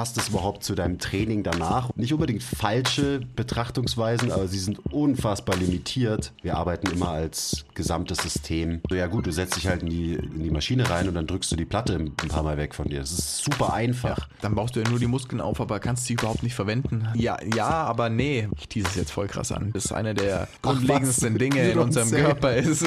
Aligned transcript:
passt 0.00 0.16
es 0.16 0.28
überhaupt 0.28 0.64
zu 0.64 0.74
deinem 0.74 0.98
Training 0.98 1.42
danach? 1.42 1.94
Nicht 1.94 2.14
unbedingt 2.14 2.42
falsche 2.42 3.20
Betrachtungsweisen, 3.36 4.32
aber 4.32 4.48
sie 4.48 4.58
sind 4.58 4.78
unfassbar 4.90 5.58
limitiert. 5.58 6.32
Wir 6.40 6.56
arbeiten 6.56 6.90
immer 6.90 7.10
als 7.10 7.66
gesamtes 7.74 8.16
System. 8.16 8.80
So, 8.88 8.96
ja 8.96 9.08
gut, 9.08 9.26
du 9.26 9.30
setzt 9.30 9.56
dich 9.56 9.66
halt 9.66 9.82
in 9.82 9.90
die, 9.90 10.14
in 10.14 10.42
die 10.42 10.48
Maschine 10.48 10.88
rein 10.88 11.06
und 11.06 11.16
dann 11.16 11.26
drückst 11.26 11.52
du 11.52 11.56
die 11.56 11.66
Platte 11.66 11.96
ein 11.96 12.14
paar 12.14 12.42
Mal 12.42 12.56
weg 12.56 12.74
von 12.74 12.88
dir. 12.88 13.00
Das 13.00 13.12
ist 13.12 13.44
super 13.44 13.74
einfach. 13.74 14.16
Ja, 14.16 14.26
dann 14.40 14.54
baust 14.54 14.74
du 14.74 14.80
ja 14.80 14.88
nur 14.88 14.98
die 14.98 15.06
Muskeln 15.06 15.42
auf, 15.42 15.60
aber 15.60 15.80
kannst 15.80 16.06
sie 16.06 16.14
überhaupt 16.14 16.42
nicht 16.42 16.54
verwenden. 16.54 17.06
Ja, 17.14 17.36
ja, 17.54 17.68
aber 17.68 18.08
nee. 18.08 18.48
Ich 18.56 18.68
tease 18.68 18.88
es 18.88 18.94
jetzt 18.94 19.10
voll 19.10 19.26
krass 19.26 19.52
an. 19.52 19.70
Das 19.74 19.84
ist 19.84 19.92
einer 19.92 20.14
der 20.14 20.48
grundlegendsten 20.62 21.36
Dinge 21.36 21.72
in 21.72 21.78
unserem 21.78 22.10
Körper 22.10 22.56
ist. 22.56 22.86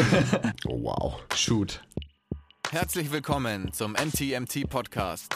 oh, 0.65 0.81
wow. 0.81 1.21
Shoot. 1.35 1.79
Herzlich 2.71 3.11
willkommen 3.11 3.71
zum 3.71 3.91
MTMT 3.91 4.67
Podcast, 4.67 5.35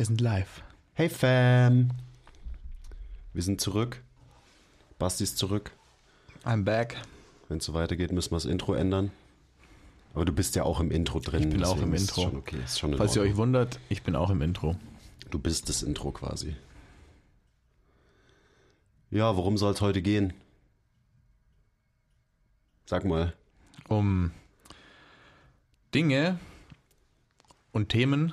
Wir 0.00 0.06
sind 0.06 0.22
live. 0.22 0.62
Hey 0.94 1.10
Fam. 1.10 1.90
Wir 3.34 3.42
sind 3.42 3.60
zurück. 3.60 4.02
Basti 4.98 5.24
ist 5.24 5.36
zurück. 5.36 5.72
I'm 6.42 6.64
back. 6.64 6.96
Wenn 7.50 7.58
es 7.58 7.66
so 7.66 7.74
weitergeht, 7.74 8.10
müssen 8.10 8.30
wir 8.30 8.36
das 8.36 8.46
Intro 8.46 8.72
ändern. 8.72 9.10
Aber 10.14 10.24
du 10.24 10.32
bist 10.32 10.56
ja 10.56 10.62
auch 10.62 10.80
im 10.80 10.90
Intro 10.90 11.20
drin. 11.20 11.42
Ich 11.42 11.50
bin 11.50 11.64
auch 11.64 11.82
im 11.82 11.92
Intro. 11.92 12.22
Schon 12.22 12.36
okay, 12.36 12.56
ist 12.64 12.78
schon 12.78 12.96
Falls 12.96 13.14
ihr 13.14 13.20
euch 13.20 13.36
wundert, 13.36 13.78
ich 13.90 14.02
bin 14.02 14.16
auch 14.16 14.30
im 14.30 14.40
Intro. 14.40 14.74
Du 15.28 15.38
bist 15.38 15.68
das 15.68 15.82
Intro 15.82 16.12
quasi. 16.12 16.56
Ja, 19.10 19.36
worum 19.36 19.58
soll 19.58 19.74
es 19.74 19.82
heute 19.82 20.00
gehen? 20.00 20.32
Sag 22.86 23.04
mal. 23.04 23.34
Um 23.86 24.30
Dinge 25.92 26.40
und 27.72 27.90
Themen, 27.90 28.32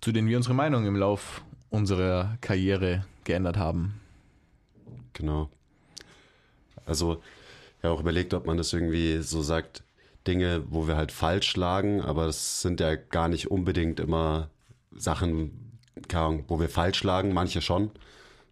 zu 0.00 0.12
denen 0.12 0.28
wir 0.28 0.36
unsere 0.36 0.54
Meinung 0.54 0.86
im 0.86 0.96
Lauf 0.96 1.42
unserer 1.70 2.38
Karriere 2.40 3.04
geändert 3.24 3.56
haben. 3.56 4.00
Genau. 5.12 5.50
Also, 6.86 7.22
ja 7.82 7.90
auch 7.90 8.00
überlegt, 8.00 8.34
ob 8.34 8.46
man 8.46 8.56
das 8.56 8.72
irgendwie 8.72 9.18
so 9.18 9.42
sagt, 9.42 9.82
Dinge, 10.26 10.64
wo 10.68 10.86
wir 10.86 10.96
halt 10.96 11.12
falsch 11.12 11.56
lagen, 11.56 12.02
aber 12.02 12.26
es 12.26 12.60
sind 12.60 12.80
ja 12.80 12.96
gar 12.96 13.28
nicht 13.28 13.50
unbedingt 13.50 14.00
immer 14.00 14.50
Sachen, 14.92 15.78
wo 16.48 16.60
wir 16.60 16.68
falsch 16.68 17.02
lagen, 17.02 17.32
manche 17.32 17.62
schon, 17.62 17.90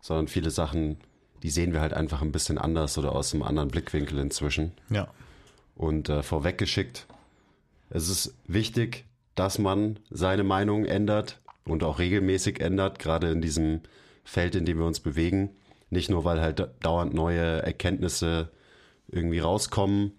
sondern 0.00 0.28
viele 0.28 0.50
Sachen, 0.50 0.98
die 1.42 1.50
sehen 1.50 1.72
wir 1.72 1.80
halt 1.80 1.92
einfach 1.92 2.22
ein 2.22 2.32
bisschen 2.32 2.58
anders 2.58 2.96
oder 2.98 3.12
aus 3.12 3.34
einem 3.34 3.42
anderen 3.42 3.68
Blickwinkel 3.68 4.18
inzwischen. 4.18 4.72
Ja. 4.90 5.08
Und 5.74 6.08
äh, 6.08 6.22
vorweggeschickt, 6.22 7.06
es 7.90 8.08
ist 8.08 8.34
wichtig, 8.46 9.04
dass 9.36 9.58
man 9.58 10.00
seine 10.10 10.42
Meinung 10.42 10.84
ändert 10.84 11.40
und 11.64 11.84
auch 11.84 12.00
regelmäßig 12.00 12.60
ändert, 12.60 12.98
gerade 12.98 13.30
in 13.30 13.40
diesem 13.40 13.82
Feld, 14.24 14.56
in 14.56 14.64
dem 14.64 14.78
wir 14.78 14.86
uns 14.86 14.98
bewegen. 14.98 15.50
Nicht 15.90 16.10
nur, 16.10 16.24
weil 16.24 16.40
halt 16.40 16.68
dauernd 16.80 17.14
neue 17.14 17.62
Erkenntnisse 17.62 18.50
irgendwie 19.08 19.38
rauskommen, 19.38 20.12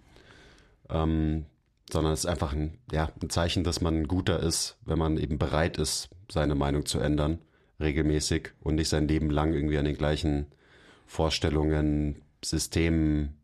ähm, 0.89 1.45
sondern 1.91 2.13
es 2.13 2.19
ist 2.19 2.25
einfach 2.27 2.53
ein, 2.53 2.77
ja, 2.91 3.09
ein 3.21 3.29
Zeichen, 3.29 3.63
dass 3.63 3.81
man 3.81 3.95
ein 3.95 4.07
guter 4.07 4.39
ist, 4.39 4.77
wenn 4.85 4.99
man 4.99 5.17
eben 5.17 5.37
bereit 5.37 5.77
ist, 5.77 6.09
seine 6.31 6.55
Meinung 6.55 6.85
zu 6.85 6.99
ändern, 6.99 7.39
regelmäßig 7.79 8.51
und 8.61 8.75
nicht 8.75 8.89
sein 8.89 9.07
Leben 9.07 9.29
lang 9.29 9.53
irgendwie 9.53 9.77
an 9.77 9.85
den 9.85 9.97
gleichen 9.97 10.47
Vorstellungen, 11.05 12.21
Systemen 12.43 13.37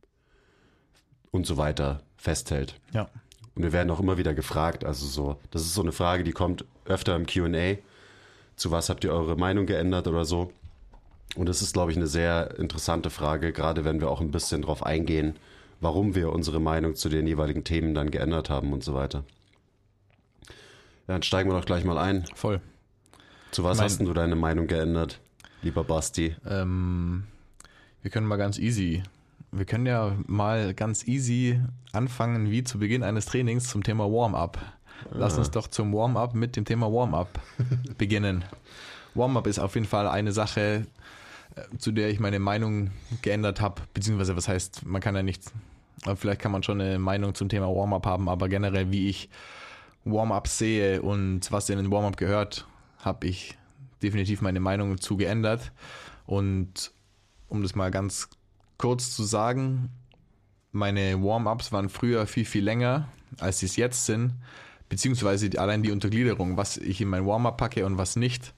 und 1.31 1.45
so 1.47 1.57
weiter 1.57 2.03
festhält. 2.15 2.79
Ja. 2.93 3.09
Und 3.55 3.63
wir 3.63 3.71
werden 3.71 3.91
auch 3.91 3.99
immer 3.99 4.17
wieder 4.17 4.33
gefragt, 4.33 4.83
also 4.83 5.05
so, 5.05 5.39
das 5.51 5.61
ist 5.61 5.73
so 5.73 5.81
eine 5.81 5.91
Frage, 5.91 6.23
die 6.23 6.31
kommt 6.31 6.65
öfter 6.85 7.15
im 7.15 7.25
QA. 7.25 7.77
Zu 8.55 8.71
was 8.71 8.89
habt 8.89 9.03
ihr 9.03 9.11
eure 9.11 9.35
Meinung 9.35 9.65
geändert 9.65 10.07
oder 10.07 10.25
so? 10.25 10.51
Und 11.35 11.47
das 11.47 11.61
ist, 11.61 11.73
glaube 11.73 11.91
ich, 11.91 11.97
eine 11.97 12.07
sehr 12.07 12.57
interessante 12.59 13.09
Frage, 13.09 13.53
gerade 13.53 13.85
wenn 13.85 13.99
wir 13.99 14.09
auch 14.09 14.21
ein 14.21 14.31
bisschen 14.31 14.61
darauf 14.61 14.85
eingehen, 14.85 15.35
warum 15.81 16.15
wir 16.15 16.31
unsere 16.31 16.59
Meinung 16.59 16.95
zu 16.95 17.09
den 17.09 17.27
jeweiligen 17.27 17.63
Themen 17.63 17.93
dann 17.93 18.11
geändert 18.11 18.49
haben 18.49 18.73
und 18.73 18.83
so 18.83 18.93
weiter. 18.93 19.23
Ja, 21.07 21.15
dann 21.15 21.23
steigen 21.23 21.49
wir 21.49 21.57
doch 21.57 21.65
gleich 21.65 21.83
mal 21.83 21.97
ein. 21.97 22.25
Voll. 22.35 22.61
Zu 23.51 23.63
was 23.63 23.77
mein, 23.77 23.85
hast 23.85 23.99
du 23.99 24.13
deine 24.13 24.35
Meinung 24.35 24.67
geändert, 24.67 25.19
lieber 25.61 25.83
Basti? 25.83 26.35
Ähm, 26.45 27.25
wir 28.01 28.09
können 28.09 28.27
mal 28.27 28.37
ganz 28.37 28.57
easy. 28.57 29.03
Wir 29.51 29.65
können 29.65 29.85
ja 29.85 30.15
mal 30.25 30.73
ganz 30.73 31.07
easy 31.07 31.59
anfangen, 31.93 32.51
wie 32.51 32.63
zu 32.63 32.79
Beginn 32.79 33.03
eines 33.03 33.25
Trainings 33.25 33.69
zum 33.69 33.83
Thema 33.83 34.05
Warm-up. 34.05 34.59
Lass 35.11 35.35
ah. 35.35 35.39
uns 35.39 35.51
doch 35.51 35.67
zum 35.67 35.93
Warm-up 35.93 36.33
mit 36.33 36.55
dem 36.55 36.65
Thema 36.65 36.91
Warm-up 36.91 37.39
beginnen. 37.97 38.43
Warm-up 39.15 39.47
ist 39.47 39.59
auf 39.59 39.75
jeden 39.75 39.87
Fall 39.87 40.07
eine 40.07 40.31
Sache, 40.31 40.87
äh, 41.55 41.77
zu 41.77 41.91
der 41.91 42.09
ich 42.09 42.19
meine 42.19 42.39
Meinung 42.39 42.91
geändert 43.21 43.61
habe, 43.61 43.81
beziehungsweise 43.93 44.35
was 44.35 44.47
heißt, 44.47 44.85
man 44.85 45.01
kann 45.01 45.15
ja 45.15 45.23
nicht, 45.23 45.43
vielleicht 46.15 46.41
kann 46.41 46.51
man 46.51 46.63
schon 46.63 46.81
eine 46.81 46.99
Meinung 46.99 47.35
zum 47.35 47.49
Thema 47.49 47.67
Warm-up 47.67 48.05
haben, 48.05 48.27
aber 48.27 48.49
generell, 48.49 48.91
wie 48.91 49.09
ich 49.09 49.29
Warm-up 50.05 50.47
sehe 50.47 51.01
und 51.01 51.51
was 51.51 51.69
in 51.69 51.77
den 51.77 51.91
Warm-up 51.91 52.17
gehört, 52.17 52.67
habe 52.99 53.27
ich 53.27 53.57
definitiv 54.01 54.41
meine 54.41 54.59
Meinung 54.59 54.99
zu 54.99 55.15
geändert. 55.15 55.71
Und 56.25 56.91
um 57.47 57.61
das 57.61 57.75
mal 57.75 57.91
ganz 57.91 58.29
kurz 58.77 59.15
zu 59.15 59.23
sagen, 59.23 59.89
meine 60.73 61.23
Warm-ups 61.23 61.71
waren 61.71 61.87
früher 61.87 62.27
viel, 62.27 62.45
viel 62.45 62.63
länger, 62.63 63.07
als 63.39 63.59
sie 63.59 63.67
es 63.67 63.75
jetzt 63.77 64.05
sind, 64.05 64.33
beziehungsweise 64.89 65.49
allein 65.59 65.83
die 65.83 65.91
Untergliederung, 65.91 66.57
was 66.57 66.77
ich 66.77 66.99
in 66.99 67.07
mein 67.07 67.25
Warm-up 67.25 67.57
packe 67.57 67.85
und 67.85 67.97
was 67.97 68.15
nicht 68.15 68.53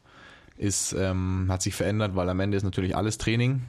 ist, 0.58 0.94
ähm, 0.94 1.48
hat 1.50 1.62
sich 1.62 1.76
verändert, 1.76 2.16
weil 2.16 2.30
am 2.30 2.40
Ende 2.40 2.58
ist 2.58 2.64
natürlich 2.64 2.96
alles 2.96 3.18
Training. 3.18 3.62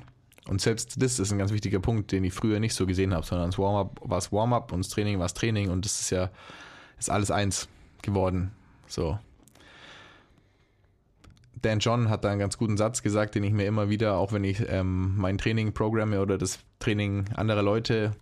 Und 0.49 0.61
selbst 0.61 1.03
das 1.03 1.19
ist 1.19 1.33
ein 1.33 1.39
ganz 1.39 1.53
wichtiger 1.53 1.81
Punkt, 1.81 2.13
den 2.13 2.23
ich 2.23 2.33
früher 2.33 2.61
nicht 2.61 2.75
so 2.75 2.87
gesehen 2.87 3.13
habe, 3.13 3.27
sondern 3.27 3.51
das 3.51 3.59
Warm-up 3.59 4.01
war 4.03 4.19
es 4.19 4.33
Warm-up 4.33 4.73
und 4.73 4.85
das 4.85 4.89
Training 4.91 5.19
war 5.19 5.27
es 5.27 5.35
Training 5.35 5.71
und 5.71 5.85
das 5.85 6.01
ist 6.01 6.11
ja 6.11 6.31
ist 6.99 7.11
alles 7.11 7.31
eins 7.31 7.69
geworden. 8.03 8.53
So. 8.87 9.19
Dan 11.63 11.81
John 11.81 12.09
hat 12.09 12.25
da 12.25 12.31
einen 12.31 12.39
ganz 12.39 12.59
guten 12.59 12.77
Satz 12.77 13.03
gesagt, 13.03 13.35
den 13.35 13.43
ich 13.43 13.53
mir 13.53 13.67
immer 13.67 13.89
wieder, 13.89 14.19
auch 14.19 14.33
wenn 14.33 14.45
ich 14.45 14.65
ähm, 14.69 15.17
mein 15.17 15.37
Training 15.37 15.73
programme 15.73 16.21
oder 16.21 16.39
das 16.39 16.61
Training 16.79 17.25
anderer 17.35 17.63
Leute, 17.63 18.13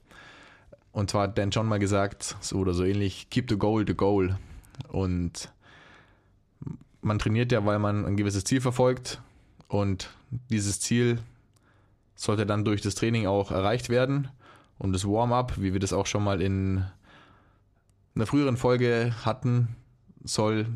und 0.95 1.11
zwar 1.11 1.25
hat 1.25 1.37
Dan 1.37 1.51
John 1.51 1.67
mal 1.67 1.81
gesagt, 1.81 2.37
so 2.41 2.59
oder 2.59 2.73
so 2.73 2.85
ähnlich, 2.85 3.29
keep 3.29 3.51
the 3.51 3.59
goal 3.59 3.85
the 3.85 3.97
goal. 3.97 4.39
Und 4.89 5.53
man 7.01 7.19
trainiert 7.19 7.51
ja, 7.51 7.67
weil 7.67 7.81
man 7.81 8.07
ein 8.07 8.17
gewisses 8.17 8.45
Ziel 8.45 8.61
verfolgt 8.61 9.21
und 9.67 10.11
dieses 10.51 10.79
Ziel 10.79 11.19
sollte 12.15 12.47
dann 12.47 12.65
durch 12.65 12.81
das 12.81 12.95
Training 12.95 13.27
auch 13.27 13.51
erreicht 13.51 13.89
werden. 13.89 14.29
Und 14.79 14.93
das 14.93 15.05
Warm-up, 15.05 15.61
wie 15.61 15.73
wir 15.73 15.81
das 15.81 15.93
auch 15.93 16.07
schon 16.07 16.23
mal 16.23 16.41
in 16.41 16.85
einer 18.15 18.27
früheren 18.27 18.57
Folge 18.57 19.17
hatten, 19.25 19.75
soll 20.23 20.67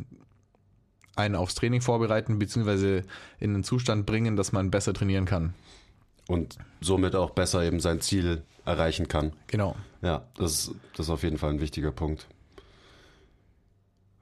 einen 1.14 1.36
aufs 1.36 1.54
Training 1.54 1.80
vorbereiten, 1.80 2.40
beziehungsweise 2.40 3.04
in 3.38 3.54
einen 3.54 3.62
Zustand 3.62 4.04
bringen, 4.04 4.34
dass 4.34 4.50
man 4.50 4.72
besser 4.72 4.94
trainieren 4.94 5.26
kann. 5.26 5.54
Und 6.28 6.58
somit 6.80 7.16
auch 7.16 7.30
besser 7.30 7.64
eben 7.64 7.80
sein 7.80 8.00
Ziel 8.00 8.42
erreichen 8.64 9.08
kann. 9.08 9.32
Genau. 9.48 9.74
Ja, 10.02 10.26
das, 10.36 10.70
das 10.94 11.06
ist 11.06 11.10
auf 11.10 11.22
jeden 11.24 11.38
Fall 11.38 11.50
ein 11.50 11.60
wichtiger 11.60 11.90
Punkt. 11.90 12.28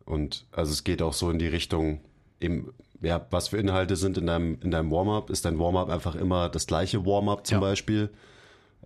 Und 0.04 0.46
also 0.52 0.72
es 0.72 0.84
geht 0.84 1.02
auch 1.02 1.12
so 1.12 1.30
in 1.30 1.38
die 1.38 1.48
Richtung, 1.48 2.00
eben, 2.40 2.72
ja, 3.02 3.26
was 3.30 3.48
für 3.48 3.58
Inhalte 3.58 3.96
sind 3.96 4.16
in 4.16 4.26
deinem, 4.26 4.58
in 4.62 4.70
deinem 4.70 4.90
Warm-up? 4.90 5.30
Ist 5.30 5.44
dein 5.44 5.58
Warm-up 5.58 5.90
einfach 5.90 6.14
immer 6.14 6.48
das 6.48 6.66
gleiche 6.66 7.04
Warm-up 7.04 7.44
zum 7.46 7.56
ja. 7.56 7.60
Beispiel? 7.60 8.10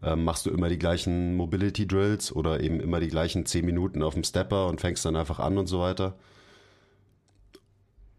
Ähm, 0.03 0.25
machst 0.25 0.47
du 0.47 0.51
immer 0.51 0.71
die 0.71 0.79
gleichen 0.79 1.37
Mobility 1.37 1.87
Drills 1.87 2.35
oder 2.35 2.61
eben 2.61 2.81
immer 2.81 3.01
die 3.01 3.09
gleichen 3.09 3.45
10 3.45 3.67
Minuten 3.67 4.03
auf 4.03 4.15
dem 4.15 4.25
Stepper 4.25 4.67
und 4.67 4.81
fängst 4.81 5.05
dann 5.05 5.15
einfach 5.15 5.41
an 5.41 5.59
und 5.59 5.67
so 5.67 5.81
weiter? 5.81 6.15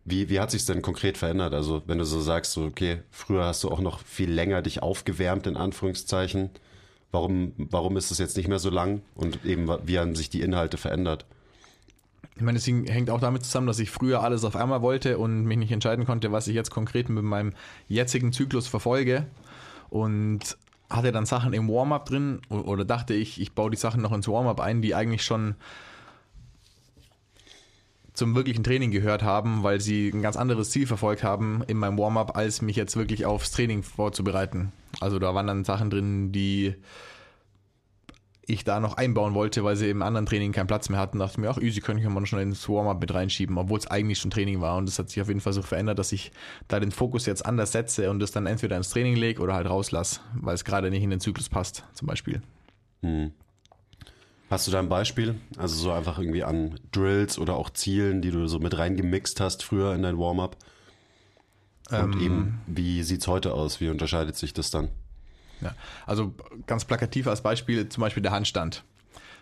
Wie, 0.04 0.30
wie 0.30 0.40
hat 0.40 0.52
sich 0.52 0.66
denn 0.66 0.82
konkret 0.82 1.18
verändert? 1.18 1.54
Also 1.54 1.84
wenn 1.86 2.00
du 2.00 2.06
so 2.06 2.20
sagst, 2.22 2.54
so, 2.54 2.64
okay, 2.64 3.02
früher 3.12 3.46
hast 3.46 3.64
du 3.64 3.70
auch 3.70 3.80
noch 3.80 4.00
viel 4.00 4.32
länger 4.32 4.62
dich 4.62 4.82
aufgewärmt, 4.82 5.46
in 5.48 5.58
Anführungszeichen. 5.58 6.50
Warum, 7.12 7.54
warum 7.58 7.98
ist 7.98 8.10
es 8.10 8.18
jetzt 8.18 8.38
nicht 8.38 8.48
mehr 8.48 8.60
so 8.60 8.70
lang? 8.70 9.02
Und 9.16 9.46
eben, 9.46 9.70
wie 9.86 10.00
haben 10.00 10.16
sich 10.16 10.30
die 10.30 10.42
Inhalte 10.42 10.78
verändert? 10.78 11.26
Ich 12.36 12.42
meine, 12.42 12.58
das 12.58 12.66
hängt 12.66 13.10
auch 13.10 13.20
damit 13.20 13.44
zusammen, 13.44 13.68
dass 13.68 13.80
ich 13.80 13.92
früher 13.92 14.24
alles 14.24 14.46
auf 14.46 14.56
einmal 14.56 14.82
wollte 14.82 15.18
und 15.18 15.44
mich 15.44 15.58
nicht 15.58 15.72
entscheiden 15.72 16.06
konnte, 16.06 16.32
was 16.32 16.48
ich 16.48 16.56
jetzt 16.56 16.72
konkret 16.72 17.10
mit 17.10 17.24
meinem 17.24 17.54
jetzigen 17.88 18.32
Zyklus 18.32 18.68
verfolge. 18.68 19.28
Und 19.90 20.58
hatte 20.90 21.12
dann 21.12 21.26
Sachen 21.26 21.54
im 21.54 21.70
Warm-up 21.70 22.06
drin 22.06 22.42
oder 22.50 22.86
dachte 22.86 23.14
ich, 23.14 23.40
ich 23.40 23.54
baue 23.54 23.72
die 23.72 23.78
Sachen 23.78 24.02
noch 24.02 24.12
ins 24.12 24.28
Warm-up 24.28 24.60
ein, 24.60 24.82
die 24.82 24.96
eigentlich 24.96 25.24
schon 25.24 25.56
zum 28.22 28.36
wirklichen 28.36 28.64
Training 28.64 28.92
gehört 28.92 29.24
haben, 29.24 29.64
weil 29.64 29.82
sie 29.82 30.10
ein 30.10 30.22
ganz 30.22 30.38
anderes 30.38 30.70
Ziel 30.70 30.86
verfolgt 30.86 31.24
haben 31.24 31.64
in 31.66 31.76
meinem 31.76 31.98
Warm-up, 31.98 32.38
als 32.38 32.62
mich 32.62 32.76
jetzt 32.76 32.96
wirklich 32.96 33.26
aufs 33.26 33.50
Training 33.50 33.82
vorzubereiten. 33.82 34.72
Also 35.00 35.18
da 35.18 35.34
waren 35.34 35.48
dann 35.48 35.64
Sachen 35.64 35.90
drin, 35.90 36.32
die 36.32 36.76
ich 38.46 38.64
da 38.64 38.80
noch 38.80 38.94
einbauen 38.96 39.34
wollte, 39.34 39.64
weil 39.64 39.76
sie 39.76 39.90
im 39.90 40.04
anderen 40.04 40.28
Training 40.28 40.52
keinen 40.52 40.68
Platz 40.68 40.90
mehr 40.90 41.00
hatten, 41.00 41.18
dachte 41.18 41.32
ich 41.34 41.38
mir, 41.40 41.50
ach 41.50 41.58
easy, 41.58 41.82
könnte 41.82 42.04
ich 42.04 42.08
mal 42.08 42.24
schon 42.28 42.38
ins 42.38 42.70
Warm-up 42.70 43.02
mit 43.02 43.12
reinschieben, 43.12 43.58
obwohl 43.58 43.80
es 43.80 43.88
eigentlich 43.88 44.20
schon 44.20 44.30
Training 44.30 44.62
war. 44.62 44.78
Und 44.78 44.88
das 44.88 45.00
hat 45.00 45.10
sich 45.10 45.20
auf 45.20 45.28
jeden 45.28 45.42
Fall 45.42 45.54
so 45.54 45.64
verändert, 45.64 45.98
dass 45.98 46.12
ich 46.12 46.32
da 46.68 46.80
den 46.80 46.92
Fokus 46.92 47.26
jetzt 47.26 47.44
anders 47.44 47.72
setze 47.72 48.12
und 48.12 48.20
das 48.20 48.30
dann 48.30 48.46
entweder 48.46 48.78
ins 48.78 48.92
Training 48.92 49.16
lege 49.16 49.42
oder 49.42 49.56
halt 49.56 49.68
rauslasse, 49.68 50.20
weil 50.36 50.54
es 50.54 50.64
gerade 50.64 50.92
nicht 50.92 51.02
in 51.02 51.10
den 51.10 51.22
Zyklus 51.22 51.50
passt, 51.50 51.86
zum 51.96 52.08
Beispiel. 52.08 52.44
Hm. 53.02 53.32
Hast 54.52 54.68
du 54.68 54.72
da 54.72 54.80
ein 54.80 54.90
Beispiel? 54.90 55.36
Also 55.58 55.78
so 55.78 55.94
einfach 55.94 56.20
irgendwie 56.20 56.44
an 56.44 56.78
Drills 56.92 57.40
oder 57.40 57.56
auch 57.56 57.70
Zielen, 57.70 58.22
die 58.22 58.32
du 58.32 58.48
so 58.48 58.60
mit 58.60 58.78
reingemixt 58.78 59.40
hast 59.40 59.64
früher 59.64 59.96
in 59.96 60.04
dein 60.04 60.20
Warm-up? 60.20 60.58
Und 61.90 62.16
ähm, 62.16 62.22
eben, 62.22 62.62
wie 62.68 63.02
sieht 63.04 63.22
es 63.22 63.28
heute 63.30 63.54
aus? 63.54 63.80
Wie 63.80 63.88
unterscheidet 63.88 64.36
sich 64.36 64.54
das 64.54 64.70
dann? 64.70 64.90
Ja, 65.62 65.74
also 66.06 66.34
ganz 66.68 66.84
plakativ 66.84 67.28
als 67.28 67.40
Beispiel 67.40 67.88
zum 67.88 68.02
Beispiel 68.02 68.22
der 68.22 68.34
Handstand. 68.34 68.84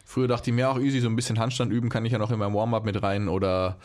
Früher 0.05 0.27
dachte 0.27 0.51
ich 0.51 0.55
mir 0.55 0.69
auch 0.69 0.77
easy, 0.77 0.99
so 0.99 1.07
ein 1.07 1.15
bisschen 1.15 1.39
Handstand 1.39 1.71
üben 1.71 1.89
kann 1.89 2.05
ich 2.05 2.11
ja 2.11 2.19
noch 2.19 2.29
in 2.29 2.37
meinem 2.37 2.53
Warm-up 2.53 2.85
mit 2.85 3.01
rein 3.01 3.29
oder 3.29 3.77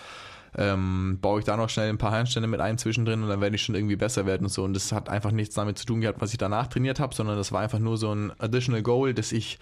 ähm, 0.59 1.21
baue 1.23 1.39
ich 1.39 1.47
da 1.47 1.57
noch 1.57 1.71
schnell 1.71 1.89
ein 1.89 1.97
paar 1.97 2.13
Handstände 2.13 2.49
mit 2.49 2.61
ein 2.61 2.77
zwischendrin 2.77 3.23
und 3.23 3.31
dann 3.31 3.41
werde 3.41 3.57
ich 3.57 3.63
schon 3.63 3.75
irgendwie 3.75 3.97
besser 3.97 4.27
werden 4.27 4.45
und 4.45 4.53
so. 4.53 4.63
Und 4.63 4.75
das 4.75 4.93
hat 4.93 5.09
einfach 5.09 5.31
nichts 5.31 5.55
damit 5.55 5.79
zu 5.79 5.87
tun 5.87 6.03
gehabt, 6.03 6.21
was 6.21 6.33
ich 6.33 6.39
danach 6.39 6.67
trainiert 6.67 7.01
habe, 7.01 7.15
sondern 7.15 7.39
das 7.39 7.51
war 7.51 7.63
einfach 7.63 7.79
nur 7.79 7.97
so 7.97 8.15
ein 8.15 8.31
additional 8.39 8.83
Goal, 8.83 9.15
das 9.15 9.33
ich 9.33 9.59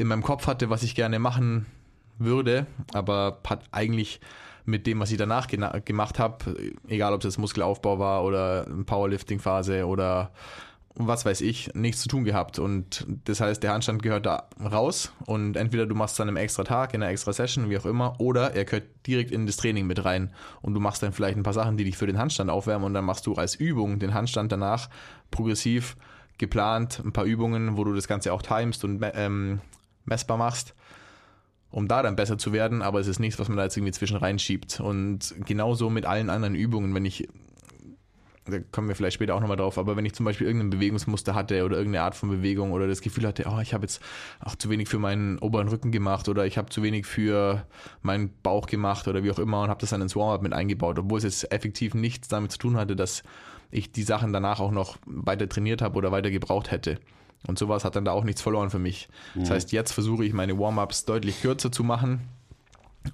in 0.00 0.08
meinem 0.08 0.22
Kopf 0.22 0.46
hatte, 0.46 0.70
was 0.70 0.82
ich 0.82 0.94
gerne 0.94 1.18
machen 1.18 1.66
würde, 2.18 2.66
aber 2.92 3.38
hat 3.46 3.64
eigentlich 3.70 4.20
mit 4.64 4.86
dem, 4.86 5.00
was 5.00 5.10
ich 5.10 5.18
danach 5.18 5.46
gemacht 5.48 6.18
habe, 6.18 6.72
egal 6.88 7.12
ob 7.12 7.24
es 7.24 7.38
Muskelaufbau 7.38 7.98
war 7.98 8.24
oder 8.24 8.66
Powerlifting-Phase 8.86 9.86
oder 9.86 10.30
was 10.94 11.24
weiß 11.24 11.40
ich, 11.42 11.74
nichts 11.74 12.02
zu 12.02 12.08
tun 12.08 12.24
gehabt. 12.24 12.58
Und 12.58 13.06
das 13.24 13.40
heißt, 13.40 13.62
der 13.62 13.72
Handstand 13.72 14.02
gehört 14.02 14.26
da 14.26 14.48
raus 14.60 15.12
und 15.26 15.56
entweder 15.56 15.86
du 15.86 15.94
machst 15.94 16.18
dann 16.18 16.28
im 16.28 16.36
extra 16.36 16.64
Tag, 16.64 16.94
in 16.94 17.02
einer 17.02 17.12
extra 17.12 17.32
Session, 17.32 17.70
wie 17.70 17.78
auch 17.78 17.86
immer, 17.86 18.18
oder 18.20 18.54
er 18.54 18.64
gehört 18.64 18.84
direkt 19.06 19.30
in 19.30 19.46
das 19.46 19.56
Training 19.56 19.86
mit 19.86 20.04
rein 20.04 20.32
und 20.62 20.74
du 20.74 20.80
machst 20.80 21.02
dann 21.02 21.12
vielleicht 21.12 21.36
ein 21.36 21.42
paar 21.42 21.52
Sachen, 21.52 21.76
die 21.76 21.84
dich 21.84 21.96
für 21.96 22.06
den 22.06 22.18
Handstand 22.18 22.50
aufwärmen 22.50 22.86
und 22.86 22.94
dann 22.94 23.04
machst 23.04 23.26
du 23.26 23.34
als 23.34 23.54
Übung 23.54 23.98
den 23.98 24.14
Handstand 24.14 24.50
danach 24.50 24.88
progressiv 25.30 25.96
geplant, 26.38 27.02
ein 27.04 27.12
paar 27.12 27.24
Übungen, 27.24 27.76
wo 27.76 27.84
du 27.84 27.94
das 27.94 28.08
Ganze 28.08 28.32
auch 28.32 28.42
timest 28.42 28.84
und 28.84 29.00
ähm, 29.14 29.60
messbar 30.04 30.36
machst, 30.36 30.74
um 31.70 31.88
da 31.88 32.02
dann 32.02 32.16
besser 32.16 32.38
zu 32.38 32.52
werden, 32.52 32.82
aber 32.82 33.00
es 33.00 33.06
ist 33.06 33.20
nichts, 33.20 33.38
was 33.38 33.48
man 33.48 33.56
da 33.56 33.64
jetzt 33.64 33.76
irgendwie 33.76 33.92
zwischen 33.92 34.16
reinschiebt. 34.16 34.80
Und 34.80 35.34
genauso 35.46 35.90
mit 35.90 36.06
allen 36.06 36.30
anderen 36.30 36.54
Übungen, 36.54 36.94
wenn 36.94 37.04
ich, 37.04 37.28
da 38.46 38.58
kommen 38.72 38.88
wir 38.88 38.96
vielleicht 38.96 39.14
später 39.14 39.36
auch 39.36 39.40
nochmal 39.40 39.56
drauf, 39.56 39.78
aber 39.78 39.96
wenn 39.96 40.04
ich 40.04 40.14
zum 40.14 40.26
Beispiel 40.26 40.46
irgendein 40.46 40.70
Bewegungsmuster 40.70 41.34
hatte 41.34 41.64
oder 41.64 41.76
irgendeine 41.76 42.04
Art 42.04 42.16
von 42.16 42.28
Bewegung 42.28 42.72
oder 42.72 42.88
das 42.88 43.02
Gefühl 43.02 43.26
hatte, 43.26 43.44
oh, 43.48 43.60
ich 43.60 43.72
habe 43.72 43.84
jetzt 43.84 44.02
auch 44.40 44.56
zu 44.56 44.68
wenig 44.68 44.88
für 44.88 44.98
meinen 44.98 45.38
oberen 45.38 45.68
Rücken 45.68 45.92
gemacht 45.92 46.28
oder 46.28 46.44
ich 46.44 46.58
habe 46.58 46.70
zu 46.70 46.82
wenig 46.82 47.06
für 47.06 47.64
meinen 48.02 48.32
Bauch 48.42 48.66
gemacht 48.66 49.06
oder 49.06 49.22
wie 49.22 49.30
auch 49.30 49.38
immer 49.38 49.62
und 49.62 49.68
habe 49.68 49.80
das 49.80 49.90
dann 49.90 50.02
ins 50.02 50.16
Warm-up 50.16 50.42
mit 50.42 50.52
eingebaut, 50.52 50.98
obwohl 50.98 51.18
es 51.18 51.24
jetzt 51.24 51.52
effektiv 51.52 51.94
nichts 51.94 52.26
damit 52.26 52.50
zu 52.50 52.58
tun 52.58 52.76
hatte, 52.76 52.96
dass 52.96 53.22
ich 53.70 53.92
die 53.92 54.02
Sachen 54.02 54.32
danach 54.32 54.58
auch 54.58 54.72
noch 54.72 54.98
weiter 55.06 55.48
trainiert 55.48 55.82
habe 55.82 55.96
oder 55.96 56.10
weiter 56.10 56.30
gebraucht 56.30 56.72
hätte. 56.72 56.98
Und 57.46 57.58
sowas 57.58 57.84
hat 57.84 57.96
dann 57.96 58.04
da 58.04 58.12
auch 58.12 58.24
nichts 58.24 58.42
verloren 58.42 58.70
für 58.70 58.78
mich. 58.78 59.08
Mhm. 59.34 59.40
Das 59.40 59.50
heißt, 59.50 59.72
jetzt 59.72 59.92
versuche 59.92 60.24
ich 60.24 60.32
meine 60.32 60.58
Warm-ups 60.58 61.04
deutlich 61.04 61.40
kürzer 61.40 61.72
zu 61.72 61.84
machen. 61.84 62.20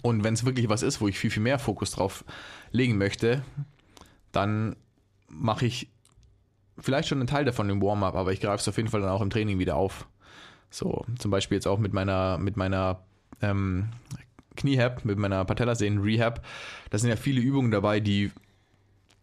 Und 0.02 0.24
wenn 0.24 0.34
es 0.34 0.44
wirklich 0.44 0.68
was 0.68 0.82
ist, 0.82 1.00
wo 1.00 1.08
ich 1.08 1.18
viel, 1.18 1.30
viel 1.30 1.42
mehr 1.42 1.58
Fokus 1.58 1.92
drauf 1.92 2.24
legen 2.72 2.98
möchte, 2.98 3.42
dann 4.32 4.76
mache 5.28 5.66
ich 5.66 5.88
vielleicht 6.78 7.08
schon 7.08 7.18
einen 7.18 7.28
Teil 7.28 7.44
davon 7.44 7.70
im 7.70 7.80
Warm-up, 7.80 8.16
aber 8.16 8.32
ich 8.32 8.40
greife 8.40 8.60
es 8.60 8.68
auf 8.68 8.76
jeden 8.76 8.88
Fall 8.88 9.00
dann 9.00 9.10
auch 9.10 9.20
im 9.20 9.30
Training 9.30 9.58
wieder 9.58 9.76
auf. 9.76 10.06
So, 10.70 11.04
zum 11.18 11.30
Beispiel 11.30 11.56
jetzt 11.56 11.66
auch 11.66 11.78
mit 11.78 11.92
meiner, 11.92 12.38
mit 12.38 12.56
meiner 12.56 13.00
ähm, 13.40 13.90
Kniehab, 14.56 15.04
mit 15.04 15.18
meiner 15.18 15.44
Patellasehnen-Rehab. 15.44 16.44
Da 16.90 16.98
sind 16.98 17.10
ja 17.10 17.16
viele 17.16 17.40
Übungen 17.40 17.70
dabei, 17.70 18.00
die 18.00 18.32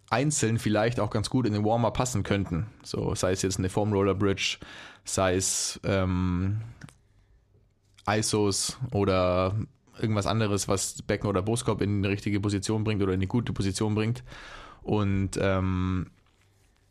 einzeln 0.10 0.60
vielleicht 0.60 1.00
auch 1.00 1.10
ganz 1.10 1.30
gut 1.30 1.46
in 1.46 1.54
den 1.54 1.66
Warm-up 1.66 1.96
passen 1.96 2.24
könnten. 2.24 2.68
So, 2.84 3.16
sei 3.16 3.32
es 3.32 3.42
jetzt 3.42 3.58
eine 3.58 3.70
Foam 3.70 3.94
Roller 3.94 4.14
Bridge, 4.14 4.58
sei 5.04 5.36
es 5.36 5.80
ähm, 5.84 6.62
ISOs 8.08 8.78
oder 8.92 9.56
irgendwas 10.00 10.28
anderes, 10.28 10.68
was 10.68 11.02
Becken 11.04 11.30
oder 11.30 11.42
Brustkorb 11.42 11.82
in 11.82 12.04
die 12.04 12.10
richtige 12.10 12.40
Position 12.40 12.84
bringt 12.84 13.02
oder 13.02 13.14
in 13.14 13.20
eine 13.20 13.28
gute 13.28 13.54
Position 13.54 13.96
bringt. 13.96 14.24
Und 14.82 15.32
ähm, 15.40 16.08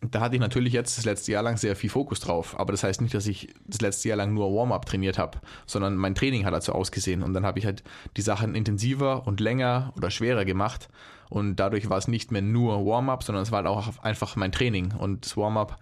da 0.01 0.21
hatte 0.21 0.35
ich 0.35 0.41
natürlich 0.41 0.73
jetzt 0.73 0.99
das 0.99 1.05
letzte 1.05 1.33
Jahr 1.33 1.43
lang 1.43 1.57
sehr 1.57 1.77
viel 1.77 1.91
Fokus 1.91 2.21
drauf. 2.21 2.59
Aber 2.59 2.73
das 2.73 2.83
heißt 2.83 3.01
nicht, 3.01 3.15
dass 3.15 3.27
ich 3.27 3.55
das 3.67 3.81
letzte 3.81 4.09
Jahr 4.09 4.19
lang 4.19 4.35
nur 4.35 4.53
Warm-up 4.53 4.87
trainiert 4.87 5.19
habe, 5.19 5.39
sondern 5.67 5.97
mein 5.97 6.15
Training 6.15 6.45
hat 6.45 6.55
dazu 6.55 6.73
ausgesehen. 6.73 7.23
Und 7.23 7.35
dann 7.35 7.47
habe 7.47 7.59
ich 7.59 7.67
halt 7.67 7.85
die 8.17 8.23
Sachen 8.23 8.55
intensiver 8.55 9.27
und 9.27 9.41
länger 9.41 9.93
oder 9.97 10.11
schwerer 10.11 10.45
gemacht. 10.45 10.89
Und 11.29 11.57
dadurch 11.57 11.89
war 11.89 11.99
es 11.99 12.09
nicht 12.09 12.33
mehr 12.33 12.43
nur 12.43 12.85
Warm-up, 12.85 13.23
sondern 13.23 13.43
es 13.43 13.53
war 13.53 13.59
halt 13.59 13.69
auch 13.69 14.03
einfach 14.03 14.35
mein 14.37 14.53
Training. 14.53 14.93
Und 14.93 15.25
das 15.25 15.37
Warm-up 15.37 15.79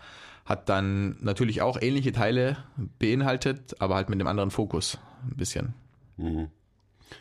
hat 0.51 0.69
dann 0.69 1.17
natürlich 1.21 1.63
auch 1.63 1.81
ähnliche 1.81 2.11
Teile 2.11 2.57
beinhaltet, 2.99 3.81
aber 3.81 3.95
halt 3.95 4.09
mit 4.09 4.19
einem 4.19 4.27
anderen 4.27 4.51
Fokus 4.51 4.99
ein 5.23 5.37
bisschen. 5.37 5.75
Mhm. 6.17 6.49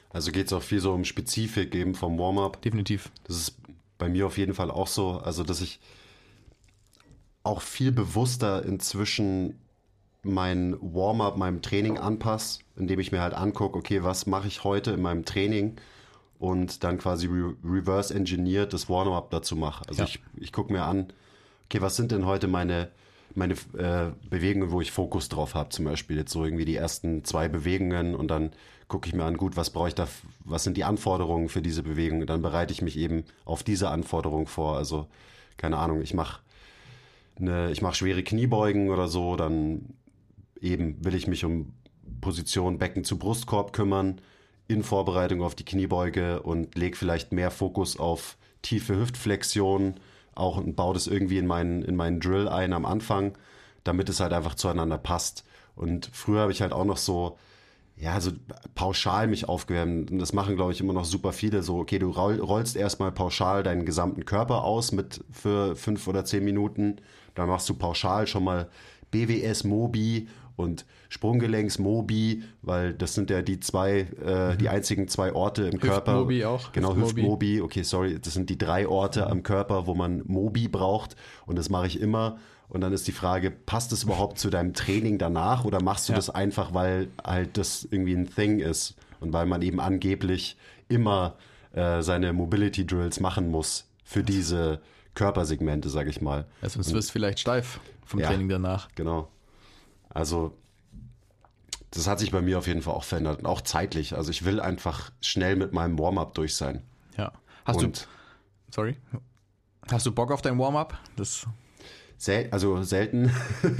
Also 0.10 0.32
geht 0.32 0.48
es 0.48 0.54
auch 0.54 0.64
viel 0.64 0.80
so 0.80 0.92
um 0.94 1.06
Spezifik 1.06 1.76
eben 1.76 1.94
vom 1.94 2.18
Warm-up. 2.18 2.60
Definitiv. 2.64 3.12
Das 3.26 3.38
ist 3.38 3.58
bei 4.00 4.10
mir 4.10 4.26
auf 4.26 4.40
jeden 4.40 4.56
Fall 4.56 4.72
auch 4.72 4.88
so. 4.88 5.20
Also, 5.20 5.44
dass 5.44 5.62
ich 5.62 5.80
auch 7.44 7.62
viel 7.62 7.92
bewusster 7.92 8.66
inzwischen 8.66 9.60
mein 10.24 10.76
Warm-up 10.82 11.38
meinem 11.38 11.62
Training 11.62 12.00
anpasse, 12.00 12.62
indem 12.78 13.00
ich 13.00 13.12
mir 13.12 13.22
halt 13.22 13.36
angucke, 13.36 13.78
okay, 13.78 14.04
was 14.04 14.26
mache 14.26 14.48
ich 14.48 14.64
heute 14.64 14.90
in 14.90 15.04
meinem 15.04 15.24
Training 15.24 15.76
und 16.40 16.84
dann 16.84 16.98
quasi 16.98 17.28
re 17.28 17.54
reverse 17.64 18.12
engineert 18.12 18.74
das 18.74 18.90
Warm-up 18.90 19.30
dazu 19.30 19.56
mache. 19.56 19.88
Also 19.88 20.02
ja. 20.02 20.08
ich, 20.08 20.20
ich 20.36 20.52
gucke 20.52 20.74
mir 20.74 20.86
an, 20.86 21.14
okay, 21.66 21.80
was 21.80 21.96
sind 21.96 22.12
denn 22.12 22.26
heute 22.26 22.48
meine, 22.48 22.90
meine 23.36 23.54
äh, 23.78 24.12
Bewegungen, 24.30 24.72
wo 24.72 24.82
ich 24.82 24.92
Fokus 24.92 25.30
drauf 25.30 25.56
habe, 25.56 25.70
zum 25.70 25.86
Beispiel 25.86 26.18
jetzt 26.18 26.32
so 26.32 26.44
irgendwie 26.44 26.66
die 26.66 26.76
ersten 26.76 27.24
zwei 27.24 27.48
Bewegungen 27.48 28.16
und 28.16 28.30
dann 28.30 28.52
gucke 28.88 29.08
ich 29.08 29.14
mir 29.14 29.24
an, 29.24 29.38
gut, 29.38 29.56
was 29.56 29.70
brauche 29.70 29.90
ich 29.90 29.96
da, 29.96 30.08
was 30.44 30.64
sind 30.64 30.76
die 30.76 30.84
Anforderungen 30.84 31.48
für 31.48 31.62
diese 31.62 31.84
Bewegung? 31.84 32.26
Dann 32.26 32.42
bereite 32.42 32.74
ich 32.74 32.82
mich 32.82 32.98
eben 32.98 33.24
auf 33.46 33.64
diese 33.64 33.90
Anforderung 33.90 34.48
vor. 34.48 34.78
Also 34.78 35.08
keine 35.58 35.78
Ahnung, 35.78 36.02
ich 36.02 36.14
mache 36.14 36.42
eine, 37.38 37.72
ich 37.72 37.82
mache 37.82 37.96
schwere 37.96 38.24
Kniebeugen 38.24 38.90
oder 38.90 39.08
so, 39.08 39.36
dann 39.36 39.94
eben 40.60 41.04
will 41.06 41.16
ich 41.16 41.28
mich 41.28 41.46
um 41.46 41.74
Position 42.20 42.80
Becken 42.80 43.04
zu 43.04 43.18
Brustkorb 43.18 43.74
kümmern 43.74 44.20
in 44.68 44.84
Vorbereitung 44.84 45.42
auf 45.42 45.56
die 45.56 45.66
Kniebeuge 45.66 46.42
und 46.42 46.76
lege 46.76 46.98
vielleicht 46.98 47.32
mehr 47.32 47.52
Fokus 47.52 47.98
auf 47.98 48.38
tiefe 48.62 48.98
Hüftflexion 48.98 49.96
auch 50.40 50.58
und 50.58 50.76
baue 50.76 50.94
das 50.94 51.08
irgendwie 51.08 51.38
in 51.38 51.48
meinen, 51.48 51.84
in 51.84 51.96
meinen 51.96 52.20
Drill 52.20 52.48
ein 52.48 52.74
am 52.74 52.86
Anfang, 52.86 53.38
damit 53.84 54.10
es 54.10 54.20
halt 54.20 54.34
einfach 54.34 54.56
zueinander 54.56 54.98
passt. 54.98 55.46
Und 55.76 56.10
früher 56.12 56.42
habe 56.42 56.52
ich 56.52 56.62
halt 56.62 56.74
auch 56.74 56.86
noch 56.86 56.98
so, 56.98 57.38
ja, 57.96 58.20
so 58.20 58.32
pauschal 58.76 59.28
mich 59.28 59.48
aufgewärmt. 59.48 60.12
Und 60.12 60.20
das 60.20 60.34
machen, 60.34 60.56
glaube 60.56 60.72
ich, 60.72 60.82
immer 60.82 60.94
noch 60.94 61.06
super 61.06 61.34
viele. 61.34 61.64
So, 61.64 61.80
okay, 61.80 62.00
du 62.00 62.12
rollst 62.12 62.76
erstmal 62.76 63.12
pauschal 63.12 63.64
deinen 63.64 63.86
gesamten 63.86 64.26
Körper 64.26 64.64
aus 64.64 64.92
mit 64.92 65.24
für 65.32 65.76
fünf 65.76 66.08
oder 66.08 66.26
zehn 66.26 66.44
Minuten 66.44 66.98
da 67.40 67.46
machst 67.46 67.70
du 67.70 67.74
pauschal 67.74 68.28
schon 68.28 68.44
mal 68.44 68.68
BWS 69.12 69.64
Mobi 69.64 70.28
und 70.60 70.86
Sprunggelenks 71.08 71.80
Mobi, 71.80 72.44
weil 72.62 72.94
das 72.94 73.14
sind 73.14 73.30
ja 73.30 73.42
die 73.42 73.62
zwei, 73.62 74.02
äh, 74.02 74.58
die 74.58 74.66
mhm. 74.66 74.72
einzigen 74.72 75.08
zwei 75.08 75.32
Orte 75.32 75.64
im 75.64 75.80
Körper. 75.80 76.16
Mobi 76.16 76.44
auch. 76.44 76.74
Genau, 76.74 76.98
Hüft-Mobi. 76.98 77.62
Okay, 77.62 77.84
sorry, 77.84 78.20
das 78.20 78.34
sind 78.34 78.50
die 78.50 78.58
drei 78.58 78.86
Orte 78.86 79.28
am 79.28 79.42
Körper, 79.42 79.88
wo 79.88 79.96
man 79.96 80.22
Mobi 80.26 80.68
braucht 80.68 81.16
und 81.46 81.58
das 81.58 81.70
mache 81.70 81.88
ich 81.88 82.02
immer. 82.02 82.40
Und 82.68 82.82
dann 82.82 82.92
ist 82.92 83.08
die 83.08 83.14
Frage, 83.14 83.52
passt 83.52 83.94
es 83.94 84.04
überhaupt 84.04 84.38
zu 84.38 84.50
deinem 84.50 84.74
Training 84.74 85.18
danach 85.18 85.64
oder 85.64 85.82
machst 85.82 86.10
du 86.10 86.14
ja. 86.14 86.18
das 86.18 86.30
einfach, 86.30 86.74
weil 86.74 87.08
halt 87.24 87.58
das 87.58 87.88
irgendwie 87.90 88.14
ein 88.14 88.30
Thing 88.30 88.60
ist 88.60 88.96
und 89.22 89.32
weil 89.32 89.46
man 89.46 89.62
eben 89.62 89.80
angeblich 89.80 90.58
immer 90.90 91.36
äh, 91.72 92.02
seine 92.02 92.34
Mobility 92.34 92.86
Drills 92.86 93.22
machen 93.22 93.50
muss 93.50 93.88
für 94.04 94.24
diese 94.24 94.82
Körpersegmente, 95.16 95.90
sage 95.90 96.10
ich 96.10 96.22
mal. 96.22 96.46
Ja, 96.62 96.68
sonst 96.68 96.94
wirst 96.94 97.10
du 97.10 97.14
vielleicht 97.14 97.40
steif 97.40 97.80
vom 98.06 98.20
Ja. 98.20 98.28
Training 98.28 98.50
danach. 98.50 98.90
Genau. 98.96 99.30
Also, 100.20 100.54
das 101.92 102.08
hat 102.08 102.20
sich 102.20 102.32
bei 102.32 102.42
mir 102.42 102.58
auf 102.58 102.68
jeden 102.68 102.82
Fall 102.82 102.94
auch 102.94 103.04
verändert. 103.04 103.40
Und 103.40 103.46
auch 103.46 103.62
zeitlich. 103.62 104.16
Also, 104.16 104.32
ich 104.32 104.46
will 104.46 104.60
einfach 104.60 105.12
schnell 105.22 105.56
mit 105.56 105.74
meinem 105.74 105.98
Warm-up 105.98 106.36
durch 106.36 106.56
sein. 106.56 106.84
Ja. 107.18 107.32
Hast 107.66 107.84
Und 107.84 108.02
du, 108.02 108.74
sorry, 108.74 108.98
hast 109.90 110.06
du 110.06 110.12
Bock 110.12 110.32
auf 110.32 110.42
dein 110.42 110.60
Warm-up? 110.60 110.98
Das, 111.16 111.48
sel 112.18 112.50
also 112.52 112.84
selten. 112.84 113.32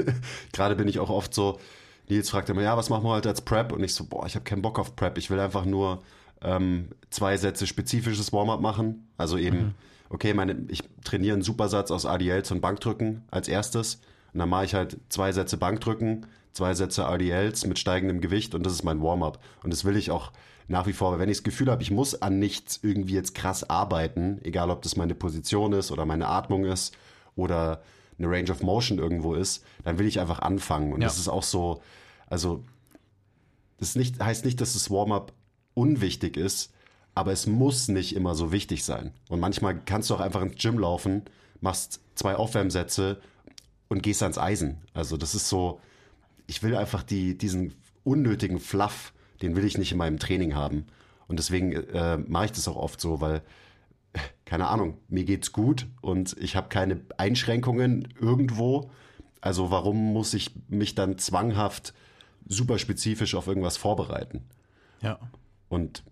Gerade 0.54 0.76
bin 0.76 0.88
ich 0.88 1.00
auch 1.00 1.10
oft 1.10 1.34
so, 1.34 1.60
Nils 2.08 2.30
fragt 2.30 2.50
immer, 2.50 2.64
ja, 2.64 2.76
was 2.76 2.90
machen 2.90 3.04
wir 3.04 3.10
heute 3.10 3.30
als 3.30 3.42
Prep? 3.42 3.72
Und 3.72 3.84
ich 3.84 3.94
so, 3.94 4.06
boah, 4.06 4.26
ich 4.26 4.36
habe 4.36 4.44
keinen 4.44 4.62
Bock 4.62 4.80
auf 4.80 4.96
Prep. 4.96 5.18
Ich 5.18 5.30
will 5.30 5.40
einfach 5.40 5.66
nur 5.66 6.02
ähm, 6.42 6.90
zwei 7.10 7.38
Sätze 7.38 7.68
spezifisches 7.68 8.34
Warm-up 8.34 8.62
machen. 8.62 9.08
Also 9.18 9.38
eben, 9.38 9.76
okay, 10.10 10.34
meine, 10.34 10.66
ich 10.70 10.84
trainiere 11.04 11.34
einen 11.34 11.44
Supersatz 11.44 11.92
aus 11.92 12.06
ADLs 12.06 12.52
und 12.52 12.62
Bankdrücken 12.62 13.24
als 13.30 13.48
erstes. 13.48 14.02
Und 14.40 14.44
dann 14.44 14.50
mache 14.52 14.64
ich 14.64 14.74
halt 14.74 14.96
zwei 15.10 15.34
Sätze 15.34 15.58
Bankdrücken, 15.58 16.26
zwei 16.54 16.74
Sätze 16.74 17.06
ADLs 17.06 17.66
mit 17.66 17.78
steigendem 17.78 18.22
Gewicht 18.22 18.56
und 18.56 18.66
das 18.66 18.72
ist 18.72 18.84
mein 18.86 19.02
Warm-up. 19.04 19.38
Und 19.64 19.74
das 19.74 19.84
will 19.84 19.98
ich 19.98 20.12
auch 20.12 20.32
nach 20.70 20.88
wie 20.88 20.94
vor. 20.94 21.20
Wenn 21.20 21.28
ich 21.28 21.40
das 21.40 21.44
Gefühl 21.44 21.70
habe, 21.70 21.84
ich 21.84 21.92
muss 21.92 22.22
an 22.22 22.40
nichts 22.40 22.80
irgendwie 22.82 23.16
jetzt 23.16 23.36
krass 23.36 23.70
arbeiten, 23.70 24.40
egal 24.44 24.70
ob 24.70 24.82
das 24.82 24.96
meine 24.96 25.14
Position 25.14 25.74
ist 25.74 25.92
oder 25.92 26.06
meine 26.06 26.30
Atmung 26.30 26.64
ist 26.64 26.96
oder 27.36 27.82
eine 28.18 28.30
Range 28.30 28.50
of 28.50 28.64
Motion 28.64 28.98
irgendwo 28.98 29.34
ist, 29.34 29.66
dann 29.84 30.00
will 30.00 30.08
ich 30.08 30.22
einfach 30.22 30.40
anfangen. 30.40 30.94
Und 30.94 31.02
Ja. 31.02 31.10
das 31.10 31.18
ist 31.18 31.28
auch 31.28 31.44
so, 31.44 31.82
also 32.28 32.64
das 33.78 33.96
nicht, 33.96 34.24
heißt 34.24 34.46
nicht, 34.46 34.62
dass 34.62 34.72
das 34.72 34.90
Warm-up 34.90 35.34
unwichtig 35.74 36.38
ist, 36.38 36.72
aber 37.14 37.34
es 37.34 37.46
muss 37.46 37.90
nicht 37.90 38.16
immer 38.16 38.36
so 38.36 38.54
wichtig 38.54 38.86
sein. 38.86 39.12
Und 39.28 39.42
manchmal 39.42 39.78
kannst 39.84 40.10
du 40.10 40.16
auch 40.16 40.22
einfach 40.22 40.42
ins 40.44 40.56
Gym 40.62 40.80
laufen, 40.80 41.24
machst 41.60 42.00
zwei 42.16 42.38
Aufwärmsätze 42.38 43.20
und 43.90 44.02
gehst 44.02 44.24
ans 44.24 44.38
Eisen. 44.38 44.78
Also 44.94 45.18
das 45.18 45.36
ist 45.36 45.50
so, 45.50 45.82
ich 46.48 46.64
will 46.64 46.76
einfach 46.76 47.04
die, 47.04 47.38
diesen 47.38 47.74
unnötigen 48.04 48.60
Fluff, 48.60 49.14
den 49.42 49.56
will 49.56 49.66
ich 49.66 49.78
nicht 49.78 49.92
in 49.92 49.98
meinem 49.98 50.20
Training 50.20 50.56
haben. 50.56 50.86
Und 51.28 51.38
deswegen 51.38 51.74
äh, 51.74 52.18
mache 52.18 52.46
ich 52.46 52.52
das 52.54 52.68
auch 52.68 52.78
oft 52.78 53.02
so, 53.02 53.20
weil, 53.20 53.42
keine 54.46 54.68
Ahnung, 54.68 54.98
mir 55.10 55.26
geht's 55.26 55.52
gut 55.52 55.88
und 56.02 56.36
ich 56.40 56.56
habe 56.56 56.70
keine 56.70 57.02
Einschränkungen 57.18 58.08
irgendwo. 58.20 58.92
Also 59.42 59.72
warum 59.72 60.14
muss 60.14 60.34
ich 60.34 60.52
mich 60.68 60.96
dann 60.96 61.18
zwanghaft 61.18 61.94
super 62.48 62.80
spezifisch 62.80 63.36
auf 63.36 63.48
irgendwas 63.48 63.78
vorbereiten? 63.78 64.44
ja. 65.02 65.20
Und 65.70 66.04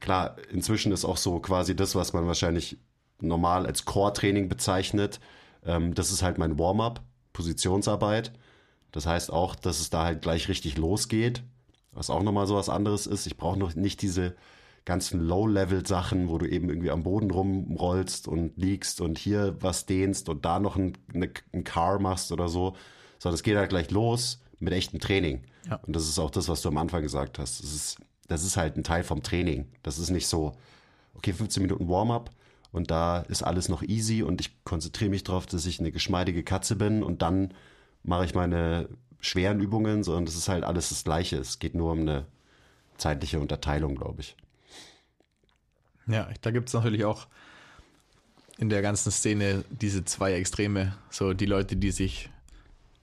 klar, 0.00 0.36
inzwischen 0.50 0.92
ist 0.92 1.04
auch 1.04 1.16
so 1.16 1.38
quasi 1.38 1.76
das, 1.76 1.94
was 1.94 2.12
man 2.12 2.26
wahrscheinlich 2.26 2.76
normal 3.20 3.66
als 3.66 3.84
Core-Training 3.84 4.48
bezeichnet. 4.48 5.20
Ähm, 5.64 5.94
das 5.94 6.10
ist 6.10 6.22
halt 6.22 6.38
mein 6.38 6.58
Warm-up, 6.58 7.02
Positionsarbeit. 7.32 8.32
Das 8.90 9.06
heißt 9.06 9.32
auch, 9.32 9.54
dass 9.54 9.80
es 9.80 9.90
da 9.90 10.04
halt 10.04 10.22
gleich 10.22 10.48
richtig 10.48 10.76
losgeht, 10.76 11.42
was 11.92 12.10
auch 12.10 12.22
nochmal 12.22 12.46
so 12.46 12.54
was 12.56 12.68
anderes 12.68 13.06
ist. 13.06 13.26
Ich 13.26 13.36
brauche 13.36 13.58
noch 13.58 13.74
nicht 13.74 14.02
diese 14.02 14.34
ganzen 14.84 15.20
Low-Level-Sachen, 15.20 16.28
wo 16.28 16.38
du 16.38 16.46
eben 16.46 16.68
irgendwie 16.68 16.90
am 16.90 17.04
Boden 17.04 17.30
rumrollst 17.30 18.26
und 18.26 18.56
liegst 18.56 19.00
und 19.00 19.18
hier 19.18 19.56
was 19.60 19.86
dehnst 19.86 20.28
und 20.28 20.44
da 20.44 20.58
noch 20.58 20.76
ein, 20.76 20.98
eine, 21.14 21.30
ein 21.52 21.64
Car 21.64 22.00
machst 22.00 22.32
oder 22.32 22.48
so, 22.48 22.74
sondern 23.18 23.36
es 23.36 23.42
geht 23.42 23.56
halt 23.56 23.70
gleich 23.70 23.90
los 23.90 24.40
mit 24.58 24.72
echtem 24.72 24.98
Training. 24.98 25.42
Ja. 25.68 25.76
Und 25.86 25.94
das 25.94 26.08
ist 26.08 26.18
auch 26.18 26.30
das, 26.30 26.48
was 26.48 26.62
du 26.62 26.68
am 26.68 26.78
Anfang 26.78 27.02
gesagt 27.02 27.38
hast. 27.38 27.62
Das 27.62 27.72
ist, 27.72 27.98
das 28.26 28.44
ist 28.44 28.56
halt 28.56 28.76
ein 28.76 28.84
Teil 28.84 29.04
vom 29.04 29.22
Training. 29.22 29.68
Das 29.82 29.98
ist 29.98 30.10
nicht 30.10 30.26
so, 30.26 30.52
okay, 31.14 31.32
15 31.32 31.62
Minuten 31.62 31.88
Warm-up 31.88 32.30
und 32.72 32.90
da 32.90 33.20
ist 33.20 33.42
alles 33.42 33.68
noch 33.68 33.82
easy 33.82 34.22
und 34.22 34.40
ich 34.40 34.64
konzentriere 34.64 35.10
mich 35.10 35.24
darauf, 35.24 35.46
dass 35.46 35.66
ich 35.66 35.78
eine 35.78 35.92
geschmeidige 35.92 36.42
Katze 36.42 36.74
bin 36.74 37.02
und 37.02 37.22
dann 37.22 37.54
mache 38.02 38.24
ich 38.24 38.34
meine 38.34 38.88
schweren 39.20 39.60
Übungen, 39.60 40.02
sondern 40.02 40.24
das 40.24 40.34
ist 40.34 40.48
halt 40.48 40.64
alles 40.64 40.88
das 40.88 41.04
Gleiche. 41.04 41.36
Es 41.36 41.58
geht 41.58 41.74
nur 41.74 41.92
um 41.92 42.00
eine 42.00 42.26
zeitliche 42.96 43.38
Unterteilung, 43.38 43.94
glaube 43.94 44.22
ich. 44.22 44.36
Ja, 46.06 46.28
da 46.40 46.50
gibt 46.50 46.68
es 46.68 46.74
natürlich 46.74 47.04
auch 47.04 47.28
in 48.58 48.68
der 48.68 48.82
ganzen 48.82 49.12
Szene 49.12 49.64
diese 49.70 50.04
zwei 50.04 50.32
Extreme. 50.34 50.96
So 51.10 51.34
die 51.34 51.46
Leute, 51.46 51.76
die 51.76 51.90
sich 51.90 52.30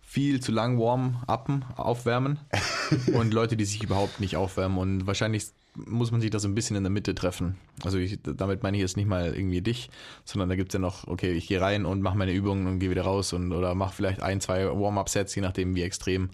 viel 0.02 0.42
zu 0.42 0.52
lang 0.52 0.80
warm 0.80 1.24
upen, 1.28 1.64
aufwärmen 1.76 2.40
und 3.14 3.34
Leute, 3.34 3.56
die 3.56 3.66
sich 3.66 3.84
überhaupt 3.84 4.20
nicht 4.20 4.36
aufwärmen. 4.36 4.78
Und 4.78 5.08
wahrscheinlich 5.08 5.46
muss 5.86 6.12
man 6.12 6.22
sich 6.22 6.30
da 6.30 6.40
so 6.40 6.48
ein 6.48 6.56
bisschen 6.56 6.76
in 6.76 6.84
der 6.84 6.90
Mitte 6.90 7.16
treffen. 7.16 7.58
Also 7.84 7.98
ich, 7.98 8.20
damit 8.24 8.64
meine 8.64 8.78
ich 8.78 8.82
jetzt 8.82 8.98
nicht 8.98 9.08
mal 9.08 9.34
irgendwie 9.34 9.62
dich, 9.62 9.90
sondern 10.26 10.50
da 10.50 10.56
gibt 10.56 10.70
es 10.70 10.74
ja 10.74 10.80
noch, 10.80 11.08
okay, 11.08 11.32
ich 11.34 11.48
gehe 11.48 11.62
rein 11.62 11.86
und 11.86 12.02
mache 12.02 12.18
meine 12.18 12.34
Übungen 12.34 12.68
und 12.68 12.80
gehe 12.80 12.90
wieder 12.90 13.04
raus 13.04 13.34
und 13.34 13.52
oder 13.52 13.76
mache 13.76 13.94
vielleicht 13.94 14.22
ein, 14.22 14.42
zwei 14.42 14.66
Warm-Up-Sets, 14.66 15.36
je 15.36 15.42
nachdem 15.42 15.76
wie 15.76 15.84
extrem 15.84 16.30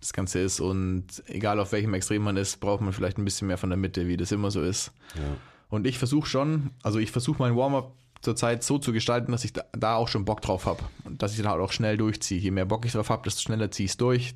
das 0.00 0.12
Ganze 0.12 0.40
ist. 0.40 0.60
Und 0.60 1.22
egal 1.26 1.60
auf 1.60 1.72
welchem 1.72 1.94
Extrem 1.94 2.22
man 2.22 2.36
ist, 2.36 2.60
braucht 2.60 2.80
man 2.80 2.92
vielleicht 2.92 3.18
ein 3.18 3.24
bisschen 3.24 3.48
mehr 3.48 3.58
von 3.58 3.70
der 3.70 3.76
Mitte, 3.76 4.06
wie 4.06 4.16
das 4.16 4.32
immer 4.32 4.50
so 4.50 4.62
ist. 4.62 4.92
Und 5.68 5.86
ich 5.86 5.98
versuche 5.98 6.28
schon, 6.28 6.70
also 6.82 6.98
ich 6.98 7.10
versuche 7.10 7.38
mein 7.38 7.56
Warm-up 7.56 7.92
zurzeit 8.20 8.62
so 8.64 8.78
zu 8.78 8.92
gestalten, 8.92 9.32
dass 9.32 9.44
ich 9.44 9.52
da, 9.52 9.64
da 9.72 9.96
auch 9.96 10.08
schon 10.08 10.24
Bock 10.24 10.40
drauf 10.40 10.66
habe. 10.66 10.82
Und 11.04 11.22
dass 11.22 11.32
ich 11.32 11.42
dann 11.42 11.50
halt 11.50 11.60
auch 11.60 11.72
schnell 11.72 11.96
durchziehe. 11.96 12.40
Je 12.40 12.50
mehr 12.50 12.64
Bock 12.64 12.84
ich 12.86 12.92
drauf 12.92 13.10
habe, 13.10 13.22
desto 13.24 13.42
schneller 13.42 13.70
ziehe 13.70 13.84
ich 13.84 13.92
es 13.92 13.96
durch. 13.96 14.34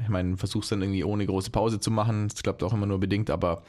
Ich 0.00 0.08
meine, 0.08 0.36
versuch's 0.36 0.68
dann 0.68 0.80
irgendwie 0.80 1.02
ohne 1.02 1.26
große 1.26 1.50
Pause 1.50 1.80
zu 1.80 1.90
machen. 1.90 2.28
Das 2.28 2.42
klappt 2.42 2.62
auch 2.62 2.72
immer 2.72 2.86
nur 2.86 3.00
bedingt, 3.00 3.30
aber 3.30 3.62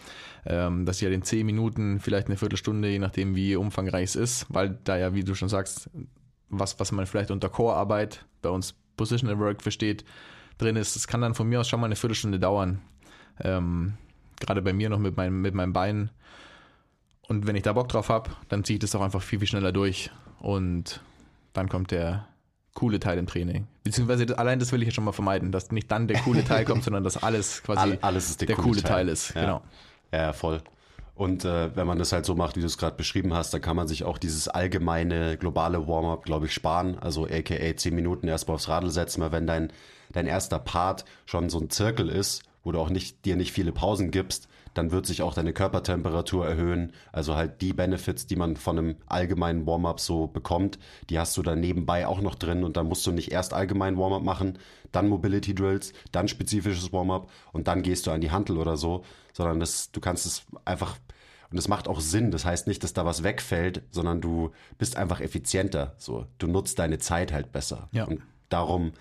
ähm, 0.46 0.86
dass 0.86 0.98
ich 0.98 1.02
ja 1.04 1.10
in 1.10 1.24
10 1.24 1.46
Minuten, 1.46 2.00
vielleicht 2.00 2.28
eine 2.28 2.38
Viertelstunde, 2.38 2.88
je 2.90 3.00
nachdem 3.00 3.36
wie 3.36 3.56
umfangreich 3.56 4.10
es 4.10 4.16
ist, 4.16 4.46
weil 4.50 4.78
da 4.84 4.98
ja, 4.98 5.14
wie 5.14 5.24
du 5.24 5.34
schon 5.34 5.50
sagst, 5.50 5.90
was, 6.50 6.80
was 6.80 6.92
man 6.92 7.06
vielleicht 7.06 7.32
unter 7.32 7.50
Core-Arbeit 7.50 8.26
bei 8.42 8.50
uns 8.50 8.76
Positional 8.96 9.40
Work 9.40 9.62
versteht, 9.62 10.06
drin 10.58 10.76
ist, 10.76 10.96
das 10.96 11.08
kann 11.08 11.22
dann 11.22 11.34
von 11.34 11.48
mir 11.48 11.62
aus 11.62 11.68
schon 11.68 11.80
mal 11.80 11.88
eine 11.88 11.96
Viertelstunde 11.96 12.40
dauern. 12.40 12.82
Ähm, 13.40 13.94
Gerade 14.40 14.62
bei 14.62 14.74
mir 14.74 14.90
noch 14.90 15.00
mit 15.00 15.18
meinem, 15.18 15.42
mit 15.42 15.54
meinem 15.54 15.74
Bein. 15.74 16.12
Und 17.28 17.48
wenn 17.48 17.56
ich 17.56 17.64
da 17.64 17.74
Bock 17.74 17.90
drauf 17.90 18.10
habe, 18.10 18.32
dann 18.50 18.64
ziehe 18.64 18.76
ich 18.76 18.82
das 18.82 18.96
auch 18.96 19.02
einfach 19.02 19.22
viel, 19.22 19.40
viel 19.40 19.48
schneller 19.48 19.72
durch. 19.72 20.12
Und 20.40 21.02
dann 21.54 21.70
kommt 21.70 21.92
der 21.92 22.28
coole 22.74 23.00
Teil 23.00 23.18
im 23.18 23.28
Training. 23.28 23.68
Beziehungsweise 23.84 24.38
allein 24.38 24.60
das 24.60 24.72
will 24.72 24.82
ich 24.82 24.88
ja 24.88 24.94
schon 24.94 25.04
mal 25.04 25.12
vermeiden, 25.12 25.52
dass 25.52 25.72
nicht 25.72 25.92
dann 25.92 26.08
der 26.08 26.20
coole 26.22 26.44
Teil 26.44 26.66
kommt, 26.66 26.84
sondern 26.86 27.04
dass 27.04 27.22
alles 27.22 27.64
quasi 27.64 27.80
All- 27.82 27.98
alles 28.02 28.30
ist 28.30 28.42
der, 28.42 28.48
der 28.48 28.56
coole, 28.56 28.68
coole 28.70 28.82
Teil 28.84 29.10
ist. 29.10 29.34
Ja. 29.36 29.42
Genau. 29.42 29.62
Ja, 30.12 30.22
ja, 30.22 30.34
voll. 30.34 30.62
Und 31.16 31.44
äh, 31.44 31.76
wenn 31.76 31.86
man 31.86 32.00
das 32.00 32.14
halt 32.14 32.26
so 32.26 32.34
macht, 32.34 32.56
wie 32.56 32.62
du 32.62 32.66
es 32.66 32.78
gerade 32.78 32.96
beschrieben 32.96 33.34
hast, 33.34 33.54
dann 33.54 33.60
kann 33.62 33.76
man 33.76 33.90
sich 33.90 34.06
auch 34.06 34.18
dieses 34.18 34.48
allgemeine 34.48 35.36
globale 35.38 35.86
Warm-up, 35.86 36.24
glaube 36.24 36.46
ich, 36.46 36.54
sparen. 36.54 36.98
Also 37.00 37.26
aka 37.26 37.76
10 37.76 37.94
Minuten 37.94 38.28
erstmal 38.28 38.56
aufs 38.56 38.70
Radl 38.70 38.90
setzen, 38.90 39.20
weil 39.22 39.34
wenn 39.34 39.46
dein, 39.46 39.74
dein 40.14 40.28
erster 40.28 40.60
Part 40.60 41.04
schon 41.26 41.50
so 41.50 41.60
ein 41.60 41.70
Zirkel 41.70 42.08
ist, 42.08 42.44
wo 42.64 42.72
du 42.72 42.80
auch 42.80 42.90
nicht, 42.90 43.26
dir 43.26 43.36
nicht 43.36 43.52
viele 43.52 43.74
Pausen 43.74 44.12
gibst, 44.12 44.48
dann 44.80 44.92
wird 44.92 45.06
sich 45.06 45.22
auch 45.22 45.34
deine 45.34 45.52
Körpertemperatur 45.52 46.48
erhöhen. 46.48 46.94
Also 47.12 47.36
halt 47.36 47.60
die 47.62 47.74
Benefits, 47.74 48.28
die 48.28 48.38
man 48.38 48.56
von 48.56 48.78
einem 48.78 48.96
allgemeinen 49.08 49.68
Warm-up 49.68 50.00
so 50.00 50.28
bekommt, 50.28 50.80
die 51.10 51.20
hast 51.20 51.36
du 51.36 51.44
dann 51.44 51.60
nebenbei 51.60 52.08
auch 52.08 52.22
noch 52.22 52.36
drin 52.36 52.64
und 52.64 52.78
dann 52.78 52.88
musst 52.88 53.06
du 53.06 53.12
nicht 53.12 53.30
erst 53.30 53.54
allgemein 53.54 53.98
Warm-up 53.98 54.24
machen, 54.24 54.58
dann 54.94 55.10
Mobility 55.10 55.54
Drills, 55.54 55.92
dann 56.14 56.30
spezifisches 56.30 56.94
Warm-up 56.94 57.30
und 57.52 57.68
dann 57.68 57.82
gehst 57.82 58.08
du 58.08 58.12
an 58.12 58.22
die 58.22 58.32
Hantel 58.32 58.58
oder 58.58 58.78
so, 58.78 59.04
sondern 59.34 59.60
das, 59.60 59.92
du 59.92 60.00
kannst 60.00 60.26
es 60.26 60.44
einfach 60.64 60.96
und 61.52 61.58
es 61.58 61.68
macht 61.68 61.90
auch 61.90 62.00
Sinn. 62.00 62.32
Das 62.32 62.46
heißt 62.46 62.68
nicht, 62.68 62.82
dass 62.84 62.94
da 62.94 63.06
was 63.06 63.24
wegfällt, 63.24 63.82
sondern 63.92 64.22
du 64.22 64.52
bist 64.78 64.96
einfach 64.96 65.20
effizienter. 65.20 65.96
So, 65.98 66.26
du 66.38 66.48
nutzt 66.48 66.80
deine 66.80 67.00
Zeit 67.00 67.34
halt 67.34 67.52
besser. 67.52 67.90
Ja. 67.92 68.06
Und 68.06 68.22
darum, 68.48 68.94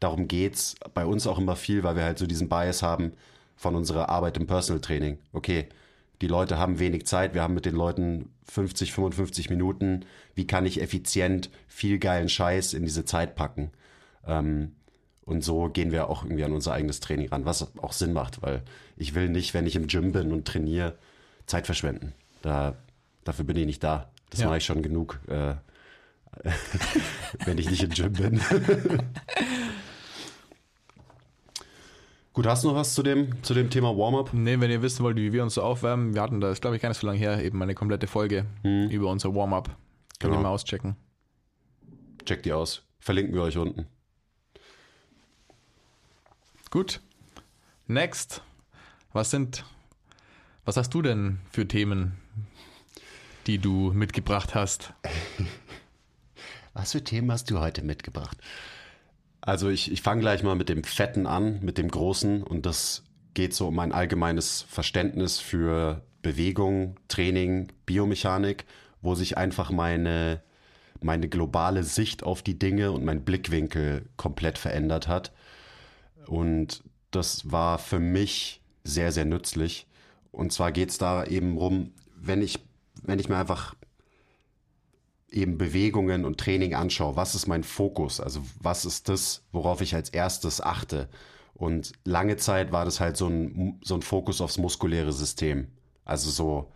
darum 0.00 0.26
geht's 0.26 0.74
bei 0.92 1.06
uns 1.06 1.28
auch 1.28 1.38
immer 1.38 1.54
viel, 1.54 1.84
weil 1.84 1.94
wir 1.94 2.02
halt 2.02 2.18
so 2.18 2.26
diesen 2.26 2.48
Bias 2.48 2.82
haben 2.82 3.12
von 3.60 3.74
unserer 3.76 4.08
Arbeit 4.08 4.38
im 4.38 4.46
Personal 4.46 4.80
Training. 4.80 5.18
Okay, 5.34 5.68
die 6.22 6.26
Leute 6.28 6.56
haben 6.56 6.78
wenig 6.78 7.06
Zeit, 7.06 7.34
wir 7.34 7.42
haben 7.42 7.52
mit 7.52 7.66
den 7.66 7.74
Leuten 7.74 8.30
50, 8.48 8.92
55 8.94 9.50
Minuten. 9.50 10.06
Wie 10.34 10.46
kann 10.46 10.64
ich 10.64 10.80
effizient 10.80 11.50
viel 11.68 11.98
geilen 11.98 12.30
Scheiß 12.30 12.72
in 12.72 12.84
diese 12.84 13.04
Zeit 13.04 13.36
packen? 13.36 13.70
Ähm, 14.26 14.72
und 15.26 15.44
so 15.44 15.68
gehen 15.68 15.92
wir 15.92 16.08
auch 16.08 16.24
irgendwie 16.24 16.44
an 16.44 16.52
unser 16.54 16.72
eigenes 16.72 17.00
Training 17.00 17.28
ran, 17.28 17.44
was 17.44 17.76
auch 17.78 17.92
Sinn 17.92 18.14
macht, 18.14 18.40
weil 18.42 18.62
ich 18.96 19.14
will 19.14 19.28
nicht, 19.28 19.52
wenn 19.52 19.66
ich 19.66 19.76
im 19.76 19.88
Gym 19.88 20.12
bin 20.12 20.32
und 20.32 20.46
trainiere, 20.48 20.96
Zeit 21.44 21.66
verschwenden. 21.66 22.14
Da, 22.40 22.74
dafür 23.24 23.44
bin 23.44 23.56
ich 23.56 23.66
nicht 23.66 23.84
da. 23.84 24.08
Das 24.30 24.40
Ja. 24.40 24.46
mache 24.46 24.56
ich 24.56 24.64
schon 24.64 24.80
genug, 24.82 25.20
äh, 25.28 25.54
wenn 27.44 27.58
ich 27.58 27.68
nicht 27.70 27.82
im 27.82 27.90
Gym 27.90 28.12
bin. 28.14 28.40
Gut, 32.32 32.46
hast 32.46 32.62
du 32.62 32.68
noch 32.68 32.76
was 32.76 32.94
zu 32.94 33.02
dem, 33.02 33.42
zu 33.42 33.54
dem 33.54 33.70
Thema 33.70 33.96
Warm-up? 33.96 34.32
Nee, 34.32 34.60
wenn 34.60 34.70
ihr 34.70 34.82
wissen 34.82 35.02
wollt, 35.02 35.16
wie 35.16 35.32
wir 35.32 35.42
uns 35.42 35.54
so 35.54 35.62
aufwärmen, 35.62 36.14
wir 36.14 36.22
hatten 36.22 36.40
da, 36.40 36.50
ist 36.50 36.60
glaube 36.60 36.76
ich 36.76 36.82
gar 36.82 36.88
nicht 36.90 36.98
so 37.00 37.06
lange 37.06 37.18
her, 37.18 37.42
eben 37.44 37.60
eine 37.60 37.74
komplette 37.74 38.06
Folge 38.06 38.46
über 38.62 39.10
unser 39.10 39.34
Warm-up. 39.34 39.66
Könnt 40.20 40.32
ihr 40.32 40.36
Genau. 40.36 40.42
mal 40.42 40.54
auschecken. 40.54 40.96
Checkt 42.24 42.46
die 42.46 42.52
aus. 42.52 42.82
Verlinken 43.00 43.34
wir 43.34 43.42
euch 43.42 43.56
unten. 43.56 43.86
Gut. 46.70 47.00
Next. 47.88 48.42
Was 49.12 49.30
sind, 49.30 49.64
was 50.64 50.76
hast 50.76 50.94
du 50.94 51.02
denn 51.02 51.40
für 51.50 51.66
Themen, 51.66 52.12
die 53.48 53.58
du 53.58 53.92
mitgebracht 53.92 54.54
hast. 54.54 54.92
Was 56.72 56.92
für 56.92 57.02
Themen 57.02 57.32
hast 57.32 57.50
du 57.50 57.58
heute 57.58 57.82
mitgebracht? 57.82 58.38
Also 59.40 59.70
ich, 59.70 59.90
ich 59.90 60.02
fange 60.02 60.20
gleich 60.20 60.42
mal 60.42 60.54
mit 60.54 60.68
dem 60.68 60.84
Fetten 60.84 61.26
an, 61.26 61.60
mit 61.62 61.78
dem 61.78 61.90
Großen 61.90 62.42
und 62.42 62.66
das 62.66 63.04
geht 63.34 63.54
so 63.54 63.68
um 63.68 63.78
ein 63.78 63.92
allgemeines 63.92 64.62
Verständnis 64.62 65.38
für 65.38 66.02
Bewegung, 66.22 66.96
Training, 67.08 67.72
Biomechanik, 67.86 68.66
wo 69.00 69.14
sich 69.14 69.38
einfach 69.38 69.70
meine, 69.70 70.42
meine 71.00 71.28
globale 71.28 71.84
Sicht 71.84 72.22
auf 72.22 72.42
die 72.42 72.58
Dinge 72.58 72.92
und 72.92 73.04
mein 73.04 73.24
Blickwinkel 73.24 74.06
komplett 74.16 74.58
verändert 74.58 75.08
hat. 75.08 75.32
Und 76.26 76.82
das 77.10 77.50
war 77.50 77.78
für 77.78 77.98
mich 77.98 78.60
sehr, 78.84 79.12
sehr 79.12 79.24
nützlich. 79.24 79.86
Und 80.32 80.52
zwar 80.52 80.72
geht 80.72 80.90
es 80.90 80.98
da 80.98 81.24
eben 81.24 81.56
rum, 81.56 81.92
wenn 82.14 82.42
ich, 82.42 82.60
wenn 83.02 83.18
ich 83.18 83.28
mir 83.28 83.36
einfach 83.36 83.74
eben 85.30 85.58
Bewegungen 85.58 86.24
und 86.24 86.38
Training 86.38 86.74
anschaue, 86.74 87.16
was 87.16 87.34
ist 87.34 87.46
mein 87.46 87.64
Fokus? 87.64 88.20
Also 88.20 88.42
was 88.60 88.84
ist 88.84 89.08
das, 89.08 89.42
worauf 89.52 89.80
ich 89.80 89.94
als 89.94 90.10
erstes 90.10 90.60
achte? 90.60 91.08
Und 91.54 91.92
lange 92.04 92.36
Zeit 92.36 92.72
war 92.72 92.84
das 92.84 93.00
halt 93.00 93.16
so 93.16 93.28
ein, 93.28 93.78
so 93.84 93.94
ein 93.94 94.02
Fokus 94.02 94.40
aufs 94.40 94.58
muskuläre 94.58 95.12
System. 95.12 95.68
Also 96.04 96.30
so, 96.30 96.72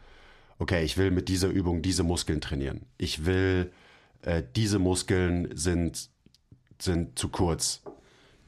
okay, 0.59 0.85
ich 0.85 0.97
will 0.99 1.11
mit 1.11 1.29
dieser 1.29 1.49
Übung 1.49 1.83
diese 1.83 2.03
Muskeln 2.03 2.41
trainieren. 2.41 2.83
Ich 2.99 3.25
will, 3.25 3.73
äh, 4.23 4.43
diese 4.55 4.79
Muskeln 4.79 5.49
sind, 5.57 6.11
sind 6.79 7.19
zu 7.19 7.31
kurz. 7.31 7.83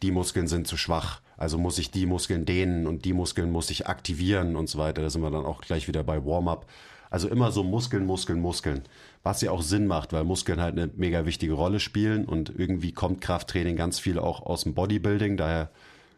Die 0.02 0.10
Muskeln 0.10 0.46
sind 0.46 0.66
zu 0.66 0.76
schwach. 0.76 1.22
Also 1.38 1.58
muss 1.58 1.78
ich 1.78 1.90
die 1.90 2.06
Muskeln 2.06 2.44
dehnen 2.44 2.86
und 2.86 3.04
die 3.04 3.12
Muskeln 3.12 3.50
muss 3.50 3.70
ich 3.70 3.86
aktivieren 3.86 4.56
und 4.56 4.68
so 4.68 4.78
weiter. 4.78 5.02
Da 5.02 5.10
sind 5.10 5.22
wir 5.22 5.30
dann 5.30 5.44
auch 5.44 5.60
gleich 5.60 5.88
wieder 5.88 6.02
bei 6.02 6.24
Warm-up. 6.24 6.66
Also 7.10 7.28
immer 7.28 7.52
so 7.52 7.62
Muskeln, 7.62 8.04
Muskeln, 8.04 8.40
Muskeln. 8.40 8.82
Was 9.26 9.40
ja 9.40 9.50
auch 9.50 9.62
Sinn 9.62 9.88
macht, 9.88 10.12
weil 10.12 10.22
Muskeln 10.22 10.60
halt 10.60 10.78
eine 10.78 10.88
mega 10.94 11.26
wichtige 11.26 11.54
Rolle 11.54 11.80
spielen 11.80 12.26
und 12.26 12.52
irgendwie 12.56 12.92
kommt 12.92 13.20
Krafttraining 13.20 13.74
ganz 13.74 13.98
viel 13.98 14.20
auch 14.20 14.40
aus 14.40 14.62
dem 14.62 14.74
Bodybuilding. 14.74 15.36
Daher 15.36 15.72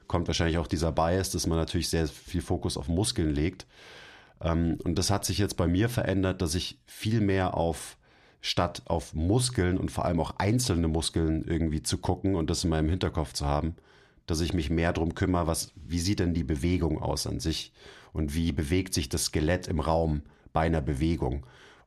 kommt 0.09 0.27
wahrscheinlich 0.27 0.59
auch 0.59 0.67
dieser 0.67 0.93
Bias, 0.93 1.31
dass 1.31 1.47
man 1.47 1.57
natürlich 1.57 1.88
sehr 1.88 2.07
viel 2.07 2.43
Fokus 2.43 2.77
auf 2.77 2.87
Muskeln 2.87 3.35
legt. 3.35 3.65
Ähm, 4.43 4.77
und 4.85 4.99
das 4.99 5.09
hat 5.09 5.25
sich 5.25 5.38
jetzt 5.38 5.57
bei 5.57 5.67
mir 5.67 5.88
verändert, 5.88 6.43
dass 6.43 6.55
ich 6.55 6.81
viel 6.85 7.23
mehr 7.23 7.57
auf 7.57 7.97
statt 8.43 8.83
auf 8.85 9.15
Muskeln 9.15 9.79
und 9.79 9.91
vor 9.91 10.05
allem 10.05 10.21
auch 10.21 10.35
einzelne 10.37 10.88
Muskeln 10.88 11.45
irgendwie 11.47 11.83
zu 11.83 11.97
gucken 11.97 12.35
und 12.35 12.50
das 12.50 12.65
in 12.65 12.69
meinem 12.69 12.91
Hinterkopf 12.91 13.33
zu 13.33 13.47
haben, 13.47 13.75
dass 14.27 14.43
ich 14.43 14.53
mich 14.53 14.69
mehr 14.69 14.93
darum 14.93 15.15
kümmere, 15.15 15.47
was, 15.47 15.73
wie 15.75 16.00
sieht 16.00 16.21
denn 16.21 16.35
die 16.35 16.45
Bewegung 16.45 17.00
aus 17.00 17.27
an 17.27 17.41
sich 17.41 17.73
und 18.12 18.35
wie 18.35 18.53
bewegt 18.53 18.93
sich 18.93 19.09
das 19.09 19.25
Skelett 19.25 19.67
im 19.67 19.81
Raum 19.81 20.25
bei 20.53 20.67
einer 20.67 20.83
Bewegung. 20.83 21.47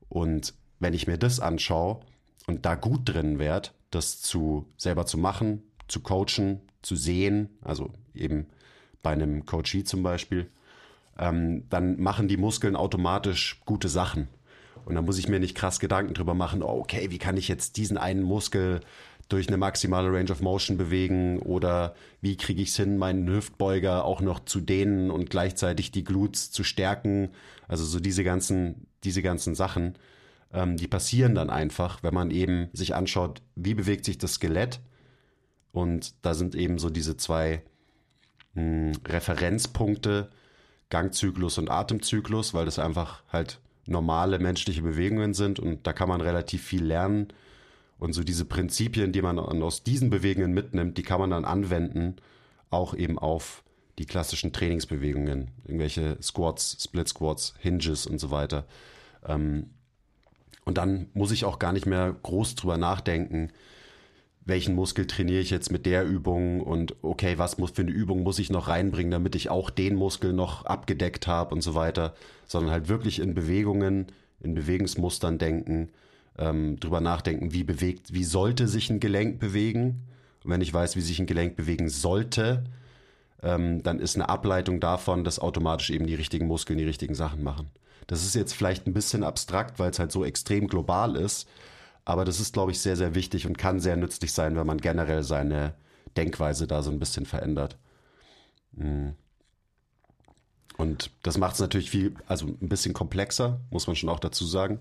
Und 0.09 0.55
wenn 0.81 0.93
ich 0.93 1.07
mir 1.07 1.17
das 1.17 1.39
anschaue 1.39 2.01
und 2.47 2.65
da 2.65 2.75
gut 2.75 3.01
drin 3.05 3.39
werde, 3.39 3.69
das 3.91 4.21
zu 4.21 4.65
selber 4.75 5.05
zu 5.05 5.17
machen, 5.17 5.63
zu 5.87 6.01
coachen, 6.01 6.59
zu 6.81 6.95
sehen, 6.95 7.49
also 7.61 7.91
eben 8.13 8.47
bei 9.03 9.11
einem 9.11 9.45
Coachee 9.45 9.83
zum 9.83 10.03
Beispiel, 10.03 10.49
ähm, 11.17 11.63
dann 11.69 11.99
machen 12.01 12.27
die 12.27 12.37
Muskeln 12.37 12.75
automatisch 12.75 13.61
gute 13.65 13.87
Sachen. 13.87 14.27
Und 14.85 14.95
dann 14.95 15.05
muss 15.05 15.19
ich 15.19 15.27
mir 15.27 15.39
nicht 15.39 15.55
krass 15.55 15.79
Gedanken 15.79 16.15
drüber 16.15 16.33
machen, 16.33 16.63
oh, 16.63 16.79
okay, 16.79 17.11
wie 17.11 17.19
kann 17.19 17.37
ich 17.37 17.47
jetzt 17.47 17.77
diesen 17.77 17.97
einen 17.97 18.23
Muskel 18.23 18.81
durch 19.29 19.47
eine 19.47 19.57
maximale 19.57 20.11
Range 20.11 20.31
of 20.31 20.41
Motion 20.41 20.77
bewegen 20.77 21.39
oder 21.39 21.95
wie 22.21 22.35
kriege 22.35 22.61
ich 22.61 22.69
es 22.69 22.75
hin, 22.75 22.97
meinen 22.97 23.29
Hüftbeuger 23.29 24.03
auch 24.03 24.19
noch 24.19 24.43
zu 24.43 24.59
dehnen 24.59 25.11
und 25.11 25.29
gleichzeitig 25.29 25.91
die 25.91 26.03
Glutes 26.03 26.51
zu 26.51 26.63
stärken. 26.63 27.29
Also 27.67 27.85
so 27.85 27.99
diese 27.99 28.23
ganzen, 28.23 28.87
diese 29.03 29.21
ganzen 29.21 29.53
Sachen, 29.55 29.95
ähm, 30.53 30.77
die 30.77 30.87
passieren 30.87 31.35
dann 31.35 31.49
einfach, 31.49 32.03
wenn 32.03 32.13
man 32.13 32.31
eben 32.31 32.69
sich 32.73 32.95
anschaut, 32.95 33.41
wie 33.55 33.73
bewegt 33.73 34.05
sich 34.05 34.17
das 34.17 34.33
Skelett. 34.33 34.79
Und 35.71 36.13
da 36.21 36.33
sind 36.33 36.55
eben 36.55 36.77
so 36.77 36.89
diese 36.89 37.17
zwei 37.17 37.63
mh, 38.53 38.61
hm, 38.61 38.91
Referenzpunkte, 39.07 40.29
Gangzyklus 40.89 41.57
und 41.57 41.69
Atemzyklus, 41.69 42.53
weil 42.53 42.65
das 42.65 42.79
einfach 42.79 43.23
halt 43.31 43.59
normale 43.85 44.39
menschliche 44.39 44.81
Bewegungen 44.81 45.33
sind 45.33 45.59
und 45.59 45.87
da 45.87 45.93
kann 45.93 46.09
man 46.09 46.21
relativ 46.21 46.63
viel 46.63 46.83
lernen 46.83 47.29
und 48.01 48.13
so 48.13 48.23
diese 48.23 48.45
Prinzipien, 48.45 49.11
die 49.11 49.21
man 49.21 49.39
aus 49.39 49.83
diesen 49.83 50.09
Bewegungen 50.09 50.53
mitnimmt, 50.53 50.97
die 50.97 51.03
kann 51.03 51.19
man 51.19 51.29
dann 51.29 51.45
anwenden, 51.45 52.15
auch 52.69 52.93
eben 52.93 53.17
auf 53.17 53.63
die 53.99 54.05
klassischen 54.05 54.51
Trainingsbewegungen, 54.53 55.51
irgendwelche 55.65 56.17
Squats, 56.21 56.77
Split 56.83 57.07
Squats, 57.07 57.53
Hinges 57.59 58.07
und 58.07 58.19
so 58.19 58.31
weiter. 58.31 58.65
Ähm, 59.25 59.69
und 60.71 60.77
dann 60.77 61.07
muss 61.13 61.33
ich 61.33 61.43
auch 61.43 61.59
gar 61.59 61.73
nicht 61.73 61.85
mehr 61.85 62.15
groß 62.23 62.55
drüber 62.55 62.77
nachdenken, 62.77 63.51
welchen 64.45 64.73
Muskel 64.73 65.05
trainiere 65.05 65.41
ich 65.41 65.49
jetzt 65.49 65.69
mit 65.69 65.85
der 65.85 66.05
Übung 66.05 66.61
und 66.61 66.95
okay, 67.01 67.37
was 67.37 67.57
muss 67.57 67.71
für 67.71 67.81
eine 67.81 67.91
Übung 67.91 68.23
muss 68.23 68.39
ich 68.39 68.49
noch 68.49 68.69
reinbringen, 68.69 69.11
damit 69.11 69.35
ich 69.35 69.49
auch 69.49 69.69
den 69.69 69.95
Muskel 69.95 70.31
noch 70.31 70.65
abgedeckt 70.65 71.27
habe 71.27 71.53
und 71.53 71.59
so 71.59 71.75
weiter, 71.75 72.15
sondern 72.47 72.71
halt 72.71 72.87
wirklich 72.87 73.19
in 73.19 73.33
Bewegungen, 73.33 74.07
in 74.39 74.53
Bewegungsmustern 74.53 75.37
denken 75.39 75.89
ähm, 76.37 76.79
drüber 76.79 77.01
nachdenken, 77.01 77.51
wie 77.51 77.65
bewegt, 77.65 78.13
wie 78.13 78.23
sollte 78.23 78.69
sich 78.69 78.89
ein 78.89 79.01
Gelenk 79.01 79.41
bewegen. 79.41 80.03
Und 80.41 80.51
wenn 80.51 80.61
ich 80.61 80.73
weiß, 80.73 80.95
wie 80.95 81.01
sich 81.01 81.19
ein 81.19 81.27
Gelenk 81.27 81.57
bewegen 81.57 81.89
sollte, 81.89 82.63
ähm, 83.43 83.83
dann 83.83 83.99
ist 83.99 84.15
eine 84.15 84.29
Ableitung 84.29 84.79
davon, 84.79 85.25
dass 85.25 85.37
automatisch 85.37 85.89
eben 85.89 86.07
die 86.07 86.15
richtigen 86.15 86.47
Muskeln 86.47 86.79
die 86.79 86.85
richtigen 86.85 87.13
Sachen 87.13 87.43
machen. 87.43 87.67
Das 88.07 88.23
ist 88.23 88.35
jetzt 88.35 88.53
vielleicht 88.53 88.87
ein 88.87 88.93
bisschen 88.93 89.23
abstrakt, 89.23 89.79
weil 89.79 89.91
es 89.91 89.99
halt 89.99 90.11
so 90.11 90.25
extrem 90.25 90.67
global 90.67 91.15
ist. 91.15 91.47
Aber 92.03 92.25
das 92.25 92.39
ist, 92.39 92.53
glaube 92.53 92.71
ich, 92.71 92.79
sehr, 92.79 92.95
sehr 92.95 93.15
wichtig 93.15 93.45
und 93.45 93.57
kann 93.57 93.79
sehr 93.79 93.95
nützlich 93.95 94.33
sein, 94.33 94.55
wenn 94.55 94.67
man 94.67 94.79
generell 94.79 95.23
seine 95.23 95.73
Denkweise 96.17 96.67
da 96.67 96.81
so 96.81 96.91
ein 96.91 96.99
bisschen 96.99 97.25
verändert. 97.25 97.77
Mhm. 98.73 99.13
Und 100.77 101.11
das 101.21 101.37
macht 101.37 101.55
es 101.55 101.59
natürlich 101.59 101.91
viel, 101.91 102.15
also 102.27 102.47
ein 102.47 102.69
bisschen 102.69 102.93
komplexer, 102.93 103.59
muss 103.69 103.87
man 103.87 103.95
schon 103.95 104.09
auch 104.09 104.19
dazu 104.19 104.45
sagen. 104.45 104.79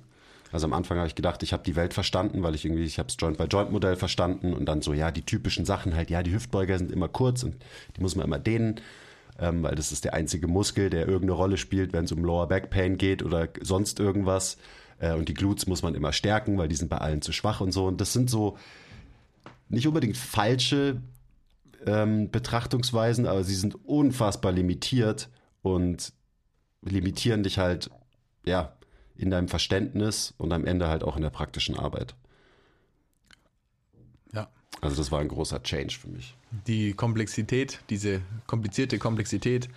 Also 0.52 0.66
am 0.66 0.72
Anfang 0.72 0.98
habe 0.98 1.06
ich 1.06 1.14
gedacht, 1.14 1.42
ich 1.42 1.52
habe 1.52 1.62
die 1.62 1.76
Welt 1.76 1.94
verstanden, 1.94 2.42
weil 2.42 2.54
ich 2.54 2.64
irgendwie, 2.64 2.82
ich 2.82 2.98
habe 2.98 3.06
das 3.06 3.16
Joint-by-Joint-Modell 3.20 3.96
verstanden 3.96 4.52
und 4.52 4.66
dann 4.66 4.82
so, 4.82 4.92
ja, 4.92 5.10
die 5.10 5.22
typischen 5.22 5.64
Sachen 5.64 5.94
halt, 5.94 6.10
ja, 6.10 6.22
die 6.22 6.32
Hüftbeuger 6.32 6.78
sind 6.78 6.90
immer 6.90 7.08
kurz 7.08 7.42
und 7.44 7.56
die 7.96 8.00
muss 8.00 8.16
man 8.16 8.26
immer 8.26 8.38
dehnen, 8.38 8.80
ähm, 9.40 9.62
weil 9.62 9.74
das 9.74 9.90
ist 9.90 10.04
der 10.04 10.14
einzige 10.14 10.46
Muskel, 10.46 10.90
der 10.90 11.06
irgendeine 11.06 11.32
Rolle 11.32 11.56
spielt, 11.56 11.92
wenn 11.92 12.04
es 12.04 12.12
um 12.12 12.24
Lower 12.24 12.46
Back 12.46 12.70
Pain 12.70 12.98
geht 12.98 13.22
oder 13.22 13.48
sonst 13.60 13.98
irgendwas. 13.98 14.58
Äh, 14.98 15.14
und 15.14 15.28
die 15.28 15.34
Glutes 15.34 15.66
muss 15.66 15.82
man 15.82 15.94
immer 15.94 16.12
stärken, 16.12 16.58
weil 16.58 16.68
die 16.68 16.76
sind 16.76 16.88
bei 16.88 16.98
allen 16.98 17.22
zu 17.22 17.32
schwach 17.32 17.60
und 17.60 17.72
so. 17.72 17.86
Und 17.86 18.00
das 18.00 18.12
sind 18.12 18.28
so 18.28 18.58
nicht 19.68 19.86
unbedingt 19.86 20.16
falsche 20.16 21.00
ähm, 21.86 22.30
Betrachtungsweisen, 22.30 23.26
aber 23.26 23.42
sie 23.42 23.54
sind 23.54 23.84
unfassbar 23.86 24.52
limitiert 24.52 25.30
und 25.62 26.12
limitieren 26.82 27.42
dich 27.42 27.58
halt, 27.58 27.90
ja, 28.44 28.76
in 29.16 29.30
deinem 29.30 29.48
Verständnis 29.48 30.34
und 30.38 30.52
am 30.52 30.64
Ende 30.64 30.88
halt 30.88 31.04
auch 31.04 31.16
in 31.16 31.22
der 31.22 31.30
praktischen 31.30 31.78
Arbeit. 31.78 32.14
Also 34.80 34.96
das 34.96 35.12
war 35.12 35.20
ein 35.20 35.28
großer 35.28 35.62
Change 35.62 35.98
für 36.00 36.08
mich. 36.08 36.34
Die 36.66 36.94
Komplexität, 36.94 37.80
diese 37.90 38.22
komplizierte 38.46 38.98
Komplexität, 38.98 39.68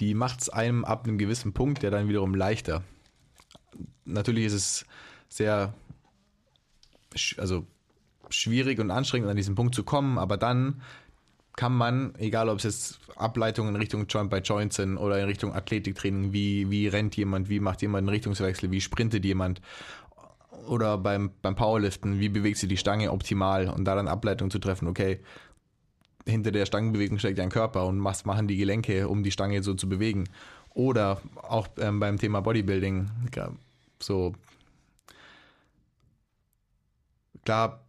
die 0.00 0.14
macht 0.14 0.40
es 0.40 0.48
einem 0.48 0.84
ab 0.84 1.04
einem 1.04 1.18
gewissen 1.18 1.52
Punkt 1.52 1.82
ja 1.82 1.90
dann 1.90 2.08
wiederum 2.08 2.34
leichter. 2.34 2.82
Natürlich 4.04 4.46
ist 4.46 4.54
es 4.54 4.86
sehr, 5.28 5.74
also 7.36 7.66
schwierig 8.30 8.78
und 8.78 8.90
anstrengend 8.90 9.28
an 9.28 9.36
diesen 9.36 9.54
Punkt 9.54 9.74
zu 9.74 9.84
kommen, 9.84 10.18
aber 10.18 10.36
dann 10.36 10.82
kann 11.56 11.74
man, 11.74 12.14
egal 12.18 12.50
ob 12.50 12.58
es 12.58 12.64
jetzt 12.64 12.98
Ableitungen 13.16 13.74
in 13.74 13.80
Richtung 13.80 14.06
Joint 14.06 14.30
by 14.30 14.38
Joint 14.38 14.74
sind 14.74 14.98
oder 14.98 15.18
in 15.18 15.24
Richtung 15.24 15.54
Athletiktraining, 15.54 16.32
wie, 16.32 16.70
wie 16.70 16.86
rennt 16.86 17.16
jemand, 17.16 17.48
wie 17.48 17.60
macht 17.60 17.80
jemand 17.80 18.02
einen 18.02 18.10
Richtungswechsel, 18.10 18.70
wie 18.70 18.82
sprintet 18.82 19.24
jemand 19.24 19.62
oder 20.66 20.98
beim, 20.98 21.30
beim 21.42 21.54
Powerliften, 21.54 22.20
wie 22.20 22.28
bewegt 22.28 22.58
sie 22.58 22.68
die 22.68 22.76
Stange 22.76 23.12
optimal 23.12 23.68
und 23.68 23.84
da 23.84 23.94
dann 23.94 24.08
Ableitung 24.08 24.50
zu 24.50 24.58
treffen, 24.58 24.88
okay, 24.88 25.20
hinter 26.26 26.50
der 26.50 26.66
Stangenbewegung 26.66 27.18
steckt 27.18 27.38
ein 27.40 27.50
Körper 27.50 27.86
und 27.86 28.02
was 28.02 28.24
machen 28.24 28.48
die 28.48 28.56
Gelenke, 28.56 29.08
um 29.08 29.22
die 29.22 29.30
Stange 29.30 29.62
so 29.62 29.74
zu 29.74 29.88
bewegen. 29.88 30.28
Oder 30.74 31.20
auch 31.36 31.68
ähm, 31.78 32.00
beim 32.00 32.18
Thema 32.18 32.40
Bodybuilding, 32.40 33.10
so 33.98 34.34
klar, 37.44 37.80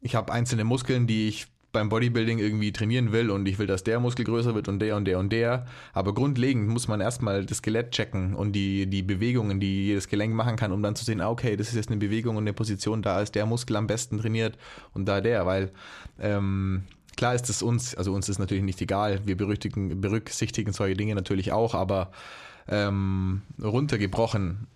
ich 0.00 0.14
habe 0.14 0.32
einzelne 0.32 0.64
Muskeln, 0.64 1.06
die 1.06 1.28
ich 1.28 1.48
beim 1.76 1.90
Bodybuilding 1.90 2.38
irgendwie 2.38 2.72
trainieren 2.72 3.12
will 3.12 3.30
und 3.30 3.46
ich 3.46 3.58
will, 3.58 3.66
dass 3.66 3.84
der 3.84 4.00
Muskel 4.00 4.24
größer 4.24 4.54
wird 4.54 4.66
und 4.66 4.78
der 4.78 4.96
und 4.96 5.04
der 5.04 5.18
und 5.18 5.30
der. 5.30 5.66
Aber 5.92 6.14
grundlegend 6.14 6.68
muss 6.68 6.88
man 6.88 7.02
erstmal 7.02 7.44
das 7.44 7.58
Skelett 7.58 7.90
checken 7.90 8.34
und 8.34 8.52
die, 8.52 8.86
die 8.86 9.02
Bewegungen, 9.02 9.60
die 9.60 9.88
jedes 9.88 10.08
Gelenk 10.08 10.34
machen 10.34 10.56
kann, 10.56 10.72
um 10.72 10.82
dann 10.82 10.96
zu 10.96 11.04
sehen, 11.04 11.20
ah, 11.20 11.28
okay, 11.28 11.54
das 11.54 11.68
ist 11.68 11.74
jetzt 11.74 11.90
eine 11.90 11.98
Bewegung 11.98 12.36
und 12.36 12.44
eine 12.44 12.54
Position, 12.54 13.02
da 13.02 13.20
ist 13.20 13.34
der 13.34 13.44
Muskel 13.44 13.76
am 13.76 13.86
besten 13.86 14.16
trainiert 14.16 14.56
und 14.94 15.04
da 15.04 15.20
der, 15.20 15.44
weil 15.44 15.70
ähm, 16.18 16.84
klar 17.14 17.34
ist 17.34 17.50
es 17.50 17.60
uns, 17.60 17.94
also 17.94 18.14
uns 18.14 18.30
ist 18.30 18.38
natürlich 18.38 18.64
nicht 18.64 18.80
egal, 18.80 19.20
wir 19.26 19.36
berücksichtigen, 19.36 20.00
berücksichtigen 20.00 20.72
solche 20.72 20.96
Dinge 20.96 21.14
natürlich 21.14 21.52
auch, 21.52 21.74
aber 21.74 22.10
ähm, 22.68 23.42
runtergebrochen 23.62 24.66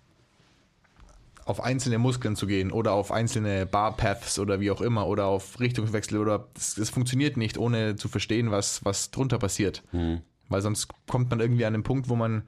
auf 1.51 1.61
einzelne 1.61 1.99
Muskeln 1.99 2.35
zu 2.35 2.47
gehen 2.47 2.71
oder 2.71 2.93
auf 2.93 3.11
einzelne 3.11 3.65
Barpaths 3.65 4.39
oder 4.39 4.59
wie 4.59 4.71
auch 4.71 4.81
immer 4.81 5.05
oder 5.05 5.25
auf 5.25 5.59
Richtungswechsel 5.59 6.17
oder 6.17 6.47
das, 6.53 6.75
das 6.75 6.89
funktioniert 6.89 7.37
nicht, 7.37 7.57
ohne 7.57 7.97
zu 7.97 8.07
verstehen, 8.07 8.49
was, 8.49 8.83
was 8.85 9.11
drunter 9.11 9.37
passiert. 9.37 9.83
Mhm. 9.91 10.21
Weil 10.49 10.61
sonst 10.61 10.87
kommt 11.07 11.29
man 11.29 11.39
irgendwie 11.39 11.65
an 11.65 11.73
den 11.73 11.83
Punkt, 11.83 12.09
wo 12.09 12.15
man 12.15 12.43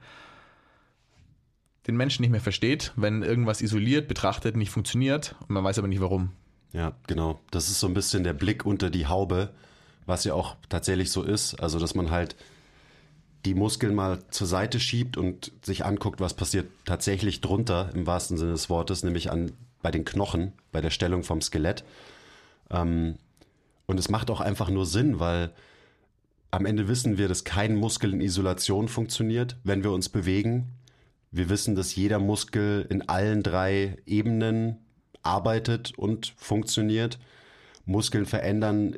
den 1.86 1.96
Menschen 1.96 2.22
nicht 2.22 2.30
mehr 2.30 2.40
versteht, 2.40 2.92
wenn 2.96 3.22
irgendwas 3.22 3.60
isoliert 3.60 4.08
betrachtet 4.08 4.56
nicht 4.56 4.70
funktioniert 4.70 5.36
und 5.40 5.50
man 5.50 5.64
weiß 5.64 5.78
aber 5.78 5.88
nicht 5.88 6.00
warum. 6.00 6.32
Ja, 6.72 6.96
genau. 7.06 7.40
Das 7.50 7.68
ist 7.68 7.78
so 7.78 7.86
ein 7.86 7.94
bisschen 7.94 8.24
der 8.24 8.32
Blick 8.32 8.64
unter 8.64 8.90
die 8.90 9.06
Haube, 9.06 9.50
was 10.06 10.24
ja 10.24 10.34
auch 10.34 10.56
tatsächlich 10.70 11.10
so 11.10 11.22
ist. 11.22 11.54
Also, 11.54 11.78
dass 11.78 11.94
man 11.94 12.10
halt 12.10 12.36
die 13.44 13.54
Muskeln 13.54 13.94
mal 13.94 14.22
zur 14.30 14.46
Seite 14.46 14.80
schiebt 14.80 15.16
und 15.16 15.52
sich 15.62 15.84
anguckt, 15.84 16.20
was 16.20 16.34
passiert 16.34 16.66
tatsächlich 16.84 17.40
drunter, 17.40 17.90
im 17.94 18.06
wahrsten 18.06 18.36
Sinne 18.38 18.52
des 18.52 18.70
Wortes, 18.70 19.02
nämlich 19.02 19.30
an, 19.30 19.52
bei 19.82 19.90
den 19.90 20.04
Knochen, 20.04 20.52
bei 20.72 20.80
der 20.80 20.90
Stellung 20.90 21.22
vom 21.22 21.42
Skelett. 21.42 21.84
Ähm, 22.70 23.16
und 23.86 23.98
es 23.98 24.08
macht 24.08 24.30
auch 24.30 24.40
einfach 24.40 24.70
nur 24.70 24.86
Sinn, 24.86 25.20
weil 25.20 25.52
am 26.50 26.64
Ende 26.66 26.88
wissen 26.88 27.18
wir, 27.18 27.28
dass 27.28 27.44
kein 27.44 27.74
Muskel 27.74 28.14
in 28.14 28.20
Isolation 28.20 28.88
funktioniert, 28.88 29.56
wenn 29.64 29.82
wir 29.84 29.90
uns 29.90 30.08
bewegen. 30.08 30.72
Wir 31.30 31.48
wissen, 31.48 31.74
dass 31.74 31.96
jeder 31.96 32.20
Muskel 32.20 32.86
in 32.88 33.08
allen 33.08 33.42
drei 33.42 33.96
Ebenen 34.06 34.78
arbeitet 35.22 35.98
und 35.98 36.32
funktioniert. 36.36 37.18
Muskeln 37.84 38.24
verändern 38.24 38.96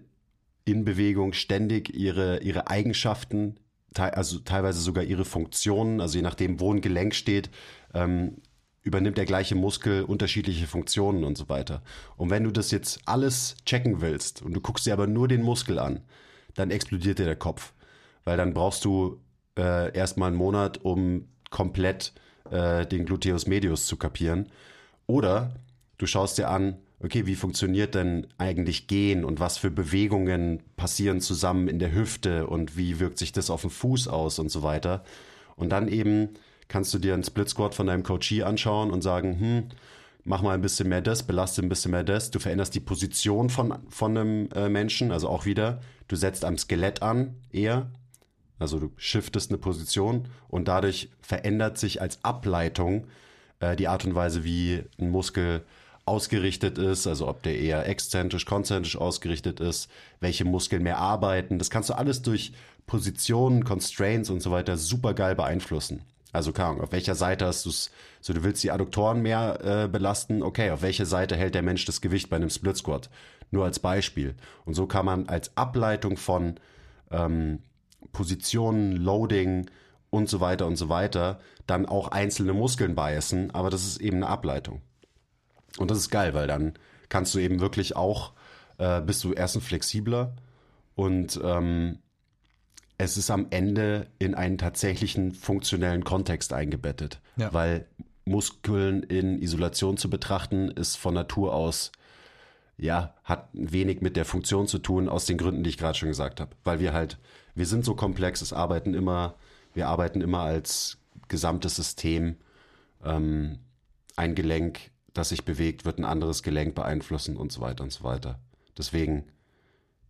in 0.64 0.84
Bewegung 0.84 1.32
ständig 1.32 1.94
ihre, 1.94 2.42
ihre 2.42 2.68
Eigenschaften, 2.68 3.56
also 3.98 4.38
teilweise 4.38 4.80
sogar 4.80 5.04
ihre 5.04 5.24
Funktionen, 5.24 6.00
also 6.00 6.16
je 6.16 6.22
nachdem, 6.22 6.60
wo 6.60 6.72
ein 6.72 6.80
Gelenk 6.80 7.14
steht, 7.14 7.50
ähm, 7.94 8.36
übernimmt 8.82 9.18
der 9.18 9.24
gleiche 9.24 9.56
Muskel 9.56 10.04
unterschiedliche 10.04 10.66
Funktionen 10.66 11.24
und 11.24 11.36
so 11.36 11.48
weiter. 11.48 11.82
Und 12.16 12.30
wenn 12.30 12.44
du 12.44 12.52
das 12.52 12.70
jetzt 12.70 13.00
alles 13.04 13.56
checken 13.66 14.00
willst 14.00 14.42
und 14.42 14.54
du 14.54 14.60
guckst 14.60 14.86
dir 14.86 14.92
aber 14.92 15.08
nur 15.08 15.26
den 15.26 15.42
Muskel 15.42 15.78
an, 15.78 16.00
dann 16.54 16.70
explodiert 16.70 17.18
dir 17.18 17.24
der 17.26 17.36
Kopf. 17.36 17.72
Weil 18.24 18.36
dann 18.36 18.54
brauchst 18.54 18.84
du 18.84 19.20
äh, 19.58 19.92
erstmal 19.96 20.28
einen 20.28 20.36
Monat, 20.36 20.84
um 20.84 21.28
komplett 21.50 22.12
äh, 22.50 22.86
den 22.86 23.06
Gluteus 23.06 23.46
medius 23.46 23.86
zu 23.86 23.96
kapieren. 23.96 24.50
Oder 25.06 25.56
du 25.98 26.06
schaust 26.06 26.38
dir 26.38 26.48
an, 26.48 26.78
okay, 27.00 27.26
wie 27.26 27.34
funktioniert 27.34 27.94
denn 27.94 28.26
eigentlich 28.38 28.86
Gehen 28.86 29.24
und 29.24 29.38
was 29.40 29.58
für 29.58 29.70
Bewegungen 29.70 30.62
passieren 30.76 31.20
zusammen 31.20 31.68
in 31.68 31.78
der 31.78 31.94
Hüfte 31.94 32.46
und 32.46 32.76
wie 32.76 33.00
wirkt 33.00 33.18
sich 33.18 33.32
das 33.32 33.50
auf 33.50 33.62
den 33.62 33.70
Fuß 33.70 34.08
aus 34.08 34.38
und 34.38 34.50
so 34.50 34.62
weiter. 34.62 35.04
Und 35.56 35.70
dann 35.70 35.88
eben 35.88 36.30
kannst 36.68 36.92
du 36.94 36.98
dir 36.98 37.14
einen 37.14 37.24
Split 37.24 37.48
Squat 37.48 37.74
von 37.74 37.86
deinem 37.86 38.02
Coachie 38.02 38.42
anschauen 38.42 38.90
und 38.90 39.02
sagen, 39.02 39.38
hm, 39.38 39.68
mach 40.24 40.42
mal 40.42 40.54
ein 40.54 40.62
bisschen 40.62 40.88
mehr 40.88 41.02
das, 41.02 41.22
belaste 41.22 41.62
ein 41.62 41.68
bisschen 41.68 41.92
mehr 41.92 42.02
das. 42.02 42.30
Du 42.30 42.38
veränderst 42.38 42.74
die 42.74 42.80
Position 42.80 43.50
von, 43.50 43.78
von 43.88 44.16
einem 44.16 44.48
äh, 44.54 44.68
Menschen, 44.68 45.12
also 45.12 45.28
auch 45.28 45.44
wieder, 45.44 45.80
du 46.08 46.16
setzt 46.16 46.44
am 46.44 46.58
Skelett 46.58 47.02
an 47.02 47.36
eher, 47.52 47.90
also 48.58 48.78
du 48.78 48.92
shiftest 48.96 49.50
eine 49.50 49.58
Position 49.58 50.28
und 50.48 50.66
dadurch 50.66 51.10
verändert 51.20 51.78
sich 51.78 52.00
als 52.00 52.24
Ableitung 52.24 53.06
äh, 53.60 53.76
die 53.76 53.86
Art 53.86 54.04
und 54.04 54.14
Weise, 54.14 54.44
wie 54.44 54.82
ein 54.98 55.10
Muskel 55.10 55.62
ausgerichtet 56.06 56.78
ist, 56.78 57.06
also 57.06 57.28
ob 57.28 57.42
der 57.42 57.58
eher 57.58 57.88
exzentrisch, 57.88 58.46
konzentrisch 58.46 58.96
ausgerichtet 58.96 59.60
ist, 59.60 59.90
welche 60.20 60.44
Muskeln 60.44 60.82
mehr 60.82 60.98
arbeiten. 60.98 61.58
Das 61.58 61.68
kannst 61.68 61.90
du 61.90 61.94
alles 61.94 62.22
durch 62.22 62.52
Positionen, 62.86 63.64
Constraints 63.64 64.30
und 64.30 64.40
so 64.40 64.52
weiter 64.52 64.76
super 64.76 65.14
geil 65.14 65.34
beeinflussen. 65.34 66.02
Also 66.32 66.52
keine 66.52 66.68
Ahnung, 66.70 66.82
auf 66.82 66.92
welcher 66.92 67.14
Seite 67.14 67.46
hast 67.46 67.64
du 67.64 67.70
es, 67.70 67.90
so 68.20 68.32
du 68.32 68.44
willst 68.44 68.62
die 68.62 68.70
Adduktoren 68.70 69.22
mehr 69.22 69.84
äh, 69.84 69.88
belasten, 69.88 70.42
okay, 70.42 70.70
auf 70.70 70.82
welcher 70.82 71.06
Seite 71.06 71.36
hält 71.36 71.54
der 71.54 71.62
Mensch 71.62 71.84
das 71.84 72.00
Gewicht 72.00 72.30
bei 72.30 72.36
einem 72.36 72.50
Split 72.50 72.76
Squat? 72.76 73.10
Nur 73.50 73.64
als 73.64 73.78
Beispiel. 73.78 74.34
Und 74.64 74.74
so 74.74 74.86
kann 74.86 75.06
man 75.06 75.28
als 75.28 75.56
Ableitung 75.56 76.16
von 76.16 76.56
ähm, 77.10 77.60
Positionen, 78.12 78.92
Loading 78.92 79.70
und 80.10 80.28
so 80.28 80.40
weiter 80.40 80.66
und 80.66 80.76
so 80.76 80.88
weiter 80.88 81.40
dann 81.66 81.86
auch 81.86 82.08
einzelne 82.08 82.52
Muskeln 82.52 82.94
biasen, 82.94 83.50
aber 83.52 83.70
das 83.70 83.84
ist 83.84 84.00
eben 84.00 84.18
eine 84.18 84.28
Ableitung. 84.28 84.82
Und 85.78 85.90
das 85.90 85.98
ist 85.98 86.10
geil, 86.10 86.34
weil 86.34 86.46
dann 86.46 86.74
kannst 87.08 87.34
du 87.34 87.38
eben 87.38 87.60
wirklich 87.60 87.96
auch, 87.96 88.32
äh, 88.78 89.00
bist 89.00 89.22
du 89.24 89.32
erstens 89.32 89.64
flexibler 89.64 90.34
und 90.94 91.40
ähm, 91.42 91.98
es 92.98 93.16
ist 93.16 93.30
am 93.30 93.46
Ende 93.50 94.06
in 94.18 94.34
einen 94.34 94.58
tatsächlichen 94.58 95.32
funktionellen 95.32 96.04
Kontext 96.04 96.52
eingebettet. 96.52 97.20
Ja. 97.36 97.52
Weil 97.52 97.86
Muskeln 98.24 99.02
in 99.02 99.40
Isolation 99.40 99.96
zu 99.96 100.08
betrachten, 100.08 100.70
ist 100.70 100.96
von 100.96 101.14
Natur 101.14 101.54
aus, 101.54 101.92
ja, 102.78 103.14
hat 103.24 103.48
wenig 103.52 104.00
mit 104.00 104.16
der 104.16 104.24
Funktion 104.24 104.66
zu 104.66 104.78
tun, 104.78 105.08
aus 105.08 105.26
den 105.26 105.38
Gründen, 105.38 105.62
die 105.62 105.70
ich 105.70 105.78
gerade 105.78 105.96
schon 105.96 106.08
gesagt 106.08 106.40
habe. 106.40 106.56
Weil 106.64 106.80
wir 106.80 106.92
halt, 106.92 107.18
wir 107.54 107.66
sind 107.66 107.84
so 107.84 107.94
komplex, 107.94 108.40
es 108.40 108.52
arbeiten 108.52 108.94
immer, 108.94 109.34
wir 109.74 109.88
arbeiten 109.88 110.20
immer 110.20 110.40
als 110.40 110.98
gesamtes 111.28 111.76
System. 111.76 112.36
Ähm, 113.04 113.58
ein 114.16 114.34
Gelenk 114.34 114.90
das 115.16 115.30
sich 115.30 115.44
bewegt, 115.44 115.84
wird 115.84 115.98
ein 115.98 116.04
anderes 116.04 116.42
Gelenk 116.42 116.74
beeinflussen 116.74 117.36
und 117.36 117.52
so 117.52 117.60
weiter 117.60 117.84
und 117.84 117.92
so 117.92 118.04
weiter. 118.04 118.40
Deswegen, 118.76 119.24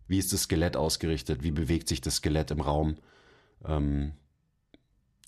wie 0.07 0.19
ist 0.19 0.33
das 0.33 0.43
Skelett 0.43 0.75
ausgerichtet? 0.75 1.43
Wie 1.43 1.51
bewegt 1.51 1.87
sich 1.87 2.01
das 2.01 2.17
Skelett 2.17 2.51
im 2.51 2.61
Raum? 2.61 2.97
Ähm, 3.65 4.13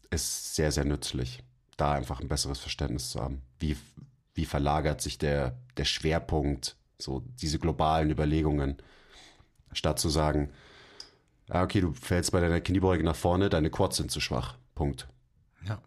ist 0.09 0.55
sehr, 0.55 0.71
sehr 0.71 0.85
nützlich, 0.85 1.43
da 1.77 1.93
einfach 1.93 2.19
ein 2.19 2.27
besseres 2.27 2.59
Verständnis 2.59 3.11
zu 3.11 3.21
haben. 3.21 3.41
Wie, 3.59 3.77
wie 4.33 4.45
verlagert 4.45 5.01
sich 5.01 5.17
der, 5.17 5.57
der 5.77 5.85
Schwerpunkt, 5.85 6.75
so 6.97 7.23
diese 7.41 7.59
globalen 7.59 8.09
Überlegungen, 8.09 8.77
statt 9.71 9.99
zu 9.99 10.09
sagen, 10.09 10.49
ah, 11.49 11.63
okay, 11.63 11.81
du 11.81 11.93
fällst 11.93 12.31
bei 12.31 12.41
deiner 12.41 12.61
Kniebeuge 12.61 13.03
nach 13.03 13.15
vorne, 13.15 13.49
deine 13.49 13.69
Quads 13.69 13.97
sind 13.97 14.11
zu 14.11 14.19
schwach. 14.19 14.57
Punkt. 14.75 15.07
Ja. 15.67 15.81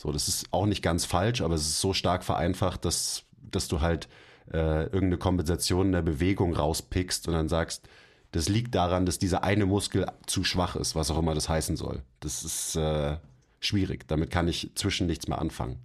So, 0.00 0.12
das 0.12 0.28
ist 0.28 0.46
auch 0.50 0.64
nicht 0.64 0.80
ganz 0.80 1.04
falsch, 1.04 1.42
aber 1.42 1.54
es 1.54 1.60
ist 1.60 1.78
so 1.78 1.92
stark 1.92 2.24
vereinfacht, 2.24 2.86
dass, 2.86 3.24
dass 3.42 3.68
du 3.68 3.82
halt 3.82 4.08
äh, 4.50 4.84
irgendeine 4.84 5.18
Kompensation 5.18 5.88
in 5.88 5.92
der 5.92 6.00
Bewegung 6.00 6.54
rauspickst 6.54 7.28
und 7.28 7.34
dann 7.34 7.50
sagst, 7.50 7.86
das 8.32 8.48
liegt 8.48 8.74
daran, 8.74 9.04
dass 9.04 9.18
dieser 9.18 9.44
eine 9.44 9.66
Muskel 9.66 10.06
zu 10.24 10.42
schwach 10.42 10.74
ist, 10.74 10.94
was 10.94 11.10
auch 11.10 11.18
immer 11.18 11.34
das 11.34 11.50
heißen 11.50 11.76
soll. 11.76 12.00
Das 12.20 12.44
ist 12.44 12.76
äh, 12.76 13.18
schwierig. 13.60 14.08
Damit 14.08 14.30
kann 14.30 14.48
ich 14.48 14.70
zwischen 14.74 15.06
nichts 15.06 15.28
mehr 15.28 15.38
anfangen. 15.38 15.80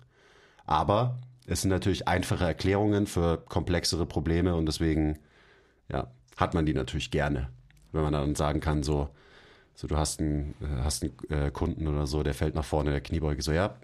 Aber 0.65 1.19
es 1.45 1.63
sind 1.63 1.71
natürlich 1.71 2.07
einfache 2.07 2.45
Erklärungen 2.45 3.07
für 3.07 3.43
komplexere 3.49 4.05
Probleme 4.05 4.55
und 4.55 4.65
deswegen 4.65 5.19
ja, 5.91 6.07
hat 6.37 6.53
man 6.53 6.65
die 6.65 6.73
natürlich 6.73 7.11
gerne, 7.11 7.49
wenn 7.91 8.03
man 8.03 8.13
dann 8.13 8.35
sagen 8.35 8.61
kann, 8.61 8.81
so, 8.81 9.09
so 9.73 9.87
du 9.87 9.97
hast 9.97 10.21
einen, 10.21 10.55
hast 10.85 11.03
einen 11.03 11.17
äh, 11.27 11.51
Kunden 11.51 11.85
oder 11.89 12.07
so, 12.07 12.23
der 12.23 12.33
fällt 12.33 12.55
nach 12.55 12.63
vorne 12.63 12.91
in 12.91 12.93
der 12.93 13.01
Kniebeuge, 13.01 13.41
so 13.41 13.51
ja, 13.51 13.75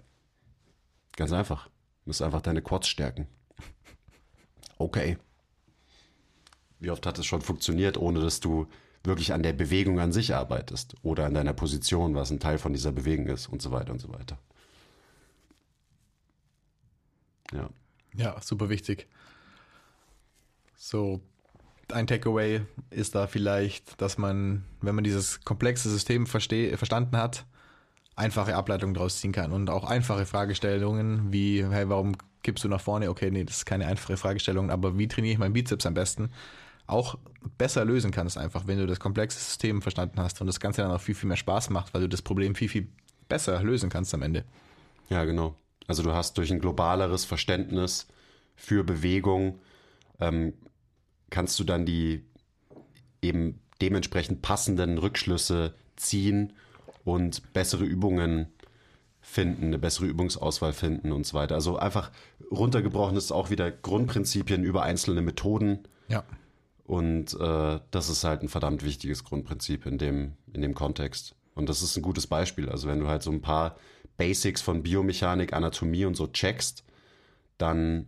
Ganz 1.16 1.32
einfach. 1.32 1.66
Du 1.66 1.70
musst 2.06 2.22
einfach 2.22 2.40
deine 2.40 2.62
Quads 2.62 2.88
stärken. 2.88 3.28
Okay. 4.78 5.18
Wie 6.80 6.90
oft 6.90 7.06
hat 7.06 7.18
es 7.18 7.26
schon 7.26 7.42
funktioniert, 7.42 7.96
ohne 7.96 8.20
dass 8.20 8.40
du 8.40 8.66
wirklich 9.04 9.32
an 9.32 9.42
der 9.42 9.52
Bewegung 9.52 10.00
an 10.00 10.12
sich 10.12 10.34
arbeitest 10.34 10.94
oder 11.02 11.26
an 11.26 11.34
deiner 11.34 11.52
Position, 11.52 12.14
was 12.14 12.30
ein 12.30 12.40
Teil 12.40 12.58
von 12.58 12.72
dieser 12.72 12.92
Bewegung 12.92 13.26
ist 13.28 13.46
und 13.48 13.62
so 13.62 13.70
weiter 13.70 13.92
und 13.92 14.00
so 14.00 14.12
weiter. 14.12 14.38
Ja. 17.52 17.70
Ja, 18.14 18.40
super 18.40 18.68
wichtig. 18.68 19.06
So, 20.76 21.20
ein 21.92 22.06
Takeaway 22.06 22.62
ist 22.90 23.14
da 23.14 23.26
vielleicht, 23.26 24.00
dass 24.00 24.18
man, 24.18 24.64
wenn 24.80 24.94
man 24.94 25.04
dieses 25.04 25.42
komplexe 25.42 25.88
System 25.88 26.26
verstanden 26.26 27.16
hat, 27.16 27.46
einfache 28.16 28.54
Ableitungen 28.54 28.94
daraus 28.94 29.20
ziehen 29.20 29.32
kann 29.32 29.52
und 29.52 29.70
auch 29.70 29.84
einfache 29.84 30.26
Fragestellungen 30.26 31.32
wie, 31.32 31.64
hey, 31.64 31.88
warum 31.88 32.16
kippst 32.42 32.64
du 32.64 32.68
nach 32.68 32.80
vorne? 32.80 33.08
Okay, 33.10 33.30
nee, 33.30 33.44
das 33.44 33.58
ist 33.58 33.66
keine 33.66 33.86
einfache 33.86 34.16
Fragestellung, 34.16 34.70
aber 34.70 34.98
wie 34.98 35.08
trainiere 35.08 35.32
ich 35.32 35.38
meinen 35.38 35.54
Bizeps 35.54 35.86
am 35.86 35.94
besten? 35.94 36.30
Auch 36.86 37.16
besser 37.56 37.84
lösen 37.84 38.10
kannst 38.10 38.36
einfach, 38.36 38.66
wenn 38.66 38.78
du 38.78 38.86
das 38.86 39.00
komplexe 39.00 39.38
System 39.38 39.80
verstanden 39.80 40.20
hast 40.20 40.40
und 40.40 40.46
das 40.46 40.60
Ganze 40.60 40.82
dann 40.82 40.90
auch 40.90 41.00
viel, 41.00 41.14
viel 41.14 41.28
mehr 41.28 41.36
Spaß 41.36 41.70
macht, 41.70 41.94
weil 41.94 42.02
du 42.02 42.08
das 42.08 42.22
Problem 42.22 42.54
viel, 42.54 42.68
viel 42.68 42.88
besser 43.28 43.62
lösen 43.62 43.88
kannst 43.88 44.12
am 44.14 44.22
Ende. 44.22 44.44
Ja, 45.08 45.24
genau. 45.24 45.56
Also 45.86 46.02
du 46.02 46.12
hast 46.12 46.36
durch 46.38 46.50
ein 46.50 46.58
globaleres 46.58 47.24
Verständnis 47.24 48.08
für 48.56 48.84
Bewegung, 48.84 49.60
ähm, 50.20 50.52
kannst 51.30 51.58
du 51.58 51.64
dann 51.64 51.86
die 51.86 52.24
eben 53.22 53.60
dementsprechend 53.80 54.42
passenden 54.42 54.98
Rückschlüsse 54.98 55.74
ziehen 55.96 56.52
und 57.04 57.52
bessere 57.52 57.84
Übungen 57.84 58.46
finden, 59.20 59.66
eine 59.66 59.78
bessere 59.78 60.06
Übungsauswahl 60.06 60.72
finden 60.72 61.12
und 61.12 61.26
so 61.26 61.34
weiter. 61.34 61.54
Also 61.54 61.76
einfach 61.76 62.10
runtergebrochen 62.50 63.16
ist 63.16 63.32
auch 63.32 63.50
wieder 63.50 63.70
Grundprinzipien 63.70 64.64
über 64.64 64.82
einzelne 64.82 65.22
Methoden. 65.22 65.80
Ja. 66.08 66.24
Und 66.84 67.38
äh, 67.40 67.80
das 67.90 68.08
ist 68.08 68.24
halt 68.24 68.42
ein 68.42 68.48
verdammt 68.48 68.84
wichtiges 68.84 69.24
Grundprinzip 69.24 69.86
in 69.86 69.98
dem, 69.98 70.32
in 70.52 70.60
dem 70.60 70.74
Kontext. 70.74 71.36
Und 71.54 71.68
das 71.68 71.82
ist 71.82 71.96
ein 71.96 72.02
gutes 72.02 72.26
Beispiel. 72.26 72.68
Also 72.68 72.88
wenn 72.88 72.98
du 72.98 73.06
halt 73.06 73.22
so 73.22 73.30
ein 73.30 73.40
paar 73.40 73.76
Basics 74.16 74.60
von 74.60 74.82
Biomechanik, 74.82 75.52
Anatomie 75.52 76.04
und 76.04 76.16
so 76.16 76.26
checkst, 76.26 76.84
dann 77.58 78.06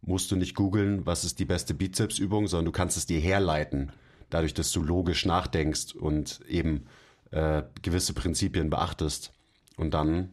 musst 0.00 0.30
du 0.30 0.36
nicht 0.36 0.54
googeln, 0.54 1.06
was 1.06 1.24
ist 1.24 1.38
die 1.38 1.44
beste 1.44 1.74
Bizepsübung, 1.74 2.48
sondern 2.48 2.66
du 2.66 2.72
kannst 2.72 2.96
es 2.96 3.06
dir 3.06 3.20
herleiten, 3.20 3.92
dadurch, 4.30 4.54
dass 4.54 4.72
du 4.72 4.82
logisch 4.82 5.24
nachdenkst 5.24 5.94
und 5.94 6.40
eben 6.48 6.86
äh, 7.30 7.62
gewisse 7.82 8.12
Prinzipien 8.14 8.70
beachtest. 8.70 9.32
Und 9.76 9.94
dann 9.94 10.32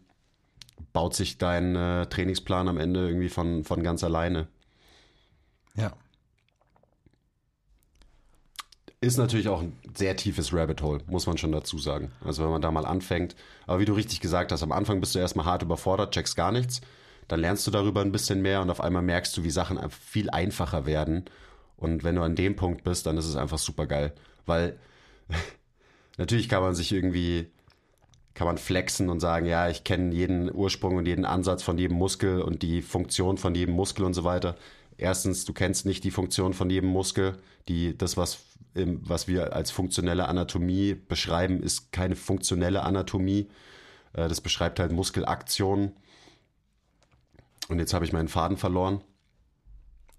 baut 0.93 1.15
sich 1.15 1.37
dein 1.37 1.75
äh, 1.75 2.05
Trainingsplan 2.07 2.67
am 2.67 2.77
Ende 2.77 3.07
irgendwie 3.07 3.29
von, 3.29 3.63
von 3.63 3.83
ganz 3.83 4.03
alleine. 4.03 4.47
Ja. 5.75 5.93
Ist 9.01 9.17
natürlich 9.17 9.49
auch 9.49 9.61
ein 9.61 9.77
sehr 9.95 10.15
tiefes 10.15 10.53
Rabbit 10.53 10.81
Hole, 10.81 11.01
muss 11.07 11.27
man 11.27 11.37
schon 11.37 11.51
dazu 11.51 11.77
sagen. 11.77 12.11
Also 12.23 12.43
wenn 12.43 12.49
man 12.49 12.61
da 12.61 12.71
mal 12.71 12.85
anfängt. 12.85 13.35
Aber 13.67 13.79
wie 13.79 13.85
du 13.85 13.93
richtig 13.93 14.19
gesagt 14.19 14.51
hast, 14.51 14.63
am 14.63 14.71
Anfang 14.71 14.99
bist 14.99 15.13
du 15.13 15.19
erstmal 15.19 15.45
hart 15.45 15.61
überfordert, 15.61 16.13
checkst 16.13 16.35
gar 16.35 16.51
nichts. 16.51 16.81
Dann 17.27 17.39
lernst 17.39 17.65
du 17.67 17.71
darüber 17.71 18.01
ein 18.01 18.11
bisschen 18.11 18.41
mehr 18.41 18.61
und 18.61 18.69
auf 18.69 18.81
einmal 18.81 19.01
merkst 19.01 19.35
du, 19.35 19.43
wie 19.43 19.49
Sachen 19.49 19.79
viel 19.89 20.29
einfacher 20.29 20.85
werden. 20.85 21.25
Und 21.77 22.03
wenn 22.03 22.15
du 22.15 22.21
an 22.21 22.35
dem 22.35 22.55
Punkt 22.55 22.83
bist, 22.83 23.05
dann 23.05 23.17
ist 23.17 23.25
es 23.25 23.35
einfach 23.35 23.57
super 23.57 23.85
geil. 23.85 24.13
Weil 24.45 24.79
natürlich 26.17 26.49
kann 26.49 26.61
man 26.61 26.75
sich 26.75 26.91
irgendwie, 26.91 27.47
kann 28.33 28.47
man 28.47 28.57
flexen 28.57 29.09
und 29.09 29.19
sagen, 29.19 29.45
ja, 29.45 29.69
ich 29.69 29.83
kenne 29.83 30.13
jeden 30.13 30.53
Ursprung 30.53 30.97
und 30.97 31.07
jeden 31.07 31.25
Ansatz 31.25 31.63
von 31.63 31.77
jedem 31.77 31.97
Muskel 31.97 32.41
und 32.41 32.61
die 32.61 32.81
Funktion 32.81 33.37
von 33.37 33.55
jedem 33.55 33.75
Muskel 33.75 34.05
und 34.05 34.13
so 34.13 34.23
weiter. 34.23 34.55
Erstens, 34.97 35.45
du 35.45 35.53
kennst 35.53 35.85
nicht 35.85 36.03
die 36.03 36.11
Funktion 36.11 36.53
von 36.53 36.69
jedem 36.69 36.89
Muskel. 36.89 37.37
Die, 37.67 37.97
das, 37.97 38.17
was, 38.17 38.39
was 38.73 39.27
wir 39.27 39.53
als 39.53 39.71
funktionelle 39.71 40.27
Anatomie 40.27 40.93
beschreiben, 40.93 41.61
ist 41.61 41.91
keine 41.91 42.15
funktionelle 42.15 42.83
Anatomie. 42.83 43.49
Äh, 44.13 44.29
das 44.29 44.41
beschreibt 44.41 44.79
halt 44.79 44.91
Muskelaktionen. 44.91 45.91
Und 47.67 47.79
jetzt 47.79 47.93
habe 47.93 48.05
ich 48.05 48.13
meinen 48.13 48.27
Faden 48.27 48.57
verloren. 48.57 49.01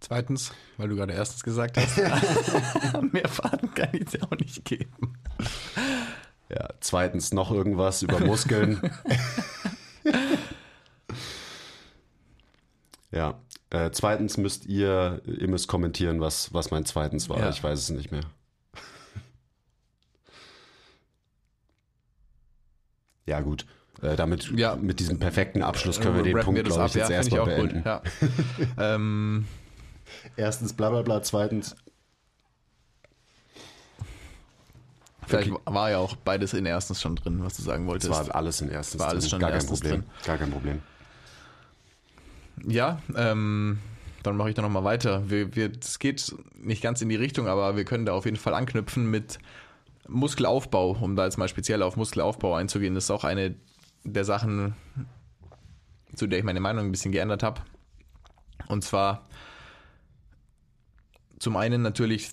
Zweitens, 0.07 0.53
weil 0.77 0.89
du 0.89 0.95
gerade 0.95 1.15
erstens 1.15 1.43
gesagt 1.43 1.77
hast, 1.77 1.97
mehr 3.13 3.27
Faden 3.29 3.75
kann 3.75 3.89
ich 3.93 4.05
dir 4.05 4.23
auch 4.23 4.39
nicht 4.39 4.65
geben. 4.65 5.19
Ja, 6.49 6.69
zweitens 6.79 7.33
noch 7.33 7.51
irgendwas 7.51 8.03
über 8.03 8.21
Muskeln. 8.21 8.89
ja, 13.11 13.41
äh, 13.71 13.91
zweitens 13.91 14.37
müsst 14.37 14.67
ihr, 14.67 15.23
ihr 15.27 15.49
müsst 15.49 15.67
kommentieren, 15.67 16.21
was, 16.21 16.55
was 16.55 16.71
mein 16.71 16.85
zweitens 16.85 17.29
war. 17.29 17.41
Ja. 17.41 17.49
Ich 17.51 17.65
weiß 17.65 17.77
es 17.77 17.91
nicht 17.91 18.13
mehr. 18.13 18.23
ja, 23.27 23.41
gut. 23.41 23.67
Äh, 24.03 24.15
damit, 24.15 24.53
ja. 24.53 24.77
mit 24.77 25.01
diesem 25.01 25.19
perfekten 25.19 25.65
Abschluss 25.65 26.01
können 26.01 26.15
wir 26.15 26.23
den 26.23 26.39
Punkt, 26.39 26.63
glaube 26.63 26.87
ich, 26.87 26.95
jetzt 26.95 27.11
ja, 27.11 27.17
erstmal 27.17 27.47
beenden. 27.47 27.83
Ja. 27.85 28.03
ähm, 28.79 29.49
Erstens 30.37 30.73
bla 30.73 30.91
bla 30.91 31.03
bla, 31.03 31.23
zweitens. 31.23 31.77
Vielleicht 35.27 35.51
okay. 35.51 35.61
war 35.65 35.91
ja 35.91 35.99
auch 35.99 36.15
beides 36.17 36.55
in 36.55 36.67
erstens 36.67 37.01
schon 37.01 37.17
drin, 37.17 37.43
was 37.43 37.57
du 37.57 37.63
sagen 37.63 37.87
wolltest. 37.87 38.13
Es 38.13 38.29
war 38.29 38.35
alles 38.35 38.61
in 38.61 38.71
erstens 38.71 39.01
war 39.01 39.09
alles 39.09 39.25
drin. 39.25 39.31
schon 39.31 39.41
Gar 39.41 39.51
kein 39.51 39.67
Problem. 39.67 39.91
Drin. 39.91 40.05
Gar 40.25 40.39
kein 40.39 40.51
Problem. 40.51 40.83
Ja, 42.65 43.03
ähm, 43.17 43.79
dann 44.23 44.37
mache 44.37 44.51
ich 44.51 44.55
da 44.55 44.63
nochmal 44.63 44.85
weiter. 44.85 45.25
Es 45.81 45.99
geht 45.99 46.35
nicht 46.55 46.83
ganz 46.83 47.03
in 47.03 47.09
die 47.09 47.17
Richtung, 47.17 47.49
aber 47.49 47.77
wir 47.77 47.85
können 47.85 48.07
da 48.07 48.13
auf 48.13 48.25
jeden 48.25 48.37
Fall 48.37 48.55
anknüpfen 48.55 49.11
mit 49.11 49.39
Muskelaufbau, 50.09 50.97
um 51.01 51.17
da 51.17 51.25
jetzt 51.25 51.39
mal 51.39 51.49
speziell 51.49 51.83
auf 51.83 51.97
Muskelaufbau 51.97 52.55
einzugehen. 52.55 52.95
Das 52.95 53.05
ist 53.05 53.11
auch 53.11 53.25
eine 53.25 53.57
der 54.05 54.25
Sachen, 54.25 54.75
zu 56.15 56.27
der 56.27 56.39
ich 56.39 56.45
meine 56.45 56.61
Meinung 56.61 56.87
ein 56.87 56.93
bisschen 56.93 57.13
geändert 57.13 57.43
habe. 57.43 57.63
Und 58.69 58.85
zwar 58.85 59.27
zum 61.39 61.57
einen 61.57 61.83
natürlich 61.83 62.31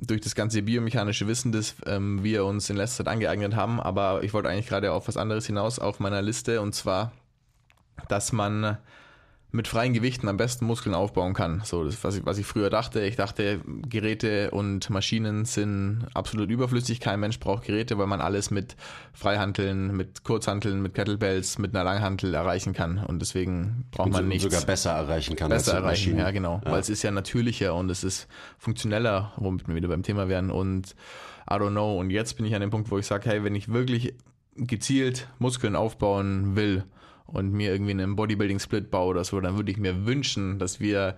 durch 0.00 0.20
das 0.20 0.34
ganze 0.34 0.62
biomechanische 0.62 1.26
Wissen, 1.26 1.52
das 1.52 1.76
ähm, 1.86 2.22
wir 2.24 2.44
uns 2.44 2.70
in 2.70 2.76
letzter 2.76 3.04
Zeit 3.04 3.12
angeeignet 3.12 3.54
haben, 3.54 3.80
aber 3.80 4.22
ich 4.22 4.32
wollte 4.32 4.48
eigentlich 4.48 4.66
gerade 4.66 4.92
auf 4.92 5.08
was 5.08 5.16
anderes 5.16 5.46
hinaus 5.46 5.78
auf 5.78 6.00
meiner 6.00 6.22
Liste 6.22 6.60
und 6.60 6.74
zwar, 6.74 7.12
dass 8.08 8.32
man 8.32 8.78
mit 9.52 9.66
freien 9.66 9.92
Gewichten 9.92 10.28
am 10.28 10.36
besten 10.36 10.64
Muskeln 10.64 10.94
aufbauen 10.94 11.34
kann. 11.34 11.62
So, 11.64 11.84
das, 11.84 12.02
was 12.04 12.16
ich, 12.16 12.26
was 12.26 12.38
ich 12.38 12.46
früher 12.46 12.70
dachte. 12.70 13.00
Ich 13.00 13.16
dachte, 13.16 13.60
Geräte 13.88 14.50
und 14.52 14.88
Maschinen 14.90 15.44
sind 15.44 16.06
absolut 16.14 16.50
überflüssig. 16.50 17.00
Kein 17.00 17.18
Mensch 17.18 17.40
braucht 17.40 17.64
Geräte, 17.64 17.98
weil 17.98 18.06
man 18.06 18.20
alles 18.20 18.50
mit 18.50 18.76
Freihanteln, 19.12 19.96
mit 19.96 20.22
Kurzhanteln, 20.22 20.82
mit 20.82 20.94
Kettlebells, 20.94 21.58
mit 21.58 21.74
einer 21.74 21.84
Langhantel 21.84 22.32
erreichen 22.32 22.74
kann. 22.74 22.98
Und 22.98 23.20
deswegen 23.20 23.86
braucht 23.90 24.06
und 24.06 24.12
man 24.12 24.28
nichts. 24.28 24.44
sogar 24.44 24.62
besser 24.62 24.92
erreichen 24.92 25.34
kann. 25.34 25.48
Besser 25.48 25.74
erreichen, 25.74 26.10
Maschinen. 26.10 26.18
ja 26.18 26.30
genau. 26.30 26.60
Ja. 26.64 26.70
Weil 26.70 26.80
es 26.80 26.88
ist 26.88 27.02
ja 27.02 27.10
natürlicher 27.10 27.74
und 27.74 27.90
es 27.90 28.04
ist 28.04 28.28
funktioneller, 28.58 29.32
womit 29.36 29.66
wir 29.66 29.74
wieder 29.74 29.88
beim 29.88 30.04
Thema 30.04 30.28
werden. 30.28 30.50
Und 30.50 30.94
I 31.50 31.54
don't 31.54 31.70
know. 31.70 31.98
Und 31.98 32.10
jetzt 32.10 32.36
bin 32.36 32.46
ich 32.46 32.54
an 32.54 32.60
dem 32.60 32.70
Punkt, 32.70 32.90
wo 32.92 32.98
ich 32.98 33.06
sage, 33.06 33.28
hey, 33.28 33.42
wenn 33.42 33.56
ich 33.56 33.68
wirklich 33.72 34.14
gezielt 34.54 35.28
Muskeln 35.38 35.74
aufbauen 35.74 36.54
will, 36.54 36.84
und 37.32 37.52
mir 37.52 37.70
irgendwie 37.72 37.92
einen 37.92 38.16
Bodybuilding-Split 38.16 38.90
baue 38.90 39.08
oder 39.08 39.24
so, 39.24 39.40
dann 39.40 39.56
würde 39.56 39.70
ich 39.70 39.78
mir 39.78 40.06
wünschen, 40.06 40.58
dass 40.58 40.80
wir 40.80 41.16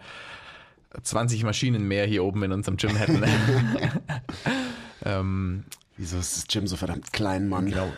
20 1.03 1.45
Maschinen 1.45 1.89
mehr 1.89 2.07
hier 2.07 2.25
oben 2.25 2.43
in 2.43 2.53
unserem 2.53 2.77
Gym 2.77 2.97
hätten. 2.97 3.23
ähm, 5.05 5.65
Wieso 5.97 6.19
ist 6.19 6.37
das 6.37 6.47
Gym 6.47 6.67
so 6.67 6.77
verdammt 6.77 7.13
klein, 7.13 7.49
Mann? 7.49 7.67
Genau. 7.67 7.93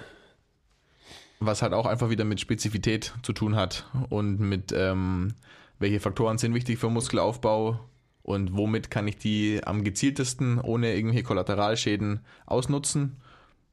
Was 1.41 1.63
halt 1.63 1.73
auch 1.73 1.87
einfach 1.87 2.11
wieder 2.11 2.25
mit 2.25 2.41
Spezifität 2.41 3.15
zu 3.23 3.33
tun 3.33 3.57
hat 3.57 3.87
und 4.09 4.41
mit 4.41 4.73
ähm, 4.77 5.35
welche 5.79 6.01
Faktoren 6.01 6.39
sind 6.39 6.55
wichtig 6.55 6.79
für 6.79 6.91
Muskelaufbau 6.91 7.81
und 8.23 8.57
womit 8.57 8.91
kann 8.91 9.07
ich 9.07 9.19
die 9.19 9.61
am 9.65 9.85
gezieltesten 9.85 10.61
ohne 10.61 10.95
irgendwelche 10.95 11.25
Kollateralschäden 11.25 12.21
ausnutzen. 12.47 13.17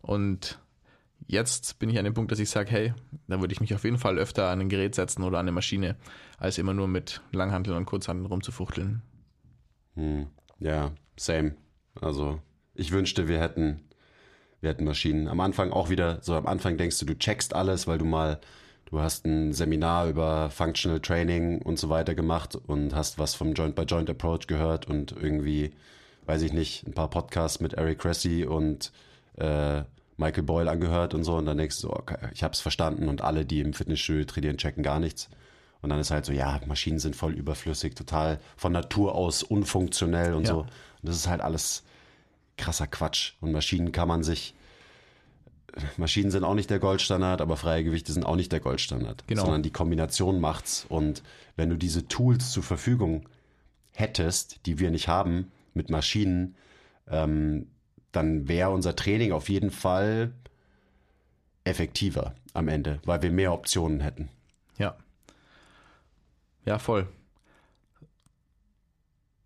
Und 0.01 0.59
jetzt 1.31 1.79
bin 1.79 1.89
ich 1.89 1.97
an 1.97 2.05
dem 2.05 2.13
Punkt, 2.13 2.31
dass 2.31 2.39
ich 2.39 2.49
sage, 2.49 2.69
hey, 2.69 2.93
da 3.27 3.39
würde 3.39 3.53
ich 3.53 3.61
mich 3.61 3.73
auf 3.73 3.83
jeden 3.83 3.97
Fall 3.97 4.19
öfter 4.19 4.49
an 4.49 4.59
ein 4.59 4.69
Gerät 4.69 4.95
setzen 4.95 5.23
oder 5.23 5.39
an 5.39 5.45
eine 5.45 5.51
Maschine, 5.51 5.95
als 6.37 6.57
immer 6.57 6.73
nur 6.73 6.87
mit 6.87 7.21
Langhanteln 7.31 7.77
und 7.77 7.85
Kurzhanteln 7.85 8.25
rumzufuchteln. 8.25 9.01
Hm. 9.95 10.27
Ja, 10.59 10.91
same. 11.17 11.55
Also 11.99 12.39
ich 12.75 12.91
wünschte, 12.91 13.27
wir 13.27 13.39
hätten, 13.39 13.81
wir 14.59 14.69
hätten 14.69 14.85
Maschinen. 14.85 15.27
Am 15.27 15.39
Anfang 15.39 15.71
auch 15.71 15.89
wieder, 15.89 16.19
so 16.21 16.35
am 16.35 16.45
Anfang 16.45 16.77
denkst 16.77 16.99
du, 16.99 17.05
du 17.05 17.17
checkst 17.17 17.55
alles, 17.55 17.87
weil 17.87 17.97
du 17.97 18.05
mal, 18.05 18.39
du 18.85 18.99
hast 18.99 19.25
ein 19.25 19.53
Seminar 19.53 20.07
über 20.07 20.49
Functional 20.49 20.99
Training 20.99 21.61
und 21.61 21.79
so 21.79 21.89
weiter 21.89 22.13
gemacht 22.13 22.55
und 22.55 22.93
hast 22.93 23.19
was 23.19 23.35
vom 23.35 23.53
Joint-by-Joint 23.53 24.09
Approach 24.09 24.47
gehört 24.47 24.87
und 24.87 25.13
irgendwie, 25.13 25.71
weiß 26.25 26.41
ich 26.41 26.53
nicht, 26.53 26.85
ein 26.85 26.93
paar 26.93 27.09
Podcasts 27.09 27.59
mit 27.59 27.73
Eric 27.73 27.99
Cressy 27.99 28.45
und 28.45 28.91
äh, 29.37 29.83
Michael 30.17 30.43
Boyle 30.43 30.69
angehört 30.69 31.13
und 31.13 31.23
so 31.23 31.35
und 31.35 31.45
dann 31.45 31.57
denkst 31.57 31.81
du 31.81 31.87
so, 31.87 31.93
okay, 31.93 32.17
ich 32.33 32.43
habe 32.43 32.53
es 32.53 32.59
verstanden 32.59 33.07
und 33.07 33.21
alle, 33.21 33.45
die 33.45 33.59
im 33.61 33.73
Fitnessstudio 33.73 34.25
trainieren, 34.25 34.57
checken 34.57 34.83
gar 34.83 34.99
nichts. 34.99 35.29
Und 35.81 35.89
dann 35.89 35.99
ist 35.99 36.11
halt 36.11 36.25
so, 36.25 36.31
ja, 36.31 36.61
Maschinen 36.67 36.99
sind 36.99 37.15
voll 37.15 37.33
überflüssig, 37.33 37.95
total 37.95 38.39
von 38.55 38.71
Natur 38.71 39.15
aus 39.15 39.41
unfunktionell 39.41 40.33
und 40.33 40.43
ja. 40.43 40.53
so. 40.53 40.59
Und 40.59 40.69
das 41.01 41.15
ist 41.15 41.27
halt 41.27 41.41
alles 41.41 41.83
krasser 42.57 42.87
Quatsch. 42.87 43.33
Und 43.41 43.51
Maschinen 43.51 43.91
kann 43.91 44.07
man 44.07 44.23
sich, 44.23 44.53
Maschinen 45.97 46.29
sind 46.29 46.43
auch 46.43 46.53
nicht 46.53 46.69
der 46.69 46.79
Goldstandard, 46.79 47.41
aber 47.41 47.57
freie 47.57 47.83
Gewichte 47.83 48.11
sind 48.11 48.25
auch 48.25 48.35
nicht 48.35 48.51
der 48.51 48.59
Goldstandard. 48.59 49.23
Genau. 49.25 49.41
Sondern 49.41 49.63
die 49.63 49.71
Kombination 49.71 50.39
macht's. 50.39 50.85
Und 50.87 51.23
wenn 51.55 51.69
du 51.69 51.77
diese 51.77 52.07
Tools 52.07 52.51
zur 52.51 52.63
Verfügung 52.63 53.27
hättest, 53.93 54.65
die 54.67 54.77
wir 54.77 54.91
nicht 54.91 55.07
haben, 55.07 55.51
mit 55.73 55.89
Maschinen, 55.89 56.55
ähm, 57.09 57.67
dann 58.11 58.47
wäre 58.47 58.71
unser 58.71 58.95
Training 58.95 59.31
auf 59.31 59.49
jeden 59.49 59.71
Fall 59.71 60.33
effektiver 61.63 62.35
am 62.53 62.67
Ende, 62.67 62.99
weil 63.05 63.21
wir 63.21 63.31
mehr 63.31 63.53
Optionen 63.53 64.01
hätten. 64.01 64.29
Ja. 64.77 64.95
Ja, 66.65 66.79
voll. 66.79 67.07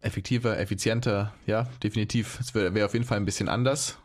Effektiver, 0.02 0.60
effizienter, 0.60 1.34
ja, 1.46 1.64
definitiv. 1.82 2.40
Es 2.40 2.54
wäre 2.54 2.74
wär 2.74 2.86
auf 2.86 2.94
jeden 2.94 3.06
Fall 3.06 3.18
ein 3.18 3.26
bisschen 3.26 3.50
anders. 3.50 3.98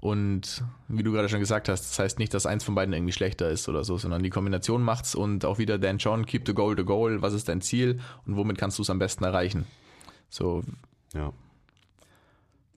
Und 0.00 0.64
wie 0.88 1.04
du 1.04 1.12
gerade 1.12 1.28
schon 1.28 1.38
gesagt 1.38 1.68
hast, 1.68 1.82
das 1.82 1.98
heißt 1.98 2.18
nicht, 2.18 2.34
dass 2.34 2.44
eins 2.44 2.64
von 2.64 2.74
beiden 2.74 2.92
irgendwie 2.92 3.12
schlechter 3.12 3.48
ist 3.50 3.68
oder 3.68 3.84
so, 3.84 3.98
sondern 3.98 4.22
die 4.22 4.30
Kombination 4.30 4.82
macht's 4.82 5.14
und 5.14 5.44
auch 5.44 5.58
wieder 5.58 5.78
Dan 5.78 5.98
John, 5.98 6.26
keep 6.26 6.42
the 6.44 6.54
goal 6.54 6.76
the 6.76 6.84
goal, 6.84 7.22
was 7.22 7.34
ist 7.34 7.48
dein 7.48 7.60
Ziel 7.60 8.00
und 8.26 8.36
womit 8.36 8.58
kannst 8.58 8.78
du 8.78 8.82
es 8.82 8.90
am 8.90 8.98
besten 8.98 9.22
erreichen? 9.22 9.64
So. 10.28 10.64
Ja. 11.14 11.32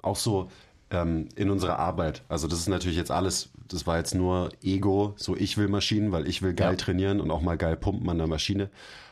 Auch 0.03 0.17
so, 0.17 0.51
ähm, 0.91 1.29
in 1.35 1.49
unserer 1.49 1.79
Arbeit. 1.79 2.23
Also 2.29 2.47
das 2.47 2.59
ist 2.59 2.69
natürlich 2.69 2.97
jetzt 2.97 3.11
alles, 3.11 3.49
das 3.67 3.87
war 3.87 3.97
jetzt 3.97 4.15
nur 4.15 4.49
Ego, 4.61 5.13
so 5.17 5.35
ich 5.35 5.57
will 5.57 5.67
Maschinen, 5.67 6.11
weil 6.11 6.27
ich 6.27 6.41
will 6.41 6.53
geil 6.53 6.71
ja. 6.71 6.77
trainieren 6.77 7.19
und 7.19 7.31
auch 7.31 7.41
mal 7.41 7.57
geil 7.57 7.75
pumpen 7.75 8.09
an 8.09 8.17
der 8.17 8.27
Maschine. 8.27 8.69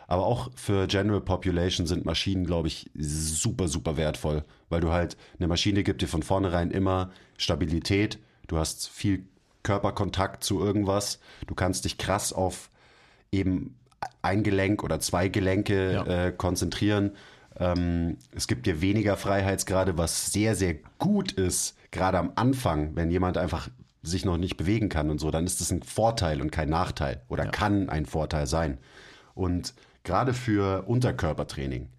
Aber 0.08 0.26
auch 0.26 0.52
für 0.56 0.86
General 0.88 1.22
Population 1.22 1.88
sind 1.88 2.06
Maschinen, 2.06 2.46
glaube 2.46 2.68
ich, 2.68 2.92
super, 2.96 3.68
super 3.68 3.98
wertvoll, 3.98 4.44
weil 4.70 4.82
du 4.82 4.92
halt 4.92 5.18
eine 5.40 5.48
Maschine 5.48 5.84
gibt 5.84 6.02
dir 6.02 6.08
von 6.08 6.24
vornherein 6.24 6.72
immer 6.72 7.12
Stabilität, 7.38 8.20
du 8.48 8.58
hast 8.58 8.90
viel 8.90 9.26
Körperkontakt 9.64 10.44
zu 10.44 10.60
irgendwas, 10.60 11.20
du 11.48 11.56
kannst 11.56 11.86
dich 11.86 11.98
krass 11.98 12.34
auf 12.34 12.70
eben 13.32 13.76
ein 14.22 14.44
Gelenk 14.44 14.84
oder 14.84 15.00
zwei 15.00 15.30
Gelenke 15.30 15.94
ja. 15.94 16.28
äh, 16.28 16.32
konzentrieren. 16.32 17.12
Ähm, 17.60 18.18
es 18.32 18.48
gibt 18.48 18.66
dir 18.66 18.82
weniger 18.82 19.18
Freiheitsgrade, 19.18 19.98
was 19.98 20.32
sehr, 20.32 20.56
sehr 20.56 20.76
gut 20.98 21.32
ist, 21.34 21.78
gerade 21.92 22.18
am 22.18 22.32
Anfang, 22.36 22.96
wenn 22.96 23.12
jemand 23.12 23.38
einfach 23.38 23.70
sich 24.02 24.26
noch 24.26 24.38
nicht 24.38 24.58
bewegen 24.58 24.90
kann 24.90 25.10
und 25.10 25.20
so, 25.20 25.32
dann 25.32 25.46
ist 25.46 25.62
das 25.62 25.72
ein 25.72 25.82
Vorteil 25.82 26.42
und 26.42 26.52
kein 26.52 26.70
Nachteil 26.70 27.22
oder 27.30 27.46
ja. 27.46 27.52
kann 27.52 27.90
ein 27.90 28.06
Vorteil 28.06 28.48
sein. 28.48 28.78
Und 29.34 29.74
gerade 30.04 30.34
für 30.34 30.84
Unterkörpertraining, 30.88 31.90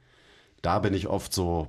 da 0.61 0.79
bin 0.79 0.93
ich 0.93 1.09
oft 1.09 1.33
so, 1.33 1.69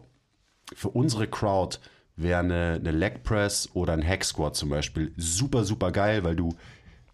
für 0.76 0.90
unsere 0.90 1.28
Crowd 1.28 1.78
wäre 2.18 2.40
eine, 2.40 2.74
eine 2.80 2.92
Leg 2.92 3.24
Press 3.24 3.70
oder 3.74 3.94
ein 3.94 4.06
Hack 4.06 4.26
Squat 4.26 4.56
zum 4.56 4.70
Beispiel 4.70 5.14
super, 5.18 5.64
super 5.64 5.92
geil, 5.92 6.24
weil 6.24 6.36
du 6.36 6.56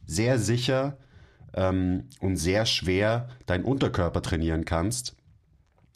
sehr 0.05 0.39
sicher 0.39 0.97
ähm, 1.53 2.07
und 2.19 2.37
sehr 2.37 2.65
schwer 2.65 3.29
deinen 3.45 3.63
Unterkörper 3.63 4.21
trainieren 4.21 4.65
kannst. 4.65 5.15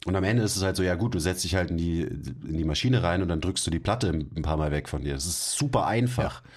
Und 0.06 0.14
am 0.14 0.22
Ende 0.22 0.44
ist 0.44 0.54
es 0.54 0.62
halt 0.62 0.76
so, 0.76 0.84
ja 0.84 0.94
gut, 0.94 1.16
du 1.16 1.18
setzt 1.18 1.42
dich 1.42 1.56
halt 1.56 1.72
in 1.72 1.78
die, 1.78 2.02
in 2.02 2.56
die 2.56 2.64
Maschine 2.64 3.02
rein 3.02 3.22
und 3.22 3.28
dann 3.28 3.40
drückst 3.40 3.66
du 3.66 3.72
die 3.72 3.80
Platte 3.80 4.10
ein 4.10 4.42
paar 4.42 4.56
Mal 4.56 4.70
weg 4.70 4.88
von 4.88 5.02
dir. 5.02 5.14
Das 5.14 5.26
ist 5.26 5.58
super 5.58 5.88
einfach. 5.88 6.44
Ja. 6.44 6.50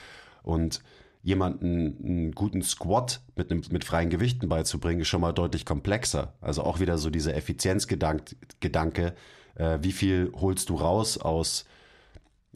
Und 0.44 0.84
jemanden 1.24 1.98
einen 2.04 2.32
guten 2.34 2.62
Squat 2.62 3.22
mit, 3.36 3.52
einem, 3.52 3.64
mit 3.72 3.84
freien 3.86 4.12
Gewichten 4.12 4.48
beizubringen, 4.50 5.02
ist 5.02 5.08
schon 5.08 5.22
mal 5.22 5.34
deutlich 5.34 5.66
komplexer. 5.66 6.36
Also 6.42 6.62
auch 6.62 6.80
wieder 6.80 7.00
so 7.00 7.10
dieser 7.10 7.36
Effizienzgedanke, 7.36 9.16
äh, 9.56 9.80
wie 9.82 9.94
viel 9.94 10.32
holst 10.36 10.70
du 10.70 10.76
raus 10.76 11.18
aus, 11.18 11.66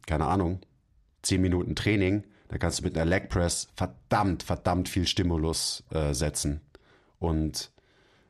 keine 0.06 0.28
Ahnung, 0.28 0.60
10 1.24 1.42
Minuten 1.42 1.76
Training, 1.76 2.24
da 2.50 2.60
kannst 2.60 2.80
du 2.80 2.84
mit 2.84 2.96
einer 2.96 3.10
Leg 3.10 3.30
Press 3.30 3.68
verdammt, 3.76 4.44
verdammt 4.44 4.88
viel 4.90 5.08
Stimulus 5.08 5.84
äh, 5.90 6.14
setzen. 6.14 6.62
Und 7.18 7.73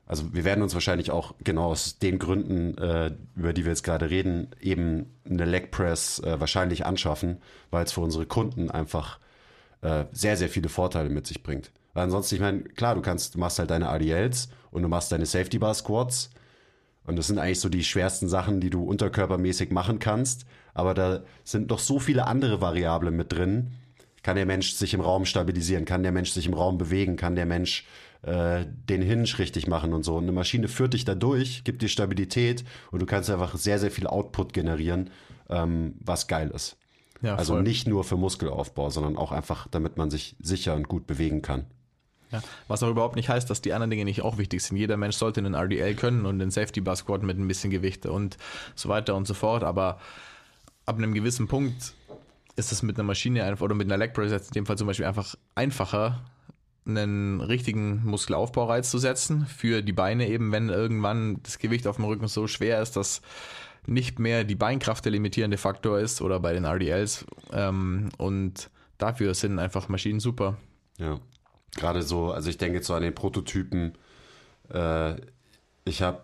also 0.05 0.33
wir 0.33 0.43
werden 0.43 0.61
uns 0.61 0.73
wahrscheinlich 0.73 1.11
auch 1.11 1.33
genau 1.43 1.65
aus 1.65 1.97
den 1.97 2.19
Gründen, 2.19 2.77
äh, 2.77 3.11
über 3.35 3.53
die 3.53 3.63
wir 3.63 3.71
jetzt 3.71 3.83
gerade 3.83 4.09
reden, 4.09 4.49
eben 4.59 5.13
eine 5.25 5.45
Leg 5.45 5.71
Press 5.71 6.19
äh, 6.19 6.39
wahrscheinlich 6.39 6.85
anschaffen, 6.85 7.41
weil 7.71 7.85
es 7.85 7.93
für 7.93 8.01
unsere 8.01 8.25
Kunden 8.25 8.69
einfach 8.69 9.19
äh, 9.81 10.05
sehr, 10.11 10.35
sehr 10.35 10.49
viele 10.49 10.69
Vorteile 10.69 11.09
mit 11.09 11.25
sich 11.25 11.41
bringt. 11.41 11.71
Weil 11.93 12.03
ansonsten, 12.03 12.35
ich 12.35 12.41
meine, 12.41 12.63
klar, 12.63 12.95
du 12.95 13.01
kannst, 13.01 13.35
du 13.35 13.39
machst 13.39 13.59
halt 13.59 13.69
deine 13.69 13.89
ADLs 13.89 14.49
und 14.71 14.81
du 14.81 14.89
machst 14.89 15.11
deine 15.11 15.25
Safety 15.25 15.59
Bar 15.59 15.73
Squats. 15.73 16.31
Und 17.05 17.17
das 17.17 17.27
sind 17.27 17.37
eigentlich 17.37 17.59
so 17.59 17.69
die 17.69 17.83
schwersten 17.83 18.29
Sachen, 18.29 18.61
die 18.61 18.69
du 18.69 18.83
unterkörpermäßig 18.83 19.71
machen 19.71 19.99
kannst. 19.99 20.45
Aber 20.73 20.93
da 20.93 21.23
sind 21.43 21.69
noch 21.69 21.79
so 21.79 21.99
viele 21.99 22.27
andere 22.27 22.61
Variablen 22.61 23.15
mit 23.15 23.31
drin. 23.31 23.73
Kann 24.23 24.37
der 24.37 24.45
Mensch 24.45 24.73
sich 24.73 24.93
im 24.93 25.01
Raum 25.01 25.25
stabilisieren? 25.25 25.85
Kann 25.85 26.03
der 26.03 26.13
Mensch 26.13 26.31
sich 26.31 26.45
im 26.45 26.53
Raum 26.53 26.77
bewegen? 26.77 27.17
Kann 27.17 27.35
der 27.35 27.45
Mensch 27.45 27.85
äh, 28.23 28.65
den 28.89 29.01
Hinge 29.01 29.25
richtig 29.37 29.67
machen 29.67 29.93
und 29.93 30.03
so? 30.03 30.17
Und 30.17 30.23
eine 30.23 30.31
Maschine 30.31 30.67
führt 30.67 30.93
dich 30.93 31.05
da 31.05 31.15
durch, 31.15 31.63
gibt 31.63 31.81
dir 31.81 31.87
Stabilität 31.87 32.63
und 32.91 33.01
du 33.01 33.05
kannst 33.05 33.29
einfach 33.29 33.55
sehr, 33.55 33.79
sehr 33.79 33.91
viel 33.91 34.07
Output 34.07 34.53
generieren, 34.53 35.09
ähm, 35.49 35.95
was 35.99 36.27
geil 36.27 36.51
ist. 36.53 36.77
Ja, 37.21 37.35
also 37.35 37.53
voll. 37.53 37.63
nicht 37.63 37.87
nur 37.87 38.03
für 38.03 38.17
Muskelaufbau, 38.17 38.89
sondern 38.89 39.15
auch 39.15 39.31
einfach, 39.31 39.67
damit 39.69 39.97
man 39.97 40.09
sich 40.11 40.35
sicher 40.41 40.75
und 40.75 40.89
gut 40.89 41.07
bewegen 41.07 41.41
kann. 41.41 41.65
Ja, 42.31 42.41
was 42.67 42.81
auch 42.83 42.89
überhaupt 42.89 43.15
nicht 43.15 43.29
heißt, 43.29 43.49
dass 43.49 43.61
die 43.61 43.73
anderen 43.73 43.91
Dinge 43.91 44.05
nicht 44.05 44.23
auch 44.23 44.37
wichtig 44.37 44.61
sind. 44.61 44.75
Jeder 44.75 44.97
Mensch 44.97 45.15
sollte 45.15 45.39
einen 45.39 45.53
RDL 45.53 45.93
können 45.95 46.25
und 46.25 46.41
einen 46.41 46.51
Safety 46.51 46.81
Bar 46.81 46.95
Squat 46.95 47.21
mit 47.21 47.37
ein 47.37 47.47
bisschen 47.47 47.69
Gewicht 47.69 48.05
und 48.07 48.37
so 48.75 48.89
weiter 48.89 49.15
und 49.15 49.27
so 49.27 49.35
fort. 49.35 49.63
Aber 49.63 49.99
ab 50.85 50.97
einem 50.97 51.13
gewissen 51.13 51.47
Punkt 51.47 51.93
ist 52.55 52.71
es 52.71 52.83
mit 52.83 52.97
einer 52.97 53.03
Maschine 53.03 53.43
einfach 53.43 53.63
oder 53.63 53.75
mit 53.75 53.87
einer 53.87 53.97
Leg 53.97 54.13
Press 54.13 54.31
in 54.31 54.53
dem 54.53 54.65
Fall 54.65 54.77
zum 54.77 54.87
Beispiel 54.87 55.05
einfach 55.05 55.35
einfacher, 55.55 56.25
einen 56.85 57.41
richtigen 57.41 58.03
Muskelaufbaureiz 58.05 58.89
zu 58.89 58.97
setzen 58.97 59.45
für 59.45 59.81
die 59.81 59.93
Beine 59.93 60.27
eben, 60.27 60.51
wenn 60.51 60.69
irgendwann 60.69 61.41
das 61.43 61.59
Gewicht 61.59 61.87
auf 61.87 61.95
dem 61.95 62.05
Rücken 62.05 62.27
so 62.27 62.47
schwer 62.47 62.81
ist, 62.81 62.95
dass 62.95 63.21
nicht 63.85 64.19
mehr 64.19 64.43
die 64.43 64.55
Beinkraft 64.55 65.05
der 65.05 65.11
limitierende 65.11 65.57
Faktor 65.57 65.99
ist 65.99 66.21
oder 66.21 66.39
bei 66.39 66.53
den 66.53 66.65
RDLs. 66.65 67.25
Ähm, 67.51 68.09
und 68.17 68.69
dafür 68.97 69.33
sind 69.33 69.59
einfach 69.59 69.89
Maschinen 69.89 70.19
super. 70.19 70.57
Ja, 70.97 71.19
gerade 71.75 72.03
so, 72.03 72.31
also 72.31 72.49
ich 72.49 72.57
denke 72.57 72.77
jetzt 72.77 72.87
so 72.87 72.93
an 72.93 73.03
den 73.03 73.15
Prototypen. 73.15 73.97
Äh, 74.69 75.15
ich 75.85 76.01
habe 76.01 76.23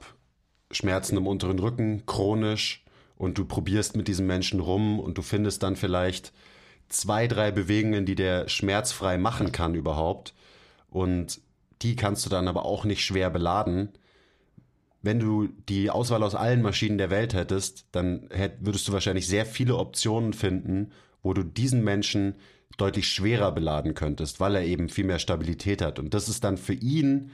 Schmerzen 0.72 1.18
im 1.18 1.28
unteren 1.28 1.60
Rücken, 1.60 2.06
chronisch, 2.06 2.86
und 3.18 3.38
du 3.38 3.44
probierst 3.44 3.98
mit 3.98 4.08
diesem 4.08 4.28
Menschen 4.28 4.62
rum 4.62 5.00
und 5.00 5.18
du 5.18 5.22
findest 5.22 5.62
dann 5.62 5.76
vielleicht 5.76 6.32
zwei, 6.88 7.28
drei 7.28 7.52
Bewegungen, 7.52 8.06
die 8.06 8.16
der 8.16 8.48
schmerzfrei 8.48 9.18
machen 9.18 9.52
kann 9.52 9.76
überhaupt. 9.76 10.34
Und 10.90 11.42
die 11.82 11.96
kannst 11.96 12.26
du 12.26 12.30
dann 12.30 12.48
aber 12.48 12.66
auch 12.66 12.84
nicht 12.84 13.04
schwer 13.04 13.30
beladen 13.30 13.90
wenn 15.02 15.20
du 15.20 15.48
die 15.70 15.90
Auswahl 15.90 16.24
aus 16.24 16.36
allen 16.36 16.62
Maschinen 16.62 16.98
der 16.98 17.10
Welt 17.10 17.34
hättest, 17.34 17.86
dann 17.92 18.28
hätt, 18.32 18.58
würdest 18.60 18.88
du 18.88 18.94
wahrscheinlich 18.94 19.28
sehr 19.28 19.46
viele 19.46 19.78
Optionen 19.78 20.34
finden, 20.34 20.92
wo 21.24 21.34
du 21.34 21.44
diesen 21.44 21.84
Menschen 21.84 22.36
deutlich 22.78 23.08
schwerer 23.08 23.52
beladen 23.52 23.94
könntest, 23.94 24.40
weil 24.40 24.56
er 24.56 24.64
eben 24.64 24.90
viel 24.90 25.06
mehr 25.06 25.20
Stabilität 25.20 25.82
hat. 25.82 26.00
Und 26.00 26.14
das 26.14 26.30
ist 26.30 26.44
dann 26.44 26.58
für 26.58 26.74
ihn 26.74 27.32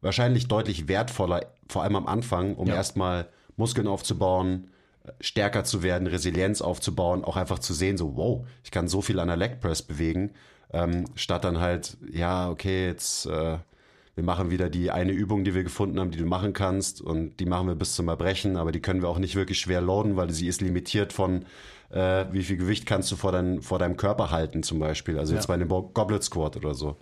wahrscheinlich 0.00 0.48
deutlich 0.48 0.88
wertvoller, 0.88 1.46
vor 1.68 1.82
allem 1.82 1.96
am 1.96 2.06
Anfang, 2.06 2.54
um 2.54 2.68
ja. 2.68 2.74
erstmal 2.74 3.28
Muskeln 3.56 3.86
aufzubauen, 3.86 4.70
stärker 5.20 5.64
zu 5.64 5.82
werden, 5.82 6.06
Resilienz 6.06 6.62
aufzubauen, 6.62 7.24
auch 7.24 7.36
einfach 7.36 7.58
zu 7.58 7.74
sehen, 7.74 7.96
so, 7.96 8.16
wow, 8.16 8.46
ich 8.64 8.70
kann 8.70 8.88
so 8.88 9.02
viel 9.02 9.18
an 9.18 9.28
der 9.28 9.36
Leg 9.36 9.60
Press 9.60 9.82
bewegen, 9.82 10.30
ähm, 10.72 11.04
statt 11.14 11.44
dann 11.44 11.60
halt, 11.60 11.96
ja, 12.10 12.50
okay, 12.50 12.86
jetzt 12.86 13.26
äh, 13.26 13.58
wir 14.20 14.24
machen 14.24 14.50
wieder 14.50 14.68
die 14.68 14.90
eine 14.90 15.12
Übung, 15.12 15.44
die 15.44 15.54
wir 15.54 15.62
gefunden 15.62 15.98
haben, 15.98 16.10
die 16.10 16.18
du 16.18 16.26
machen 16.26 16.52
kannst 16.52 17.00
und 17.00 17.38
die 17.40 17.46
machen 17.46 17.68
wir 17.68 17.74
bis 17.74 17.94
zum 17.94 18.08
Erbrechen, 18.08 18.56
aber 18.56 18.70
die 18.70 18.80
können 18.80 19.00
wir 19.00 19.08
auch 19.08 19.18
nicht 19.18 19.34
wirklich 19.34 19.58
schwer 19.58 19.80
loaden, 19.80 20.16
weil 20.16 20.30
sie 20.30 20.46
ist 20.46 20.60
limitiert 20.60 21.12
von 21.12 21.46
äh, 21.90 22.26
wie 22.30 22.42
viel 22.42 22.56
Gewicht 22.56 22.86
kannst 22.86 23.10
du 23.10 23.16
vor, 23.16 23.32
dein, 23.32 23.62
vor 23.62 23.78
deinem 23.78 23.96
Körper 23.96 24.30
halten 24.30 24.62
zum 24.62 24.78
Beispiel, 24.78 25.18
also 25.18 25.32
jetzt 25.32 25.44
ja. 25.44 25.48
bei 25.48 25.54
einem 25.54 25.68
Goblet 25.68 26.22
Squat 26.22 26.56
oder 26.56 26.74
so. 26.74 26.96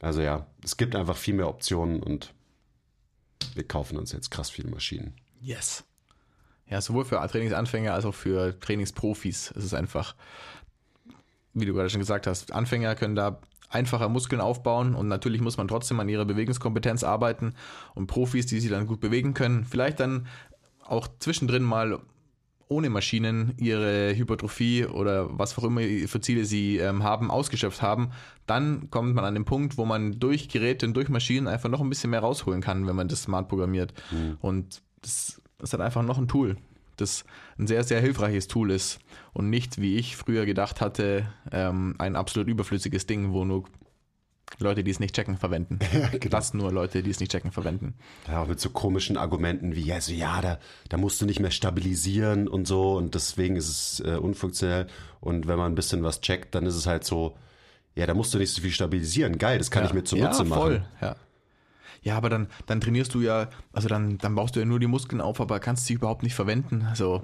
Also 0.00 0.22
ja, 0.22 0.46
es 0.64 0.76
gibt 0.76 0.96
einfach 0.96 1.16
viel 1.16 1.34
mehr 1.34 1.48
Optionen 1.48 2.02
und 2.02 2.32
wir 3.54 3.66
kaufen 3.66 3.96
uns 3.96 4.12
jetzt 4.12 4.30
krass 4.30 4.50
viele 4.50 4.70
Maschinen. 4.70 5.14
Yes. 5.40 5.84
Ja, 6.68 6.80
sowohl 6.80 7.04
für 7.04 7.16
Trainingsanfänger 7.26 7.92
als 7.94 8.04
auch 8.04 8.14
für 8.14 8.58
Trainingsprofis. 8.60 9.52
Es 9.56 9.64
ist 9.64 9.74
einfach, 9.74 10.14
wie 11.54 11.66
du 11.66 11.74
gerade 11.74 11.90
schon 11.90 12.00
gesagt 12.00 12.26
hast, 12.26 12.52
Anfänger 12.52 12.94
können 12.94 13.16
da 13.16 13.40
einfacher 13.68 14.08
Muskeln 14.08 14.40
aufbauen 14.40 14.94
und 14.94 15.08
natürlich 15.08 15.40
muss 15.40 15.56
man 15.56 15.68
trotzdem 15.68 16.00
an 16.00 16.08
ihrer 16.08 16.24
Bewegungskompetenz 16.24 17.04
arbeiten 17.04 17.54
und 17.94 18.08
Profis, 18.08 18.46
die 18.46 18.60
sich 18.60 18.70
dann 18.70 18.86
gut 18.86 19.00
bewegen 19.00 19.32
können, 19.32 19.64
vielleicht 19.64 20.00
dann 20.00 20.26
auch 20.84 21.08
zwischendrin 21.18 21.62
mal 21.62 22.00
ohne 22.70 22.88
Maschinen 22.88 23.54
ihre 23.58 24.14
Hypertrophie 24.16 24.86
oder 24.86 25.26
was 25.38 25.58
auch 25.58 25.64
immer 25.64 25.80
für 25.80 26.20
Ziele 26.20 26.44
sie 26.44 26.78
ähm, 26.78 27.02
haben, 27.02 27.30
ausgeschöpft 27.30 27.82
haben, 27.82 28.10
dann 28.46 28.90
kommt 28.90 29.14
man 29.14 29.24
an 29.24 29.34
den 29.34 29.44
Punkt, 29.44 29.76
wo 29.76 29.84
man 29.84 30.20
durch 30.20 30.48
Geräte 30.48 30.86
und 30.86 30.94
durch 30.94 31.08
Maschinen 31.08 31.48
einfach 31.48 31.68
noch 31.68 31.80
ein 31.80 31.88
bisschen 31.88 32.10
mehr 32.10 32.20
rausholen 32.20 32.60
kann, 32.60 32.86
wenn 32.86 32.94
man 32.94 33.08
das 33.08 33.24
smart 33.24 33.48
programmiert. 33.48 33.92
Mhm. 34.12 34.38
Und 34.40 34.82
das 35.02 35.40
ist 35.60 35.72
halt 35.72 35.82
einfach 35.82 36.04
noch 36.04 36.18
ein 36.18 36.28
Tool, 36.28 36.56
das 37.00 37.24
ein 37.58 37.66
sehr, 37.66 37.84
sehr 37.84 38.00
hilfreiches 38.00 38.48
Tool 38.48 38.70
ist 38.70 38.98
und 39.32 39.50
nicht, 39.50 39.80
wie 39.80 39.96
ich 39.96 40.16
früher 40.16 40.46
gedacht 40.46 40.80
hatte, 40.80 41.26
ähm, 41.52 41.94
ein 41.98 42.16
absolut 42.16 42.48
überflüssiges 42.48 43.06
Ding, 43.06 43.32
wo 43.32 43.44
nur 43.44 43.64
Leute, 44.58 44.82
die 44.82 44.90
es 44.90 45.00
nicht 45.00 45.14
checken, 45.14 45.36
verwenden. 45.36 45.78
Ja, 45.92 46.08
genau. 46.08 46.28
Das 46.28 46.54
nur 46.54 46.72
Leute, 46.72 47.02
die 47.02 47.10
es 47.10 47.20
nicht 47.20 47.32
checken, 47.32 47.52
verwenden. 47.52 47.94
Ja, 48.28 48.42
auch 48.42 48.48
mit 48.48 48.60
so 48.60 48.70
komischen 48.70 49.16
Argumenten 49.16 49.74
wie, 49.76 49.92
also 49.92 50.12
ja, 50.12 50.40
da, 50.40 50.58
da 50.88 50.96
musst 50.96 51.20
du 51.20 51.26
nicht 51.26 51.40
mehr 51.40 51.50
stabilisieren 51.50 52.48
und 52.48 52.66
so 52.66 52.96
und 52.96 53.14
deswegen 53.14 53.56
ist 53.56 53.68
es 53.68 54.00
äh, 54.00 54.16
unfunktionell. 54.16 54.86
Und 55.20 55.46
wenn 55.46 55.58
man 55.58 55.72
ein 55.72 55.74
bisschen 55.74 56.02
was 56.02 56.20
checkt, 56.20 56.54
dann 56.54 56.66
ist 56.66 56.74
es 56.74 56.86
halt 56.86 57.04
so, 57.04 57.36
ja, 57.94 58.06
da 58.06 58.14
musst 58.14 58.34
du 58.34 58.38
nicht 58.38 58.52
so 58.52 58.62
viel 58.62 58.70
stabilisieren. 58.70 59.38
Geil, 59.38 59.58
das 59.58 59.70
kann 59.70 59.82
ja. 59.82 59.88
ich 59.88 59.94
mir 59.94 60.04
zunutze 60.04 60.42
ja, 60.42 60.48
voll. 60.48 60.78
machen. 60.78 60.88
Ja, 61.00 61.16
ja, 62.02 62.16
aber 62.16 62.30
dann, 62.30 62.48
dann 62.66 62.80
trainierst 62.80 63.14
du 63.14 63.20
ja, 63.20 63.48
also 63.72 63.88
dann, 63.88 64.18
dann 64.18 64.34
baust 64.34 64.56
du 64.56 64.60
ja 64.60 64.66
nur 64.66 64.80
die 64.80 64.86
Muskeln 64.86 65.20
auf, 65.20 65.40
aber 65.40 65.60
kannst 65.60 65.86
sie 65.86 65.94
überhaupt 65.94 66.22
nicht 66.22 66.34
verwenden. 66.34 66.86
Also, 66.88 67.22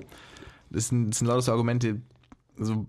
das 0.71 0.89
sind, 0.89 1.11
das 1.11 1.19
sind 1.19 1.29
lauter 1.29 1.53
Argumente, 1.53 2.01
also, 2.59 2.87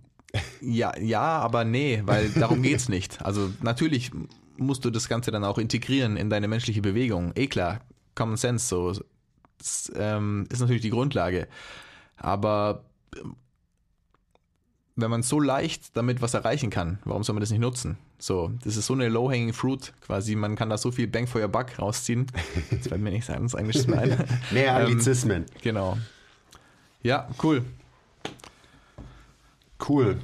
ja, 0.62 0.98
ja, 1.00 1.40
aber 1.40 1.64
nee, 1.64 2.02
weil 2.06 2.30
darum 2.30 2.62
geht's 2.62 2.90
nicht. 2.90 3.24
Also, 3.24 3.52
natürlich 3.62 4.12
musst 4.58 4.84
du 4.84 4.90
das 4.90 5.08
Ganze 5.08 5.32
dann 5.32 5.44
auch 5.44 5.58
integrieren 5.58 6.18
in 6.18 6.30
deine 6.30 6.48
menschliche 6.48 6.82
Bewegung. 6.82 7.32
Eh 7.36 7.48
klar, 7.48 7.80
Common 8.16 8.38
Sense, 8.38 8.68
so. 8.68 8.94
Das 9.58 9.92
ähm, 9.96 10.46
ist 10.52 10.60
natürlich 10.60 10.82
die 10.82 10.90
Grundlage. 10.90 11.48
Aber 12.18 12.84
wenn 14.98 15.12
man 15.12 15.24
so 15.24 15.40
leicht 15.40 15.96
damit 15.96 16.22
was 16.22 16.34
erreichen 16.34 16.70
kann, 16.70 17.00
warum 17.06 17.24
soll 17.24 17.34
man 17.36 17.42
das 17.42 17.52
nicht 17.52 17.60
nutzen? 17.60 17.98
So, 18.18 18.52
das 18.64 18.76
ist 18.76 18.88
so 18.88 18.94
eine 18.94 19.08
low-hanging 19.10 19.54
fruit 19.54 19.94
quasi. 20.02 20.36
Man 20.36 20.56
kann 20.56 20.70
da 20.70 20.78
so 20.78 20.92
viel 20.92 21.08
Bang 21.08 21.28
for 21.28 21.40
your 21.40 21.48
buck 21.48 21.80
rausziehen. 21.80 22.28
Das 22.72 22.88
fällt 22.88 23.02
mir 23.02 23.12
nicht 23.12 23.26
sagen, 23.26 23.44
das 23.44 23.54
Englisch 23.54 23.88
ein. 23.88 24.28
Mehr 24.52 24.76
Anglizismen. 24.76 25.44
Ähm, 25.44 25.62
genau. 25.62 25.98
Ja, 27.04 27.30
cool. 27.44 27.64
Cool. 29.88 30.18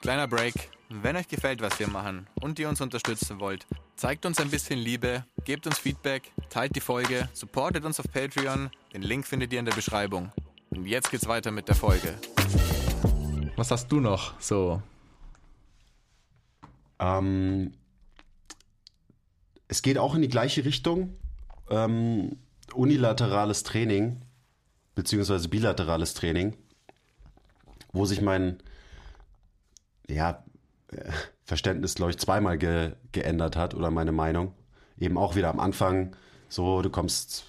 Kleiner 0.00 0.28
Break. 0.28 0.54
Wenn 0.88 1.16
euch 1.16 1.26
gefällt, 1.26 1.60
was 1.60 1.78
wir 1.78 1.88
machen 1.88 2.28
und 2.40 2.58
ihr 2.58 2.68
uns 2.68 2.80
unterstützen 2.80 3.40
wollt, 3.40 3.66
zeigt 3.96 4.24
uns 4.26 4.38
ein 4.38 4.50
bisschen 4.50 4.78
Liebe, 4.78 5.24
gebt 5.44 5.66
uns 5.66 5.78
Feedback, 5.78 6.30
teilt 6.50 6.76
die 6.76 6.80
Folge, 6.80 7.28
supportet 7.32 7.84
uns 7.84 7.98
auf 7.98 8.06
Patreon 8.12 8.70
Den 8.92 9.02
Link 9.02 9.26
findet 9.26 9.52
ihr 9.52 9.58
in 9.58 9.64
der 9.64 9.74
Beschreibung. 9.74 10.30
Und 10.70 10.86
jetzt 10.86 11.10
geht's 11.10 11.26
weiter 11.26 11.50
mit 11.50 11.68
der 11.68 11.74
Folge. 11.74 12.14
Was 13.56 13.70
hast 13.70 13.90
du 13.92 14.00
noch 14.00 14.38
so? 14.40 14.82
Ähm, 16.98 17.72
es 19.68 19.82
geht 19.82 19.96
auch 19.98 20.14
in 20.14 20.22
die 20.22 20.28
gleiche 20.28 20.64
Richtung. 20.64 21.16
Ähm, 21.70 22.36
unilaterales 22.74 23.62
Training, 23.62 24.20
beziehungsweise 24.94 25.48
bilaterales 25.48 26.14
Training, 26.14 26.56
wo 27.92 28.04
sich 28.04 28.20
mein 28.20 28.58
ja, 30.08 30.42
äh, 30.88 31.10
Verständnis, 31.44 31.94
glaube 31.94 32.10
ich, 32.10 32.18
zweimal 32.18 32.58
ge 32.58 32.92
geändert 33.12 33.56
hat 33.56 33.74
oder 33.74 33.90
meine 33.90 34.12
Meinung. 34.12 34.52
Eben 34.98 35.16
auch 35.16 35.36
wieder 35.36 35.50
am 35.50 35.60
Anfang 35.60 36.16
so, 36.48 36.82
du 36.82 36.90
kommst, 36.90 37.44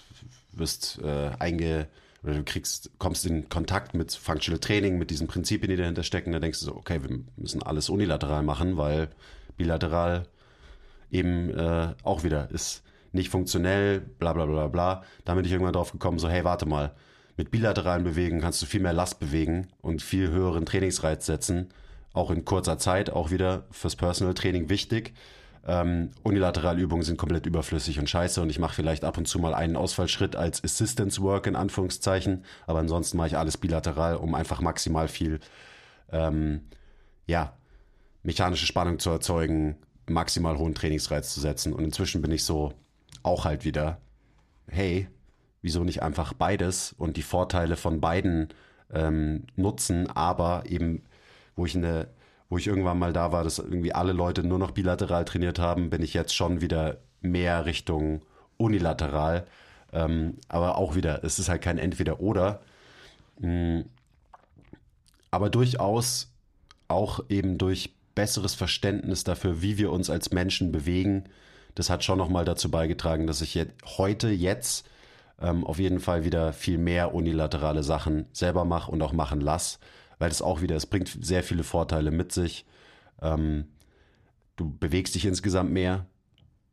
wirst 0.52 1.00
äh, 1.00 1.32
einge 1.40 1.88
du 2.34 2.44
kriegst, 2.44 2.92
kommst 2.98 3.26
in 3.26 3.50
Kontakt 3.50 3.94
mit 3.94 4.12
Functional 4.12 4.60
Training, 4.60 4.98
mit 4.98 5.12
diesen 5.12 5.28
Prinzipien, 5.28 5.70
die 5.70 5.78
dahinter 5.78 6.04
stecken, 6.04 6.32
da 6.32 6.40
denkst 6.40 6.60
du 6.60 6.66
so, 6.66 6.76
okay, 6.76 7.02
wir 7.04 7.20
müssen 7.38 7.62
alles 7.64 7.90
unilateral 7.90 8.44
machen, 8.44 8.78
weil 8.78 9.10
bilateral 9.58 10.28
eben 11.12 11.50
äh, 11.50 11.94
auch 12.04 12.24
wieder 12.24 12.50
ist 12.52 12.84
nicht 13.12 13.30
funktionell, 13.30 14.02
bla 14.02 14.34
bla 14.34 14.46
bla 14.46 14.68
bla. 14.68 15.04
Da 15.24 15.36
bin 15.36 15.46
ich 15.46 15.52
irgendwann 15.52 15.74
drauf 15.74 15.92
gekommen, 15.92 16.20
so, 16.20 16.30
hey, 16.30 16.44
warte 16.44 16.66
mal, 16.66 16.92
mit 17.38 17.52
bilateralen 17.52 18.04
Bewegungen 18.04 18.42
kannst 18.42 18.62
du 18.62 18.66
viel 18.66 18.82
mehr 18.82 18.94
Last 18.94 19.20
bewegen 19.20 19.68
und 19.82 20.02
viel 20.02 20.30
höheren 20.30 20.66
Trainingsreiz 20.66 21.26
setzen, 21.26 21.70
auch 22.14 22.32
in 22.32 22.46
kurzer 22.46 22.78
Zeit, 22.78 23.10
auch 23.10 23.32
wieder 23.32 23.66
fürs 23.72 23.96
Personal 23.96 24.34
Training 24.34 24.70
wichtig. 24.70 25.14
Ähm, 25.68 26.12
unilaterale 26.22 26.80
Übungen 26.80 27.04
sind 27.04 27.18
komplett 27.18 27.48
überflüssig 27.48 27.98
und 27.98 28.10
scheiße 28.10 28.42
und 28.42 28.50
ich 28.50 28.60
mache 28.60 28.76
vielleicht 28.76 29.04
ab 29.04 29.18
und 29.18 29.28
zu 29.28 29.40
mal 29.40 29.56
einen 29.56 29.76
Ausfallschritt 29.76 30.36
als 30.36 30.64
Assistance 30.64 31.22
Work 31.22 31.48
in 31.48 31.56
Anführungszeichen, 31.56 32.46
aber 32.68 32.80
ansonsten 32.80 33.18
mache 33.18 33.28
ich 33.30 33.38
alles 33.38 33.58
bilateral, 33.58 34.18
um 34.18 34.36
einfach 34.36 34.62
maximal 34.62 35.08
viel 35.08 35.40
ähm, 36.12 36.62
ja, 37.26 37.58
mechanische 38.24 38.66
Spannung 38.66 39.00
zu 39.00 39.10
erzeugen, 39.10 39.78
maximal 40.08 40.58
hohen 40.58 40.76
Trainingsreiz 40.76 41.34
zu 41.34 41.40
setzen. 41.40 41.74
Und 41.74 41.84
inzwischen 41.84 42.22
bin 42.22 42.32
ich 42.32 42.44
so 42.44 42.74
auch 43.24 43.46
halt 43.46 43.66
wieder, 43.66 44.00
hey, 44.68 45.08
wieso 45.62 45.84
nicht 45.84 46.04
einfach 46.04 46.34
beides 46.34 46.94
und 46.98 47.18
die 47.18 47.24
Vorteile 47.24 47.76
von 47.76 48.02
beiden 48.02 48.50
ähm, 48.94 49.46
nutzen, 49.56 50.10
aber 50.12 50.64
eben, 50.68 51.04
wo 51.56 51.66
ich 51.66 51.76
eine, 51.76 52.08
wo 52.50 52.58
ich 52.58 52.68
irgendwann 52.68 53.00
mal 53.00 53.14
da 53.14 53.32
war, 53.32 53.44
dass 53.44 53.60
irgendwie 53.60 53.94
alle 53.94 54.14
Leute 54.14 54.44
nur 54.44 54.60
noch 54.60 54.72
bilateral 54.72 55.26
trainiert 55.26 55.60
haben, 55.60 55.90
bin 55.90 56.02
ich 56.02 56.14
jetzt 56.14 56.36
schon 56.36 56.62
wieder 56.62 56.98
mehr 57.22 57.66
Richtung 57.66 58.22
unilateral. 58.58 59.46
Ähm, 59.92 60.38
aber 60.48 60.78
auch 60.78 60.96
wieder, 60.96 61.24
es 61.24 61.40
ist 61.40 61.50
halt 61.50 61.62
kein 61.62 61.78
Entweder-Oder. 61.78 62.62
Mhm. 63.40 63.86
Aber 65.32 65.50
durchaus 65.50 66.32
auch 66.88 67.20
eben 67.30 67.58
durch 67.58 67.94
besseres 68.14 68.56
Verständnis 68.56 69.24
dafür, 69.24 69.62
wie 69.62 69.78
wir 69.78 69.92
uns 69.92 70.10
als 70.10 70.32
Menschen 70.32 70.72
bewegen. 70.72 71.26
Das 71.76 71.90
hat 71.90 72.04
schon 72.04 72.18
nochmal 72.18 72.46
dazu 72.46 72.72
beigetragen, 72.72 73.28
dass 73.28 73.42
ich 73.42 73.56
jetzt, 73.56 73.74
heute, 73.98 74.30
jetzt 74.30 74.88
ähm, 75.42 75.66
auf 75.66 75.80
jeden 75.80 76.00
Fall 76.00 76.24
wieder 76.24 76.54
viel 76.54 76.78
mehr 76.78 77.14
unilaterale 77.14 77.84
Sachen 77.84 78.26
selber 78.32 78.64
mache 78.64 78.92
und 78.92 79.02
auch 79.02 79.12
machen 79.12 79.42
lasse, 79.42 79.80
weil 80.20 80.32
es 80.32 80.42
auch 80.42 80.62
wieder, 80.62 80.76
es 80.76 80.86
bringt 80.86 81.18
sehr 81.22 81.44
viele 81.44 81.64
Vorteile 81.64 82.12
mit 82.12 82.32
sich. 82.32 82.66
Ähm, 83.22 83.66
du 84.56 84.76
bewegst 84.78 85.16
dich 85.16 85.26
insgesamt 85.26 85.72
mehr, 85.72 86.06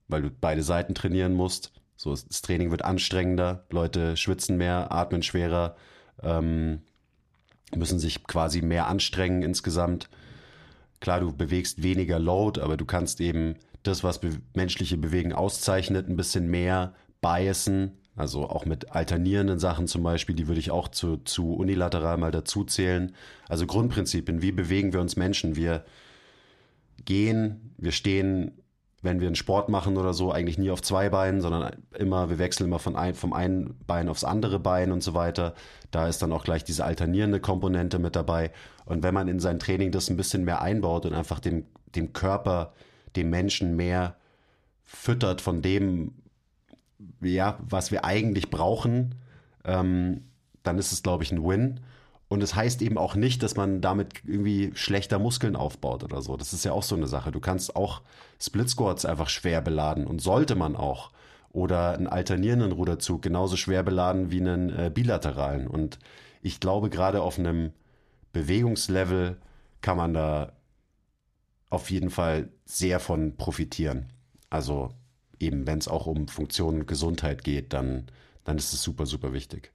weil 0.08 0.22
du 0.22 0.30
beide 0.30 0.62
Seiten 0.62 0.94
trainieren 0.94 1.34
musst. 1.34 1.72
So, 1.96 2.10
das 2.10 2.42
Training 2.42 2.70
wird 2.70 2.84
anstrengender, 2.84 3.64
Leute 3.70 4.16
schwitzen 4.16 4.56
mehr, 4.56 4.92
atmen 4.92 5.22
schwerer, 5.22 5.76
ähm, 6.22 6.82
müssen 7.74 7.98
sich 7.98 8.24
quasi 8.24 8.60
mehr 8.60 8.88
anstrengen 8.88 9.42
insgesamt. 9.42 10.08
Klar, 11.00 11.20
du 11.20 11.32
bewegst 11.32 11.82
weniger 11.82 12.18
Load, 12.18 12.60
aber 12.60 12.76
du 12.76 12.84
kannst 12.84 13.20
eben 13.20 13.56
das, 13.82 14.04
was 14.04 14.20
be 14.20 14.38
menschliche 14.54 14.96
Bewegen 14.96 15.32
auszeichnet, 15.32 16.08
ein 16.08 16.16
bisschen 16.16 16.48
mehr 16.50 16.94
biasen. 17.20 17.98
Also 18.14 18.48
auch 18.48 18.66
mit 18.66 18.92
alternierenden 18.92 19.58
Sachen 19.58 19.86
zum 19.86 20.02
Beispiel, 20.02 20.34
die 20.34 20.46
würde 20.46 20.60
ich 20.60 20.70
auch 20.70 20.88
zu, 20.88 21.16
zu 21.18 21.54
unilateral 21.54 22.18
mal 22.18 22.30
dazu 22.30 22.64
zählen. 22.64 23.14
Also 23.48 23.66
Grundprinzipien, 23.66 24.42
wie 24.42 24.52
bewegen 24.52 24.92
wir 24.92 25.00
uns 25.00 25.16
Menschen? 25.16 25.56
Wir 25.56 25.84
gehen, 27.04 27.74
wir 27.78 27.92
stehen 27.92 28.62
wenn 29.02 29.20
wir 29.20 29.26
einen 29.26 29.36
Sport 29.36 29.68
machen 29.68 29.96
oder 29.96 30.14
so, 30.14 30.32
eigentlich 30.32 30.58
nie 30.58 30.70
auf 30.70 30.80
zwei 30.80 31.08
Beinen, 31.08 31.40
sondern 31.40 31.72
immer, 31.98 32.30
wir 32.30 32.38
wechseln 32.38 32.68
immer 32.68 32.78
von 32.78 32.94
ein, 32.94 33.14
vom 33.14 33.32
einen 33.32 33.76
Bein 33.84 34.08
aufs 34.08 34.22
andere 34.22 34.60
Bein 34.60 34.92
und 34.92 35.02
so 35.02 35.12
weiter. 35.12 35.54
Da 35.90 36.06
ist 36.06 36.22
dann 36.22 36.32
auch 36.32 36.44
gleich 36.44 36.62
diese 36.62 36.84
alternierende 36.84 37.40
Komponente 37.40 37.98
mit 37.98 38.14
dabei. 38.14 38.52
Und 38.84 39.02
wenn 39.02 39.12
man 39.12 39.26
in 39.26 39.40
sein 39.40 39.58
Training 39.58 39.90
das 39.90 40.08
ein 40.08 40.16
bisschen 40.16 40.44
mehr 40.44 40.62
einbaut 40.62 41.04
und 41.04 41.14
einfach 41.14 41.40
dem, 41.40 41.66
dem 41.96 42.12
Körper, 42.12 42.72
dem 43.16 43.28
Menschen 43.28 43.74
mehr 43.74 44.14
füttert 44.84 45.40
von 45.40 45.62
dem, 45.62 46.14
ja, 47.20 47.58
was 47.68 47.90
wir 47.90 48.04
eigentlich 48.04 48.50
brauchen, 48.50 49.14
ähm, 49.64 50.22
dann 50.62 50.78
ist 50.78 50.92
es, 50.92 51.02
glaube 51.02 51.24
ich, 51.24 51.32
ein 51.32 51.44
Win. 51.44 51.80
Und 52.28 52.42
es 52.42 52.50
das 52.50 52.56
heißt 52.56 52.82
eben 52.82 52.96
auch 52.96 53.14
nicht, 53.14 53.42
dass 53.42 53.56
man 53.56 53.82
damit 53.82 54.22
irgendwie 54.24 54.72
schlechter 54.74 55.18
Muskeln 55.18 55.54
aufbaut 55.54 56.02
oder 56.02 56.22
so. 56.22 56.36
Das 56.36 56.54
ist 56.54 56.64
ja 56.64 56.72
auch 56.72 56.82
so 56.82 56.96
eine 56.96 57.06
Sache. 57.06 57.30
Du 57.30 57.40
kannst 57.40 57.76
auch 57.76 58.00
Split 58.40 58.70
Squats 58.70 59.04
einfach 59.04 59.28
schwer 59.28 59.60
beladen 59.60 60.06
und 60.06 60.22
sollte 60.22 60.54
man 60.54 60.74
auch. 60.74 61.10
Oder 61.50 61.92
einen 61.92 62.06
alternierenden 62.06 62.72
Ruderzug 62.72 63.20
genauso 63.20 63.56
schwer 63.58 63.82
beladen 63.82 64.30
wie 64.30 64.40
einen 64.40 64.70
äh, 64.70 64.90
bilateralen. 64.92 65.66
Und 65.66 65.98
ich 66.40 66.58
glaube, 66.58 66.88
gerade 66.88 67.20
auf 67.20 67.38
einem 67.38 67.72
Bewegungslevel 68.32 69.36
kann 69.82 69.98
man 69.98 70.14
da 70.14 70.52
auf 71.68 71.90
jeden 71.90 72.08
Fall 72.08 72.48
sehr 72.64 72.98
von 73.00 73.36
profitieren. 73.36 74.06
Also 74.48 74.94
eben, 75.42 75.66
wenn 75.66 75.78
es 75.78 75.88
auch 75.88 76.06
um 76.06 76.28
Funktion 76.28 76.80
und 76.80 76.86
Gesundheit 76.86 77.44
geht, 77.44 77.72
dann, 77.72 78.06
dann 78.44 78.58
ist 78.58 78.72
es 78.72 78.82
super, 78.82 79.06
super 79.06 79.32
wichtig. 79.32 79.72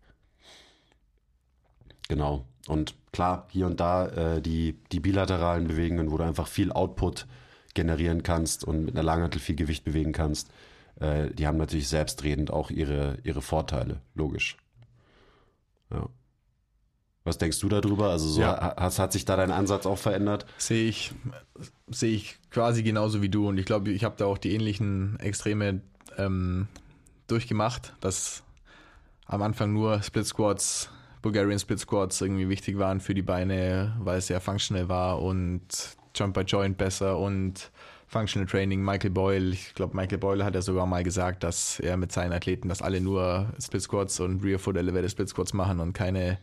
Genau. 2.08 2.46
Und 2.68 2.96
klar, 3.12 3.48
hier 3.52 3.66
und 3.68 3.80
da 3.80 4.08
äh, 4.08 4.42
die, 4.42 4.80
die 4.92 5.00
bilateralen 5.00 5.68
Bewegungen, 5.68 6.12
wo 6.12 6.18
du 6.18 6.24
einfach 6.24 6.48
viel 6.48 6.72
Output 6.72 7.28
generieren 7.74 8.24
kannst 8.24 8.64
und 8.64 8.86
mit 8.86 8.96
einer 8.96 9.04
Langhantel 9.04 9.40
viel 9.40 9.56
Gewicht 9.56 9.84
bewegen 9.84 10.14
kannst, 10.14 10.50
äh, 11.00 11.30
die 11.32 11.48
haben 11.48 11.58
natürlich 11.58 11.88
selbstredend 11.88 12.52
auch 12.52 12.72
ihre, 12.72 13.20
ihre 13.24 13.42
Vorteile, 13.42 14.02
logisch. 14.16 14.58
Ja. 15.92 16.10
Was 17.28 17.38
denkst 17.38 17.60
du 17.60 17.68
darüber? 17.68 18.10
Also 18.10 18.30
so, 18.30 18.42
ja. 18.42 18.76
hat, 18.78 19.00
hat 19.00 19.12
sich 19.12 19.26
da 19.26 19.36
dein 19.36 19.52
Ansatz 19.52 19.86
auch 19.86 19.98
verändert? 19.98 20.46
Sehe 20.58 20.88
ich, 20.88 21.12
sehe 21.90 22.16
ich 22.16 22.38
quasi 22.52 22.84
genauso 22.84 23.22
wie 23.22 23.28
du 23.28 23.50
und 23.50 23.58
ich 23.58 23.66
glaube, 23.66 23.92
ich 23.92 24.06
habe 24.06 24.16
da 24.18 24.26
auch 24.26 24.38
die 24.38 24.54
ähnlichen 24.54 25.20
Extreme 25.20 25.82
ähm, 26.18 26.68
durchgemacht, 27.28 27.94
dass 28.00 28.44
am 29.26 29.42
Anfang 29.42 29.74
nur 29.74 30.02
Split 30.04 30.26
Squats 30.26 30.90
Bulgarian 31.22 31.60
Split 31.60 31.80
Squats 31.80 32.22
irgendwie 32.22 32.48
wichtig 32.48 32.78
waren 32.78 33.02
für 33.02 33.14
die 33.14 33.22
Beine, 33.22 33.94
weil 34.00 34.20
es 34.20 34.28
sehr 34.28 34.40
functional 34.40 34.88
war 34.88 35.22
und 35.22 35.68
Jump 36.16 36.34
by 36.34 36.42
Joint 36.42 36.78
besser 36.78 37.18
und 37.18 37.72
Functional 38.08 38.48
Training. 38.48 38.82
Michael 38.82 39.10
Boyle, 39.10 39.50
ich 39.50 39.76
glaube, 39.76 39.98
Michael 39.98 40.20
Boyle 40.20 40.46
hat 40.46 40.56
ja 40.56 40.62
sogar 40.62 40.86
mal 40.86 41.04
gesagt, 41.04 41.44
dass 41.44 41.82
er 41.82 41.98
mit 41.98 42.14
seinen 42.14 42.32
Athleten, 42.32 42.70
dass 42.70 42.82
alle 42.82 43.02
nur 43.02 43.48
Split 43.62 43.82
Squats 43.82 44.22
und 44.22 44.42
Rear 44.42 44.60
Foot 44.60 44.78
Elevated 44.78 45.12
Split 45.12 45.28
Squats 45.28 45.54
machen 45.54 45.82
und 45.82 45.92
keine 45.92 46.38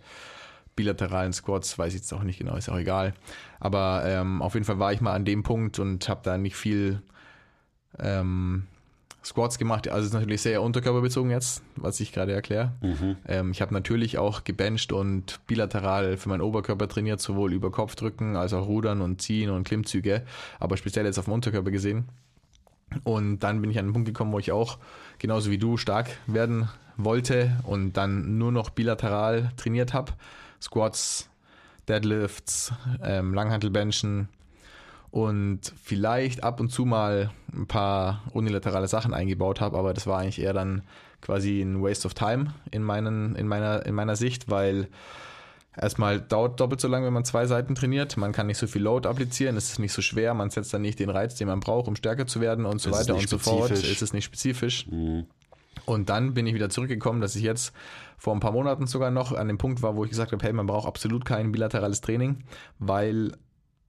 bilateralen 0.77 1.33
Squats, 1.33 1.79
weiß 1.79 1.95
ich 1.95 2.01
jetzt 2.01 2.13
auch 2.13 2.23
nicht 2.23 2.39
genau, 2.39 2.57
ist 2.57 2.69
auch 2.69 2.79
egal. 2.79 3.15
Aber 3.61 4.03
ähm, 4.07 4.43
auf 4.43 4.55
jeden 4.55 4.67
Fall 4.67 4.79
war 4.79 4.93
ich 4.93 5.01
mal 5.01 5.15
an 5.15 5.25
dem 5.25 5.43
Punkt 5.43 5.79
und 5.79 6.09
habe 6.09 6.21
da 6.25 6.37
nicht 6.39 6.57
viel 6.57 7.03
ähm, 7.99 8.65
Squats 9.25 9.59
gemacht. 9.59 9.89
Also 9.89 10.01
es 10.01 10.07
ist 10.09 10.13
natürlich 10.13 10.43
sehr 10.43 10.63
unterkörperbezogen 10.63 11.31
jetzt, 11.31 11.63
was 11.77 11.99
ich 12.01 12.13
gerade 12.13 12.33
erkläre. 12.33 12.73
Mhm. 12.83 13.17
Ähm, 13.27 13.51
ich 13.53 13.63
habe 13.63 13.73
natürlich 13.73 14.19
auch 14.19 14.45
gebencht 14.45 14.93
und 14.93 15.41
bilateral 15.47 16.17
für 16.17 16.29
meinen 16.29 16.43
Oberkörper 16.43 16.89
trainiert, 16.89 17.21
sowohl 17.21 17.53
über 17.53 17.71
Kopfdrücken 17.71 18.37
als 18.37 18.53
auch 18.53 18.67
Rudern 18.67 19.01
und 19.01 19.23
Ziehen 19.23 19.51
und 19.51 19.65
Klimmzüge, 19.65 20.23
aber 20.61 20.77
speziell 20.77 21.07
jetzt 21.07 21.19
auf 21.19 21.25
dem 21.25 21.35
Unterkörper 21.35 21.71
gesehen. 21.71 22.05
Und 23.03 23.41
dann 23.41 23.61
bin 23.61 23.71
ich 23.71 23.79
an 23.79 23.87
einen 23.87 23.93
Punkt 23.95 24.07
gekommen, 24.07 24.33
wo 24.33 24.39
ich 24.39 24.53
auch 24.53 24.79
genauso 25.19 25.51
wie 25.51 25.59
du 25.59 25.77
stark 25.79 26.11
werden 26.27 26.69
wollte 26.97 27.57
und 27.65 27.95
dann 27.95 28.39
nur 28.39 28.53
noch 28.53 28.71
bilateral 28.71 29.51
trainiert 29.57 29.95
habe. 29.95 30.13
Squats, 30.65 31.29
Deadlifts, 31.87 32.73
ähm, 33.03 33.35
Langhantelbenchen, 33.35 34.29
und 35.15 35.61
vielleicht 35.81 36.43
ab 36.43 36.59
und 36.59 36.71
zu 36.71 36.85
mal 36.85 37.31
ein 37.53 37.69
paar 37.69 38.25
unilaterale 38.33 38.89
Sachen 38.89 39.15
eingebaut 39.15 39.61
habe, 39.61 39.79
aber 39.79 39.95
das 39.95 40.09
war 40.09 40.19
eigentlich 40.19 40.41
eher 40.41 40.53
dann 40.53 40.83
quasi 41.21 41.61
ein 41.61 41.81
Waste 41.81 42.07
of 42.07 42.15
Time 42.15 42.53
in, 42.73 42.83
meinen, 42.83 43.37
in, 43.37 43.47
meiner, 43.47 43.87
in 43.87 43.95
meiner 43.95 44.17
Sicht, 44.17 44.51
weil 44.51 44.89
erstmal 45.77 46.21
dauert 46.21 46.59
doppelt 46.59 46.81
so 46.81 46.89
lange, 46.89 47.07
wenn 47.07 47.13
man 47.13 47.25
zwei 47.25 47.47
Seiten 47.47 47.77
trainiert. 47.77 48.17
Man 48.17 48.33
kann 48.33 48.49
nicht 48.49 48.59
so 48.59 48.67
viel 48.67 48.83
Load 48.83 49.09
applizieren, 49.09 49.57
es 49.57 49.71
ist 49.71 49.79
nicht 49.79 49.93
so 49.93 50.03
schwer, 50.03 50.35
man 50.35 50.51
setzt 50.51 50.75
dann 50.75 50.83
nicht 50.83 50.99
den 50.99 51.11
Reiz, 51.11 51.37
den 51.37 51.47
man 51.47 51.61
braucht, 51.61 51.87
um 51.87 51.95
stärker 51.95 52.27
zu 52.27 52.41
werden 52.41 52.67
und 52.67 52.81
so 52.81 52.91
es 52.91 52.97
weiter 52.97 53.15
und 53.15 53.29
so 53.29 53.39
fort. 53.39 53.71
Es 53.71 54.03
ist 54.03 54.15
nicht 54.15 54.25
spezifisch. 54.25 54.89
Mhm. 54.89 55.27
Und 55.87 56.09
dann 56.09 56.35
bin 56.35 56.47
ich 56.47 56.55
wieder 56.55 56.71
zurückgekommen, 56.71 57.21
dass 57.21 57.37
ich 57.37 57.43
jetzt 57.43 57.73
vor 58.17 58.35
ein 58.35 58.41
paar 58.41 58.53
Monaten 58.53 58.87
sogar 58.87 59.11
noch 59.11 59.33
an 59.33 59.49
dem 59.49 59.59
Punkt 59.59 59.83
war, 59.83 59.97
wo 59.97 60.05
ich 60.05 60.11
gesagt 60.11 60.33
habe, 60.33 60.45
hey, 60.45 60.53
man 60.53 60.67
braucht 60.67 60.87
absolut 60.87 61.25
kein 61.25 61.53
bilaterales 61.53 62.01
Training, 62.01 62.45
weil 62.79 63.33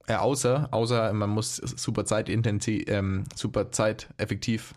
äh, 0.06 0.14
außer, 0.14 0.68
außer 0.70 1.12
man 1.12 1.30
muss 1.30 1.56
super 1.56 2.04
zeitintensiv, 2.04 2.84
ähm, 2.88 3.24
super 3.34 3.72
zeiteffektiv 3.72 4.74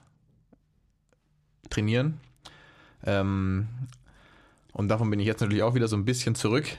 trainieren. 1.69 2.19
Ähm, 3.03 3.67
und 4.73 4.87
davon 4.87 5.09
bin 5.09 5.19
ich 5.19 5.27
jetzt 5.27 5.41
natürlich 5.41 5.63
auch 5.63 5.75
wieder 5.75 5.87
so 5.87 5.95
ein 5.95 6.05
bisschen 6.05 6.35
zurück, 6.35 6.77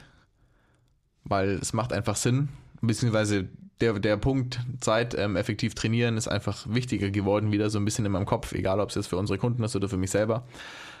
weil 1.23 1.51
es 1.51 1.73
macht 1.73 1.93
einfach 1.93 2.15
Sinn, 2.15 2.49
beziehungsweise 2.81 3.47
der, 3.81 3.99
der 3.99 4.17
Punkt 4.17 4.59
Zeit 4.79 5.15
ähm, 5.17 5.35
effektiv 5.35 5.75
trainieren 5.75 6.17
ist 6.17 6.27
einfach 6.27 6.65
wichtiger 6.69 7.09
geworden, 7.09 7.51
wieder 7.51 7.69
so 7.69 7.79
ein 7.79 7.85
bisschen 7.85 8.05
in 8.05 8.11
meinem 8.11 8.25
Kopf, 8.25 8.53
egal 8.53 8.79
ob 8.79 8.89
es 8.89 8.95
jetzt 8.95 9.07
für 9.07 9.17
unsere 9.17 9.39
Kunden 9.39 9.63
ist 9.63 9.75
oder 9.75 9.89
für 9.89 9.97
mich 9.97 10.11
selber. 10.11 10.43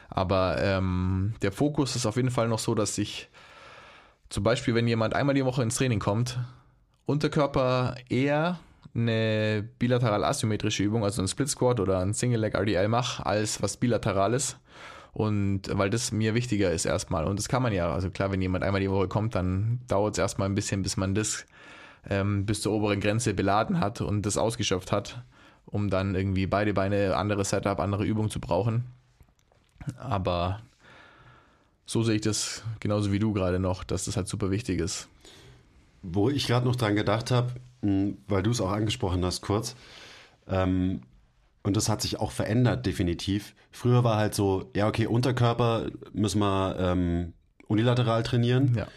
Aber 0.09 0.61
ähm, 0.61 1.33
der 1.41 1.51
Fokus 1.51 1.95
ist 1.95 2.05
auf 2.05 2.17
jeden 2.17 2.31
Fall 2.31 2.47
noch 2.47 2.59
so, 2.59 2.75
dass 2.75 2.97
ich 2.97 3.29
zum 4.29 4.43
Beispiel, 4.43 4.75
wenn 4.75 4.87
jemand 4.87 5.13
einmal 5.13 5.35
die 5.35 5.45
Woche 5.45 5.63
ins 5.63 5.75
Training 5.75 5.99
kommt, 5.99 6.39
Unterkörper 7.05 7.95
eher 8.09 8.59
eine 8.93 9.67
bilateral 9.79 10.23
asymmetrische 10.23 10.83
Übung, 10.83 11.03
also 11.03 11.21
ein 11.21 11.27
Split 11.27 11.49
Squat 11.49 11.79
oder 11.79 11.99
ein 11.99 12.13
Single 12.13 12.41
Leg 12.41 12.55
RDL 12.55 12.87
mache, 12.87 13.25
als 13.25 13.61
was 13.61 13.77
bilaterales. 13.77 14.57
Und 15.13 15.63
weil 15.73 15.89
das 15.89 16.11
mir 16.11 16.33
wichtiger 16.35 16.71
ist 16.71 16.85
erstmal. 16.85 17.25
Und 17.25 17.37
das 17.37 17.49
kann 17.49 17.61
man 17.61 17.73
ja, 17.73 17.91
also 17.91 18.09
klar, 18.09 18.31
wenn 18.31 18.41
jemand 18.41 18.63
einmal 18.63 18.79
die 18.79 18.89
Woche 18.89 19.07
kommt, 19.07 19.35
dann 19.35 19.81
dauert 19.87 20.15
es 20.15 20.19
erstmal 20.19 20.47
ein 20.47 20.55
bisschen, 20.55 20.83
bis 20.83 20.95
man 20.95 21.15
das 21.15 21.45
ähm, 22.09 22.45
bis 22.45 22.61
zur 22.61 22.73
oberen 22.73 22.99
Grenze 22.99 23.33
beladen 23.33 23.79
hat 23.79 24.01
und 24.01 24.25
das 24.25 24.37
ausgeschöpft 24.37 24.91
hat, 24.91 25.23
um 25.65 25.89
dann 25.89 26.15
irgendwie 26.15 26.47
beide 26.47 26.73
Beine, 26.73 27.15
andere 27.15 27.45
Setup, 27.45 27.79
andere 27.79 28.05
Übung 28.05 28.29
zu 28.29 28.39
brauchen. 28.39 28.85
Aber 29.97 30.59
so 31.85 32.03
sehe 32.03 32.15
ich 32.15 32.21
das 32.21 32.63
genauso 32.79 33.11
wie 33.11 33.19
du 33.19 33.33
gerade 33.33 33.59
noch, 33.59 33.83
dass 33.83 34.05
das 34.05 34.17
halt 34.17 34.27
super 34.27 34.51
wichtig 34.51 34.79
ist. 34.79 35.07
Wo 36.01 36.29
ich 36.29 36.47
gerade 36.47 36.65
noch 36.65 36.75
dran 36.75 36.95
gedacht 36.95 37.31
habe, 37.31 37.51
weil 38.27 38.43
du 38.43 38.51
es 38.51 38.61
auch 38.61 38.71
angesprochen 38.71 39.23
hast, 39.23 39.41
kurz, 39.41 39.75
ähm, 40.47 41.01
und 41.63 41.77
das 41.77 41.89
hat 41.89 42.01
sich 42.01 42.19
auch 42.19 42.31
verändert, 42.31 42.85
definitiv. 42.85 43.53
Früher 43.71 44.03
war 44.03 44.17
halt 44.17 44.33
so, 44.33 44.71
ja, 44.75 44.87
okay, 44.87 45.05
Unterkörper 45.05 45.87
müssen 46.11 46.39
wir 46.39 46.75
ähm, 46.79 47.33
unilateral 47.67 48.23
trainieren. 48.23 48.73
Ja. 48.75 48.87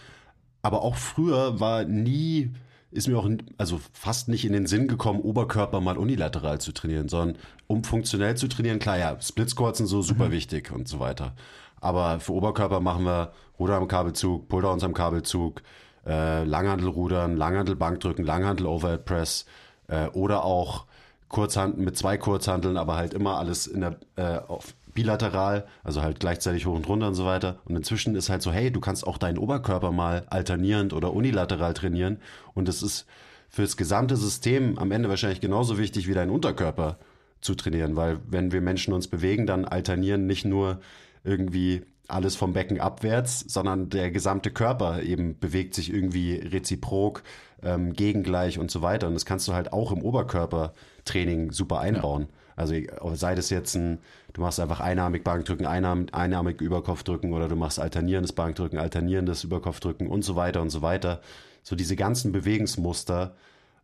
Aber 0.62 0.82
auch 0.82 0.96
früher 0.96 1.61
war 1.61 1.84
nie 1.84 2.50
ist 2.95 3.09
mir 3.09 3.18
auch 3.18 3.28
also 3.59 3.80
fast 3.92 4.28
nicht 4.28 4.45
in 4.45 4.53
den 4.53 4.66
Sinn 4.66 4.86
gekommen, 4.86 5.20
Oberkörper 5.20 5.80
mal 5.80 5.99
unilateral 5.99 6.61
zu 6.61 6.72
trainieren, 6.72 7.09
sondern 7.09 7.36
um 7.66 7.82
funktionell 7.82 8.36
zu 8.36 8.47
trainieren, 8.49 8.78
klar, 8.78 8.99
ja, 8.99 9.20
Split 9.20 9.51
Squats 9.51 9.78
sind 9.78 9.88
so 9.88 10.01
super 10.01 10.26
mhm. 10.28 10.32
wichtig 10.32 10.70
und 10.70 10.86
so 10.86 11.01
weiter. 11.01 11.34
Aber 11.80 12.20
für 12.20 12.32
Oberkörper 12.32 12.80
machen 12.80 13.05
wir 13.05 13.32
Ruder 13.59 13.76
am 13.76 13.88
Kabelzug, 13.88 14.49
Pulldowns 14.49 14.84
am 14.84 14.95
Kabelzug, 14.95 15.62
äh, 16.07 16.45
Langhantelrudern, 16.45 17.36
Langhantelbankdrücken, 17.36 18.24
Langhantel 18.24 18.66
Overhead 18.66 19.05
Press 19.05 19.45
äh, 19.88 20.07
oder 20.09 20.45
auch 20.45 20.86
Kurzhanteln 21.28 21.84
mit 21.84 21.99
zwei 21.99 22.16
Kurzhanteln, 22.16 22.76
aber 22.76 22.95
halt 22.95 23.12
immer 23.12 23.38
alles 23.38 23.66
in 23.66 23.80
der 23.80 23.97
äh, 24.16 24.38
auf 24.47 24.72
bilateral, 24.95 25.66
also 25.82 26.03
halt 26.03 26.20
gleichzeitig 26.20 26.66
hoch 26.66 26.74
und 26.74 26.88
runter 26.88 27.09
und 27.09 27.14
so 27.14 27.26
weiter. 27.26 27.59
Und 27.64 27.76
inzwischen 27.76 28.14
ist 28.14 28.30
halt 28.30 28.42
so, 28.42 28.53
hey, 28.53 28.70
du 28.70 28.80
kannst 28.80 29.07
auch 29.07 29.18
deinen 29.18 29.38
Oberkörper 29.38 29.92
mal 29.92 30.24
alternierend 30.30 30.92
oder 30.92 31.12
unilateral 31.12 31.74
trainieren. 31.74 32.18
Und 32.55 32.68
das 32.68 32.82
ist 32.82 33.07
fürs 33.49 33.76
gesamte 33.76 34.16
System 34.16 34.78
am 34.78 34.90
Ende 34.90 35.09
wahrscheinlich 35.09 35.40
genauso 35.40 35.78
wichtig 35.78 36.09
wie 36.09 36.14
dein 36.14 36.30
Unterkörper 36.30 36.99
zu 37.40 37.55
trainieren, 37.55 37.95
weil 37.95 38.18
wenn 38.26 38.53
wir 38.53 38.61
Menschen 38.61 38.95
uns 38.95 39.07
bewegen, 39.07 39.47
dann 39.47 39.64
alternieren 39.64 40.26
nicht 40.26 40.45
nur 40.45 40.80
irgendwie 41.24 41.82
alles 42.09 42.36
vom 42.36 42.53
Becken 42.53 42.80
abwärts, 42.80 43.40
sondern 43.40 43.88
der 43.88 44.11
gesamte 44.11 44.51
Körper 44.51 45.03
eben 45.03 45.38
bewegt 45.38 45.74
sich 45.74 45.92
irgendwie 45.92 46.34
reziprok, 46.34 47.22
ähm, 47.62 47.92
gegengleich 47.92 48.59
und 48.59 48.70
so 48.70 48.82
weiter. 48.82 49.07
Und 49.07 49.14
das 49.14 49.24
kannst 49.24 49.49
du 49.49 49.55
halt 49.55 49.72
auch 49.72 49.92
im 49.92 50.03
Oberkörpertraining 50.03 51.51
super 51.51 51.80
einbauen. 51.80 52.22
Ja. 52.22 52.43
Also 52.57 52.74
sei 53.14 53.34
das 53.34 53.50
jetzt 53.50 53.74
ein, 53.74 53.98
du 54.32 54.40
machst 54.40 54.61
einfach 54.61 54.80
einarmig 54.80 55.24
Bankdrücken, 55.24 55.66
einarm, 55.66 56.07
einarmig 56.12 56.61
Überkopfdrücken 56.61 57.32
oder 57.32 57.48
du 57.48 57.57
machst 57.57 57.78
alternierendes 57.78 58.32
Bankdrücken, 58.32 58.78
alternierendes 58.78 59.44
Überkopfdrücken 59.44 60.09
und 60.09 60.22
so 60.22 60.36
weiter 60.36 60.62
und 60.62 60.70
so 60.70 60.82
weiter. 60.82 61.20
So 61.62 61.76
diese 61.76 61.96
ganzen 61.96 62.32
Bewegungsmuster, 62.32 63.34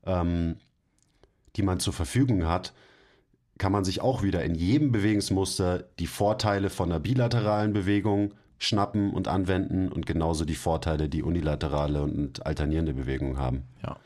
ähm, 0.07 0.57
die 1.57 1.63
man 1.63 1.81
zur 1.81 1.93
Verfügung 1.93 2.47
hat, 2.47 2.73
kann 3.59 3.73
man 3.73 3.85
sich 3.85 4.01
auch 4.01 4.23
wieder 4.23 4.45
in 4.45 4.55
jedem 4.55 4.93
Bewegungsmuster 4.93 5.85
die 5.99 6.07
Vorteile 6.07 6.71
von 6.71 6.91
einer 6.91 7.01
bilateralen 7.01 7.73
Bewegung 7.73 8.33
schnappen 8.59 9.13
und 9.13 9.27
anwenden 9.29 9.89
und 9.89 10.07
genauso 10.07 10.45
die 10.45 10.55
Vorteile, 10.55 11.09
die 11.09 11.23
unilaterale 11.23 12.03
und 12.03 12.47
alternierende 12.47 12.95
Bewegung 12.95 13.39
haben. 13.39 13.65
Ja. 13.83 13.97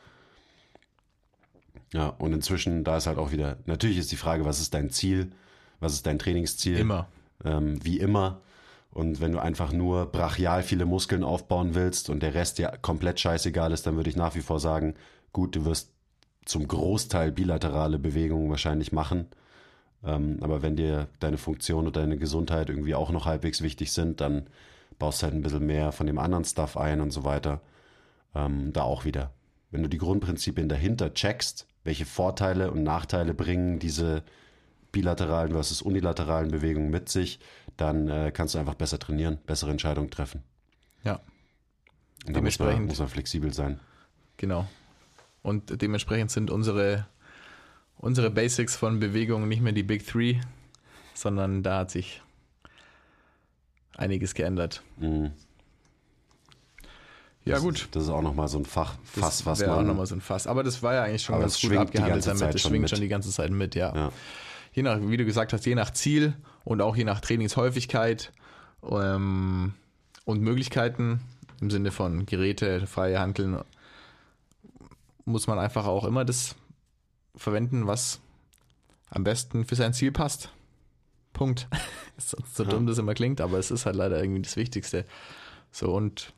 Ja, 1.93 2.07
und 2.07 2.33
inzwischen, 2.33 2.83
da 2.83 2.97
ist 2.97 3.07
halt 3.07 3.17
auch 3.17 3.31
wieder, 3.31 3.57
natürlich 3.65 3.97
ist 3.97 4.11
die 4.11 4.17
Frage, 4.17 4.45
was 4.45 4.59
ist 4.59 4.73
dein 4.73 4.89
Ziel? 4.89 5.31
Was 5.79 5.93
ist 5.93 6.05
dein 6.05 6.19
Trainingsziel? 6.19 6.77
Immer. 6.77 7.07
Ähm, 7.43 7.83
wie 7.83 7.99
immer. 7.99 8.41
Und 8.91 9.19
wenn 9.19 9.33
du 9.33 9.39
einfach 9.39 9.73
nur 9.73 10.05
brachial 10.05 10.63
viele 10.63 10.85
Muskeln 10.85 11.23
aufbauen 11.23 11.75
willst 11.75 12.09
und 12.09 12.23
der 12.23 12.33
Rest 12.33 12.57
dir 12.57 12.71
komplett 12.81 13.19
scheißegal 13.19 13.73
ist, 13.73 13.85
dann 13.85 13.97
würde 13.97 14.09
ich 14.09 14.15
nach 14.15 14.35
wie 14.35 14.41
vor 14.41 14.59
sagen, 14.59 14.95
gut, 15.33 15.55
du 15.55 15.65
wirst 15.65 15.91
zum 16.45 16.67
Großteil 16.67 17.31
bilaterale 17.31 17.99
Bewegungen 17.99 18.49
wahrscheinlich 18.49 18.93
machen. 18.93 19.27
Ähm, 20.03 20.37
aber 20.41 20.61
wenn 20.61 20.75
dir 20.75 21.09
deine 21.19 21.37
Funktion 21.37 21.87
und 21.87 21.97
deine 21.97 22.17
Gesundheit 22.17 22.69
irgendwie 22.69 22.95
auch 22.95 23.11
noch 23.11 23.25
halbwegs 23.25 23.61
wichtig 23.61 23.91
sind, 23.91 24.21
dann 24.21 24.47
baust 24.97 25.21
du 25.21 25.25
halt 25.25 25.35
ein 25.35 25.41
bisschen 25.41 25.65
mehr 25.65 25.91
von 25.91 26.07
dem 26.07 26.19
anderen 26.19 26.45
Stuff 26.45 26.77
ein 26.77 27.01
und 27.01 27.11
so 27.11 27.25
weiter. 27.25 27.61
Ähm, 28.33 28.71
da 28.71 28.83
auch 28.83 29.03
wieder. 29.03 29.31
Wenn 29.75 29.83
du 29.83 29.89
die 29.89 29.97
Grundprinzipien 29.97 30.69
dahinter 30.69 31.13
checkst, 31.13 31.67
welche 31.83 32.05
Vorteile 32.05 32.71
und 32.71 32.83
Nachteile 32.83 33.33
bringen 33.33 33.77
diese 33.77 34.23
bilateralen 34.93 35.51
versus 35.51 35.81
unilateralen 35.81 36.49
Bewegungen 36.49 36.89
mit 36.89 37.09
sich, 37.09 37.41
dann 37.75 38.07
äh, 38.07 38.31
kannst 38.33 38.55
du 38.55 38.59
einfach 38.59 38.75
besser 38.75 38.99
trainieren, 38.99 39.37
bessere 39.45 39.71
Entscheidungen 39.71 40.09
treffen. 40.09 40.43
Ja. 41.03 41.19
Und 42.25 42.41
muss 42.41 42.57
man, 42.57 42.85
muss 42.85 42.99
man 42.99 43.09
flexibel 43.09 43.51
sein. 43.53 43.81
Genau. 44.37 44.65
Und 45.41 45.81
dementsprechend 45.81 46.31
sind 46.31 46.51
unsere, 46.51 47.05
unsere 47.97 48.29
Basics 48.29 48.77
von 48.77 49.01
Bewegungen 49.01 49.49
nicht 49.49 49.59
mehr 49.59 49.73
die 49.73 49.83
Big 49.83 50.07
Three, 50.07 50.39
sondern 51.13 51.63
da 51.63 51.79
hat 51.79 51.91
sich 51.91 52.21
einiges 53.97 54.35
geändert. 54.35 54.83
Mhm. 54.95 55.33
Ja, 57.45 57.59
gut. 57.59 57.87
Das 57.91 58.03
ist 58.03 58.09
auch 58.09 58.23
nochmal 58.23 58.47
so 58.47 58.57
ein 58.57 58.65
Fach, 58.65 58.95
Fass, 59.03 59.37
das 59.37 59.45
was 59.45 59.59
man. 59.61 59.69
auch 59.69 59.81
nochmal 59.83 60.07
so 60.07 60.15
ein 60.15 60.21
Fass. 60.21 60.47
Aber 60.47 60.63
das 60.63 60.81
war 60.81 60.95
ja 60.95 61.03
eigentlich 61.03 61.21
schon 61.21 61.39
ganz 61.39 61.61
gut 61.61 61.77
abgehandelt 61.77 62.25
damit. 62.25 62.53
Das 62.53 62.61
schwingt 62.61 62.81
mit. 62.81 62.89
schon 62.89 63.01
die 63.01 63.07
ganze 63.07 63.29
Zeit 63.29 63.51
mit, 63.51 63.75
ja. 63.75 63.95
ja. 63.95 64.11
Je 64.73 64.81
nach, 64.81 64.97
wie 64.99 65.17
du 65.17 65.25
gesagt 65.25 65.53
hast, 65.53 65.65
je 65.65 65.75
nach 65.75 65.91
Ziel 65.91 66.33
und 66.63 66.81
auch 66.81 66.95
je 66.95 67.03
nach 67.03 67.21
Trainingshäufigkeit 67.21 68.31
ähm, 68.83 69.73
und 70.25 70.41
Möglichkeiten 70.41 71.21
im 71.61 71.69
Sinne 71.69 71.91
von 71.91 72.25
Geräte, 72.25 72.87
freie 72.87 73.19
Handeln, 73.19 73.59
muss 75.23 75.47
man 75.47 75.59
einfach 75.59 75.85
auch 75.85 76.03
immer 76.03 76.25
das 76.25 76.55
verwenden, 77.35 77.85
was 77.85 78.19
am 79.09 79.23
besten 79.23 79.65
für 79.65 79.75
sein 79.75 79.93
Ziel 79.93 80.11
passt. 80.11 80.49
Punkt. 81.31 81.67
so, 82.17 82.37
so 82.51 82.63
ja. 82.63 82.69
dumm 82.69 82.87
das 82.87 82.97
immer 82.97 83.13
klingt, 83.13 83.39
aber 83.39 83.59
es 83.59 83.69
ist 83.69 83.85
halt 83.85 83.95
leider 83.95 84.19
irgendwie 84.19 84.41
das 84.41 84.55
Wichtigste. 84.55 85.05
So 85.71 85.93
und 85.93 86.33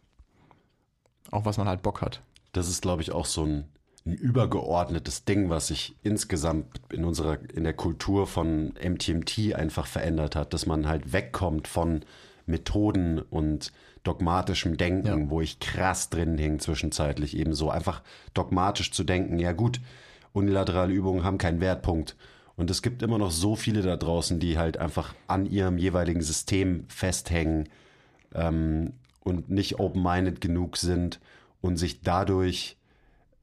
auch 1.32 1.46
was 1.46 1.58
man 1.58 1.68
halt 1.68 1.82
Bock 1.82 2.02
hat. 2.02 2.22
Das 2.54 2.68
ist, 2.68 2.82
glaube 2.82 3.02
ich, 3.02 3.12
auch 3.12 3.26
so 3.26 3.44
ein, 3.44 3.66
ein 4.06 4.14
übergeordnetes 4.14 5.26
Ding, 5.26 5.50
was 5.50 5.68
sich 5.68 5.96
insgesamt 6.04 6.82
in 6.92 7.04
unserer, 7.04 7.38
in 7.54 7.64
der 7.64 7.74
Kultur 7.74 8.28
von 8.28 8.74
MTMT 8.84 9.54
einfach 9.56 9.88
verändert 9.88 10.36
hat, 10.36 10.54
dass 10.54 10.66
man 10.66 10.88
halt 10.88 11.14
wegkommt 11.14 11.68
von 11.68 12.04
Methoden 12.46 13.20
und 13.20 13.72
dogmatischem 14.04 14.78
Denken, 14.78 15.24
ja. 15.24 15.30
wo 15.30 15.42
ich 15.42 15.60
krass 15.60 16.10
drin 16.10 16.38
hing 16.38 16.60
zwischenzeitlich 16.60 17.36
eben 17.36 17.54
so 17.54 17.70
einfach 17.70 18.02
dogmatisch 18.34 18.92
zu 18.92 19.04
denken, 19.04 19.38
ja 19.38 19.52
gut, 19.52 19.82
unilaterale 20.32 20.94
Übungen 20.94 21.24
haben 21.24 21.38
keinen 21.38 21.60
Wertpunkt. 21.60 22.16
Und 22.56 22.72
es 22.72 22.82
gibt 22.82 23.04
immer 23.04 23.18
noch 23.18 23.32
so 23.32 23.56
viele 23.56 23.82
da 23.82 23.98
draußen, 23.98 24.40
die 24.40 24.58
halt 24.58 24.78
einfach 24.78 25.14
an 25.28 25.46
ihrem 25.46 25.78
jeweiligen 25.78 26.22
System 26.22 26.86
festhängen 26.88 27.70
ähm, 28.34 28.94
und 29.28 29.50
nicht 29.50 29.80
open-minded 29.80 30.40
genug 30.40 30.78
sind 30.78 31.20
und 31.60 31.76
sich 31.76 32.02
dadurch 32.02 32.78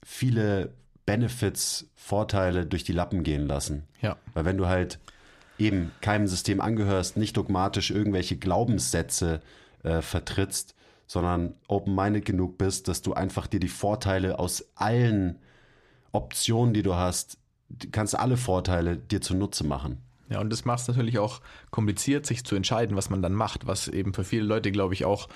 viele 0.03 0.73
Benefits, 1.05 1.91
Vorteile 1.95 2.65
durch 2.65 2.85
die 2.85 2.93
Lappen 2.93 3.23
gehen 3.23 3.47
lassen. 3.47 3.85
Ja. 4.01 4.17
Weil 4.33 4.47
wenn 4.47 4.57
du 4.57 4.67
halt 4.67 4.99
eben 5.59 5.93
keinem 6.01 6.27
System 6.27 6.61
angehörst, 6.61 7.17
nicht 7.17 7.37
dogmatisch 7.37 7.91
irgendwelche 7.91 8.37
Glaubenssätze 8.37 9.41
äh, 9.83 10.01
vertrittst, 10.01 10.75
sondern 11.07 11.55
open-minded 11.69 12.25
genug 12.25 12.57
bist, 12.57 12.89
dass 12.89 13.03
du 13.03 13.13
einfach 13.13 13.47
dir 13.47 13.61
die 13.61 13.69
Vorteile 13.69 14.39
aus 14.39 14.65
allen 14.75 15.39
Optionen, 16.13 16.73
die 16.73 16.83
du 16.83 16.95
hast, 16.95 17.39
kannst 17.93 18.19
alle 18.19 18.39
Vorteile 18.39 18.97
dir 18.97 19.21
zunutze 19.21 19.65
machen. 19.65 19.99
Ja, 20.31 20.41
und 20.41 20.51
das 20.51 20.65
macht 20.65 20.81
es 20.81 20.89
natürlich 20.89 21.19
auch 21.19 21.43
kompliziert, 21.71 22.25
sich 22.25 22.45
zu 22.45 22.57
entscheiden, 22.57 22.97
was 22.97 23.11
man 23.11 23.21
dann 23.21 23.35
macht, 23.35 23.67
was 23.67 23.89
eben 23.89 24.15
für 24.15 24.25
viele 24.25 24.45
Leute, 24.45 24.73
glaube 24.73 24.95
ich, 24.95 25.05
auch 25.05 25.29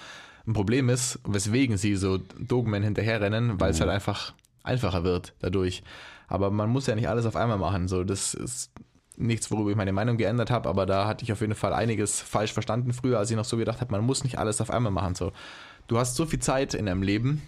ein 0.49 0.55
Problem 0.55 0.89
ist, 0.89 1.21
weswegen 1.25 1.77
sie 1.77 1.95
so 1.95 2.19
Dogmen 2.39 2.83
hinterherrennen, 2.83 3.61
weil 3.61 3.71
es 3.71 3.81
halt 3.81 3.91
einfach 3.91 4.33
einfacher 4.65 5.05
wird 5.05 5.35
dadurch. 5.41 5.83
Aber 6.27 6.51
man 6.51 6.71
muss 6.71 6.87
ja 6.87 6.95
nicht 6.95 7.09
alles 7.09 7.27
auf 7.27 7.37
einmal 7.37 7.59
machen. 7.59 7.87
So, 7.87 8.03
das 8.03 8.35
ist 8.35 8.71
nichts, 9.17 9.51
worüber 9.51 9.71
ich 9.71 9.77
meine 9.77 9.93
Meinung 9.93 10.17
geändert 10.17 10.51
habe, 10.51 10.69
aber 10.69 10.87
da 10.87 11.07
hatte 11.07 11.25
ich 11.25 11.33
auf 11.33 11.41
jeden 11.41 11.55
Fall 11.55 11.73
einiges 11.73 12.21
falsch 12.21 12.53
verstanden 12.53 12.93
früher, 12.93 13.19
als 13.19 13.31
ich 13.31 13.37
noch 13.37 13.45
so 13.45 13.57
gedacht 13.57 13.81
habe, 13.81 13.93
man 13.93 14.05
muss 14.05 14.25
nicht 14.25 14.39
alles 14.39 14.61
auf 14.61 14.71
einmal 14.71 14.93
machen. 14.93 15.15
So, 15.15 15.33
du 15.87 15.99
hast 15.99 16.17
so 16.17 16.25
viel 16.25 16.39
Zeit 16.39 16.75
in 16.75 16.87
deinem 16.87 17.03
Leben. 17.03 17.43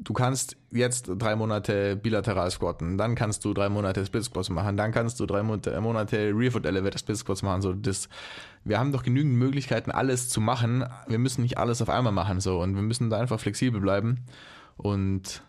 Du 0.00 0.12
kannst 0.12 0.56
jetzt 0.70 1.10
drei 1.16 1.34
Monate 1.34 1.96
bilateral 1.96 2.50
squatten, 2.50 2.98
dann 2.98 3.14
kannst 3.16 3.44
du 3.44 3.52
drei 3.52 3.68
Monate 3.68 4.06
Split 4.06 4.24
Squats 4.24 4.48
machen, 4.48 4.76
dann 4.76 4.92
kannst 4.92 5.18
du 5.18 5.26
drei 5.26 5.42
Monate, 5.42 5.80
Monate 5.80 6.32
Rear 6.34 6.52
Foot 6.52 6.66
Elevator 6.66 6.98
Split 6.98 7.16
Squats 7.16 7.42
machen. 7.42 7.62
So, 7.62 7.72
das, 7.72 8.08
wir 8.64 8.78
haben 8.78 8.92
doch 8.92 9.02
genügend 9.02 9.34
Möglichkeiten, 9.34 9.90
alles 9.90 10.28
zu 10.28 10.40
machen. 10.40 10.84
Wir 11.08 11.18
müssen 11.18 11.42
nicht 11.42 11.58
alles 11.58 11.82
auf 11.82 11.88
einmal 11.88 12.12
machen, 12.12 12.40
so, 12.40 12.60
und 12.60 12.76
wir 12.76 12.82
müssen 12.82 13.10
da 13.10 13.18
einfach 13.18 13.40
flexibel 13.40 13.80
bleiben. 13.80 14.24
Und 14.76 15.42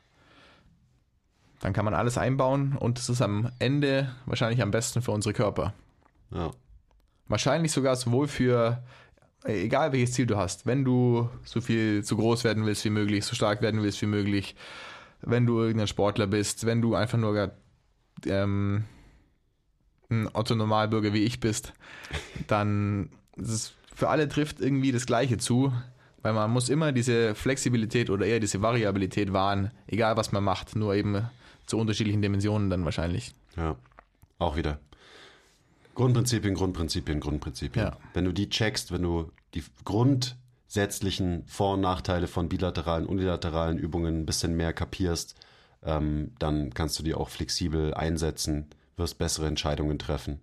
dann 1.60 1.74
kann 1.74 1.86
man 1.86 1.94
alles 1.94 2.18
einbauen 2.18 2.76
und 2.78 2.98
es 2.98 3.10
ist 3.10 3.22
am 3.22 3.52
Ende 3.60 4.10
wahrscheinlich 4.26 4.62
am 4.62 4.72
besten 4.72 5.02
für 5.02 5.12
unsere 5.12 5.34
Körper. 5.34 5.74
Ja. 6.32 6.52
Wahrscheinlich 7.28 7.72
sogar 7.72 7.96
sowohl 7.96 8.28
für, 8.28 8.82
egal 9.44 9.92
welches 9.92 10.14
Ziel 10.14 10.26
du 10.26 10.38
hast, 10.38 10.66
wenn 10.66 10.84
du 10.84 11.30
so 11.44 11.62
viel 11.62 12.04
zu 12.04 12.18
groß 12.18 12.44
werden 12.44 12.66
willst 12.66 12.86
wie 12.86 12.90
möglich, 12.90 13.26
so 13.26 13.36
stark 13.36 13.62
werden 13.62 13.82
willst 13.82 14.02
wie 14.02 14.08
möglich, 14.08 14.56
wenn 15.22 15.46
du 15.46 15.60
irgendein 15.60 15.88
Sportler 15.88 16.28
bist, 16.28 16.66
wenn 16.66 16.82
du 16.82 16.96
einfach 16.96 17.18
nur 17.18 17.52
ähm, 18.26 18.86
ein 20.10 20.28
Otto-Normalbürger 20.34 21.14
wie 21.14 21.24
ich 21.24 21.40
bist, 21.40 21.74
dann 22.48 23.10
ist 23.36 23.50
es 23.50 23.74
für 23.94 24.10
alle 24.10 24.30
trifft 24.30 24.62
irgendwie 24.62 24.92
das 24.92 25.06
Gleiche 25.06 25.38
zu, 25.38 25.74
weil 26.22 26.34
man 26.34 26.52
muss 26.52 26.70
immer 26.70 26.92
diese 26.92 27.36
Flexibilität 27.36 28.10
oder 28.10 28.26
eher 28.26 28.40
diese 28.40 28.62
Variabilität 28.62 29.34
wahren, 29.34 29.72
egal 29.88 30.18
was 30.18 30.32
man 30.32 30.44
macht, 30.44 30.76
nur 30.76 30.96
eben 30.96 31.30
zu 31.66 31.78
unterschiedlichen 31.78 32.22
Dimensionen 32.22 32.70
dann 32.70 32.86
wahrscheinlich. 32.86 33.34
Ja, 33.56 33.76
auch 34.38 34.56
wieder. 34.56 34.80
Grundprinzipien, 35.96 36.56
Grundprinzipien, 36.56 37.20
Grundprinzipien. 37.20 37.86
Ja. 37.88 37.98
Wenn 38.14 38.26
du 38.26 38.32
die 38.32 38.50
checkst, 38.50 38.92
wenn 38.92 39.02
du 39.02 39.32
die 39.54 39.64
grundsätzlichen 39.84 41.44
Vor- 41.46 41.74
und 41.74 41.82
Nachteile 41.82 42.28
von 42.28 42.50
bilateralen, 42.50 43.06
unilateralen 43.06 43.78
Übungen 43.78 44.22
ein 44.22 44.26
bisschen 44.26 44.56
mehr 44.56 44.74
kapierst, 44.74 45.36
ähm, 45.84 46.32
dann 46.40 46.74
kannst 46.74 47.00
du 47.00 47.04
die 47.04 47.16
auch 47.16 47.30
flexibel 47.30 47.94
einsetzen, 47.94 48.68
wirst 48.98 49.18
bessere 49.18 49.48
Entscheidungen 49.48 49.98
treffen 49.98 50.40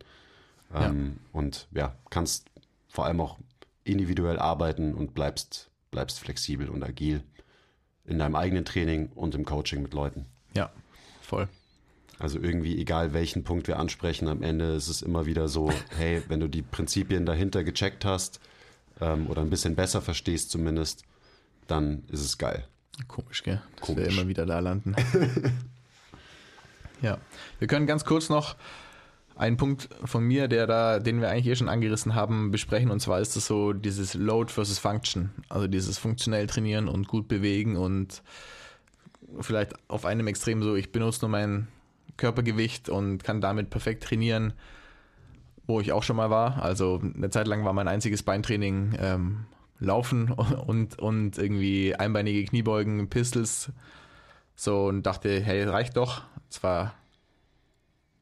ähm, 0.74 1.18
und 1.32 1.68
ja, 1.72 1.94
kannst 2.10 2.50
vor 2.88 3.06
allem 3.06 3.20
auch 3.20 3.38
individuell 3.84 4.38
arbeiten 4.38 4.94
und 4.94 5.14
bleibst, 5.14 5.70
bleibst 5.90 6.20
flexibel 6.20 6.68
und 6.68 6.82
agil 6.82 7.22
in 8.04 8.18
deinem 8.18 8.36
eigenen 8.36 8.64
Training 8.64 9.10
und 9.14 9.34
im 9.34 9.44
Coaching 9.44 9.82
mit 9.82 9.94
Leuten. 9.94 10.26
Ja, 10.54 10.70
voll. 11.20 11.48
Also 12.18 12.38
irgendwie, 12.40 12.78
egal 12.80 13.12
welchen 13.12 13.44
Punkt 13.44 13.68
wir 13.68 13.78
ansprechen, 13.78 14.28
am 14.28 14.42
Ende 14.42 14.74
ist 14.74 14.88
es 14.88 15.02
immer 15.02 15.26
wieder 15.26 15.48
so, 15.48 15.70
hey, 15.96 16.22
wenn 16.28 16.40
du 16.40 16.48
die 16.48 16.62
Prinzipien 16.62 17.26
dahinter 17.26 17.62
gecheckt 17.64 18.04
hast 18.04 18.40
ähm, 19.00 19.26
oder 19.28 19.42
ein 19.42 19.50
bisschen 19.50 19.76
besser 19.76 20.00
verstehst 20.00 20.50
zumindest, 20.50 21.04
dann 21.66 22.04
ist 22.08 22.20
es 22.20 22.38
geil. 22.38 22.66
Komisch, 23.08 23.42
gell? 23.42 23.60
Dass 23.76 23.86
Komisch. 23.86 24.04
wir 24.04 24.12
immer 24.12 24.28
wieder 24.28 24.46
da 24.46 24.58
landen. 24.60 24.96
ja. 27.02 27.18
Wir 27.58 27.68
können 27.68 27.86
ganz 27.86 28.04
kurz 28.06 28.30
noch 28.30 28.56
einen 29.34 29.58
Punkt 29.58 29.90
von 30.04 30.24
mir, 30.24 30.48
der 30.48 30.66
da, 30.66 30.98
den 30.98 31.20
wir 31.20 31.28
eigentlich 31.28 31.46
eh 31.46 31.56
schon 31.56 31.68
angerissen 31.68 32.14
haben, 32.14 32.50
besprechen. 32.50 32.90
Und 32.90 33.00
zwar 33.00 33.20
ist 33.20 33.36
das 33.36 33.46
so 33.46 33.74
dieses 33.74 34.14
Load 34.14 34.50
versus 34.50 34.78
Function. 34.78 35.30
Also 35.50 35.66
dieses 35.66 35.98
funktionell 35.98 36.46
trainieren 36.46 36.88
und 36.88 37.06
gut 37.06 37.28
bewegen 37.28 37.76
und 37.76 38.22
vielleicht 39.40 39.74
auf 39.88 40.06
einem 40.06 40.26
Extrem 40.26 40.62
so, 40.62 40.74
ich 40.74 40.90
benutze 40.90 41.20
nur 41.20 41.30
mein 41.30 41.68
Körpergewicht 42.16 42.88
und 42.88 43.22
kann 43.24 43.40
damit 43.40 43.70
perfekt 43.70 44.04
trainieren, 44.04 44.52
wo 45.66 45.80
ich 45.80 45.92
auch 45.92 46.02
schon 46.02 46.16
mal 46.16 46.30
war. 46.30 46.62
Also 46.62 47.00
eine 47.02 47.30
Zeit 47.30 47.46
lang 47.46 47.64
war 47.64 47.72
mein 47.72 47.88
einziges 47.88 48.22
Beintraining 48.22 48.96
ähm, 49.00 49.44
Laufen 49.78 50.30
und, 50.66 50.98
und 50.98 51.38
irgendwie 51.38 51.94
einbeinige 51.94 52.44
Kniebeugen, 52.44 53.08
Pistols. 53.08 53.70
So 54.54 54.86
und 54.86 55.02
dachte, 55.04 55.40
hey, 55.40 55.64
reicht 55.64 55.96
doch. 55.96 56.22
Zwar 56.48 56.94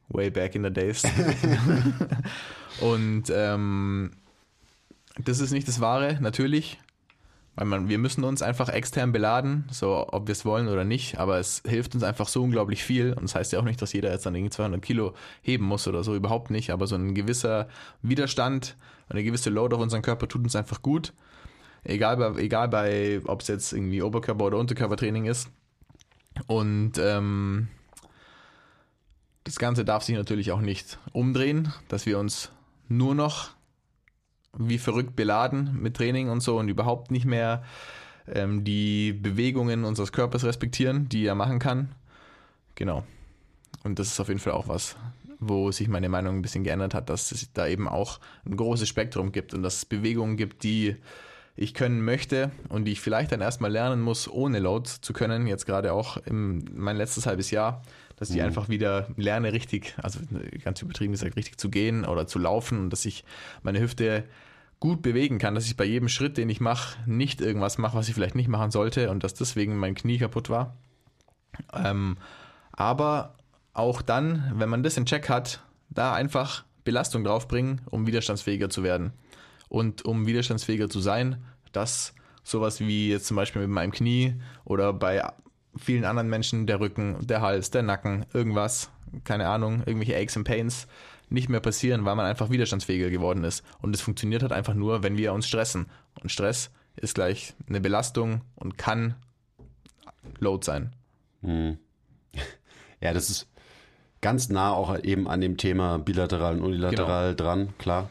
way 0.09 0.29
back 0.29 0.55
in 0.55 0.63
the 0.63 0.71
days. 0.71 1.03
und 2.81 3.23
ähm, 3.29 4.11
das 5.23 5.39
ist 5.39 5.51
nicht 5.51 5.67
das 5.67 5.79
Wahre, 5.79 6.17
natürlich. 6.19 6.77
Weil 7.55 7.65
man, 7.65 7.87
wir 7.87 7.97
müssen 7.97 8.25
uns 8.25 8.41
einfach 8.41 8.67
extern 8.67 9.13
beladen, 9.13 9.63
so 9.71 10.07
ob 10.09 10.27
wir 10.27 10.33
es 10.33 10.43
wollen 10.43 10.67
oder 10.67 10.83
nicht, 10.83 11.19
aber 11.19 11.39
es 11.39 11.63
hilft 11.65 11.95
uns 11.95 12.03
einfach 12.03 12.27
so 12.27 12.43
unglaublich 12.43 12.83
viel. 12.83 13.13
Und 13.13 13.23
das 13.23 13.35
heißt 13.35 13.53
ja 13.53 13.59
auch 13.59 13.63
nicht, 13.63 13.81
dass 13.81 13.93
jeder 13.93 14.11
jetzt 14.11 14.25
dann 14.25 14.35
irgendwie 14.35 14.51
200 14.51 14.81
Kilo 14.81 15.13
heben 15.41 15.65
muss 15.65 15.87
oder 15.87 16.03
so, 16.03 16.15
überhaupt 16.15 16.51
nicht. 16.51 16.71
Aber 16.71 16.85
so 16.85 16.95
ein 16.95 17.15
gewisser 17.15 17.69
Widerstand, 18.01 18.75
eine 19.07 19.23
gewisse 19.23 19.49
Load 19.49 19.73
auf 19.73 19.81
unseren 19.81 20.01
Körper 20.01 20.27
tut 20.27 20.43
uns 20.43 20.55
einfach 20.55 20.81
gut. 20.81 21.13
Egal 21.85 22.17
bei, 22.17 22.41
egal 22.41 22.67
bei 22.67 23.21
ob 23.25 23.41
es 23.41 23.47
jetzt 23.47 23.71
irgendwie 23.71 24.01
Oberkörper- 24.01 24.45
oder 24.45 24.57
Unterkörpertraining 24.57 25.25
ist. 25.25 25.49
Und 26.47 26.93
ähm, 26.97 27.69
das 29.45 29.57
Ganze 29.57 29.85
darf 29.85 30.03
sich 30.03 30.15
natürlich 30.15 30.51
auch 30.51 30.59
nicht 30.59 30.97
umdrehen, 31.13 31.71
dass 31.87 32.05
wir 32.05 32.19
uns 32.19 32.51
nur 32.89 33.15
noch 33.15 33.51
wie 34.57 34.77
verrückt 34.77 35.15
beladen 35.15 35.77
mit 35.81 35.95
Training 35.95 36.29
und 36.29 36.41
so 36.41 36.57
und 36.57 36.69
überhaupt 36.69 37.11
nicht 37.11 37.25
mehr 37.25 37.63
ähm, 38.27 38.63
die 38.63 39.13
Bewegungen 39.13 39.85
unseres 39.85 40.11
Körpers 40.11 40.43
respektieren, 40.43 41.09
die 41.09 41.25
er 41.25 41.35
machen 41.35 41.59
kann. 41.59 41.89
Genau. 42.75 43.03
Und 43.83 43.99
das 43.99 44.07
ist 44.07 44.19
auf 44.19 44.27
jeden 44.27 44.39
Fall 44.39 44.53
auch 44.53 44.67
was, 44.67 44.95
wo 45.39 45.71
sich 45.71 45.87
meine 45.87 46.09
Meinung 46.09 46.37
ein 46.37 46.41
bisschen 46.41 46.63
geändert 46.63 46.93
hat, 46.93 47.09
dass 47.09 47.31
es 47.31 47.51
da 47.53 47.67
eben 47.67 47.87
auch 47.87 48.19
ein 48.45 48.57
großes 48.57 48.89
Spektrum 48.89 49.31
gibt 49.31 49.53
und 49.53 49.63
dass 49.63 49.77
es 49.77 49.85
Bewegungen 49.85 50.37
gibt, 50.37 50.63
die 50.63 50.95
ich 51.57 51.73
können 51.73 52.03
möchte 52.03 52.51
und 52.67 52.85
die 52.85 52.93
ich 52.93 53.01
vielleicht 53.01 53.31
dann 53.31 53.41
erstmal 53.41 53.71
lernen 53.71 54.01
muss, 54.01 54.27
ohne 54.27 54.59
Load 54.59 54.89
zu 55.01 55.13
können. 55.13 55.47
Jetzt 55.47 55.65
gerade 55.65 55.93
auch 55.93 56.17
im 56.17 56.65
mein 56.73 56.97
letztes 56.97 57.25
halbes 57.25 57.49
Jahr, 57.49 57.81
dass 58.17 58.29
ich 58.29 58.41
einfach 58.41 58.69
wieder 58.69 59.07
lerne, 59.17 59.53
richtig, 59.53 59.95
also 60.01 60.19
ganz 60.63 60.81
übertrieben 60.81 61.13
gesagt, 61.13 61.35
richtig 61.37 61.57
zu 61.57 61.69
gehen 61.69 62.05
oder 62.05 62.27
zu 62.27 62.39
laufen 62.39 62.79
und 62.79 62.89
dass 62.89 63.05
ich 63.05 63.23
meine 63.61 63.79
Hüfte 63.79 64.25
gut 64.85 65.01
bewegen 65.01 65.39
kann, 65.39 65.55
dass 65.55 65.65
ich 65.65 65.75
bei 65.75 65.83
jedem 65.83 66.09
Schritt, 66.09 66.37
den 66.37 66.47
ich 66.47 66.61
mache, 66.61 66.99
nicht 67.07 67.41
irgendwas 67.41 67.79
mache, 67.79 67.97
was 67.97 68.07
ich 68.07 68.13
vielleicht 68.13 68.35
nicht 68.35 68.47
machen 68.47 68.69
sollte 68.69 69.09
und 69.09 69.23
dass 69.23 69.33
deswegen 69.33 69.77
mein 69.77 69.95
Knie 69.95 70.19
kaputt 70.19 70.47
war. 70.51 70.77
Ähm, 71.73 72.17
aber 72.71 73.33
auch 73.73 74.03
dann, 74.03 74.53
wenn 74.53 74.69
man 74.69 74.83
das 74.83 74.95
in 74.95 75.07
Check 75.07 75.27
hat, 75.27 75.63
da 75.89 76.13
einfach 76.13 76.65
Belastung 76.83 77.23
draufbringen, 77.23 77.81
um 77.89 78.05
widerstandsfähiger 78.05 78.69
zu 78.69 78.83
werden. 78.83 79.11
Und 79.69 80.05
um 80.05 80.27
widerstandsfähiger 80.27 80.87
zu 80.87 80.99
sein, 80.99 81.43
dass 81.71 82.13
sowas 82.43 82.79
wie 82.79 83.09
jetzt 83.09 83.25
zum 83.25 83.37
Beispiel 83.37 83.63
mit 83.63 83.71
meinem 83.71 83.91
Knie 83.91 84.35
oder 84.65 84.93
bei 84.93 85.27
vielen 85.75 86.05
anderen 86.05 86.29
Menschen 86.29 86.67
der 86.67 86.79
Rücken, 86.79 87.25
der 87.25 87.41
Hals, 87.41 87.71
der 87.71 87.81
Nacken, 87.81 88.27
irgendwas, 88.33 88.91
keine 89.23 89.49
Ahnung, 89.49 89.81
irgendwelche 89.87 90.15
Aches 90.15 90.37
and 90.37 90.47
Pains 90.47 90.87
nicht 91.29 91.49
mehr 91.49 91.59
passieren, 91.59 92.05
weil 92.05 92.15
man 92.15 92.25
einfach 92.25 92.49
widerstandsfähiger 92.49 93.09
geworden 93.09 93.43
ist. 93.43 93.63
Und 93.81 93.95
es 93.95 94.01
funktioniert 94.01 94.41
halt 94.41 94.51
einfach 94.51 94.73
nur, 94.73 95.03
wenn 95.03 95.17
wir 95.17 95.33
uns 95.33 95.47
stressen. 95.47 95.87
Und 96.21 96.31
Stress 96.31 96.71
ist 96.95 97.15
gleich 97.15 97.53
eine 97.67 97.81
Belastung 97.81 98.41
und 98.55 98.77
kann 98.77 99.15
Load 100.39 100.65
sein. 100.65 100.93
Ja, 103.01 103.13
das 103.13 103.29
ist 103.29 103.47
ganz 104.21 104.49
nah 104.49 104.71
auch 104.71 104.97
eben 105.03 105.27
an 105.27 105.41
dem 105.41 105.57
Thema 105.57 105.99
bilateral 105.99 106.55
und 106.55 106.63
unilateral 106.63 107.35
dran, 107.35 107.73
klar. 107.77 108.09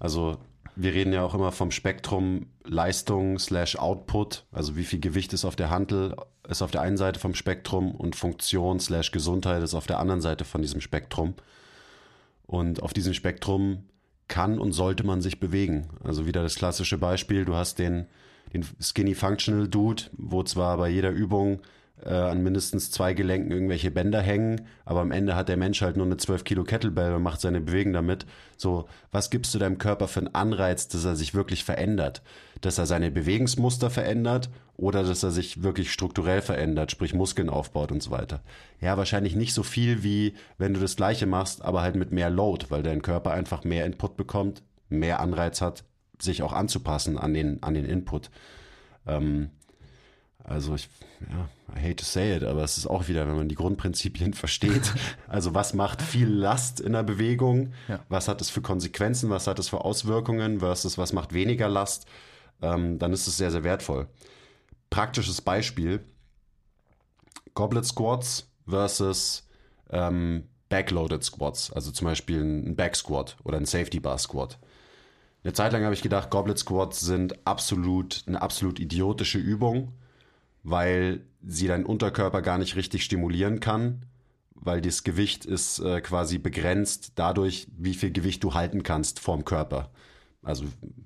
Also 0.00 0.38
wir 0.74 0.94
reden 0.94 1.12
ja 1.12 1.22
auch 1.22 1.34
immer 1.34 1.52
vom 1.52 1.70
Spektrum 1.70 2.46
Leistung 2.64 3.38
slash 3.38 3.76
Output, 3.76 4.44
also 4.50 4.74
wie 4.74 4.84
viel 4.84 4.98
Gewicht 4.98 5.32
ist 5.32 5.44
auf 5.44 5.54
der 5.54 5.70
Hantel, 5.70 6.16
ist 6.48 6.62
auf 6.62 6.70
der 6.70 6.80
einen 6.80 6.96
Seite 6.96 7.20
vom 7.20 7.34
Spektrum 7.34 7.94
und 7.94 8.16
Funktion 8.16 8.80
slash 8.80 9.12
Gesundheit 9.12 9.62
ist 9.62 9.74
auf 9.74 9.86
der 9.86 10.00
anderen 10.00 10.20
Seite 10.20 10.44
von 10.44 10.62
diesem 10.62 10.80
Spektrum. 10.80 11.34
Und 12.46 12.82
auf 12.82 12.92
diesem 12.92 13.14
Spektrum 13.14 13.84
kann 14.28 14.58
und 14.58 14.72
sollte 14.72 15.04
man 15.04 15.20
sich 15.20 15.40
bewegen. 15.40 15.88
Also 16.02 16.26
wieder 16.26 16.42
das 16.42 16.54
klassische 16.54 16.98
Beispiel, 16.98 17.44
du 17.44 17.54
hast 17.54 17.78
den, 17.78 18.06
den 18.52 18.64
Skinny 18.80 19.14
Functional 19.14 19.68
Dude, 19.68 20.04
wo 20.12 20.42
zwar 20.42 20.78
bei 20.78 20.88
jeder 20.88 21.10
Übung 21.10 21.60
äh, 22.04 22.14
an 22.14 22.42
mindestens 22.42 22.90
zwei 22.90 23.14
Gelenken 23.14 23.52
irgendwelche 23.52 23.90
Bänder 23.90 24.20
hängen, 24.20 24.62
aber 24.84 25.00
am 25.00 25.12
Ende 25.12 25.36
hat 25.36 25.48
der 25.48 25.56
Mensch 25.56 25.82
halt 25.82 25.96
nur 25.96 26.06
eine 26.06 26.16
12 26.16 26.44
Kilo 26.44 26.64
Kettlebell 26.64 27.14
und 27.14 27.22
macht 27.22 27.40
seine 27.40 27.60
Bewegung 27.60 27.92
damit. 27.92 28.26
So, 28.56 28.88
was 29.10 29.30
gibst 29.30 29.54
du 29.54 29.58
deinem 29.58 29.78
Körper 29.78 30.08
für 30.08 30.20
einen 30.20 30.34
Anreiz, 30.34 30.88
dass 30.88 31.04
er 31.04 31.16
sich 31.16 31.34
wirklich 31.34 31.64
verändert? 31.64 32.22
Dass 32.62 32.78
er 32.78 32.86
seine 32.86 33.10
Bewegungsmuster 33.10 33.90
verändert 33.90 34.48
oder 34.76 35.02
dass 35.02 35.22
er 35.22 35.30
sich 35.30 35.62
wirklich 35.62 35.92
strukturell 35.92 36.40
verändert, 36.40 36.90
sprich 36.90 37.12
Muskeln 37.12 37.50
aufbaut 37.50 37.92
und 37.92 38.02
so 38.02 38.10
weiter. 38.10 38.40
Ja, 38.80 38.96
wahrscheinlich 38.96 39.36
nicht 39.36 39.52
so 39.52 39.62
viel 39.62 40.02
wie 40.02 40.34
wenn 40.58 40.72
du 40.72 40.80
das 40.80 40.96
gleiche 40.96 41.26
machst, 41.26 41.62
aber 41.62 41.82
halt 41.82 41.96
mit 41.96 42.12
mehr 42.12 42.30
Load, 42.30 42.66
weil 42.70 42.82
dein 42.82 43.02
Körper 43.02 43.32
einfach 43.32 43.64
mehr 43.64 43.84
Input 43.84 44.16
bekommt, 44.16 44.62
mehr 44.88 45.20
Anreiz 45.20 45.60
hat, 45.60 45.84
sich 46.18 46.42
auch 46.42 46.52
anzupassen 46.52 47.18
an 47.18 47.34
den, 47.34 47.62
an 47.62 47.74
den 47.74 47.84
Input. 47.84 48.30
Ähm, 49.06 49.50
also 50.44 50.74
ich, 50.74 50.88
ja, 51.30 51.48
I 51.76 51.80
hate 51.80 51.96
to 51.96 52.04
say 52.04 52.36
it, 52.36 52.42
aber 52.42 52.64
es 52.64 52.76
ist 52.76 52.86
auch 52.86 53.08
wieder, 53.08 53.26
wenn 53.28 53.36
man 53.36 53.48
die 53.48 53.54
Grundprinzipien 53.54 54.34
versteht. 54.34 54.92
Also 55.28 55.54
was 55.54 55.74
macht 55.74 56.02
viel 56.02 56.28
Last 56.28 56.80
in 56.80 56.92
der 56.92 57.02
Bewegung? 57.02 57.72
Ja. 57.88 58.00
Was 58.08 58.28
hat 58.28 58.40
es 58.40 58.50
für 58.50 58.60
Konsequenzen? 58.60 59.30
Was 59.30 59.46
hat 59.46 59.58
es 59.58 59.68
für 59.68 59.84
Auswirkungen? 59.84 60.60
Versus 60.60 60.98
was 60.98 61.12
macht 61.12 61.32
weniger 61.32 61.68
Last? 61.68 62.06
Ähm, 62.62 62.98
dann 62.98 63.12
ist 63.12 63.26
es 63.26 63.36
sehr, 63.36 63.50
sehr 63.50 63.64
wertvoll. 63.64 64.08
Praktisches 64.90 65.40
Beispiel. 65.40 66.04
Goblet 67.54 67.84
Squats 67.84 68.50
versus 68.66 69.46
ähm, 69.90 70.44
Backloaded 70.68 71.22
Squats. 71.22 71.72
Also 71.72 71.90
zum 71.90 72.06
Beispiel 72.06 72.40
ein 72.40 72.76
Back 72.76 72.96
Squat 72.96 73.36
oder 73.44 73.58
ein 73.58 73.66
Safety 73.66 74.00
Bar 74.00 74.18
Squat. 74.18 74.58
Eine 75.44 75.52
Zeit 75.52 75.72
lang 75.72 75.84
habe 75.84 75.94
ich 75.94 76.02
gedacht, 76.02 76.30
Goblet 76.30 76.58
Squats 76.58 77.00
sind 77.00 77.46
absolut 77.46 78.22
eine 78.26 78.40
absolut 78.40 78.78
idiotische 78.78 79.38
Übung 79.38 79.92
weil 80.62 81.24
sie 81.44 81.66
deinen 81.66 81.86
Unterkörper 81.86 82.42
gar 82.42 82.58
nicht 82.58 82.76
richtig 82.76 83.04
stimulieren 83.04 83.60
kann, 83.60 84.06
weil 84.54 84.80
das 84.80 85.02
Gewicht 85.02 85.44
ist 85.44 85.80
äh, 85.80 86.00
quasi 86.00 86.38
begrenzt 86.38 87.12
dadurch, 87.16 87.66
wie 87.76 87.94
viel 87.94 88.12
Gewicht 88.12 88.44
du 88.44 88.54
halten 88.54 88.82
kannst 88.82 89.18
vorm 89.18 89.44
Körper. 89.44 89.90
Also 90.42 90.64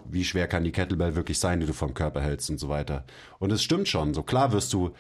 wie 0.09 0.25
schwer 0.25 0.49
kann 0.49 0.65
die 0.65 0.73
Kettlebell 0.73 1.15
wirklich 1.15 1.39
sein, 1.39 1.61
die 1.61 1.67
du 1.67 1.73
vom 1.73 1.95
Körper 1.95 2.23
hältst 2.23 2.49
und 2.51 2.59
so 2.59 2.69
weiter. 2.69 3.05
Und 3.39 3.53
es 3.53 3.63
stimmt 3.63 3.89
schon, 3.89 4.15
so 4.15 4.23
klar 4.23 4.53
wirst 4.53 4.73
du 4.73 4.93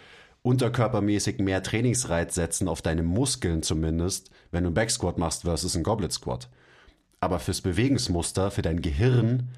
unterkörpermäßig 0.42 1.38
mehr 1.38 1.62
Trainingsreiz 1.62 2.34
setzen, 2.34 2.68
auf 2.68 2.82
deine 2.82 3.02
Muskeln 3.02 3.62
zumindest, 3.62 4.30
wenn 4.52 4.62
du 4.62 4.68
einen 4.68 4.74
Backsquat 4.74 5.18
machst 5.18 5.42
versus 5.42 5.74
einen 5.74 5.84
Goblet 5.84 6.12
Squat. 6.12 6.48
Aber 7.18 7.40
fürs 7.40 7.62
Bewegungsmuster, 7.62 8.50
für 8.50 8.62
dein 8.62 8.82
Gehirn, 8.82 9.48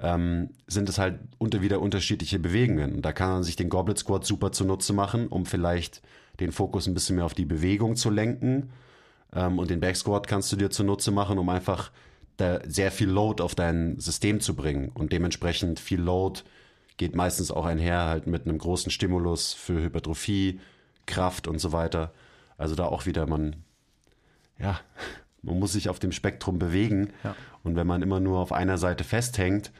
ähm, 0.00 0.50
sind 0.66 0.88
es 0.88 0.98
halt 0.98 1.18
unter 1.38 1.62
wieder 1.62 1.80
unterschiedliche 1.80 2.38
Bewegungen. 2.38 2.94
Und 2.94 3.02
da 3.02 3.12
kann 3.12 3.30
man 3.30 3.42
sich 3.42 3.56
den 3.56 3.68
Goblet 3.68 3.98
Squat 3.98 4.24
super 4.24 4.52
zunutze 4.52 4.92
machen, 4.92 5.26
um 5.26 5.44
vielleicht 5.46 6.02
den 6.38 6.52
Fokus 6.52 6.86
ein 6.86 6.94
bisschen 6.94 7.16
mehr 7.16 7.24
auf 7.24 7.34
die 7.34 7.46
Bewegung 7.46 7.96
zu 7.96 8.10
lenken. 8.10 8.70
Ähm, 9.32 9.58
und 9.58 9.70
den 9.70 9.80
Back 9.80 9.96
Squat 9.96 10.28
kannst 10.28 10.52
du 10.52 10.56
dir 10.56 10.70
zunutze 10.70 11.10
machen, 11.10 11.38
um 11.38 11.48
einfach 11.48 11.90
da 12.38 12.60
sehr 12.66 12.90
viel 12.90 13.08
Load 13.08 13.42
auf 13.42 13.54
dein 13.54 13.98
System 14.00 14.40
zu 14.40 14.56
bringen. 14.56 14.88
Und 14.88 15.12
dementsprechend 15.12 15.78
viel 15.78 16.00
Load 16.00 16.40
geht 16.96 17.14
meistens 17.14 17.50
auch 17.50 17.66
einher 17.66 18.06
halt 18.06 18.26
mit 18.26 18.46
einem 18.46 18.58
großen 18.58 18.90
Stimulus 18.90 19.52
für 19.52 19.82
Hypertrophie, 19.82 20.60
Kraft 21.06 21.46
und 21.46 21.58
so 21.58 21.72
weiter. 21.72 22.12
Also 22.56 22.74
da 22.74 22.86
auch 22.86 23.06
wieder 23.06 23.26
man, 23.26 23.56
ja, 24.58 24.80
man 25.42 25.58
muss 25.58 25.74
sich 25.74 25.88
auf 25.88 25.98
dem 25.98 26.12
Spektrum 26.12 26.58
bewegen. 26.58 27.12
Ja. 27.22 27.36
Und 27.62 27.76
wenn 27.76 27.86
man 27.86 28.02
immer 28.02 28.20
nur 28.20 28.38
auf 28.38 28.52
einer 28.52 28.78
Seite 28.78 29.04
festhängt, 29.04 29.70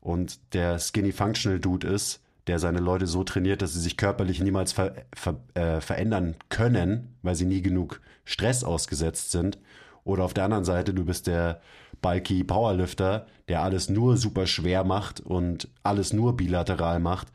und 0.00 0.54
der 0.54 0.78
Skinny 0.78 1.12
Functional 1.12 1.60
Dude 1.60 1.86
ist, 1.86 2.20
der 2.46 2.58
seine 2.58 2.80
Leute 2.80 3.06
so 3.06 3.24
trainiert, 3.24 3.62
dass 3.62 3.74
sie 3.74 3.80
sich 3.80 3.96
körperlich 3.96 4.40
niemals 4.40 4.72
ver, 4.72 4.94
ver, 5.14 5.40
äh, 5.54 5.80
verändern 5.80 6.36
können, 6.48 7.14
weil 7.22 7.34
sie 7.34 7.44
nie 7.44 7.60
genug 7.60 8.00
Stress 8.24 8.64
ausgesetzt 8.64 9.32
sind. 9.32 9.58
Oder 10.04 10.24
auf 10.24 10.32
der 10.32 10.44
anderen 10.44 10.64
Seite, 10.64 10.94
du 10.94 11.04
bist 11.04 11.26
der 11.26 11.60
bulky 12.00 12.44
Powerlifter, 12.44 13.26
der 13.48 13.62
alles 13.62 13.88
nur 13.88 14.16
super 14.16 14.46
schwer 14.46 14.84
macht 14.84 15.20
und 15.20 15.68
alles 15.82 16.12
nur 16.12 16.36
bilateral 16.36 17.00
macht. 17.00 17.28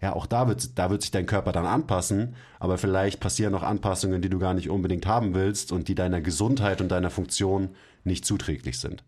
Ja, 0.00 0.14
auch 0.14 0.26
da 0.26 0.48
wird, 0.48 0.78
da 0.78 0.90
wird 0.90 1.02
sich 1.02 1.10
dein 1.10 1.26
Körper 1.26 1.52
dann 1.52 1.66
anpassen, 1.66 2.34
aber 2.58 2.78
vielleicht 2.78 3.20
passieren 3.20 3.52
noch 3.52 3.62
Anpassungen, 3.62 4.22
die 4.22 4.30
du 4.30 4.38
gar 4.38 4.54
nicht 4.54 4.70
unbedingt 4.70 5.06
haben 5.06 5.34
willst 5.34 5.72
und 5.72 5.88
die 5.88 5.94
deiner 5.94 6.22
Gesundheit 6.22 6.80
und 6.80 6.88
deiner 6.88 7.10
Funktion 7.10 7.70
nicht 8.04 8.24
zuträglich 8.24 8.78
sind. 8.78 9.04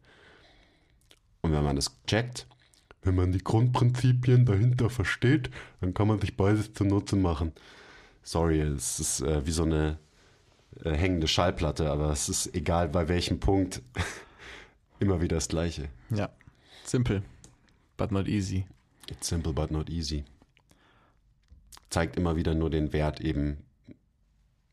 Und 1.40 1.52
wenn 1.52 1.64
man 1.64 1.76
das 1.76 1.96
checkt, 2.06 2.46
wenn 3.02 3.14
man 3.14 3.32
die 3.32 3.42
Grundprinzipien 3.42 4.44
dahinter 4.44 4.90
versteht, 4.90 5.50
dann 5.80 5.94
kann 5.94 6.08
man 6.08 6.20
sich 6.20 6.36
beides 6.36 6.72
zunutze 6.74 7.16
machen. 7.16 7.52
Sorry, 8.22 8.60
es 8.60 9.00
ist 9.00 9.20
äh, 9.22 9.44
wie 9.44 9.50
so 9.50 9.64
eine 9.64 9.98
äh, 10.84 10.92
hängende 10.92 11.26
Schallplatte, 11.26 11.90
aber 11.90 12.10
es 12.10 12.28
ist 12.28 12.54
egal 12.54 12.88
bei 12.88 13.08
welchem 13.08 13.40
Punkt 13.40 13.82
immer 15.03 15.20
wieder 15.20 15.36
das 15.36 15.48
Gleiche. 15.48 15.88
Ja, 16.11 16.30
simple, 16.84 17.22
but 17.98 18.11
not 18.12 18.28
easy. 18.28 18.64
It's 19.11 19.28
simple 19.28 19.53
but 19.53 19.70
not 19.70 19.90
easy. 19.90 20.24
Zeigt 21.90 22.16
immer 22.16 22.36
wieder 22.36 22.55
nur 22.55 22.70
den 22.70 22.92
Wert 22.94 23.20
eben, 23.20 23.59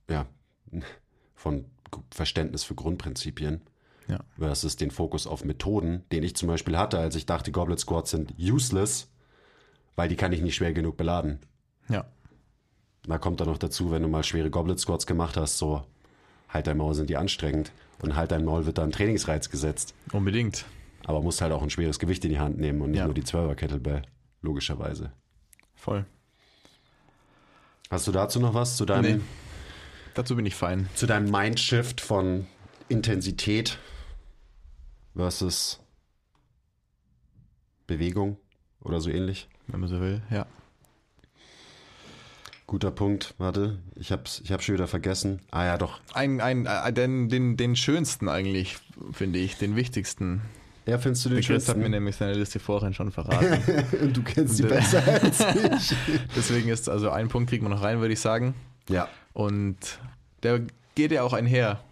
ja, 0.10 0.26
von 1.36 1.66
Verständnis 2.12 2.64
für 2.64 2.76
Grundprinzipien 2.76 3.62
Ja. 4.08 4.20
versus 4.38 4.76
den 4.76 4.92
Fokus 4.92 5.28
auf 5.28 5.44
Methoden, 5.44 6.04
den 6.12 6.24
ich 6.24 6.36
zum 6.36 6.48
Beispiel 6.48 6.78
hatte, 6.78 7.00
als 7.00 7.16
ich 7.16 7.26
dachte, 7.26 7.52
Goblet 7.52 7.80
Squats 7.80 8.12
sind 8.12 8.36
useless, 8.40 9.10
weil 9.96 10.08
die 10.08 10.16
kann 10.16 10.32
ich 10.32 10.42
nicht 10.42 10.56
schwer 10.56 10.72
genug 10.74 10.96
beladen. 10.98 11.40
Ja, 11.90 12.06
Da 13.04 13.18
kommt 13.18 13.40
dann 13.42 13.48
noch 13.48 13.58
dazu, 13.58 13.92
wenn 13.92 14.04
du 14.04 14.08
mal 14.10 14.24
schwere 14.24 14.50
Goblet 14.52 14.80
Squats 14.80 15.08
gemacht 15.08 15.36
hast, 15.38 15.58
so 15.58 15.84
halt 16.50 16.68
dein 16.68 16.78
Maul 16.78 16.94
sind 16.94 17.10
die 17.10 17.18
anstrengend 17.18 17.72
und 18.02 18.16
halt 18.16 18.32
dein 18.32 18.44
Maul 18.46 18.66
wird 18.66 18.78
da 18.78 18.84
ein 18.84 18.92
Trainingsreiz 18.92 19.50
gesetzt. 19.50 19.94
unbedingt. 20.12 20.66
Aber 21.06 21.22
musst 21.22 21.42
halt 21.42 21.52
auch 21.54 21.62
ein 21.64 21.70
schweres 21.70 21.98
Gewicht 22.00 22.24
in 22.26 22.30
die 22.32 22.40
Hand 22.40 22.58
nehmen 22.60 22.82
und 22.82 22.92
nicht 22.92 23.00
Ja. 23.00 23.06
nur 23.06 23.14
die 23.16 23.24
12er 23.24 23.56
Kettlebell, 23.56 24.02
logischerweise. 24.42 25.12
Voll. 25.76 26.06
Hast 27.90 28.06
du 28.08 28.12
dazu 28.12 28.40
noch 28.40 28.54
was 28.54 28.78
zu 28.78 28.86
deinem, 28.86 29.18
Nee. 29.18 29.24
Dazu 30.14 30.36
bin 30.36 30.46
ich 30.46 30.56
fein. 30.56 30.90
zu 30.96 31.06
deinem 31.08 31.32
Mindshift 31.32 32.02
von 32.02 32.46
Intensität 32.90 33.78
versus 35.16 35.80
Bewegung 37.88 38.38
oder 38.82 39.00
so 39.02 39.10
ähnlich? 39.10 39.48
Wenn 39.68 39.80
man 39.80 39.90
so 39.90 40.00
will, 40.00 40.22
ja. 40.30 40.46
Guter 42.70 42.92
Punkt. 42.92 43.34
Warte, 43.40 43.80
ich 43.96 44.12
hab's, 44.12 44.42
ich 44.44 44.52
hab's 44.52 44.64
schon 44.64 44.76
wieder 44.76 44.86
vergessen. 44.86 45.40
Ah 45.50 45.66
ja, 45.66 45.80
doch. 45.80 46.00
Ein, 46.14 46.40
ein, 46.40 46.68
äh, 46.68 46.94
den, 46.94 47.28
den, 47.28 47.58
den 47.58 47.76
schönsten 47.76 48.30
eigentlich, 48.30 48.78
finde 49.12 49.40
ich, 49.40 49.58
den 49.58 49.76
wichtigsten. 49.76 50.44
Ja, 50.86 51.00
findest 51.00 51.26
du 51.26 51.30
den 51.30 51.38
Der 51.38 51.46
Chris 51.48 51.68
hat 51.68 51.78
mir 51.78 51.86
schönsten? 51.86 51.92
nämlich 51.92 52.16
seine 52.18 52.34
Liste 52.36 52.60
vorhin 52.60 52.94
schon 52.94 53.12
verraten. 53.12 54.14
du 54.14 54.22
kennst 54.22 54.58
sie 54.58 54.64
Und, 54.66 54.72
äh, 54.72 54.76
besser 54.76 55.02
als 55.24 55.40
ich. 55.40 55.98
Deswegen 56.36 56.70
ist 56.70 56.88
also 56.90 57.10
ein 57.10 57.28
Punkt 57.28 57.50
kriegt 57.50 57.64
man 57.64 57.72
noch 57.72 57.82
rein, 57.82 58.02
würde 58.02 58.14
ich 58.14 58.20
sagen. 58.20 58.54
Ja. 58.88 59.10
Und 59.34 59.78
der 60.44 60.62
geht 60.94 61.12
ja 61.12 61.24
auch 61.24 61.34
einher. 61.34 61.84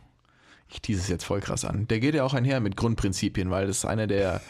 Ich 0.69 0.80
tease 0.84 0.99
es 1.01 1.07
jetzt 1.07 1.23
voll 1.23 1.39
krass 1.39 1.65
an. 1.65 1.88
Der 1.88 1.99
geht 1.99 2.13
ja 2.13 2.23
auch 2.23 2.36
einher 2.36 2.59
mit 2.59 2.78
Grundprinzipien, 2.78 3.49
weil 3.49 3.65
das 3.65 3.84
einer 3.84 4.05
der 4.05 4.41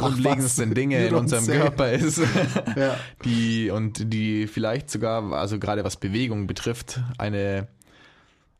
grundlegendsten? 0.00 0.74
Dinge 0.74 1.06
in 1.06 1.14
unserem 1.14 1.44
say. 1.44 1.58
Körper 1.58 1.92
ist. 1.92 2.20
Ja. 2.76 2.96
Die 3.24 3.70
und 3.70 4.12
die 4.12 4.46
vielleicht 4.46 4.90
sogar, 4.90 5.32
also 5.32 5.58
gerade 5.58 5.84
was 5.84 5.96
Bewegung 5.96 6.46
betrifft, 6.46 7.00
eine 7.18 7.68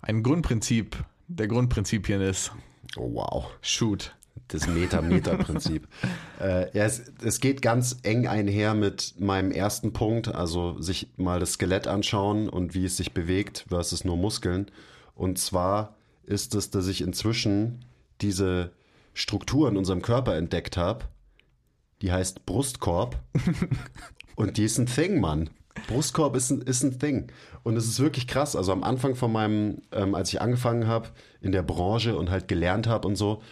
ein 0.03 0.23
Grundprinzip 0.23 0.97
der 1.29 1.47
Grundprinzipien 1.47 2.21
ist. 2.21 2.53
Oh, 2.97 3.15
wow. 3.15 3.47
Shoot. 3.61 4.15
Das 4.49 4.67
Meta-Meta-Prinzip. 4.67 5.87
äh, 6.41 6.77
ja, 6.77 6.85
es, 6.85 7.13
es 7.23 7.41
geht 7.41 7.63
ganz 7.63 7.99
eng 8.03 8.27
einher 8.27 8.75
mit 8.75 9.15
meinem 9.19 9.53
ersten 9.53 9.93
Punkt, 9.93 10.29
also 10.35 10.81
sich 10.81 11.09
mal 11.17 11.39
das 11.39 11.53
Skelett 11.53 11.87
anschauen 11.87 12.49
und 12.49 12.75
wie 12.75 12.85
es 12.85 12.97
sich 12.97 13.15
bewegt 13.15 13.67
versus 13.69 14.05
nur 14.05 14.17
Muskeln. 14.17 14.71
Und 15.15 15.39
zwar 15.39 15.97
ist 16.25 16.55
es, 16.55 16.71
dass 16.71 16.89
ich 16.89 17.03
inzwischen 17.03 17.85
diese 18.21 18.73
Struktur 19.15 19.69
in 19.69 19.77
unserem 19.77 20.03
Körper 20.03 20.37
entdeckt 20.37 20.77
habe. 20.77 21.05
Die 22.03 22.13
heißt 22.13 22.47
Brustkorb. 22.47 23.17
und 24.37 24.57
die 24.57 24.65
ist 24.65 24.79
ein 24.79 24.87
Thing, 24.87 25.21
Mann. 25.21 25.51
Brustkorb 25.87 26.37
ist 26.37 26.51
ein, 26.51 26.63
ist 26.63 26.83
ein 26.83 26.99
Thing. 26.99 27.29
Und 27.63 27.77
es 27.77 27.87
ist 27.87 28.01
wirklich 28.01 28.27
krass. 28.27 28.57
Also 28.57 28.73
am 28.73 28.83
Anfang 28.83 29.15
von 29.15 29.33
meinem, 29.33 29.83
ähm, 29.93 30.15
als 30.15 30.33
ich 30.33 30.41
angefangen 30.41 30.87
habe 30.87 31.09
in 31.41 31.53
der 31.53 31.63
Branche 31.63 32.17
und 32.17 32.31
halt 32.31 32.49
gelernt 32.49 32.87
habe 32.87 33.07
und 33.07 33.17
so, 33.17 33.43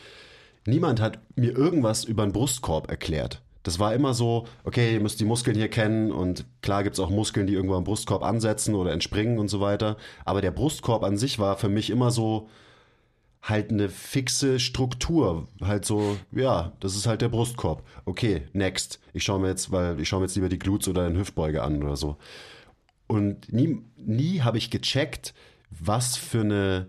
niemand 0.66 1.00
hat 1.00 1.18
mir 1.36 1.56
irgendwas 1.56 2.04
über 2.04 2.22
einen 2.22 2.32
Brustkorb 2.32 2.90
erklärt. 2.90 3.42
Das 3.62 3.78
war 3.78 3.94
immer 3.94 4.14
so, 4.14 4.46
okay, 4.64 4.94
ihr 4.94 5.00
müsst 5.00 5.20
die 5.20 5.24
Muskeln 5.24 5.56
hier 5.56 5.68
kennen 5.68 6.10
und 6.10 6.46
klar 6.62 6.84
gibt's 6.84 7.00
auch 7.00 7.10
Muskeln, 7.10 7.46
die 7.46 7.54
irgendwo 7.54 7.74
am 7.74 7.84
Brustkorb 7.84 8.22
ansetzen 8.22 8.74
oder 8.74 8.92
entspringen 8.92 9.38
und 9.38 9.48
so 9.48 9.60
weiter. 9.60 9.96
Aber 10.24 10.40
der 10.40 10.52
Brustkorb 10.52 11.02
an 11.02 11.18
sich 11.18 11.38
war 11.38 11.58
für 11.58 11.68
mich 11.68 11.90
immer 11.90 12.10
so 12.10 12.48
halt 13.48 13.70
eine 13.70 13.88
fixe 13.88 14.60
Struktur. 14.60 15.48
Halt 15.60 15.84
so, 15.84 16.18
ja, 16.32 16.72
das 16.80 16.96
ist 16.96 17.06
halt 17.06 17.22
der 17.22 17.28
Brustkorb. 17.28 17.82
Okay, 18.04 18.42
next. 18.52 19.00
Ich 19.14 19.24
schaue 19.24 19.40
mir 19.40 19.48
jetzt, 19.48 19.72
weil 19.72 19.98
ich 20.00 20.08
schaue 20.08 20.20
mir 20.20 20.26
jetzt 20.26 20.34
lieber 20.36 20.48
die 20.48 20.58
Glutes 20.58 20.88
oder 20.88 21.08
den 21.08 21.18
Hüftbeuge 21.18 21.62
an 21.62 21.82
oder 21.82 21.96
so. 21.96 22.16
Und 23.06 23.50
nie, 23.52 23.82
nie 23.96 24.42
habe 24.42 24.58
ich 24.58 24.70
gecheckt, 24.70 25.34
was 25.70 26.16
für 26.16 26.40
eine 26.40 26.88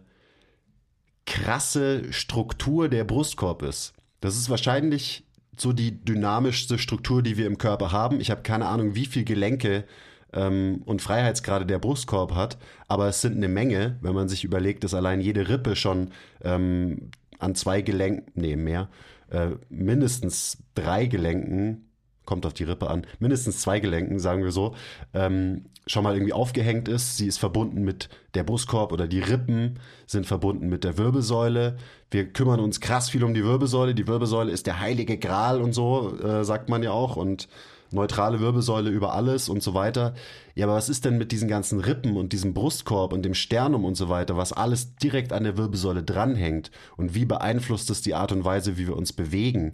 krasse 1.25 2.11
Struktur 2.11 2.89
der 2.89 3.05
Brustkorb 3.05 3.61
ist. 3.61 3.93
Das 4.19 4.35
ist 4.35 4.49
wahrscheinlich 4.49 5.23
so 5.55 5.71
die 5.73 6.03
dynamischste 6.03 6.77
Struktur, 6.77 7.21
die 7.21 7.37
wir 7.37 7.47
im 7.47 7.57
Körper 7.57 7.91
haben. 7.91 8.19
Ich 8.19 8.31
habe 8.31 8.41
keine 8.41 8.65
Ahnung, 8.65 8.95
wie 8.95 9.05
viel 9.05 9.23
Gelenke 9.23 9.85
ähm, 10.33 10.81
und 10.85 11.01
Freiheitsgrade 11.01 11.65
der 11.65 11.79
Brustkorb 11.79 12.35
hat, 12.35 12.57
aber 12.87 13.07
es 13.07 13.21
sind 13.21 13.35
eine 13.35 13.47
Menge, 13.47 13.97
wenn 14.01 14.13
man 14.13 14.29
sich 14.29 14.43
überlegt, 14.43 14.83
dass 14.83 14.93
allein 14.93 15.21
jede 15.21 15.49
Rippe 15.49 15.75
schon 15.75 16.11
ähm, 16.43 17.11
an 17.39 17.55
zwei 17.55 17.81
Gelenken, 17.81 18.31
nee, 18.35 18.55
mehr, 18.55 18.89
äh, 19.29 19.49
mindestens 19.69 20.57
drei 20.75 21.05
Gelenken 21.05 21.85
kommt 22.25 22.45
auf 22.45 22.53
die 22.53 22.63
Rippe 22.63 22.89
an, 22.89 23.07
mindestens 23.17 23.59
zwei 23.59 23.79
Gelenken, 23.79 24.19
sagen 24.19 24.43
wir 24.43 24.51
so, 24.51 24.75
ähm, 25.15 25.65
schon 25.87 26.03
mal 26.03 26.13
irgendwie 26.13 26.33
aufgehängt 26.33 26.87
ist. 26.87 27.17
Sie 27.17 27.25
ist 27.25 27.39
verbunden 27.39 27.83
mit 27.83 28.09
der 28.35 28.43
Brustkorb 28.43 28.91
oder 28.91 29.07
die 29.07 29.19
Rippen 29.19 29.79
sind 30.05 30.27
verbunden 30.27 30.69
mit 30.69 30.83
der 30.83 30.99
Wirbelsäule. 30.99 31.77
Wir 32.11 32.31
kümmern 32.31 32.59
uns 32.59 32.79
krass 32.79 33.09
viel 33.09 33.23
um 33.23 33.33
die 33.33 33.43
Wirbelsäule. 33.43 33.95
Die 33.95 34.07
Wirbelsäule 34.07 34.51
ist 34.51 34.67
der 34.67 34.79
heilige 34.79 35.17
Gral 35.17 35.59
und 35.59 35.73
so, 35.73 36.15
äh, 36.19 36.43
sagt 36.43 36.69
man 36.69 36.83
ja 36.83 36.91
auch. 36.91 37.15
Und 37.15 37.47
neutrale 37.91 38.39
Wirbelsäule 38.39 38.89
über 38.89 39.13
alles 39.13 39.49
und 39.49 39.63
so 39.63 39.73
weiter. 39.73 40.13
Ja, 40.55 40.65
aber 40.65 40.75
was 40.75 40.89
ist 40.89 41.05
denn 41.05 41.17
mit 41.17 41.31
diesen 41.31 41.47
ganzen 41.47 41.79
Rippen 41.79 42.17
und 42.17 42.33
diesem 42.33 42.53
Brustkorb 42.53 43.13
und 43.13 43.23
dem 43.23 43.33
Sternum 43.33 43.85
und 43.85 43.95
so 43.95 44.09
weiter, 44.09 44.37
was 44.37 44.53
alles 44.53 44.95
direkt 44.95 45.33
an 45.33 45.43
der 45.43 45.57
Wirbelsäule 45.57 46.03
dranhängt? 46.03 46.71
Und 46.97 47.15
wie 47.15 47.25
beeinflusst 47.25 47.89
es 47.89 48.01
die 48.01 48.15
Art 48.15 48.31
und 48.31 48.45
Weise, 48.45 48.77
wie 48.77 48.87
wir 48.87 48.97
uns 48.97 49.13
bewegen? 49.13 49.73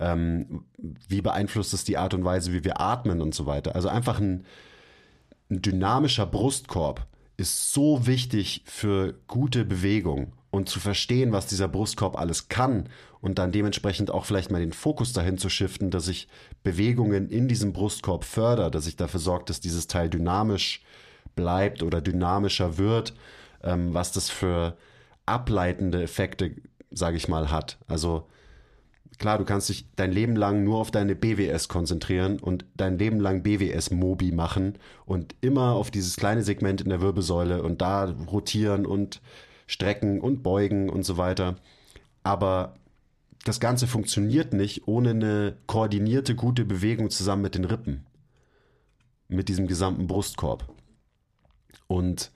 ähm, 0.00 0.64
wie 0.78 1.20
beeinflusst 1.20 1.74
es 1.74 1.84
die 1.84 1.98
Art 1.98 2.14
und 2.14 2.24
Weise, 2.24 2.52
wie 2.52 2.64
wir 2.64 2.80
atmen 2.80 3.20
und 3.20 3.34
so 3.34 3.46
weiter. 3.46 3.74
Also 3.76 3.88
einfach 3.88 4.18
ein, 4.18 4.46
ein 5.50 5.62
dynamischer 5.62 6.26
Brustkorb 6.26 7.06
ist 7.36 7.72
so 7.72 8.06
wichtig 8.06 8.62
für 8.64 9.14
gute 9.28 9.64
Bewegung 9.64 10.32
und 10.50 10.68
zu 10.68 10.80
verstehen, 10.80 11.32
was 11.32 11.46
dieser 11.46 11.68
Brustkorb 11.68 12.18
alles 12.18 12.48
kann 12.48 12.88
und 13.20 13.38
dann 13.38 13.52
dementsprechend 13.52 14.10
auch 14.10 14.24
vielleicht 14.24 14.50
mal 14.50 14.60
den 14.60 14.72
Fokus 14.72 15.12
dahin 15.12 15.38
zu 15.38 15.48
shiften, 15.48 15.90
dass 15.90 16.08
ich 16.08 16.28
Bewegungen 16.62 17.28
in 17.28 17.48
diesem 17.48 17.72
Brustkorb 17.72 18.24
fördere, 18.24 18.70
dass 18.70 18.86
ich 18.86 18.96
dafür 18.96 19.20
sorge, 19.20 19.44
dass 19.46 19.60
dieses 19.60 19.86
Teil 19.86 20.08
dynamisch 20.08 20.82
bleibt 21.36 21.82
oder 21.82 22.00
dynamischer 22.00 22.78
wird, 22.78 23.14
ähm, 23.62 23.94
was 23.94 24.12
das 24.12 24.30
für 24.30 24.76
ableitende 25.26 26.02
Effekte, 26.02 26.56
sage 26.90 27.16
ich 27.16 27.28
mal, 27.28 27.50
hat. 27.50 27.78
Also 27.86 28.26
Klar, 29.20 29.36
du 29.36 29.44
kannst 29.44 29.68
dich 29.68 29.84
dein 29.96 30.12
Leben 30.12 30.34
lang 30.34 30.64
nur 30.64 30.78
auf 30.78 30.90
deine 30.90 31.14
BWS 31.14 31.68
konzentrieren 31.68 32.38
und 32.38 32.64
dein 32.74 32.98
Leben 32.98 33.20
lang 33.20 33.42
BWS-Mobi 33.42 34.32
machen 34.32 34.78
und 35.04 35.34
immer 35.42 35.72
auf 35.72 35.90
dieses 35.90 36.16
kleine 36.16 36.42
Segment 36.42 36.80
in 36.80 36.88
der 36.88 37.02
Wirbelsäule 37.02 37.62
und 37.62 37.82
da 37.82 38.04
rotieren 38.04 38.86
und 38.86 39.20
strecken 39.66 40.22
und 40.22 40.42
beugen 40.42 40.88
und 40.88 41.02
so 41.02 41.18
weiter. 41.18 41.56
Aber 42.22 42.76
das 43.44 43.60
Ganze 43.60 43.86
funktioniert 43.86 44.52
nicht 44.52 44.86
ohne 44.86 45.10
eine 45.10 45.56
koordinierte, 45.66 46.34
gute 46.34 46.64
Bewegung 46.64 47.10
zusammen 47.10 47.42
mit 47.42 47.54
den 47.54 47.64
Rippen. 47.64 48.06
Mit 49.28 49.48
diesem 49.48 49.66
gesamten 49.66 50.06
Brustkorb. 50.06 50.72
Und 51.86 52.32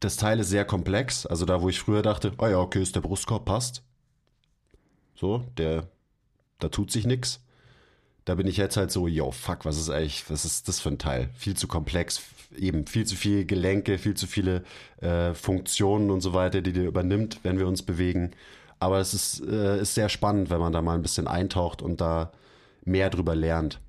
das 0.00 0.16
Teil 0.16 0.40
ist 0.40 0.48
sehr 0.48 0.64
komplex. 0.64 1.26
Also 1.26 1.44
da, 1.44 1.60
wo 1.60 1.68
ich 1.68 1.78
früher 1.78 2.02
dachte, 2.02 2.32
oh 2.38 2.46
ja, 2.46 2.58
okay, 2.58 2.82
ist 2.82 2.96
der 2.96 3.02
Brustkorb, 3.02 3.44
passt 3.44 3.82
so, 5.20 5.44
der, 5.58 5.86
da 6.58 6.68
tut 6.70 6.90
sich 6.90 7.06
nichts. 7.06 7.44
Da 8.24 8.34
bin 8.36 8.46
ich 8.46 8.56
jetzt 8.56 8.76
halt 8.78 8.90
so, 8.90 9.06
yo, 9.06 9.30
fuck, 9.32 9.66
was 9.66 9.76
ist 9.76 9.90
eigentlich, 9.90 10.28
was 10.30 10.46
ist 10.46 10.66
das 10.66 10.80
für 10.80 10.88
ein 10.88 10.98
Teil? 10.98 11.28
Viel 11.34 11.56
zu 11.56 11.68
komplex, 11.68 12.22
eben 12.56 12.86
viel 12.86 13.06
zu 13.06 13.16
viele 13.16 13.44
Gelenke, 13.44 13.98
viel 13.98 14.14
zu 14.14 14.26
viele 14.26 14.64
äh, 15.02 15.34
Funktionen 15.34 16.10
und 16.10 16.22
so 16.22 16.32
weiter, 16.32 16.62
die 16.62 16.72
der 16.72 16.86
übernimmt, 16.86 17.40
wenn 17.42 17.58
wir 17.58 17.68
uns 17.68 17.82
bewegen. 17.82 18.30
Aber 18.80 18.98
es 18.98 19.14
ist, 19.14 19.46
äh, 19.46 19.80
ist 19.80 19.94
sehr 19.94 20.08
spannend, 20.08 20.50
wenn 20.50 20.60
man 20.60 20.72
da 20.72 20.82
mal 20.82 20.94
ein 20.94 21.02
bisschen 21.02 21.28
eintaucht 21.28 21.82
und 21.82 22.00
da 22.00 22.32
mehr 22.84 23.10
drüber 23.10 23.36
lernt. 23.36 23.80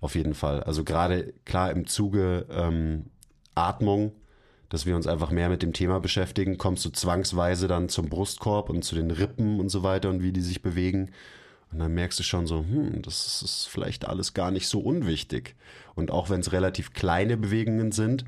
Auf 0.00 0.14
jeden 0.14 0.34
Fall. 0.34 0.62
Also 0.62 0.84
gerade 0.84 1.32
klar 1.44 1.70
im 1.70 1.86
Zuge 1.86 2.46
ähm, 2.50 3.06
Atmung 3.54 4.12
dass 4.68 4.84
wir 4.84 4.96
uns 4.96 5.06
einfach 5.06 5.30
mehr 5.30 5.48
mit 5.48 5.62
dem 5.62 5.72
Thema 5.72 5.98
beschäftigen, 5.98 6.58
kommst 6.58 6.84
du 6.84 6.90
zwangsweise 6.90 7.68
dann 7.68 7.88
zum 7.88 8.08
Brustkorb 8.08 8.68
und 8.68 8.84
zu 8.84 8.94
den 8.94 9.10
Rippen 9.10 9.60
und 9.60 9.70
so 9.70 9.82
weiter 9.82 10.10
und 10.10 10.22
wie 10.22 10.32
die 10.32 10.42
sich 10.42 10.62
bewegen. 10.62 11.10
Und 11.72 11.78
dann 11.80 11.94
merkst 11.94 12.18
du 12.18 12.22
schon 12.22 12.46
so, 12.46 12.58
hm, 12.58 13.02
das 13.02 13.42
ist 13.42 13.66
vielleicht 13.66 14.06
alles 14.06 14.34
gar 14.34 14.50
nicht 14.50 14.68
so 14.68 14.80
unwichtig. 14.80 15.54
Und 15.94 16.10
auch 16.10 16.30
wenn 16.30 16.40
es 16.40 16.52
relativ 16.52 16.92
kleine 16.92 17.36
Bewegungen 17.36 17.92
sind, 17.92 18.24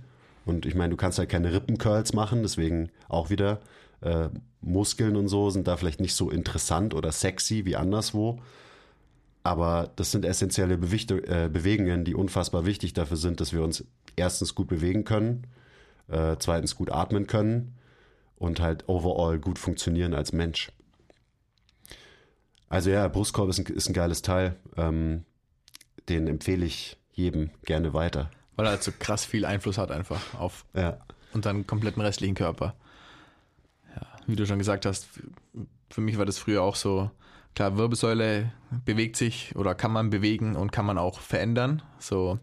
und 0.47 0.65
ich 0.67 0.75
meine, 0.75 0.91
du 0.91 0.97
kannst 0.97 1.19
halt 1.19 1.29
keine 1.29 1.53
Rippencurls 1.53 2.13
machen, 2.13 2.43
deswegen 2.43 2.91
auch 3.09 3.29
wieder 3.31 3.61
äh, 4.01 4.29
Muskeln 4.63 5.17
und 5.17 5.29
so 5.29 5.51
sind 5.51 5.69
da 5.69 5.77
vielleicht 5.77 6.01
nicht 6.01 6.15
so 6.15 6.31
interessant 6.31 6.95
oder 6.95 7.13
sexy 7.13 7.65
wie 7.65 7.77
anderswo. 7.77 8.41
Aber 9.43 9.91
das 9.97 10.11
sind 10.11 10.25
essentielle 10.25 10.77
Bewichte, 10.77 11.27
äh, 11.27 11.49
Bewegungen, 11.49 12.05
die 12.05 12.15
unfassbar 12.15 12.67
wichtig 12.67 12.93
dafür 12.93 13.17
sind, 13.17 13.41
dass 13.41 13.53
wir 13.53 13.63
uns 13.63 13.85
erstens 14.17 14.55
gut 14.55 14.69
bewegen 14.69 15.05
können 15.05 15.47
äh, 16.11 16.37
zweitens 16.39 16.75
gut 16.77 16.91
atmen 16.91 17.27
können 17.27 17.75
und 18.37 18.61
halt 18.61 18.89
overall 18.89 19.39
gut 19.39 19.59
funktionieren 19.59 20.15
als 20.15 20.33
Mensch. 20.33 20.73
Also 22.69 22.91
ja, 22.91 23.09
Brustkorb 23.09 23.49
ist 23.49 23.59
ein, 23.59 23.67
ist 23.67 23.89
ein 23.89 23.95
geiles 23.95 24.23
Teil. 24.23 24.57
Ähm, 24.77 25.25
den 26.09 26.27
empfehle 26.27 26.65
ich 26.65 26.97
jedem 27.13 27.51
gerne 27.65 27.95
weiter. 27.95 28.31
Weil 28.57 28.67
er 28.67 28.73
halt 28.73 28.83
so 28.83 28.93
krass 28.97 29.25
viel 29.25 29.45
Einfluss 29.45 29.79
hat 29.79 29.91
einfach 29.91 30.35
auf 30.35 30.65
ja. 30.75 30.99
unseren 31.33 31.67
kompletten 31.67 32.03
restlichen 32.03 32.35
Körper. 32.35 32.75
Wie 34.31 34.37
du 34.37 34.47
schon 34.47 34.59
gesagt 34.59 34.87
hast, 34.87 35.09
für 35.91 36.01
mich 36.01 36.19
war 36.19 36.27
das 36.27 36.39
früher 36.39 36.63
auch 36.63 36.77
so, 36.77 37.11
klar, 37.55 37.77
Wirbelsäule 37.77 38.53
bewegt 38.85 39.17
sich 39.17 39.55
oder 39.57 39.75
kann 39.75 39.93
man 39.93 40.11
bewegen 40.11 40.57
und 40.57 40.71
kann 40.71 40.87
man 40.87 40.99
auch 40.99 41.21
verändern. 41.21 41.83
So 41.99 42.39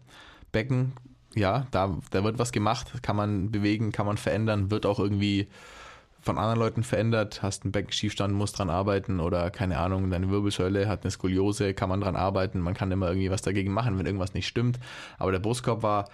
Becken 0.52 0.92
ja, 1.34 1.66
da, 1.70 1.98
da 2.10 2.24
wird 2.24 2.38
was 2.38 2.52
gemacht, 2.52 3.02
kann 3.02 3.16
man 3.16 3.50
bewegen, 3.50 3.92
kann 3.92 4.06
man 4.06 4.16
verändern, 4.16 4.70
wird 4.70 4.86
auch 4.86 4.98
irgendwie 4.98 5.48
von 6.20 6.36
anderen 6.36 6.58
Leuten 6.58 6.82
verändert, 6.82 7.42
hast 7.42 7.62
einen 7.62 7.72
Beckenschiefstand, 7.72 8.34
musst 8.34 8.58
dran 8.58 8.70
arbeiten 8.70 9.20
oder 9.20 9.50
keine 9.50 9.78
Ahnung, 9.78 10.10
deine 10.10 10.30
Wirbelsäule 10.30 10.88
hat 10.88 11.04
eine 11.04 11.10
Skoliose, 11.10 11.74
kann 11.74 11.88
man 11.88 12.00
dran 12.00 12.16
arbeiten, 12.16 12.60
man 12.60 12.74
kann 12.74 12.90
immer 12.90 13.08
irgendwie 13.08 13.30
was 13.30 13.42
dagegen 13.42 13.72
machen, 13.72 13.98
wenn 13.98 14.06
irgendwas 14.06 14.34
nicht 14.34 14.48
stimmt. 14.48 14.78
Aber 15.16 15.32
der 15.32 15.38
Brustkorb 15.38 15.82
war 15.82 16.08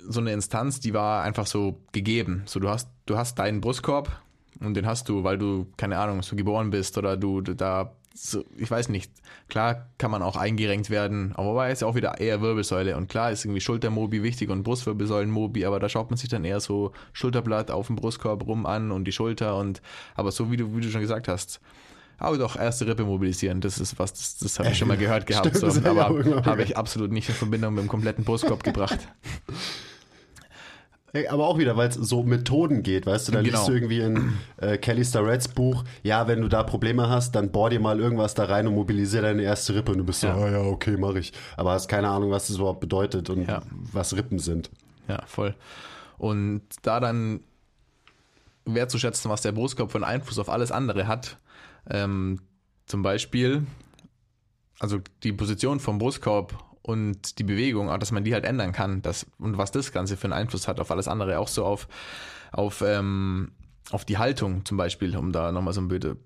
so 0.00 0.20
eine 0.20 0.32
Instanz, 0.32 0.80
die 0.80 0.92
war 0.92 1.22
einfach 1.22 1.46
so 1.46 1.80
gegeben. 1.92 2.42
So, 2.46 2.58
du 2.58 2.68
hast, 2.68 2.90
du 3.06 3.16
hast 3.16 3.38
deinen 3.38 3.60
Brustkorb 3.60 4.20
und 4.60 4.74
den 4.74 4.86
hast 4.86 5.08
du, 5.08 5.24
weil 5.24 5.38
du, 5.38 5.66
keine 5.76 5.98
Ahnung, 5.98 6.22
so 6.22 6.36
geboren 6.36 6.70
bist 6.70 6.98
oder 6.98 7.16
du, 7.16 7.40
du 7.40 7.54
da 7.54 7.92
so, 8.20 8.44
ich 8.56 8.70
weiß 8.70 8.88
nicht, 8.88 9.12
klar 9.48 9.86
kann 9.98 10.10
man 10.10 10.22
auch 10.22 10.36
eingerenkt 10.36 10.90
werden, 10.90 11.32
aber 11.36 11.54
war 11.54 11.68
jetzt 11.68 11.84
auch 11.84 11.94
wieder 11.94 12.18
eher 12.18 12.40
Wirbelsäule. 12.40 12.96
Und 12.96 13.08
klar 13.08 13.30
ist 13.30 13.44
irgendwie 13.44 13.60
Schultermobi 13.60 14.22
wichtig 14.22 14.50
und 14.50 14.64
Brustwirbelsäulenmobi, 14.64 15.64
aber 15.64 15.78
da 15.78 15.88
schaut 15.88 16.10
man 16.10 16.16
sich 16.16 16.28
dann 16.28 16.44
eher 16.44 16.60
so 16.60 16.92
Schulterblatt 17.12 17.70
auf 17.70 17.86
dem 17.86 17.96
Brustkorb 17.96 18.46
rum 18.46 18.66
an 18.66 18.90
und 18.90 19.04
die 19.04 19.12
Schulter 19.12 19.56
und, 19.56 19.82
aber 20.14 20.32
so 20.32 20.50
wie 20.50 20.56
du, 20.56 20.76
wie 20.76 20.80
du 20.80 20.90
schon 20.90 21.00
gesagt 21.00 21.28
hast, 21.28 21.60
aber 22.18 22.36
doch 22.36 22.56
erste 22.56 22.86
Rippe 22.86 23.04
mobilisieren, 23.04 23.60
das 23.60 23.78
ist 23.78 23.98
was, 23.98 24.12
das, 24.12 24.38
das 24.38 24.58
habe 24.58 24.70
ich 24.70 24.78
schon 24.78 24.88
mal 24.88 24.96
gehört 24.96 25.26
gehabt, 25.26 25.46
Stimmt, 25.56 25.72
so, 25.72 25.88
aber 25.88 26.44
habe 26.44 26.62
ich 26.64 26.76
absolut 26.76 27.12
nicht 27.12 27.28
in 27.28 27.34
Verbindung 27.36 27.74
mit 27.74 27.84
dem 27.84 27.88
kompletten 27.88 28.24
Brustkorb 28.24 28.64
gebracht. 28.64 28.98
Aber 31.30 31.46
auch 31.46 31.58
wieder, 31.58 31.76
weil 31.76 31.88
es 31.88 31.94
so 31.94 32.22
Methoden 32.22 32.82
geht, 32.82 33.06
weißt 33.06 33.28
du, 33.28 33.32
da 33.32 33.42
genau. 33.42 33.56
liest 33.56 33.68
du 33.68 33.72
irgendwie 33.72 34.00
in 34.00 34.32
äh, 34.58 34.76
Kelly 34.76 35.04
Starrett's 35.04 35.48
Buch, 35.48 35.84
ja, 36.02 36.28
wenn 36.28 36.42
du 36.42 36.48
da 36.48 36.62
Probleme 36.62 37.08
hast, 37.08 37.34
dann 37.34 37.50
bohr 37.50 37.70
dir 37.70 37.80
mal 37.80 37.98
irgendwas 37.98 38.34
da 38.34 38.44
rein 38.44 38.66
und 38.66 38.74
mobilisier 38.74 39.22
deine 39.22 39.42
erste 39.42 39.74
Rippe 39.74 39.92
und 39.92 39.98
du 39.98 40.04
bist 40.04 40.22
ja. 40.22 40.34
so, 40.34 40.42
oh 40.42 40.48
ja, 40.48 40.60
okay, 40.60 40.96
mach 40.98 41.14
ich. 41.14 41.32
Aber 41.56 41.72
hast 41.72 41.88
keine 41.88 42.08
Ahnung, 42.08 42.30
was 42.30 42.48
das 42.48 42.56
überhaupt 42.56 42.80
bedeutet 42.80 43.30
und 43.30 43.48
ja. 43.48 43.62
was 43.92 44.14
Rippen 44.16 44.38
sind. 44.38 44.70
Ja, 45.08 45.22
voll. 45.26 45.54
Und 46.18 46.62
da 46.82 47.00
dann 47.00 47.40
wertzuschätzen, 48.66 49.30
was 49.30 49.40
der 49.40 49.52
Brustkorb 49.52 49.90
für 49.90 49.98
einen 49.98 50.04
Einfluss 50.04 50.38
auf 50.38 50.50
alles 50.50 50.70
andere 50.70 51.06
hat, 51.06 51.38
ähm, 51.88 52.40
zum 52.86 53.02
Beispiel, 53.02 53.66
also 54.78 54.98
die 55.22 55.32
Position 55.32 55.80
vom 55.80 55.98
Brustkorb 55.98 56.67
und 56.88 57.38
die 57.38 57.44
Bewegung, 57.44 57.88
dass 58.00 58.12
man 58.12 58.24
die 58.24 58.32
halt 58.32 58.46
ändern 58.46 58.72
kann. 58.72 59.02
Das, 59.02 59.26
und 59.38 59.58
was 59.58 59.70
das 59.72 59.92
Ganze 59.92 60.16
für 60.16 60.24
einen 60.24 60.32
Einfluss 60.32 60.68
hat 60.68 60.80
auf 60.80 60.90
alles 60.90 61.06
andere, 61.06 61.38
auch 61.38 61.48
so 61.48 61.66
auf, 61.66 61.86
auf, 62.50 62.82
ähm, 62.84 63.52
auf 63.90 64.06
die 64.06 64.16
Haltung 64.16 64.64
zum 64.64 64.78
Beispiel, 64.78 65.14
um 65.14 65.30
da 65.30 65.52
nochmal 65.52 65.74
so 65.74 65.82
ein 65.82 65.88
böse, 65.88 66.16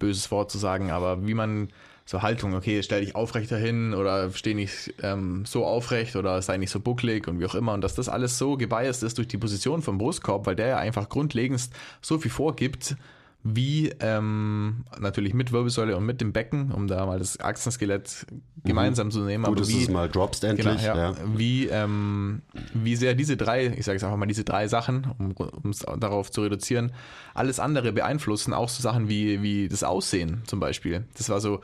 böses 0.00 0.28
Wort 0.32 0.50
zu 0.50 0.58
sagen, 0.58 0.90
aber 0.90 1.24
wie 1.24 1.34
man 1.34 1.68
so 2.04 2.20
Haltung, 2.20 2.54
okay, 2.54 2.82
stell 2.82 3.02
dich 3.02 3.14
aufrechter 3.14 3.58
hin 3.58 3.94
oder 3.94 4.32
steh 4.32 4.54
nicht 4.54 4.92
ähm, 5.04 5.44
so 5.46 5.64
aufrecht 5.64 6.16
oder 6.16 6.42
sei 6.42 6.56
nicht 6.56 6.70
so 6.70 6.80
bucklig 6.80 7.28
und 7.28 7.38
wie 7.38 7.46
auch 7.46 7.54
immer. 7.54 7.74
Und 7.74 7.82
dass 7.82 7.94
das 7.94 8.08
alles 8.08 8.38
so 8.38 8.56
gebiased 8.56 9.04
ist 9.04 9.18
durch 9.18 9.28
die 9.28 9.38
Position 9.38 9.82
vom 9.82 9.98
Brustkorb, 9.98 10.46
weil 10.46 10.56
der 10.56 10.66
ja 10.66 10.78
einfach 10.78 11.08
grundlegend 11.08 11.70
so 12.02 12.18
viel 12.18 12.32
vorgibt, 12.32 12.96
wie 13.44 13.90
ähm, 14.00 14.84
natürlich 14.98 15.32
mit 15.32 15.52
Wirbelsäule 15.52 15.96
und 15.96 16.04
mit 16.04 16.20
dem 16.20 16.32
Becken, 16.32 16.72
um 16.72 16.88
da 16.88 17.06
mal 17.06 17.18
das 17.18 17.38
Achsenskelett 17.38 18.26
gemeinsam 18.64 19.10
zu 19.10 19.20
nehmen. 19.20 19.44
Gut, 19.44 19.52
aber 19.52 19.60
dass 19.60 19.68
wie, 19.68 19.74
du 19.74 19.80
es 19.80 19.88
mal 19.90 20.08
droppst 20.08 20.42
genau, 20.42 20.54
endlich. 20.54 20.82
ja, 20.82 20.96
ja. 20.96 21.14
Wie, 21.34 21.66
ähm, 21.66 22.42
wie 22.74 22.96
sehr 22.96 23.14
diese 23.14 23.36
drei, 23.36 23.66
ich 23.66 23.84
sage 23.84 23.96
es 23.96 24.04
einfach 24.04 24.16
mal, 24.16 24.26
diese 24.26 24.44
drei 24.44 24.66
Sachen, 24.66 25.06
um 25.18 25.70
es 25.70 25.86
darauf 25.98 26.30
zu 26.30 26.42
reduzieren, 26.42 26.92
alles 27.32 27.60
andere 27.60 27.92
beeinflussen, 27.92 28.52
auch 28.52 28.68
so 28.68 28.82
Sachen 28.82 29.08
wie, 29.08 29.40
wie 29.40 29.68
das 29.68 29.84
Aussehen 29.84 30.42
zum 30.46 30.58
Beispiel. 30.58 31.06
Das 31.16 31.28
war 31.28 31.40
so, 31.40 31.60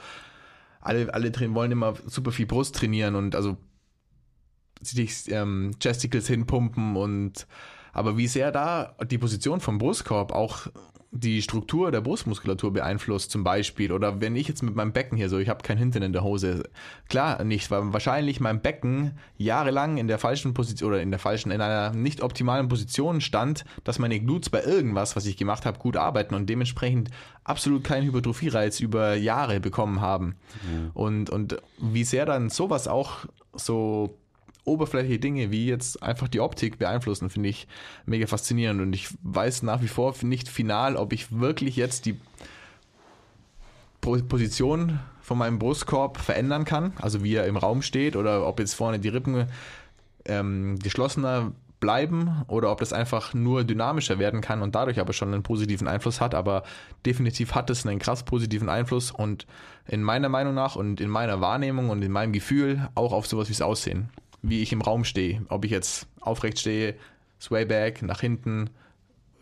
alle, 0.81 1.13
alle 1.13 1.33
wollen 1.55 1.73
immer 1.73 1.95
super 2.07 2.31
viel 2.31 2.47
Brust 2.47 2.77
trainieren 2.77 3.17
und 3.17 3.35
also 3.35 3.57
sich 4.81 5.31
ähm, 5.31 5.73
Chesticles 5.81 6.29
hinpumpen 6.29 6.97
und 6.97 7.47
aber 7.93 8.17
wie 8.17 8.27
sehr 8.27 8.53
da 8.53 8.97
die 9.09 9.19
Position 9.19 9.61
vom 9.61 9.79
Brustkorb 9.79 10.33
auch 10.33 10.67
die 11.17 11.43
Struktur 11.43 11.93
der 11.93 12.01
Brustmuskulatur 12.01 12.73
beeinflusst 12.73 13.31
zum 13.31 13.45
Beispiel 13.45 13.93
oder 13.93 14.21
wenn 14.21 14.35
ich 14.35 14.49
jetzt 14.49 14.63
mit 14.63 14.75
meinem 14.75 14.93
Becken 14.93 15.17
hier 15.17 15.29
so, 15.29 15.39
ich 15.39 15.49
habe 15.49 15.63
kein 15.63 15.79
Hintern 15.79 16.03
in 16.03 16.13
der 16.13 16.25
Hose, 16.25 16.65
klar 17.09 17.45
nicht, 17.45 17.71
weil 17.71 17.93
wahrscheinlich 17.93 18.41
mein 18.41 18.61
Becken 18.61 19.13
jahrelang 19.37 19.97
in 19.97 20.09
der 20.09 20.19
falschen 20.19 20.55
Position 20.55 20.91
oder 20.91 21.01
in 21.01 21.13
der 21.13 21.21
falschen, 21.21 21.53
in 21.53 21.61
einer 21.61 21.95
nicht 21.95 22.21
optimalen 22.21 22.69
Position 22.69 23.21
stand, 23.21 23.65
dass 23.85 24.01
meine 24.01 24.19
Glutes 24.19 24.51
bei 24.51 24.65
irgendwas, 24.65 25.15
was 25.15 25.27
ich 25.27 25.37
gemacht 25.37 25.67
habe, 25.67 25.79
gut 25.79 25.97
arbeiten 25.97 26.35
und 26.35 26.51
dementsprechend 26.51 27.11
absolut 27.45 27.85
keinen 27.85 28.07
Hypertrophie-Reiz 28.07 28.81
über 28.81 29.15
Jahre 29.15 29.61
bekommen 29.61 30.01
haben. 30.01 30.35
Mhm. 30.69 30.91
Und, 30.95 31.31
und 31.31 31.59
wie 31.79 32.05
sehr 32.05 32.27
dann 32.27 32.51
sowas 32.51 32.89
auch 32.89 33.27
so 33.53 34.19
oberflächliche 34.65 35.19
Dinge 35.19 35.51
wie 35.51 35.67
jetzt 35.67 36.03
einfach 36.03 36.29
die 36.29 36.41
Optik 36.41 36.79
beeinflussen, 36.79 37.31
finde 37.31 37.49
ich 37.49 37.67
mega 38.07 38.27
faszinierend. 38.27 38.81
Und 38.81 38.93
ich 38.93 39.09
weiß 39.23 39.63
nach 39.63 39.83
wie 39.83 39.89
vor 39.89 40.15
nicht 40.23 40.49
final, 40.49 40.97
ob 40.97 41.13
ich 41.13 41.39
wirklich 41.39 41.77
jetzt 41.77 42.07
die 42.07 42.19
Position 44.01 45.01
von 45.21 45.39
meinem 45.39 45.59
Brustkorb 45.59 46.19
verändern 46.19 46.65
kann, 46.65 46.93
also 47.01 47.25
wie 47.25 47.35
er 47.35 47.47
im 47.47 47.57
Raum 47.57 47.81
steht, 47.81 48.17
oder 48.17 48.47
ob 48.47 48.61
jetzt 48.61 48.75
vorne 48.75 48.99
die 48.99 49.09
Rippen 49.09 49.47
ähm, 50.27 50.79
geschlossener 50.79 51.53
bleiben 51.81 52.45
oder 52.49 52.71
ob 52.71 52.79
das 52.81 52.93
einfach 52.95 53.35
nur 53.35 53.65
dynamischer 53.65 54.19
werden 54.19 54.41
kann 54.41 54.63
und 54.63 54.75
dadurch 54.75 55.01
aber 55.01 55.13
schon 55.13 55.33
einen 55.33 55.43
positiven 55.43 55.87
Einfluss 55.87 56.21
hat. 56.21 56.35
Aber 56.35 56.63
definitiv 57.05 57.55
hat 57.55 57.69
es 57.69 57.87
einen 57.87 57.99
krass 57.99 58.23
positiven 58.23 58.69
Einfluss 58.69 59.11
und 59.11 59.47
in 59.87 60.03
meiner 60.03 60.31
Meinung 60.31 60.55
nach 60.55 60.77
und 60.77 61.01
in 61.01 61.11
meiner 61.11 61.41
Wahrnehmung 61.41 61.91
und 61.91 62.03
in 62.03 62.13
meinem 62.13 62.33
Gefühl 62.33 62.89
auch 62.95 63.13
auf 63.13 63.27
sowas 63.27 63.49
wie 63.49 63.53
es 63.53 63.61
Aussehen 63.63 64.09
wie 64.45 64.63
ich 64.63 64.73
im 64.73 64.83
Raum 64.83 65.05
stehe. 65.05 65.43
Ob 65.49 65.65
ich 65.65 65.71
jetzt 65.71 66.07
aufrecht 66.21 66.59
stehe, 66.61 66.95
Swayback, 67.41 68.03
nach 68.03 68.21
hinten, 68.21 68.71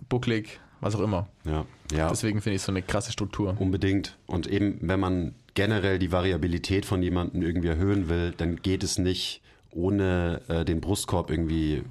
bucklig, 0.09 0.61
was 0.80 0.94
auch 0.94 1.00
immer. 1.00 1.28
Ja, 1.44 1.66
ja. 1.92 2.09
Deswegen 2.09 2.40
finde 2.40 2.57
ich 2.57 2.62
so 2.62 2.72
eine 2.72 2.82
krasse 2.82 3.12
Struktur. 3.12 3.57
Unbedingt. 3.59 4.16
Und 4.26 4.46
eben, 4.46 4.78
wenn 4.80 5.00
man 5.00 5.34
generell 5.55 5.98
die 5.98 6.12
Variabilität 6.12 6.86
von 6.86 7.03
jemandem 7.03 7.42
irgendwie 7.42 7.68
erhöhen 7.68 8.09
will, 8.09 8.32
dann 8.36 8.57
geht 8.57 8.82
es 8.82 8.98
nicht 8.98 9.42
ohne 9.70 10.40
äh, 10.48 10.64
den 10.64 10.80
Brustkorb 10.80 11.30
irgendwie 11.30 11.82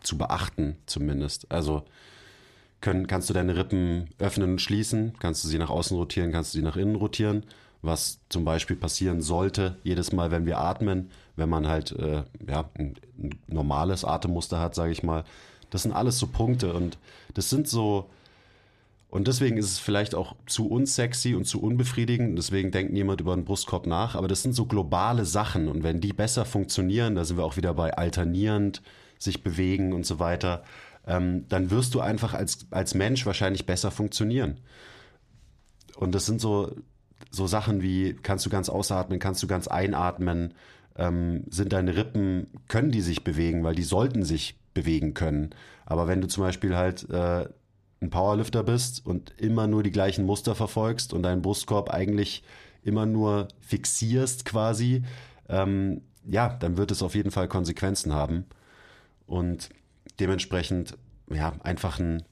zu 0.00 0.16
beachten, 0.16 0.76
zumindest. 0.86 1.50
Also 1.50 1.84
können, 2.80 3.06
kannst 3.06 3.28
du 3.30 3.34
deine 3.34 3.56
Rippen 3.56 4.08
öffnen 4.18 4.52
und 4.52 4.60
schließen, 4.60 5.14
kannst 5.18 5.44
du 5.44 5.48
sie 5.48 5.58
nach 5.58 5.70
außen 5.70 5.96
rotieren, 5.96 6.32
kannst 6.32 6.54
du 6.54 6.58
sie 6.58 6.64
nach 6.64 6.76
innen 6.76 6.96
rotieren 6.96 7.44
was 7.82 8.20
zum 8.28 8.44
Beispiel 8.44 8.76
passieren 8.76 9.22
sollte, 9.22 9.76
jedes 9.82 10.12
Mal, 10.12 10.30
wenn 10.30 10.46
wir 10.46 10.58
atmen, 10.58 11.10
wenn 11.40 11.48
man 11.48 11.66
halt 11.66 11.90
äh, 11.92 12.22
ja, 12.46 12.70
ein, 12.78 12.94
ein 13.18 13.30
normales 13.48 14.04
Atemmuster 14.04 14.60
hat, 14.60 14.76
sage 14.76 14.92
ich 14.92 15.02
mal. 15.02 15.24
Das 15.70 15.82
sind 15.82 15.92
alles 15.92 16.18
so 16.18 16.28
Punkte 16.28 16.72
und 16.72 16.98
das 17.34 17.50
sind 17.50 17.66
so, 17.66 18.08
und 19.08 19.26
deswegen 19.26 19.56
ist 19.56 19.66
es 19.66 19.78
vielleicht 19.80 20.14
auch 20.14 20.36
zu 20.46 20.68
unsexy 20.68 21.34
und 21.34 21.44
zu 21.44 21.60
unbefriedigend. 21.60 22.38
Deswegen 22.38 22.70
denkt 22.70 22.92
niemand 22.92 23.20
über 23.20 23.34
den 23.34 23.44
Brustkorb 23.44 23.86
nach. 23.86 24.14
Aber 24.14 24.28
das 24.28 24.42
sind 24.42 24.54
so 24.54 24.66
globale 24.66 25.24
Sachen. 25.24 25.66
Und 25.66 25.82
wenn 25.82 26.00
die 26.00 26.12
besser 26.12 26.44
funktionieren, 26.44 27.16
da 27.16 27.24
sind 27.24 27.36
wir 27.36 27.44
auch 27.44 27.56
wieder 27.56 27.74
bei 27.74 27.92
alternierend, 27.92 28.82
sich 29.18 29.42
bewegen 29.42 29.92
und 29.92 30.06
so 30.06 30.20
weiter, 30.20 30.62
ähm, 31.06 31.46
dann 31.48 31.70
wirst 31.70 31.94
du 31.94 32.00
einfach 32.00 32.34
als, 32.34 32.66
als 32.70 32.94
Mensch 32.94 33.26
wahrscheinlich 33.26 33.66
besser 33.66 33.90
funktionieren. 33.90 34.60
Und 35.96 36.14
das 36.14 36.26
sind 36.26 36.40
so 36.40 36.72
so 37.30 37.46
Sachen 37.46 37.82
wie, 37.82 38.14
kannst 38.14 38.46
du 38.46 38.50
ganz 38.50 38.68
ausatmen, 38.68 39.18
kannst 39.18 39.42
du 39.42 39.46
ganz 39.46 39.68
einatmen, 39.68 40.54
ähm, 41.00 41.44
sind 41.50 41.72
deine 41.72 41.96
Rippen, 41.96 42.46
können 42.68 42.90
die 42.90 43.00
sich 43.00 43.24
bewegen, 43.24 43.64
weil 43.64 43.74
die 43.74 43.82
sollten 43.82 44.22
sich 44.22 44.60
bewegen 44.74 45.14
können. 45.14 45.50
Aber 45.86 46.06
wenn 46.06 46.20
du 46.20 46.28
zum 46.28 46.44
Beispiel 46.44 46.76
halt 46.76 47.08
äh, 47.10 47.48
ein 48.00 48.10
Powerlifter 48.10 48.62
bist 48.62 49.04
und 49.04 49.32
immer 49.38 49.66
nur 49.66 49.82
die 49.82 49.90
gleichen 49.90 50.24
Muster 50.26 50.54
verfolgst 50.54 51.12
und 51.12 51.22
deinen 51.22 51.42
Brustkorb 51.42 51.90
eigentlich 51.90 52.44
immer 52.82 53.06
nur 53.06 53.48
fixierst 53.60 54.44
quasi, 54.44 55.02
ähm, 55.48 56.02
ja, 56.24 56.50
dann 56.50 56.76
wird 56.76 56.90
es 56.90 57.02
auf 57.02 57.14
jeden 57.14 57.30
Fall 57.30 57.48
Konsequenzen 57.48 58.14
haben. 58.14 58.44
Und 59.26 59.70
dementsprechend, 60.18 60.98
ja, 61.30 61.54
einfach 61.62 61.98
ein 61.98 62.22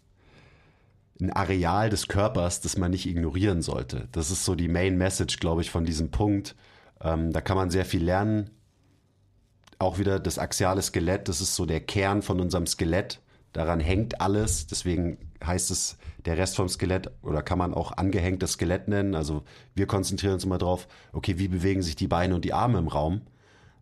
ein 1.21 1.33
Areal 1.33 1.91
des 1.91 2.07
Körpers, 2.07 2.61
das 2.61 2.77
man 2.77 2.93
nicht 2.93 3.07
ignorieren 3.07 3.61
sollte. 3.61 4.09
Das 4.13 4.31
ist 4.31 4.45
so 4.45 4.55
die 4.55 4.69
Main 4.69 4.97
Message, 4.97 5.39
glaube 5.41 5.63
ich, 5.63 5.71
von 5.71 5.85
diesem 5.85 6.13
Punkt. 6.13 6.55
Ähm, 7.01 7.33
da 7.33 7.41
kann 7.41 7.57
man 7.57 7.71
sehr 7.71 7.85
viel 7.85 8.05
lernen. 8.05 8.51
Auch 9.79 9.99
wieder 9.99 10.19
das 10.19 10.39
axiale 10.39 10.83
Skelett, 10.83 11.29
das 11.29 11.41
ist 11.41 11.55
so 11.55 11.65
der 11.65 11.81
Kern 11.81 12.23
von 12.23 12.41
unserem 12.41 12.67
Skelett. 12.67 13.21
Daran 13.53 13.81
hängt 13.81 14.21
alles. 14.21 14.67
Deswegen 14.67 15.19
heißt 15.45 15.71
es 15.71 15.97
der 16.25 16.37
Rest 16.37 16.57
vom 16.57 16.69
Skelett 16.69 17.11
oder 17.23 17.43
kann 17.43 17.59
man 17.59 17.75
auch 17.75 17.93
angehängtes 17.93 18.53
Skelett 18.53 18.89
nennen. 18.89 19.15
Also 19.15 19.43
wir 19.75 19.87
konzentrieren 19.87 20.35
uns 20.35 20.45
immer 20.45 20.59
drauf, 20.59 20.89
okay, 21.13 21.39
wie 21.39 21.49
bewegen 21.49 21.83
sich 21.83 21.97
die 21.97 22.09
Beine 22.09 22.35
und 22.35 22.45
die 22.45 22.53
Arme 22.53 22.79
im 22.79 22.89
Raum? 22.89 23.23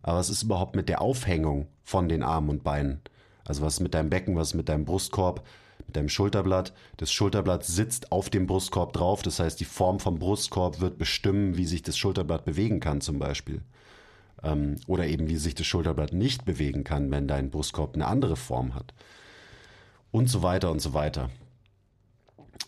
Aber 0.03 0.17
was 0.17 0.29
ist 0.29 0.43
überhaupt 0.43 0.75
mit 0.75 0.87
der 0.87 1.01
Aufhängung 1.01 1.67
von 1.83 2.07
den 2.07 2.23
Armen 2.23 2.49
und 2.49 2.63
Beinen? 2.63 3.01
Also 3.43 3.61
was 3.61 3.75
ist 3.75 3.79
mit 3.79 3.93
deinem 3.93 4.09
Becken, 4.09 4.35
was 4.35 4.49
ist 4.49 4.53
mit 4.55 4.69
deinem 4.69 4.85
Brustkorb? 4.85 5.43
mit 5.85 5.95
deinem 5.95 6.09
Schulterblatt. 6.09 6.73
Das 6.97 7.11
Schulterblatt 7.11 7.63
sitzt 7.63 8.11
auf 8.11 8.29
dem 8.29 8.45
Brustkorb 8.45 8.93
drauf. 8.93 9.21
Das 9.21 9.39
heißt, 9.39 9.59
die 9.59 9.65
Form 9.65 9.99
vom 9.99 10.19
Brustkorb 10.19 10.79
wird 10.81 10.97
bestimmen, 10.97 11.57
wie 11.57 11.65
sich 11.65 11.81
das 11.81 11.97
Schulterblatt 11.97 12.45
bewegen 12.45 12.79
kann 12.79 12.99
zum 12.99 13.19
Beispiel. 13.19 13.61
Ähm, 14.43 14.75
oder 14.87 15.07
eben, 15.07 15.27
wie 15.27 15.37
sich 15.37 15.55
das 15.55 15.67
Schulterblatt 15.67 16.13
nicht 16.13 16.45
bewegen 16.45 16.83
kann, 16.83 17.11
wenn 17.11 17.27
dein 17.27 17.49
Brustkorb 17.49 17.95
eine 17.95 18.07
andere 18.07 18.35
Form 18.35 18.75
hat. 18.75 18.93
Und 20.11 20.29
so 20.29 20.43
weiter 20.43 20.71
und 20.71 20.81
so 20.81 20.93
weiter. 20.93 21.29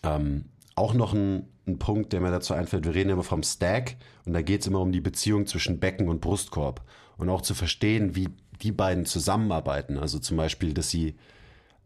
Ähm, 0.02 0.46
auch 0.74 0.94
noch 0.94 1.12
ein, 1.12 1.48
ein, 1.66 1.78
Punkt, 1.78 2.12
der 2.12 2.20
mir 2.20 2.30
dazu 2.30 2.54
einfällt, 2.54 2.84
wir 2.84 2.94
reden 2.94 3.10
immer 3.10 3.22
vom 3.22 3.42
Stack 3.42 3.96
und 4.24 4.32
da 4.32 4.42
geht 4.42 4.62
es 4.62 4.66
immer 4.66 4.80
um 4.80 4.92
die 4.92 5.00
Beziehung 5.00 5.46
zwischen 5.46 5.78
Becken 5.78 6.08
und 6.08 6.20
Brustkorb 6.20 6.82
und 7.16 7.28
auch 7.28 7.42
zu 7.42 7.54
verstehen, 7.54 8.16
wie 8.16 8.28
die 8.62 8.72
beiden 8.72 9.06
zusammenarbeiten. 9.06 9.98
Also 9.98 10.18
zum 10.18 10.36
Beispiel, 10.36 10.74
dass 10.74 10.90
sie 10.90 11.16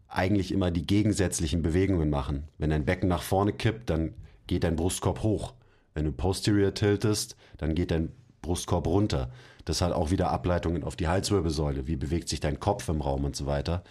eigentlich 0.09 0.53
immer 0.53 0.71
die 0.71 0.87
gegensätzlichen 0.87 1.63
Bewegungen 1.63 2.09
machen. 2.09 2.45
Wenn 2.59 2.71
dein 2.71 2.85
Becken 2.85 3.09
nach 3.09 3.23
vorne 3.23 3.53
kippt, 3.53 3.91
dann 3.91 4.15
geht 4.47 4.65
dein 4.65 4.77
Brustkorb 4.77 5.23
hoch. 5.23 5.55
Wenn 5.95 6.05
du 6.05 6.13
posterior 6.13 6.75
tiltest, 6.75 7.37
dann 7.59 7.75
geht 7.75 7.91
dein 7.91 8.11
Brustkorb 8.43 8.87
runter. 8.87 9.31
Das 9.65 9.81
hat 9.81 9.93
auch 9.93 10.11
wieder 10.11 10.31
Ableitungen 10.31 10.85
auf 10.85 10.97
die 10.97 11.09
Halswirbelsäule. 11.09 11.87
Wie 11.87 11.97
bewegt 11.97 12.29
sich 12.29 12.41
dein 12.41 12.61
Kopf 12.61 12.89
im 12.89 13.01
Raum 13.01 13.25
und 13.25 13.37
so 13.37 13.47
weiter. 13.47 13.83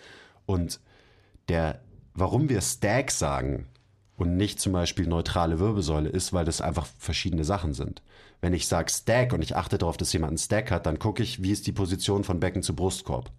Und 0.46 0.80
der, 1.50 1.82
warum 2.14 2.50
wir 2.50 2.62
Stack 2.62 3.12
sagen 3.12 3.68
und 4.16 4.38
nicht 4.38 4.60
zum 4.60 4.74
Beispiel 4.74 5.08
neutrale 5.08 5.60
Wirbelsäule 5.60 6.10
ist, 6.10 6.34
weil 6.34 6.46
das 6.46 6.62
einfach 6.62 6.86
verschiedene 6.98 7.44
Sachen 7.44 7.74
sind. 7.74 8.02
Wenn 8.42 8.54
ich 8.54 8.68
sage 8.68 8.92
Stack 8.92 9.34
und 9.34 9.42
ich 9.42 9.56
achte 9.56 9.78
darauf, 9.78 9.98
dass 9.98 10.14
jemand 10.14 10.32
einen 10.32 10.38
Stack 10.38 10.70
hat, 10.70 10.86
dann 10.86 11.00
gucke 11.00 11.24
ich, 11.24 11.42
wie 11.42 11.52
ist 11.52 11.66
die 11.66 11.72
Position 11.72 12.24
von 12.24 12.40
Becken 12.40 12.62
zu 12.62 12.76
Brustkorb. 12.76 13.32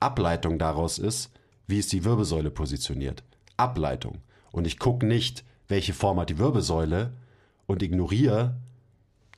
Ableitung 0.00 0.58
daraus 0.58 0.98
ist, 0.98 1.30
wie 1.66 1.78
ist 1.78 1.92
die 1.92 2.04
Wirbelsäule 2.04 2.50
positioniert? 2.50 3.22
Ableitung. 3.56 4.18
Und 4.52 4.66
ich 4.66 4.78
gucke 4.78 5.06
nicht, 5.06 5.44
welche 5.68 5.94
Form 5.94 6.20
hat 6.20 6.30
die 6.30 6.38
Wirbelsäule 6.38 7.12
und 7.66 7.82
ignoriere 7.82 8.56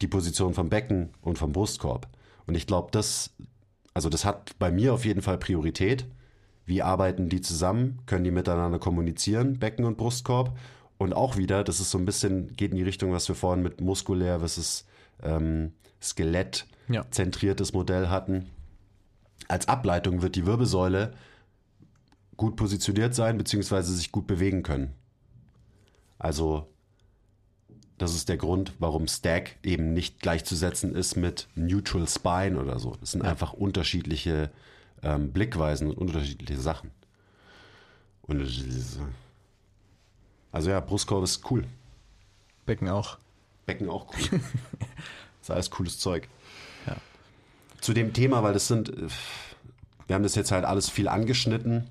die 0.00 0.08
Position 0.08 0.54
vom 0.54 0.68
Becken 0.68 1.10
und 1.20 1.38
vom 1.38 1.52
Brustkorb. 1.52 2.08
Und 2.46 2.54
ich 2.54 2.66
glaube, 2.66 2.88
das, 2.92 3.34
also 3.94 4.08
das 4.08 4.24
hat 4.24 4.58
bei 4.58 4.70
mir 4.70 4.94
auf 4.94 5.04
jeden 5.04 5.22
Fall 5.22 5.38
Priorität. 5.38 6.06
Wie 6.64 6.82
arbeiten 6.82 7.28
die 7.28 7.40
zusammen? 7.40 8.00
Können 8.06 8.24
die 8.24 8.30
miteinander 8.30 8.78
kommunizieren, 8.78 9.58
Becken 9.58 9.84
und 9.84 9.96
Brustkorb? 9.96 10.56
Und 10.98 11.12
auch 11.14 11.36
wieder, 11.36 11.64
das 11.64 11.80
ist 11.80 11.90
so 11.90 11.98
ein 11.98 12.04
bisschen, 12.04 12.54
geht 12.54 12.72
in 12.72 12.76
die 12.76 12.82
Richtung, 12.82 13.12
was 13.12 13.28
wir 13.28 13.34
vorhin 13.34 13.62
mit 13.62 13.80
muskulär 13.80 14.40
versus 14.40 14.84
ähm, 15.22 15.72
Skelett 16.02 16.66
zentriertes 17.10 17.72
Modell 17.72 18.08
hatten. 18.08 18.50
Als 19.46 19.68
Ableitung 19.68 20.22
wird 20.22 20.36
die 20.36 20.46
Wirbelsäule 20.46 21.14
gut 22.36 22.56
positioniert 22.56 23.14
sein, 23.14 23.38
beziehungsweise 23.38 23.94
sich 23.94 24.12
gut 24.12 24.26
bewegen 24.26 24.62
können. 24.62 24.94
Also, 26.18 26.68
das 27.98 28.14
ist 28.14 28.28
der 28.28 28.36
Grund, 28.36 28.72
warum 28.78 29.08
Stack 29.08 29.56
eben 29.62 29.92
nicht 29.92 30.20
gleichzusetzen 30.20 30.94
ist 30.94 31.16
mit 31.16 31.48
Neutral 31.56 32.08
Spine 32.08 32.60
oder 32.60 32.78
so. 32.78 32.96
Das 33.00 33.12
sind 33.12 33.24
ja. 33.24 33.30
einfach 33.30 33.52
unterschiedliche 33.52 34.50
ähm, 35.02 35.32
Blickweisen 35.32 35.90
und 35.90 35.98
unterschiedliche 35.98 36.60
Sachen. 36.60 36.92
Unterschiedliche 38.22 38.80
Sachen. 38.80 39.14
Also 40.52 40.70
ja, 40.70 40.80
Brustkorb 40.80 41.24
ist 41.24 41.50
cool. 41.50 41.64
Becken 42.66 42.88
auch. 42.88 43.18
Becken 43.66 43.88
auch 43.88 44.06
cool. 44.14 44.40
ist 45.42 45.50
alles 45.50 45.70
cooles 45.70 45.98
Zeug. 45.98 46.28
Ja. 46.86 46.96
Zu 47.80 47.94
dem 47.94 48.12
Thema, 48.12 48.42
weil 48.42 48.54
das 48.54 48.68
sind, 48.68 48.90
äh, 48.90 49.08
wir 50.06 50.14
haben 50.14 50.22
das 50.22 50.36
jetzt 50.36 50.52
halt 50.52 50.64
alles 50.64 50.88
viel 50.88 51.08
angeschnitten. 51.08 51.90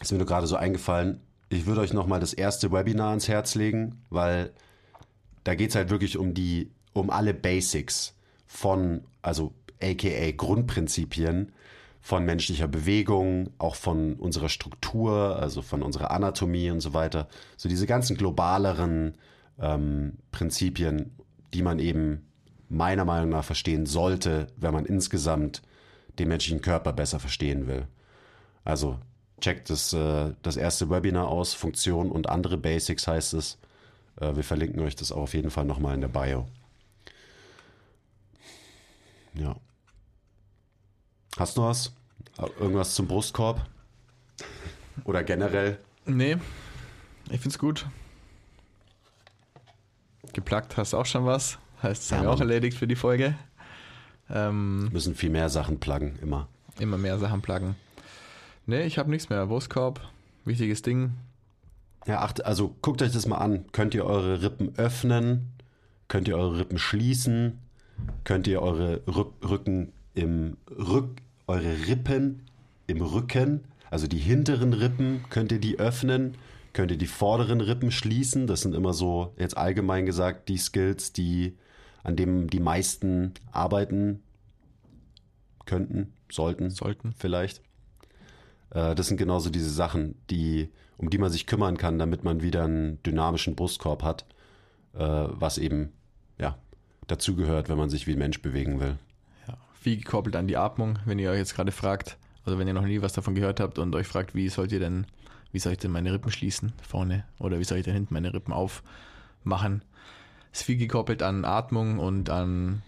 Ist 0.00 0.12
mir 0.12 0.18
nur 0.18 0.26
gerade 0.26 0.46
so 0.46 0.56
eingefallen. 0.56 1.20
Ich 1.48 1.66
würde 1.66 1.80
euch 1.80 1.92
nochmal 1.92 2.20
das 2.20 2.32
erste 2.32 2.72
Webinar 2.72 3.10
ans 3.10 3.28
Herz 3.28 3.54
legen, 3.54 4.02
weil 4.10 4.52
da 5.44 5.54
geht 5.54 5.70
es 5.70 5.76
halt 5.76 5.90
wirklich 5.90 6.16
um 6.16 6.34
die, 6.34 6.70
um 6.92 7.10
alle 7.10 7.34
Basics 7.34 8.14
von, 8.46 9.04
also 9.22 9.52
aka 9.80 10.30
Grundprinzipien 10.32 11.52
von 12.00 12.24
menschlicher 12.24 12.68
Bewegung, 12.68 13.50
auch 13.58 13.76
von 13.76 14.14
unserer 14.14 14.50
Struktur, 14.50 15.38
also 15.40 15.62
von 15.62 15.82
unserer 15.82 16.10
Anatomie 16.10 16.70
und 16.70 16.80
so 16.80 16.92
weiter. 16.92 17.28
So 17.56 17.68
diese 17.68 17.86
ganzen 17.86 18.16
globaleren 18.16 19.14
ähm, 19.58 20.18
Prinzipien, 20.30 21.12
die 21.54 21.62
man 21.62 21.78
eben 21.78 22.26
meiner 22.68 23.04
Meinung 23.04 23.30
nach 23.30 23.44
verstehen 23.44 23.86
sollte, 23.86 24.48
wenn 24.56 24.74
man 24.74 24.84
insgesamt 24.84 25.62
den 26.18 26.28
menschlichen 26.28 26.60
Körper 26.60 26.92
besser 26.92 27.20
verstehen 27.20 27.66
will. 27.66 27.86
Also 28.64 28.98
checkt 29.40 29.70
das, 29.70 29.92
äh, 29.92 30.32
das 30.42 30.56
erste 30.56 30.90
Webinar 30.90 31.28
aus, 31.28 31.54
Funktion 31.54 32.10
und 32.10 32.28
andere 32.28 32.56
Basics 32.58 33.06
heißt 33.06 33.34
es. 33.34 33.58
Äh, 34.20 34.36
wir 34.36 34.44
verlinken 34.44 34.80
euch 34.82 34.96
das 34.96 35.12
auch 35.12 35.22
auf 35.22 35.34
jeden 35.34 35.50
Fall 35.50 35.64
nochmal 35.64 35.94
in 35.94 36.00
der 36.00 36.08
Bio. 36.08 36.46
Ja. 39.34 39.56
Hast 41.36 41.56
du 41.56 41.62
was? 41.62 41.92
Irgendwas 42.60 42.94
zum 42.94 43.08
Brustkorb? 43.08 43.66
Oder 45.04 45.24
generell? 45.24 45.78
Nee, 46.06 46.36
ich 47.30 47.40
find's 47.40 47.58
gut. 47.58 47.86
Geplagt 50.32 50.76
hast 50.76 50.94
auch 50.94 51.06
schon 51.06 51.26
was. 51.26 51.58
Heißt, 51.82 52.02
es 52.04 52.10
Ja, 52.10 52.18
haben 52.18 52.24
wir 52.24 52.30
auch 52.30 52.40
erledigt 52.40 52.78
für 52.78 52.86
die 52.86 52.96
Folge. 52.96 53.34
Ähm, 54.30 54.88
Müssen 54.88 55.14
viel 55.14 55.30
mehr 55.30 55.48
Sachen 55.50 55.80
pluggen, 55.80 56.18
immer. 56.20 56.48
immer 56.78 56.96
mehr 56.96 57.18
Sachen 57.18 57.42
pluggen. 57.42 57.76
Nee, 58.66 58.82
ich 58.84 58.98
habe 58.98 59.10
nichts 59.10 59.28
mehr. 59.28 59.46
Brustkorb, 59.46 60.00
wichtiges 60.44 60.82
Ding. 60.82 61.12
Ja, 62.06 62.20
acht, 62.20 62.44
also 62.44 62.76
guckt 62.82 63.02
euch 63.02 63.12
das 63.12 63.26
mal 63.26 63.38
an. 63.38 63.64
Könnt 63.72 63.94
ihr 63.94 64.04
eure 64.04 64.42
Rippen 64.42 64.76
öffnen? 64.76 65.52
Könnt 66.08 66.28
ihr 66.28 66.36
eure 66.36 66.58
Rippen 66.58 66.78
schließen? 66.78 67.60
Könnt 68.24 68.46
ihr 68.46 68.60
eure 68.60 69.02
Rück, 69.06 69.32
Rücken 69.42 69.92
im 70.14 70.56
Rück, 70.70 71.22
eure 71.46 71.86
Rippen 71.86 72.42
im 72.86 73.00
Rücken, 73.00 73.64
also 73.90 74.06
die 74.06 74.18
hinteren 74.18 74.72
Rippen, 74.72 75.24
könnt 75.30 75.52
ihr 75.52 75.60
die 75.60 75.78
öffnen? 75.78 76.36
Könnt 76.72 76.90
ihr 76.90 76.98
die 76.98 77.06
vorderen 77.06 77.60
Rippen 77.60 77.92
schließen? 77.92 78.48
Das 78.48 78.62
sind 78.62 78.74
immer 78.74 78.92
so, 78.92 79.32
jetzt 79.38 79.56
allgemein 79.56 80.06
gesagt, 80.06 80.48
die 80.48 80.58
Skills, 80.58 81.12
die, 81.12 81.56
an 82.02 82.16
denen 82.16 82.48
die 82.48 82.58
meisten 82.58 83.32
arbeiten 83.52 84.22
könnten, 85.66 86.12
sollten, 86.30 86.70
Sollten. 86.70 87.14
vielleicht. 87.16 87.62
Äh, 88.70 88.96
das 88.96 89.06
sind 89.06 89.16
genauso 89.16 89.50
diese 89.50 89.70
Sachen, 89.70 90.16
die, 90.30 90.70
um 90.96 91.10
die 91.10 91.18
man 91.18 91.30
sich 91.30 91.46
kümmern 91.46 91.76
kann, 91.76 91.98
damit 91.98 92.24
man 92.24 92.42
wieder 92.42 92.64
einen 92.64 93.02
dynamischen 93.02 93.54
Brustkorb 93.54 94.02
hat, 94.02 94.24
äh, 94.94 94.98
was 94.98 95.58
eben 95.58 95.92
ja, 96.38 96.56
dazugehört, 97.06 97.68
wenn 97.68 97.78
man 97.78 97.90
sich 97.90 98.06
wie 98.06 98.12
ein 98.12 98.18
Mensch 98.18 98.40
bewegen 98.42 98.80
will. 98.80 98.96
Ja. 99.48 99.56
Viel 99.74 99.96
gekoppelt 99.96 100.36
an 100.36 100.46
die 100.46 100.56
Atmung, 100.56 100.98
wenn 101.04 101.18
ihr 101.18 101.30
euch 101.30 101.38
jetzt 101.38 101.54
gerade 101.54 101.72
fragt, 101.72 102.16
also 102.44 102.58
wenn 102.58 102.68
ihr 102.68 102.74
noch 102.74 102.86
nie 102.86 103.02
was 103.02 103.12
davon 103.12 103.34
gehört 103.34 103.60
habt 103.60 103.78
und 103.78 103.94
euch 103.94 104.06
fragt, 104.06 104.34
wie 104.34 104.48
sollt 104.48 104.72
ihr 104.72 104.80
denn, 104.80 105.06
wie 105.52 105.58
soll 105.58 105.72
ich 105.72 105.78
denn 105.78 105.90
meine 105.90 106.12
Rippen 106.12 106.30
schließen 106.30 106.72
vorne 106.82 107.24
oder 107.38 107.58
wie 107.58 107.64
soll 107.64 107.78
ich 107.78 107.84
denn 107.84 107.94
hinten 107.94 108.14
meine 108.14 108.34
Rippen 108.34 108.52
aufmachen, 108.52 109.82
ist 110.52 110.62
viel 110.62 110.76
gekoppelt 110.76 111.22
an 111.22 111.44
Atmung 111.44 111.98
und 111.98 112.30
an 112.30 112.82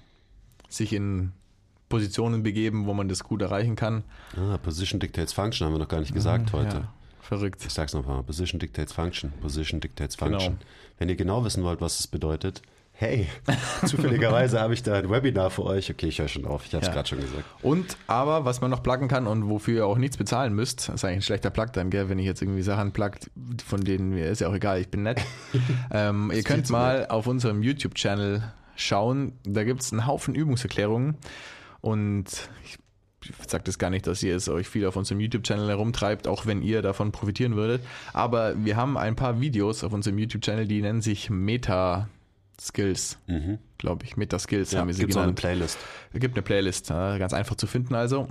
sich 0.68 0.92
in 0.92 1.32
Positionen 1.88 2.42
begeben, 2.42 2.86
wo 2.86 2.94
man 2.94 3.09
das 3.09 3.22
gut 3.22 3.42
erreichen 3.42 3.76
kann. 3.76 4.02
Ah, 4.36 4.59
Position 4.59 5.00
Dictates 5.00 5.32
Function 5.32 5.66
haben 5.66 5.74
wir 5.74 5.78
noch 5.78 5.88
gar 5.88 6.00
nicht 6.00 6.14
gesagt 6.14 6.52
heute. 6.52 6.76
Ja, 6.78 6.92
verrückt. 7.27 7.62
Ich 7.66 7.72
sag's 7.72 7.93
noch 7.93 8.07
mal. 8.07 8.22
Position 8.22 8.59
Dictates 8.59 8.93
Function. 8.93 9.33
Position 9.41 9.81
Dictates 9.81 10.16
Genau. 10.16 10.33
Function. 10.39 10.59
Wenn 10.99 11.09
ihr 11.09 11.16
genau 11.16 11.45
wissen 11.45 11.62
wollt, 11.64 11.81
was 11.81 12.01
es 12.01 12.07
bedeutet, 12.07 12.62
hey, 12.93 13.27
zufälligerweise 13.87 14.59
habe 14.61 14.72
ich 14.72 14.83
da 14.83 14.95
ein 14.95 15.11
Webinar 15.11 15.51
für 15.51 15.64
euch. 15.64 15.91
Okay, 15.91 16.07
ich 16.07 16.18
höre 16.18 16.29
schon 16.29 16.47
auf. 16.47 16.64
Ich 16.66 16.72
habe 16.72 16.81
es 16.83 16.89
Ja. 16.89 16.95
gerade 16.95 17.09
schon 17.09 17.20
gesagt. 17.20 17.45
Und 17.62 17.97
aber, 18.07 18.45
was 18.47 18.61
man 18.62 18.70
noch 18.70 18.83
pluggen 18.83 19.09
kann 19.09 19.27
und 19.27 19.49
wofür 19.51 19.74
ihr 19.77 19.87
auch 19.87 19.99
nichts 19.99 20.16
bezahlen 20.16 20.55
müsst, 20.55 20.89
ist 20.89 21.05
eigentlich 21.05 21.18
ein 21.18 21.22
schlechter 21.22 21.51
Plug 21.51 21.66
dann, 21.74 21.91
gell, 21.91 22.09
wenn 22.09 22.18
ich 22.18 22.24
jetzt 22.27 22.41
irgendwie 22.41 22.62
Sachen 22.62 22.93
pluggt, 22.93 23.31
von 23.66 23.83
denen 23.83 24.11
mir 24.14 24.27
ist 24.31 24.41
ja 24.41 24.49
auch 24.49 24.55
egal, 24.55 24.81
ich 24.81 24.89
bin 24.89 25.03
nett. 25.03 25.20
ähm, 25.91 26.33
ihr 26.35 26.43
könnt 26.43 26.70
mal 26.70 27.07
auf 27.09 27.27
unserem 27.27 27.62
YouTube-Channel 27.62 28.43
schauen, 28.77 29.33
da 29.45 29.64
gibt 29.64 29.83
es 29.83 29.93
einen 29.93 30.07
Haufen 30.07 30.35
Übungserklärungen 30.35 31.16
und 31.83 32.49
ich 32.64 32.79
sage 33.47 33.64
das 33.64 33.79
gar 33.79 33.91
nicht, 33.91 34.07
dass 34.07 34.22
ihr 34.22 34.35
es 34.37 34.49
euch 34.49 34.68
viel 34.68 34.87
auf 34.87 34.97
unserem 34.97 35.20
YouTube-Channel 35.20 35.68
herumtreibt, 35.68 36.27
auch 36.29 36.47
wenn 36.47 36.62
ihr 36.62 36.83
davon 36.83 37.12
profitieren 37.12 37.57
würdet, 37.57 37.83
aber 38.12 38.55
wir 38.64 38.77
haben 38.77 38.97
ein 38.97 39.16
paar 39.16 39.41
Videos 39.41 39.85
auf 39.85 39.93
unserem 39.93 40.18
YouTube-Channel, 40.18 40.66
die 40.66 40.81
nennen 40.83 41.01
sich 41.03 41.31
Meta-Skills, 41.31 43.18
Mhm. 43.27 43.59
glaube 43.79 44.05
ich. 44.05 44.16
Meta-Skills 44.16 44.72
Ja, 44.72 44.81
haben 44.81 44.89
wir 44.89 44.95
sie 44.95 45.01
gibt 45.03 45.12
auch 45.16 45.22
eine 45.22 45.33
genannt. 45.35 45.41
Playlist. 45.41 45.79
Es 46.12 46.20
gibt 46.20 46.35
eine 46.37 46.43
Playlist, 46.43 46.89
ganz 46.89 47.33
einfach 47.33 47.57
zu 47.57 47.66
finden 47.66 47.95
also. 47.95 48.29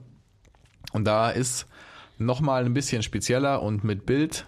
Und 0.93 1.05
da 1.05 1.29
ist 1.29 1.67
nochmal 2.17 2.65
ein 2.65 2.73
bisschen 2.73 3.03
spezieller 3.03 3.61
und 3.61 3.83
mit 3.83 4.05
Bild 4.05 4.45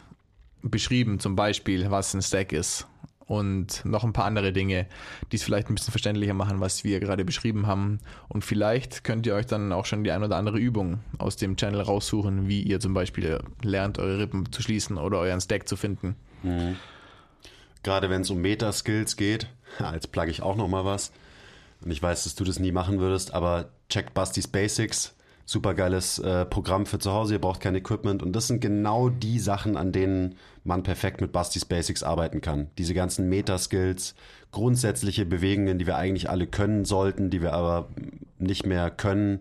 beschrieben, 0.62 1.20
zum 1.20 1.36
Beispiel, 1.36 1.90
was 1.92 2.14
ein 2.14 2.22
Stack 2.22 2.52
ist. 2.54 2.88
Und 3.28 3.84
noch 3.84 4.06
ein 4.06 4.14
paar 4.14 4.24
andere 4.24 4.54
Dinge, 4.54 4.88
die 5.32 5.36
es 5.36 5.44
vielleicht 5.44 5.70
ein 5.70 5.76
bisschen 5.76 5.92
verständlicher 5.92 6.34
machen, 6.34 6.62
was 6.62 6.86
wir 6.86 7.02
gerade 7.02 7.26
beschrieben 7.26 7.68
haben. 7.68 8.00
Und 8.30 8.46
vielleicht 8.46 9.04
könnt 9.04 9.26
ihr 9.26 9.36
euch 9.36 9.46
dann 9.46 9.74
auch 9.74 9.86
schon 9.86 10.06
die 10.06 10.12
ein 10.12 10.24
oder 10.24 10.38
andere 10.38 10.58
Übung 10.58 11.00
aus 11.18 11.36
dem 11.36 11.58
Channel 11.58 11.82
raussuchen, 11.82 12.48
wie 12.48 12.62
ihr 12.62 12.80
zum 12.80 12.94
Beispiel 12.94 13.40
lernt, 13.62 14.00
eure 14.00 14.20
Rippen 14.20 14.50
zu 14.52 14.62
schließen 14.62 14.98
oder 14.98 15.20
euren 15.20 15.42
Stack 15.42 15.68
zu 15.68 15.76
finden. 15.76 16.16
Gerade 17.84 18.10
wenn 18.10 18.22
es 18.22 18.30
um 18.30 18.40
Meta-Skills 18.40 19.18
geht, 19.18 19.48
als 19.80 20.08
plug 20.08 20.28
ich 20.28 20.42
auch 20.42 20.56
noch 20.56 20.70
mal 20.70 20.86
was. 20.86 21.12
Und 21.82 21.92
ich 21.92 22.02
weiß, 22.02 22.24
dass 22.24 22.36
du 22.36 22.44
das 22.44 22.60
nie 22.60 22.72
machen 22.72 23.00
würdest, 23.00 23.34
aber 23.34 23.70
checkt 23.90 24.14
Bastis 24.14 24.48
Basics. 24.48 25.14
Super 25.50 25.74
geiles 25.76 26.20
äh, 26.20 26.46
Programm 26.46 26.86
für 26.86 27.00
zu 27.00 27.14
Hause. 27.14 27.36
Ihr 27.36 27.40
braucht 27.40 27.62
kein 27.62 27.74
Equipment. 27.74 28.22
Und 28.22 28.34
das 28.34 28.48
sind 28.48 28.60
genau 28.60 29.08
die 29.08 29.40
Sachen, 29.40 29.78
an 29.78 29.94
denen 29.94 30.36
man 30.66 30.84
perfekt 30.84 31.22
mit 31.22 31.32
Bastis 31.32 31.64
Basics 31.64 32.04
arbeiten 32.04 32.42
kann. 32.42 32.68
Diese 32.78 32.94
ganzen 32.94 33.30
Meta-Skills, 33.30 34.14
grundsätzliche 34.52 35.26
Bewegungen, 35.26 35.80
die 35.80 35.88
wir 35.88 35.96
eigentlich 35.96 36.30
alle 36.30 36.48
können 36.48 36.84
sollten, 36.84 37.30
die 37.30 37.42
wir 37.42 37.54
aber 37.54 37.88
nicht 38.40 38.66
mehr 38.66 38.92
können. 38.92 39.40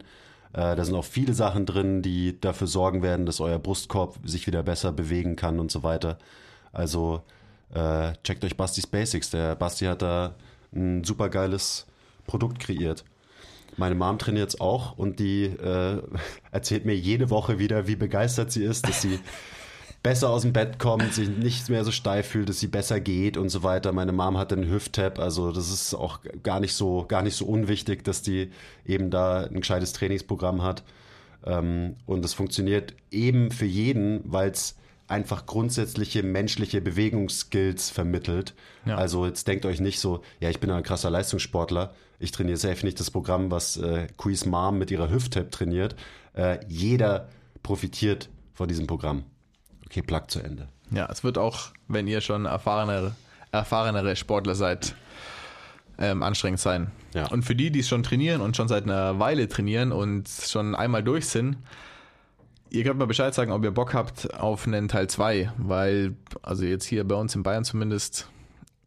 Äh, 0.53 0.77
da 0.77 0.85
sind 0.85 0.95
auch 0.95 1.05
viele 1.05 1.35
Sachen 1.35 1.67
drin, 1.67 2.03
die 2.03 2.41
dafür 2.41 2.69
sorgen 2.69 3.03
werden, 3.03 3.27
dass 3.27 3.41
euer 3.41 3.59
Brustkorb 3.59 4.17
sich 4.25 4.47
wieder 4.47 4.63
besser 4.63 4.93
bewegen 4.93 5.35
kann 5.35 5.59
und 5.59 5.73
so 5.73 5.83
weiter. 5.83 6.19
Also 6.73 7.23
äh, 7.75 8.13
checkt 8.23 8.45
euch 8.45 8.57
Bastis 8.57 8.87
Basics. 8.87 9.31
Der 9.31 9.57
Basti 9.57 9.87
hat 9.87 10.03
da 10.03 10.37
ein 10.73 11.03
super 11.03 11.31
geiles 11.31 11.85
Produkt 12.29 12.61
kreiert. 12.61 13.05
Meine 13.77 13.95
Mom 13.95 14.19
trainiert 14.19 14.51
es 14.51 14.61
auch 14.61 14.97
und 14.97 15.19
die 15.19 15.45
äh, 15.45 16.03
erzählt 16.51 16.85
mir 16.85 16.97
jede 16.97 17.31
Woche 17.31 17.59
wieder, 17.59 17.87
wie 17.87 17.97
begeistert 17.97 18.53
sie 18.53 18.65
ist, 18.65 18.89
dass 18.89 19.03
sie 19.03 19.19
besser 20.03 20.31
aus 20.31 20.43
dem 20.43 20.53
Bett 20.53 20.79
kommt, 20.79 21.15
sich 21.15 21.29
nicht 21.29 21.69
mehr 21.69 21.85
so 21.85 21.91
steif 21.91 22.29
fühlt, 22.29 22.49
dass 22.49 22.61
sie 22.61 22.69
besser 22.69 23.01
geht 23.01 23.37
und 23.37 23.49
so 23.49 23.63
weiter. 23.63 23.93
Meine 23.93 24.13
Mom 24.13 24.39
hat 24.39 24.53
einen 24.53 24.71
Hüft-Tab, 24.71 25.19
also 25.19 25.51
das 25.51 25.73
ist 25.73 25.95
auch 25.95 26.21
gar 26.43 26.61
nicht 26.61 26.75
so, 26.75 27.05
gar 27.09 27.23
nicht 27.23 27.35
so 27.35 27.45
unwichtig, 27.45 28.05
dass 28.05 28.23
die 28.23 28.51
eben 28.87 29.11
da 29.11 29.45
ein 29.45 29.61
gescheites 29.61 29.93
Trainingsprogramm 29.93 30.63
hat. 30.63 30.85
Ähm, 31.45 31.97
und 32.07 32.25
es 32.25 32.35
funktioniert 32.35 32.95
eben 33.11 33.51
für 33.51 33.67
jeden, 33.67 34.21
weil 34.25 34.51
es 34.51 34.77
einfach 35.09 35.47
grundsätzliche 35.47 36.23
menschliche 36.23 36.81
Bewegungsskills 36.81 37.91
vermittelt. 37.91 38.55
Ja. 38.85 38.97
Also 38.97 39.27
jetzt 39.27 39.47
denkt 39.47 39.67
euch 39.67 39.81
nicht 39.81 40.01
so, 40.01 40.23
ja, 40.41 40.51
ich 40.51 40.61
bin 40.61 40.71
ein 40.71 40.83
krasser 40.83 41.11
Leistungssportler, 41.11 41.95
ich 42.19 42.31
trainiere 42.31 42.57
safe 42.57 42.85
nicht 42.85 42.99
das 43.01 43.11
Programm, 43.11 43.51
was 43.51 43.77
äh, 43.77 44.09
Quiz 44.17 44.47
Mom 44.47 44.79
mit 44.79 44.91
ihrer 44.91 45.11
Hüft-Tab 45.11 45.51
trainiert. 45.51 45.97
Äh, 46.35 46.59
jeder 46.69 47.29
profitiert 47.63 48.29
von 48.55 48.69
diesem 48.69 48.87
Programm. 48.87 49.25
Okay, 49.87 50.03
Plug 50.03 50.23
zu 50.29 50.41
Ende. 50.41 50.69
Ja, 50.91 51.09
es 51.11 51.25
wird 51.25 51.39
auch, 51.39 51.71
wenn 51.89 52.07
ihr 52.07 52.21
schon 52.21 52.47
erfahrenere, 52.47 53.15
erfahrenere 53.53 54.17
Sportler 54.17 54.55
seid, 54.55 54.95
ähm, 55.99 56.23
anstrengend 56.23 56.61
sein. 56.61 56.91
Ja. 57.15 57.27
Und 57.29 57.45
für 57.45 57.55
die, 57.55 57.71
die 57.71 57.81
es 57.81 57.89
schon 57.89 58.03
trainieren 58.03 58.41
und 58.41 58.57
schon 58.57 58.69
seit 58.69 58.85
einer 58.85 59.19
Weile 59.19 59.49
trainieren 59.49 59.93
und 59.93 60.29
schon 60.29 60.75
einmal 60.75 61.03
durch 61.03 61.27
sind, 61.27 61.57
ihr 62.71 62.85
könnt 62.85 62.99
mir 62.99 63.07
Bescheid 63.07 63.35
sagen, 63.35 63.53
ob 63.53 63.65
ihr 63.65 63.71
Bock 63.71 63.95
habt 63.95 64.35
auf 64.35 64.67
einen 64.67 64.89
Teil 64.89 65.09
2, 65.09 65.53
weil, 65.57 66.17
also 66.43 66.65
jetzt 66.65 66.85
hier 66.85 67.07
bei 67.07 67.15
uns 67.15 67.35
in 67.35 67.43
Bayern 67.43 67.65
zumindest, 67.65 68.29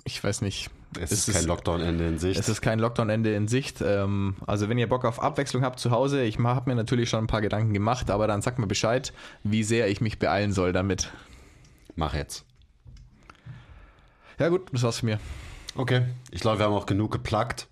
ich 0.03 0.23
weiß 0.23 0.41
nicht. 0.41 0.69
Es, 0.99 1.11
ist 1.11 1.31
kein 1.31 1.45
Lockdown-Ende 1.45 2.07
in 2.07 2.17
Sicht. 2.17 2.39
Es 2.39 2.49
ist 2.49 2.61
kein 2.61 2.79
Lockdown-Ende 2.79 3.33
in 3.33 3.47
Sicht. 3.47 3.81
Ähm, 3.81 4.35
also 4.47 4.69
wenn 4.69 4.77
ihr 4.77 4.89
Bock 4.89 5.05
auf 5.05 5.21
Abwechslung 5.21 5.63
habt 5.63 5.79
zu 5.79 5.91
Hause, 5.91 6.23
ich 6.23 6.39
habe 6.39 6.69
mir 6.69 6.75
natürlich 6.75 7.09
schon 7.09 7.23
ein 7.23 7.27
paar 7.27 7.41
Gedanken 7.41 7.73
gemacht, 7.73 8.09
aber 8.09 8.27
dann 8.27 8.41
sagt 8.41 8.57
mir 8.57 8.67
Bescheid, 8.67 9.13
wie 9.43 9.63
sehr 9.63 9.87
ich 9.89 10.01
mich 10.01 10.17
beeilen 10.17 10.51
soll 10.51 10.73
damit. 10.73 11.11
Mach 11.95 12.15
jetzt. 12.15 12.45
Ja, 14.39 14.49
gut, 14.49 14.69
das 14.71 14.83
war's 14.83 14.99
für 14.99 15.05
mir. 15.05 15.19
Okay, 15.75 16.03
ich 16.31 16.41
glaube, 16.41 16.59
wir 16.59 16.65
haben 16.65 16.73
auch 16.73 16.85
genug 16.85 17.11
geplagt. 17.11 17.67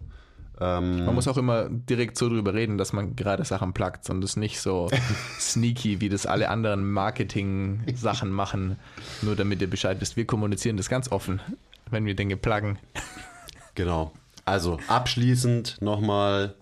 Ähm, 0.60 1.06
Man 1.06 1.15
muss 1.15 1.27
auch 1.27 1.38
immer 1.38 1.69
direkt 1.69 2.18
so 2.18 2.30
drüber 2.30 2.53
reden, 2.53 2.77
dass 2.77 2.91
man 2.94 3.15
gerade 3.15 3.45
Sachen 3.45 3.73
plagt 3.73 4.10
und 4.10 4.23
es 4.23 4.35
nicht 4.35 4.60
so 4.60 4.89
sneaky, 5.39 6.02
wie 6.02 6.10
das 6.10 6.26
alle 6.26 6.49
anderen 6.49 6.89
Marketing-Sachen 6.89 8.30
machen, 8.31 8.77
nur 9.22 9.35
damit 9.35 9.61
ihr 9.61 9.69
Bescheid 9.69 9.99
wisst. 10.02 10.18
Wir 10.18 10.26
kommunizieren 10.26 10.77
das 10.77 10.89
ganz 10.89 11.11
offen, 11.11 11.41
wenn 11.89 12.05
wir 12.05 12.15
Dinge 12.15 12.38
pluggen. 12.38 12.80
Genau. 13.76 14.11
Also 14.45 14.80
abschließend 14.88 15.81
nochmal, 15.81 16.55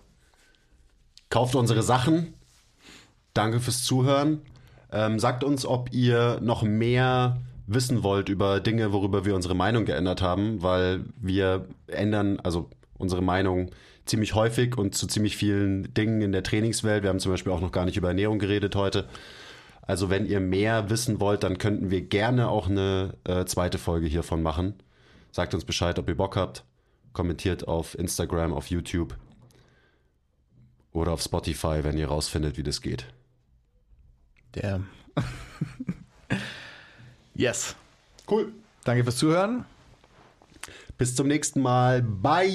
kauft 1.30 1.54
unsere 1.54 1.82
Sachen. 1.82 2.34
Danke 3.32 3.60
fürs 3.60 3.84
Zuhören. 3.84 4.42
Ähm, 4.92 5.18
sagt 5.18 5.44
uns, 5.44 5.66
ob 5.66 5.92
ihr 5.92 6.38
noch 6.40 6.62
mehr 6.62 7.40
wissen 7.66 8.02
wollt 8.02 8.28
über 8.28 8.60
Dinge, 8.60 8.92
worüber 8.92 9.24
wir 9.24 9.34
unsere 9.34 9.54
Meinung 9.54 9.84
geändert 9.84 10.22
haben, 10.22 10.62
weil 10.62 11.04
wir 11.16 11.66
ändern, 11.86 12.40
also 12.40 12.70
unsere 12.96 13.22
Meinung 13.22 13.70
ziemlich 14.04 14.34
häufig 14.34 14.76
und 14.76 14.94
zu 14.94 15.06
ziemlich 15.06 15.36
vielen 15.36 15.92
Dingen 15.92 16.22
in 16.22 16.32
der 16.32 16.44
Trainingswelt. 16.44 17.02
Wir 17.02 17.10
haben 17.10 17.18
zum 17.18 17.32
Beispiel 17.32 17.52
auch 17.52 17.60
noch 17.60 17.72
gar 17.72 17.84
nicht 17.84 17.96
über 17.96 18.08
Ernährung 18.08 18.38
geredet 18.38 18.76
heute. 18.76 19.06
Also 19.82 20.10
wenn 20.10 20.26
ihr 20.26 20.40
mehr 20.40 20.90
wissen 20.90 21.20
wollt, 21.20 21.42
dann 21.42 21.58
könnten 21.58 21.90
wir 21.90 22.02
gerne 22.02 22.48
auch 22.48 22.68
eine 22.68 23.14
äh, 23.24 23.44
zweite 23.44 23.78
Folge 23.78 24.06
hiervon 24.06 24.42
machen. 24.42 24.74
Sagt 25.36 25.52
uns 25.52 25.66
Bescheid, 25.66 25.98
ob 25.98 26.08
ihr 26.08 26.16
Bock 26.16 26.34
habt. 26.34 26.64
Kommentiert 27.12 27.68
auf 27.68 27.94
Instagram, 27.98 28.54
auf 28.54 28.70
YouTube 28.70 29.18
oder 30.92 31.12
auf 31.12 31.20
Spotify, 31.20 31.84
wenn 31.84 31.98
ihr 31.98 32.08
rausfindet, 32.08 32.56
wie 32.56 32.62
das 32.62 32.80
geht. 32.80 33.04
Der. 34.54 34.80
yes. 37.34 37.76
Cool. 38.26 38.50
Danke 38.84 39.04
fürs 39.04 39.18
Zuhören. 39.18 39.66
Bis 40.96 41.14
zum 41.14 41.26
nächsten 41.26 41.60
Mal. 41.60 42.00
Bye. 42.00 42.46